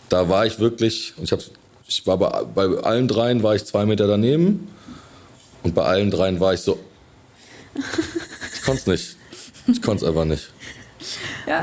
Da 0.07 0.29
war 0.29 0.45
ich 0.45 0.57
wirklich, 0.57 1.13
ich 1.21 1.33
habe, 1.33 1.43
ich 1.85 2.07
war 2.07 2.17
bei, 2.17 2.29
bei 2.55 2.81
allen 2.81 3.09
dreien 3.09 3.43
war 3.43 3.55
ich 3.55 3.65
zwei 3.65 3.85
Meter 3.85 4.07
daneben 4.07 4.69
und 5.63 5.75
bei 5.75 5.83
allen 5.83 6.11
dreien 6.11 6.39
war 6.39 6.53
ich 6.53 6.61
so, 6.61 6.79
ich 7.75 8.61
konnte 8.63 8.81
es 8.81 8.87
nicht, 8.87 9.17
ich 9.67 9.81
konnte 9.81 10.03
es 10.05 10.09
einfach 10.09 10.25
nicht. 10.25 10.51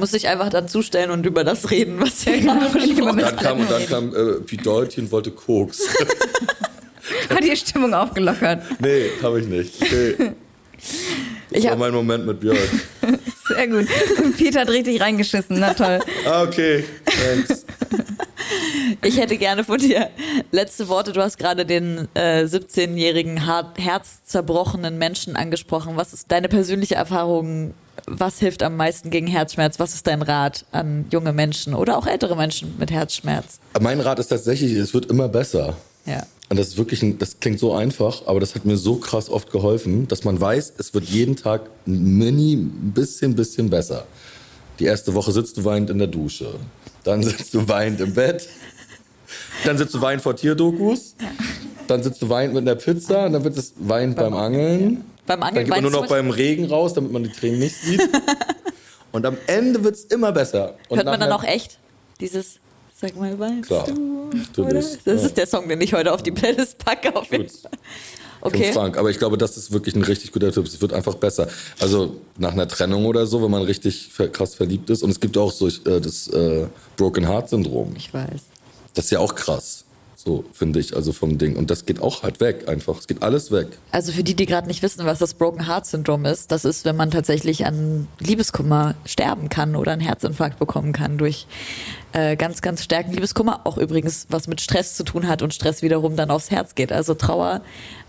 Muss 0.00 0.14
ich 0.14 0.28
einfach 0.28 0.48
dazustellen 0.48 1.10
und 1.10 1.26
über 1.26 1.44
das 1.44 1.70
reden, 1.70 2.00
was 2.00 2.24
wir 2.26 2.40
gerade 2.40 2.70
besprochen. 2.70 3.18
Dann 3.18 3.36
kam 3.36 3.60
und 3.60 3.70
dann 3.70 3.86
kam 3.86 4.14
äh, 4.14 4.56
Doherty 4.56 5.02
und 5.02 5.12
wollte 5.12 5.30
Koks. 5.30 5.80
Hat 7.30 7.44
die 7.44 7.56
Stimmung 7.56 7.92
aufgelockert. 7.94 8.62
nee, 8.80 9.10
habe 9.22 9.40
ich 9.40 9.46
nicht. 9.46 9.80
Nee. 9.80 10.14
Das 11.50 11.60
Ich 11.60 11.64
war 11.64 11.76
mein 11.76 11.92
Moment 11.92 12.26
mit 12.26 12.40
Björk. 12.40 12.58
Sehr 13.48 13.68
gut. 13.68 13.86
Und 14.22 14.36
Peter 14.36 14.60
hat 14.60 14.70
richtig 14.70 15.00
reingeschissen. 15.00 15.60
Na 15.60 15.72
toll. 15.74 16.00
Ah, 16.26 16.42
okay. 16.42 16.84
Thanks. 17.04 17.64
Ich 19.02 19.18
hätte 19.18 19.36
gerne 19.36 19.64
von 19.64 19.78
dir 19.78 20.10
letzte 20.52 20.88
Worte. 20.88 21.12
Du 21.12 21.20
hast 21.20 21.38
gerade 21.38 21.66
den 21.66 22.06
äh, 22.14 22.44
17-jährigen 22.44 23.46
hart- 23.46 23.78
herzzerbrochenen 23.78 24.98
Menschen 24.98 25.36
angesprochen. 25.36 25.96
Was 25.96 26.12
ist 26.12 26.30
deine 26.30 26.48
persönliche 26.48 26.94
Erfahrung? 26.94 27.74
Was 28.06 28.38
hilft 28.38 28.62
am 28.62 28.76
meisten 28.76 29.10
gegen 29.10 29.26
Herzschmerz? 29.26 29.78
Was 29.80 29.94
ist 29.94 30.06
dein 30.06 30.22
Rat 30.22 30.64
an 30.70 31.06
junge 31.10 31.32
Menschen 31.32 31.74
oder 31.74 31.98
auch 31.98 32.06
ältere 32.06 32.36
Menschen 32.36 32.76
mit 32.78 32.90
Herzschmerz? 32.90 33.58
Mein 33.80 34.00
Rat 34.00 34.18
ist 34.18 34.28
tatsächlich, 34.28 34.72
es 34.72 34.94
wird 34.94 35.06
immer 35.06 35.28
besser. 35.28 35.76
Ja. 36.04 36.24
Und 36.48 36.58
das 36.58 36.68
ist 36.68 36.78
wirklich, 36.78 37.02
ein, 37.02 37.18
das 37.18 37.40
klingt 37.40 37.58
so 37.58 37.74
einfach, 37.74 38.26
aber 38.26 38.38
das 38.38 38.54
hat 38.54 38.64
mir 38.64 38.76
so 38.76 38.96
krass 38.96 39.28
oft 39.28 39.50
geholfen, 39.50 40.06
dass 40.06 40.22
man 40.22 40.40
weiß, 40.40 40.74
es 40.78 40.94
wird 40.94 41.06
jeden 41.06 41.34
Tag 41.34 41.62
ein 41.86 42.18
mini, 42.18 42.52
ein 42.54 42.92
bisschen, 42.94 43.34
bisschen 43.34 43.68
besser. 43.68 44.06
Die 44.78 44.84
erste 44.84 45.14
Woche 45.14 45.32
sitzt 45.32 45.56
du 45.56 45.64
weinend 45.64 45.90
in 45.90 45.98
der 45.98 46.06
Dusche. 46.06 46.54
Dann 47.06 47.22
sitzt 47.22 47.54
du 47.54 47.68
weinend 47.68 48.00
im 48.00 48.12
Bett. 48.12 48.48
Dann 49.64 49.78
sitzt 49.78 49.94
du 49.94 50.00
weinend 50.00 50.22
vor 50.22 50.34
Tierdokus. 50.34 51.14
Dann 51.86 52.02
sitzt 52.02 52.20
du 52.20 52.28
weinend 52.28 52.54
mit 52.54 52.62
einer 52.62 52.74
Pizza. 52.74 53.26
Und 53.26 53.32
dann 53.32 53.44
wird 53.44 53.56
es 53.56 53.74
weinend 53.78 54.16
beim 54.16 54.34
Angeln. 54.34 55.04
Beim 55.24 55.40
Dann 55.40 55.48
Angeln 55.48 55.64
geht 55.66 55.70
man 55.70 55.82
nur 55.82 55.92
weinst 55.92 56.02
noch 56.02 56.08
beim 56.08 56.30
Regen 56.30 56.66
raus, 56.66 56.94
damit 56.94 57.12
man 57.12 57.22
die 57.22 57.30
Tränen 57.30 57.60
nicht 57.60 57.76
sieht. 57.76 58.02
Und 59.12 59.24
am 59.24 59.36
Ende 59.46 59.82
wird 59.84 59.94
es 59.94 60.04
immer 60.04 60.32
besser. 60.32 60.74
Und 60.88 60.98
Hört 60.98 61.06
man 61.06 61.20
dann 61.20 61.32
auch 61.32 61.44
echt 61.44 61.78
dieses 62.20 62.58
Sag 62.98 63.14
mal, 63.14 63.38
weißt 63.38 63.62
Klar, 63.62 63.84
du? 63.86 64.30
natürlich. 64.32 64.98
Das 65.04 65.22
ist 65.22 65.36
der 65.36 65.46
Song, 65.46 65.68
den 65.68 65.80
ich 65.82 65.92
heute 65.92 66.12
auf 66.12 66.22
die 66.22 66.30
Playlist 66.32 66.78
packe. 66.78 67.14
Auf 67.14 67.30
jeden. 67.30 67.48
Fall. 67.48 67.70
Okay. 68.46 68.56
Okay. 68.56 68.72
Frank. 68.72 68.96
Aber 68.96 69.10
ich 69.10 69.18
glaube, 69.18 69.38
das 69.38 69.56
ist 69.56 69.72
wirklich 69.72 69.94
ein 69.94 70.02
richtig 70.02 70.32
guter 70.32 70.52
Tipp. 70.52 70.66
Es 70.66 70.80
wird 70.80 70.92
einfach 70.92 71.14
besser. 71.14 71.48
Also 71.80 72.16
nach 72.38 72.52
einer 72.52 72.68
Trennung 72.68 73.06
oder 73.06 73.26
so, 73.26 73.42
wenn 73.42 73.50
man 73.50 73.62
richtig 73.62 74.10
krass 74.32 74.54
verliebt 74.54 74.90
ist. 74.90 75.02
Und 75.02 75.10
es 75.10 75.20
gibt 75.20 75.36
auch 75.36 75.52
so 75.52 75.68
äh, 75.68 76.00
das 76.00 76.28
äh, 76.28 76.66
Broken 76.96 77.26
Heart 77.26 77.50
Syndrom. 77.50 77.94
Ich 77.96 78.12
weiß. 78.12 78.40
Das 78.94 79.06
ist 79.06 79.10
ja 79.10 79.18
auch 79.18 79.34
krass. 79.34 79.85
So 80.26 80.44
finde 80.52 80.80
ich, 80.80 80.96
also 80.96 81.12
vom 81.12 81.38
Ding. 81.38 81.54
Und 81.54 81.70
das 81.70 81.86
geht 81.86 82.02
auch 82.02 82.24
halt 82.24 82.40
weg 82.40 82.68
einfach. 82.68 82.98
Es 82.98 83.06
geht 83.06 83.22
alles 83.22 83.52
weg. 83.52 83.68
Also 83.92 84.10
für 84.10 84.24
die, 84.24 84.34
die 84.34 84.44
gerade 84.44 84.66
nicht 84.66 84.82
wissen, 84.82 85.06
was 85.06 85.20
das 85.20 85.34
Broken 85.34 85.68
Heart 85.68 85.86
Syndrom 85.86 86.24
ist, 86.24 86.50
das 86.50 86.64
ist, 86.64 86.84
wenn 86.84 86.96
man 86.96 87.12
tatsächlich 87.12 87.64
an 87.64 88.08
Liebeskummer 88.18 88.96
sterben 89.04 89.48
kann 89.48 89.76
oder 89.76 89.92
einen 89.92 90.00
Herzinfarkt 90.00 90.58
bekommen 90.58 90.92
kann 90.92 91.16
durch 91.16 91.46
äh, 92.12 92.34
ganz, 92.34 92.60
ganz 92.60 92.82
starken 92.82 93.12
Liebeskummer. 93.12 93.60
Auch 93.62 93.78
übrigens, 93.78 94.26
was 94.28 94.48
mit 94.48 94.60
Stress 94.60 94.96
zu 94.96 95.04
tun 95.04 95.28
hat 95.28 95.42
und 95.42 95.54
Stress 95.54 95.82
wiederum 95.82 96.16
dann 96.16 96.32
aufs 96.32 96.50
Herz 96.50 96.74
geht. 96.74 96.90
Also 96.90 97.14
Trauer, 97.14 97.60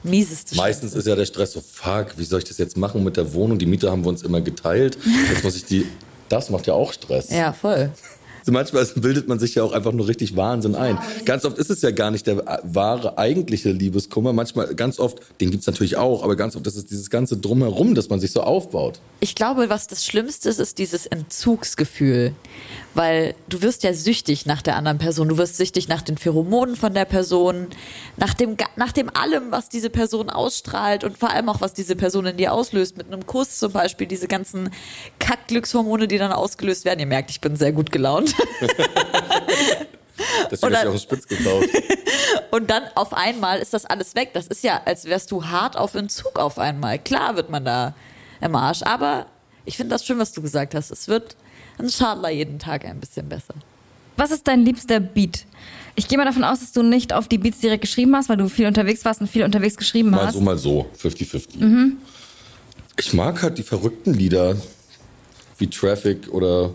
mieseste 0.01 0.55
Meistens 0.55 0.95
ist 0.95 1.05
ja 1.05 1.15
der 1.15 1.27
Stress 1.27 1.51
so, 1.51 1.61
fuck, 1.61 2.17
wie 2.17 2.25
soll 2.25 2.39
ich 2.39 2.45
das 2.45 2.57
jetzt 2.57 2.77
machen 2.77 3.03
mit 3.03 3.15
der 3.15 3.35
Wohnung? 3.35 3.59
Die 3.59 3.67
Miete 3.67 3.91
haben 3.91 4.03
wir 4.03 4.09
uns 4.09 4.23
immer 4.23 4.41
geteilt. 4.41 4.97
Jetzt 5.29 5.43
muss 5.43 5.55
ich 5.55 5.65
die. 5.65 5.85
Das 6.29 6.49
macht 6.49 6.65
ja 6.65 6.73
auch 6.73 6.93
Stress. 6.93 7.29
Ja, 7.29 7.53
voll. 7.53 7.91
So 8.47 8.53
manchmal 8.53 8.85
bildet 8.95 9.27
man 9.27 9.39
sich 9.39 9.55
ja 9.55 9.63
auch 9.63 9.73
einfach 9.73 9.91
nur 9.91 10.07
richtig 10.07 10.37
Wahnsinn 10.37 10.73
ein. 10.75 10.97
Ganz 11.25 11.43
oft 11.43 11.57
ist 11.57 11.69
es 11.69 11.81
ja 11.81 11.91
gar 11.91 12.11
nicht 12.11 12.27
der 12.27 12.61
wahre, 12.63 13.17
eigentliche 13.17 13.71
Liebeskummer. 13.71 14.31
Manchmal, 14.31 14.73
ganz 14.73 14.99
oft, 14.99 15.19
den 15.41 15.51
gibt's 15.51 15.67
natürlich 15.67 15.97
auch, 15.97 16.23
aber 16.23 16.37
ganz 16.37 16.55
oft 16.55 16.65
ist 16.65 16.77
es 16.77 16.85
dieses 16.85 17.09
ganze 17.09 17.35
Drumherum, 17.35 17.93
dass 17.93 18.07
man 18.07 18.21
sich 18.21 18.31
so 18.31 18.41
aufbaut. 18.41 19.01
Ich 19.19 19.35
glaube, 19.35 19.69
was 19.69 19.87
das 19.87 20.05
Schlimmste 20.05 20.47
ist, 20.47 20.61
ist 20.61 20.77
dieses 20.77 21.07
Entzugsgefühl. 21.07 22.31
Weil 22.97 23.35
du 23.47 23.61
wirst 23.61 23.83
ja 23.83 23.93
süchtig 23.93 24.47
nach 24.47 24.63
der 24.63 24.75
anderen 24.75 24.97
Person. 24.97 25.29
Du 25.29 25.37
wirst 25.37 25.57
süchtig 25.57 25.87
nach 25.87 26.01
den 26.01 26.17
Pheromonen 26.17 26.75
von 26.75 26.95
der 26.95 27.05
Person, 27.05 27.67
nach 28.15 28.33
dem, 28.33 28.57
nach 28.75 28.91
dem 28.91 29.15
allem, 29.15 29.51
was 29.51 29.69
diese 29.69 29.91
Person 29.91 30.31
ausstrahlt 30.31 31.03
und 31.03 31.15
vor 31.15 31.29
allem 31.29 31.47
auch, 31.47 31.61
was 31.61 31.75
diese 31.75 31.95
Person 31.95 32.25
in 32.25 32.37
dir 32.37 32.53
auslöst. 32.53 32.97
Mit 32.97 33.05
einem 33.05 33.27
Kuss 33.27 33.59
zum 33.59 33.71
Beispiel, 33.71 34.07
diese 34.07 34.27
ganzen 34.27 34.71
Kackglückshormone, 35.19 36.07
die 36.07 36.17
dann 36.17 36.31
ausgelöst 36.31 36.85
werden. 36.85 36.99
Ihr 36.99 37.05
merkt, 37.05 37.29
ich 37.29 37.39
bin 37.39 37.55
sehr 37.55 37.71
gut 37.71 37.91
gelaunt. 37.91 38.33
Deswegen 40.49 40.75
hast 40.75 40.83
du 40.85 40.89
auch 40.89 40.99
Spitz 40.99 41.27
gekauft. 41.27 41.69
Und 42.51 42.71
dann 42.71 42.81
auf 42.95 43.13
einmal 43.13 43.59
ist 43.59 43.75
das 43.75 43.85
alles 43.85 44.15
weg. 44.15 44.31
Das 44.33 44.47
ist 44.47 44.63
ja, 44.63 44.81
als 44.85 45.05
wärst 45.05 45.29
du 45.29 45.45
hart 45.45 45.77
auf 45.77 45.93
Entzug 45.93 46.39
auf 46.39 46.57
einmal. 46.57 46.97
Klar 46.97 47.35
wird 47.35 47.51
man 47.51 47.63
da 47.63 47.93
im 48.41 48.55
Arsch, 48.55 48.81
aber 48.81 49.27
ich 49.65 49.77
finde 49.77 49.93
das 49.93 50.03
schön, 50.03 50.17
was 50.17 50.31
du 50.31 50.41
gesagt 50.41 50.73
hast. 50.73 50.89
Es 50.89 51.07
wird 51.07 51.35
ein 51.79 51.89
Schadler 51.89 52.29
jeden 52.29 52.59
Tag 52.59 52.85
ein 52.85 52.99
bisschen 52.99 53.27
besser. 53.29 53.53
Was 54.15 54.31
ist 54.31 54.47
dein 54.47 54.65
liebster 54.65 54.99
Beat? 54.99 55.45
Ich 55.95 56.07
gehe 56.07 56.17
mal 56.17 56.25
davon 56.25 56.43
aus, 56.43 56.59
dass 56.59 56.71
du 56.71 56.83
nicht 56.83 57.13
auf 57.13 57.27
die 57.27 57.37
Beats 57.37 57.59
direkt 57.59 57.81
geschrieben 57.81 58.15
hast, 58.15 58.29
weil 58.29 58.37
du 58.37 58.49
viel 58.49 58.67
unterwegs 58.67 59.05
warst 59.05 59.21
und 59.21 59.27
viel 59.27 59.43
unterwegs 59.43 59.77
geschrieben 59.77 60.11
Mal 60.11 60.27
hast. 60.27 60.33
so, 60.33 60.41
mal 60.41 60.57
so. 60.57 60.87
50-50. 61.01 61.93
Ich 62.99 63.13
mag 63.13 63.41
halt 63.43 63.57
die 63.57 63.63
verrückten 63.63 64.13
Lieder, 64.13 64.55
wie 65.57 65.67
Traffic 65.67 66.27
oder 66.31 66.71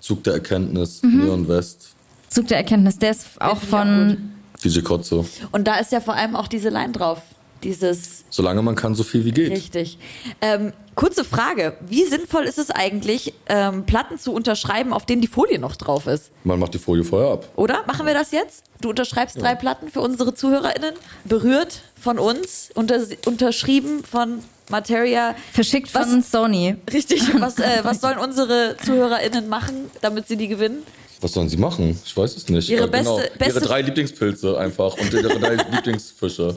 Zug 0.00 0.24
der 0.24 0.34
Erkenntnis, 0.34 1.02
Neon 1.02 1.48
West, 1.48 1.94
Zug 2.28 2.48
der 2.48 2.58
Erkenntnis, 2.58 2.98
der 2.98 3.10
ist 3.10 3.40
auch 3.40 3.62
ich 3.62 3.68
von. 3.68 4.32
DJ 4.62 4.80
Kotze. 4.80 5.24
Und 5.50 5.66
da 5.66 5.76
ist 5.76 5.92
ja 5.92 6.00
vor 6.00 6.14
allem 6.14 6.36
auch 6.36 6.46
diese 6.46 6.68
Line 6.68 6.92
drauf. 6.92 7.20
Dieses 7.62 8.24
Solange 8.30 8.62
man 8.62 8.74
kann, 8.74 8.94
so 8.94 9.02
viel 9.04 9.24
wie 9.24 9.30
geht. 9.32 9.50
Richtig. 9.52 9.98
Ähm, 10.40 10.72
kurze 10.94 11.24
Frage. 11.24 11.76
Wie 11.86 12.04
sinnvoll 12.04 12.44
ist 12.44 12.58
es 12.58 12.70
eigentlich, 12.70 13.34
ähm, 13.48 13.84
Platten 13.84 14.18
zu 14.18 14.32
unterschreiben, 14.32 14.92
auf 14.92 15.06
denen 15.06 15.20
die 15.22 15.28
Folie 15.28 15.58
noch 15.58 15.76
drauf 15.76 16.06
ist? 16.06 16.30
Man 16.44 16.58
macht 16.58 16.74
die 16.74 16.78
Folie 16.78 17.04
vorher 17.04 17.32
ab. 17.32 17.48
Oder? 17.56 17.84
Machen 17.86 18.06
wir 18.06 18.14
das 18.14 18.30
jetzt? 18.32 18.64
Du 18.80 18.90
unterschreibst 18.90 19.40
drei 19.40 19.54
Platten 19.54 19.90
für 19.90 20.00
unsere 20.00 20.34
ZuhörerInnen. 20.34 20.94
Berührt 21.24 21.82
von 22.00 22.18
uns, 22.18 22.70
unter, 22.74 22.98
unterschrieben 23.26 24.02
von 24.04 24.40
Materia. 24.70 25.34
Verschickt 25.52 25.94
Was- 25.94 26.08
von 26.08 26.22
Sony. 26.22 26.76
Richtig. 26.92 27.22
Was, 27.40 27.58
äh, 27.58 27.80
was 27.82 28.00
sollen 28.00 28.18
unsere 28.18 28.76
ZuhörerInnen 28.84 29.48
machen, 29.48 29.90
damit 30.00 30.26
sie 30.28 30.36
die 30.36 30.48
gewinnen? 30.48 30.82
Was 31.20 31.34
sollen 31.34 31.48
sie 31.48 31.56
machen? 31.56 31.96
Ich 32.04 32.16
weiß 32.16 32.36
es 32.36 32.48
nicht. 32.48 32.68
Ihre 32.68 32.88
Äh, 32.88 32.90
genau, 32.90 33.16
beste- 33.18 33.30
beste- 33.38 33.54
ihre 33.58 33.60
drei 33.66 33.82
Lieblingspilze 33.82 34.58
einfach 34.58 34.96
und 34.98 35.12
ihre 35.12 35.28
drei 35.38 35.54
Lieblingsfische 35.72 36.56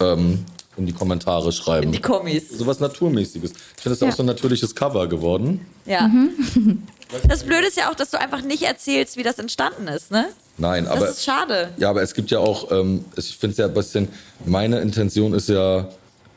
ähm, 0.00 0.44
in 0.76 0.86
die 0.86 0.92
Kommentare 0.92 1.52
schreiben. 1.52 1.86
In 1.86 1.92
die 1.92 2.00
Kommis. 2.00 2.50
Sowas 2.50 2.80
Naturmäßiges. 2.80 3.50
Ich 3.52 3.82
finde, 3.82 3.90
das 3.90 3.92
ist 3.92 4.00
ja. 4.02 4.08
auch 4.08 4.16
so 4.16 4.22
ein 4.22 4.26
natürliches 4.26 4.74
Cover 4.74 5.06
geworden. 5.08 5.66
Ja. 5.86 6.10
Das 7.28 7.44
Blöde 7.44 7.68
ist 7.68 7.76
ja 7.76 7.88
auch, 7.88 7.94
dass 7.94 8.10
du 8.10 8.18
einfach 8.18 8.42
nicht 8.42 8.62
erzählst, 8.64 9.16
wie 9.16 9.22
das 9.22 9.38
entstanden 9.38 9.86
ist, 9.86 10.10
ne? 10.10 10.26
Nein, 10.58 10.86
Das 10.86 10.92
aber 10.96 11.08
ist 11.08 11.24
schade. 11.24 11.68
ja, 11.76 11.90
aber 11.90 12.02
es 12.02 12.14
gibt 12.14 12.32
ja 12.32 12.40
auch, 12.40 12.70
ähm, 12.72 13.04
ich 13.14 13.36
finde 13.36 13.52
es 13.52 13.58
ja 13.58 13.66
ein 13.66 13.74
bisschen, 13.74 14.08
meine 14.44 14.80
Intention 14.80 15.32
ist 15.32 15.48
ja, 15.48 15.88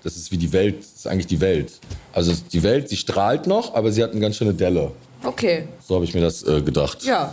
das 0.03 0.15
ist 0.15 0.31
wie 0.31 0.37
die 0.37 0.53
Welt, 0.53 0.79
das 0.79 0.91
ist 0.93 1.07
eigentlich 1.07 1.25
die 1.25 1.41
Welt. 1.41 1.71
Also 2.13 2.33
die 2.51 2.61
Welt, 2.61 2.87
sie 2.87 2.97
strahlt 2.97 3.47
noch, 3.47 3.73
aber 3.73 3.91
sie 3.91 4.03
hat 4.03 4.11
eine 4.11 4.19
ganz 4.19 4.35
schöne 4.35 4.53
Delle. 4.53 4.91
Okay. 5.23 5.67
So 5.87 5.95
habe 5.95 6.05
ich 6.05 6.13
mir 6.13 6.21
das 6.21 6.43
äh, 6.43 6.61
gedacht. 6.61 7.03
Ja. 7.03 7.31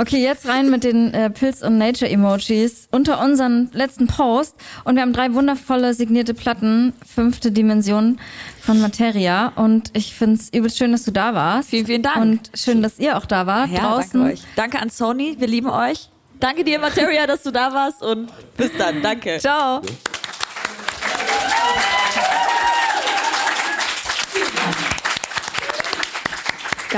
Okay, 0.00 0.22
jetzt 0.22 0.46
rein 0.46 0.70
mit 0.70 0.84
den 0.84 1.12
äh, 1.12 1.28
Pilz- 1.28 1.60
und 1.66 1.76
Nature-Emojis 1.76 2.86
unter 2.92 3.20
unseren 3.20 3.68
letzten 3.72 4.06
Post. 4.06 4.54
Und 4.84 4.94
wir 4.94 5.02
haben 5.02 5.12
drei 5.12 5.34
wundervolle 5.34 5.92
signierte 5.92 6.34
Platten, 6.34 6.92
fünfte 7.04 7.50
Dimension 7.50 8.20
von 8.60 8.80
Materia. 8.80 9.48
Und 9.56 9.90
ich 9.94 10.14
find's 10.14 10.50
übelst 10.50 10.78
schön, 10.78 10.92
dass 10.92 11.02
du 11.02 11.10
da 11.10 11.34
warst. 11.34 11.70
Vielen, 11.70 11.86
vielen 11.86 12.02
Dank. 12.02 12.16
Und 12.18 12.50
schön, 12.54 12.80
dass 12.80 13.00
ihr 13.00 13.16
auch 13.18 13.26
da 13.26 13.46
wart 13.46 13.70
Ja, 13.70 13.80
draußen. 13.80 14.20
danke 14.20 14.34
euch. 14.34 14.42
Danke 14.54 14.78
an 14.78 14.90
Sony, 14.90 15.34
wir 15.40 15.48
lieben 15.48 15.68
euch. 15.68 16.08
Danke 16.38 16.62
dir, 16.62 16.78
Materia, 16.78 17.26
dass 17.26 17.42
du 17.42 17.50
da 17.50 17.74
warst 17.74 18.00
und 18.00 18.30
bis 18.56 18.70
dann. 18.78 19.02
Danke. 19.02 19.38
Ciao. 19.40 19.82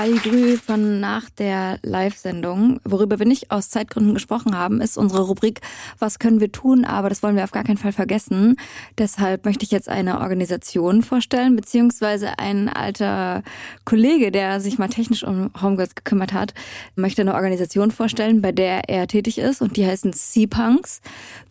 Galligrü 0.00 0.56
von 0.56 0.98
nach 0.98 1.28
der 1.28 1.78
Live-Sendung. 1.82 2.80
Worüber 2.84 3.18
wir 3.18 3.26
nicht 3.26 3.50
aus 3.50 3.68
Zeitgründen 3.68 4.14
gesprochen 4.14 4.56
haben, 4.56 4.80
ist 4.80 4.96
unsere 4.96 5.26
Rubrik 5.26 5.60
Was 5.98 6.18
können 6.18 6.40
wir 6.40 6.50
tun? 6.50 6.86
Aber 6.86 7.10
das 7.10 7.22
wollen 7.22 7.36
wir 7.36 7.44
auf 7.44 7.50
gar 7.50 7.64
keinen 7.64 7.76
Fall 7.76 7.92
vergessen. 7.92 8.56
Deshalb 8.96 9.44
möchte 9.44 9.62
ich 9.66 9.70
jetzt 9.70 9.90
eine 9.90 10.20
Organisation 10.20 11.02
vorstellen, 11.02 11.54
beziehungsweise 11.54 12.38
ein 12.38 12.70
alter 12.70 13.42
Kollege, 13.84 14.32
der 14.32 14.62
sich 14.62 14.78
mal 14.78 14.88
technisch 14.88 15.22
um 15.22 15.50
Homegirls 15.60 15.94
gekümmert 15.94 16.32
hat, 16.32 16.54
möchte 16.96 17.20
eine 17.20 17.34
Organisation 17.34 17.90
vorstellen, 17.90 18.40
bei 18.40 18.52
der 18.52 18.88
er 18.88 19.06
tätig 19.06 19.36
ist 19.36 19.60
und 19.60 19.76
die 19.76 19.86
heißen 19.86 20.14
Sea-Punks. 20.14 21.02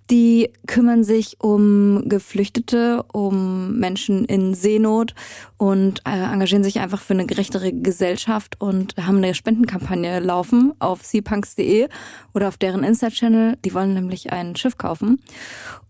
Die 0.10 0.50
kümmern 0.66 1.04
sich 1.04 1.38
um 1.40 2.10
Geflüchtete, 2.10 3.04
um 3.14 3.78
Menschen 3.78 4.26
in 4.26 4.56
Seenot 4.56 5.14
und 5.58 6.02
äh, 6.06 6.10
engagieren 6.10 6.64
sich 6.64 6.80
einfach 6.80 7.02
für 7.02 7.14
eine 7.14 7.28
gerechtere 7.28 7.72
Gesellschaft 7.72 8.60
und 8.60 8.96
haben 8.98 9.18
eine 9.18 9.36
Spendenkampagne 9.36 10.20
laufen 10.20 10.74
auf 10.80 11.06
seapunks.de 11.06 11.90
oder 12.34 12.48
auf 12.48 12.58
deren 12.58 12.84
Insta-Channel. 12.84 13.58
Die 13.64 13.74
wollen 13.76 13.94
nämlich 13.94 14.32
ein 14.34 14.56
Schiff 14.56 14.78
kaufen. 14.78 15.22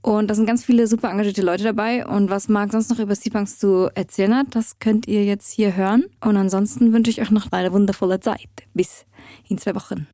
Und 0.01 0.29
da 0.29 0.35
sind 0.35 0.45
ganz 0.45 0.65
viele 0.65 0.87
super 0.87 1.09
engagierte 1.09 1.41
Leute 1.41 1.63
dabei. 1.63 2.05
Und 2.05 2.29
was 2.29 2.49
Marc 2.49 2.73
sonst 2.73 2.89
noch 2.89 2.99
über 2.99 3.15
Seapunks 3.15 3.57
zu 3.57 3.89
erzählen 3.95 4.35
hat, 4.35 4.47
das 4.51 4.79
könnt 4.79 5.07
ihr 5.07 5.23
jetzt 5.23 5.51
hier 5.51 5.75
hören. 5.77 6.05
Und 6.21 6.35
ansonsten 6.35 6.91
wünsche 6.91 7.11
ich 7.11 7.21
euch 7.21 7.31
noch 7.31 7.51
eine 7.51 7.71
wundervolle 7.71 8.19
Zeit. 8.19 8.49
Bis 8.73 9.05
in 9.47 9.57
zwei 9.57 9.75
Wochen. 9.75 10.07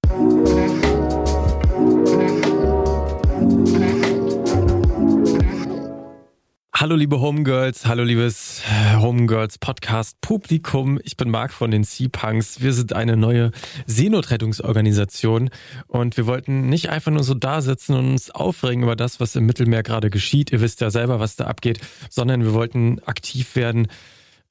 Hallo 6.78 6.97
liebe 6.97 7.21
Homegirls, 7.21 7.86
hallo 7.86 8.03
liebes 8.03 8.61
äh, 8.69 8.97
Homegirls 8.97 9.59
Podcast 9.59 10.19
Publikum. 10.19 10.99
Ich 11.05 11.15
bin 11.15 11.30
Marc 11.30 11.53
von 11.53 11.71
den 11.71 11.86
Sea 11.86 12.09
Punks. 12.11 12.59
Wir 12.59 12.73
sind 12.73 12.91
eine 12.91 13.15
neue 13.15 13.51
Seenotrettungsorganisation 13.86 15.51
und 15.88 16.17
wir 16.17 16.28
wollten 16.28 16.67
nicht 16.67 16.89
einfach 16.89 17.13
nur 17.13 17.23
so 17.23 17.34
da 17.34 17.61
sitzen 17.61 17.93
und 17.93 18.09
uns 18.09 18.30
aufregen 18.30 18.84
über 18.84 18.97
das, 18.97 19.21
was 19.21 19.38
im 19.38 19.45
Mittelmeer 19.45 19.84
gerade 19.84 20.09
geschieht. 20.09 20.51
Ihr 20.51 20.59
wisst 20.59 20.82
ja 20.82 20.91
selber, 20.91 21.21
was 21.21 21.38
da 21.38 21.45
abgeht, 21.45 21.80
sondern 22.09 22.43
wir 22.43 22.51
wollten 22.51 22.99
aktiv 23.05 23.55
werden, 23.55 23.88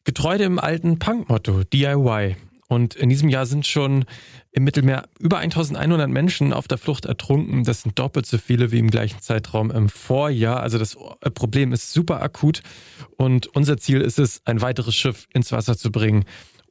getreu 0.04 0.38
dem 0.38 0.58
alten 0.58 0.98
Punk-Motto 0.98 1.64
DIY. 1.64 2.36
Und 2.68 2.94
in 2.94 3.08
diesem 3.08 3.28
Jahr 3.28 3.46
sind 3.46 3.66
schon 3.66 4.04
im 4.52 4.64
Mittelmeer 4.64 5.04
über 5.18 5.38
1100 5.38 6.08
Menschen 6.08 6.52
auf 6.52 6.66
der 6.66 6.78
Flucht 6.78 7.04
ertrunken. 7.04 7.64
Das 7.64 7.82
sind 7.82 7.98
doppelt 7.98 8.26
so 8.26 8.38
viele 8.38 8.72
wie 8.72 8.78
im 8.78 8.90
gleichen 8.90 9.20
Zeitraum 9.20 9.70
im 9.70 9.88
Vorjahr. 9.88 10.60
Also 10.60 10.78
das 10.78 10.96
Problem 11.34 11.72
ist 11.72 11.92
super 11.92 12.22
akut. 12.22 12.62
Und 13.16 13.48
unser 13.48 13.76
Ziel 13.76 14.00
ist 14.00 14.18
es, 14.18 14.40
ein 14.46 14.62
weiteres 14.62 14.94
Schiff 14.94 15.28
ins 15.32 15.52
Wasser 15.52 15.76
zu 15.76 15.92
bringen 15.92 16.24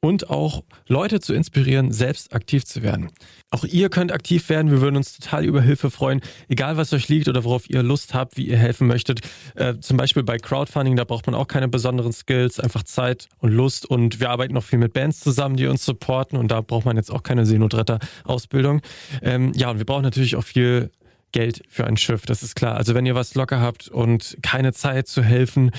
und 0.03 0.29
auch 0.29 0.65
Leute 0.85 1.21
zu 1.21 1.33
inspirieren, 1.33 1.93
selbst 1.93 2.35
aktiv 2.35 2.65
zu 2.65 2.83
werden. 2.83 3.09
Auch 3.51 3.63
ihr 3.63 3.87
könnt 3.87 4.11
aktiv 4.11 4.49
werden. 4.49 4.69
Wir 4.69 4.81
würden 4.81 4.97
uns 4.97 5.17
total 5.17 5.45
über 5.45 5.61
Hilfe 5.61 5.89
freuen. 5.89 6.19
Egal, 6.49 6.75
was 6.75 6.91
euch 6.91 7.07
liegt 7.07 7.29
oder 7.29 7.45
worauf 7.45 7.69
ihr 7.69 7.81
Lust 7.83 8.13
habt, 8.13 8.35
wie 8.35 8.45
ihr 8.45 8.57
helfen 8.57 8.85
möchtet. 8.85 9.21
Äh, 9.55 9.75
zum 9.79 9.95
Beispiel 9.95 10.23
bei 10.23 10.37
Crowdfunding, 10.37 10.97
da 10.97 11.05
braucht 11.05 11.25
man 11.25 11.35
auch 11.35 11.47
keine 11.47 11.69
besonderen 11.69 12.11
Skills, 12.11 12.59
einfach 12.59 12.83
Zeit 12.83 13.29
und 13.37 13.53
Lust. 13.53 13.85
Und 13.85 14.19
wir 14.19 14.29
arbeiten 14.29 14.53
noch 14.53 14.65
viel 14.65 14.77
mit 14.77 14.91
Bands 14.91 15.21
zusammen, 15.21 15.55
die 15.55 15.67
uns 15.67 15.85
supporten. 15.85 16.37
Und 16.37 16.51
da 16.51 16.59
braucht 16.59 16.83
man 16.83 16.97
jetzt 16.97 17.09
auch 17.09 17.23
keine 17.23 17.45
Seenotretter-Ausbildung. 17.45 18.81
Ähm, 19.21 19.53
ja, 19.55 19.71
und 19.71 19.77
wir 19.77 19.85
brauchen 19.85 20.03
natürlich 20.03 20.35
auch 20.35 20.43
viel 20.43 20.91
Geld 21.33 21.63
für 21.67 21.85
ein 21.85 21.97
Schiff, 21.97 22.25
das 22.25 22.43
ist 22.43 22.55
klar. 22.55 22.75
Also 22.75 22.95
wenn 22.95 23.05
ihr 23.05 23.15
was 23.15 23.35
locker 23.35 23.59
habt 23.59 23.89
und 23.89 24.37
keine 24.41 24.71
Zeit 24.71 25.07
zu 25.07 25.21
helfen, 25.21 25.71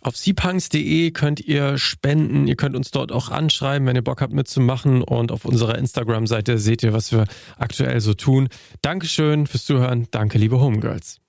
auf 0.00 0.16
seapunks.de 0.16 1.12
könnt 1.12 1.38
ihr 1.40 1.78
spenden. 1.78 2.48
Ihr 2.48 2.56
könnt 2.56 2.74
uns 2.74 2.90
dort 2.90 3.12
auch 3.12 3.28
anschreiben, 3.28 3.86
wenn 3.86 3.94
ihr 3.94 4.02
Bock 4.02 4.20
habt 4.20 4.32
mitzumachen. 4.32 5.02
Und 5.02 5.30
auf 5.30 5.44
unserer 5.44 5.78
Instagram-Seite 5.78 6.58
seht 6.58 6.82
ihr, 6.82 6.92
was 6.92 7.12
wir 7.12 7.26
aktuell 7.56 8.00
so 8.00 8.14
tun. 8.14 8.48
Dankeschön 8.80 9.46
fürs 9.46 9.64
Zuhören. 9.64 10.08
Danke, 10.10 10.38
liebe 10.38 10.58
Homegirls. 10.58 11.20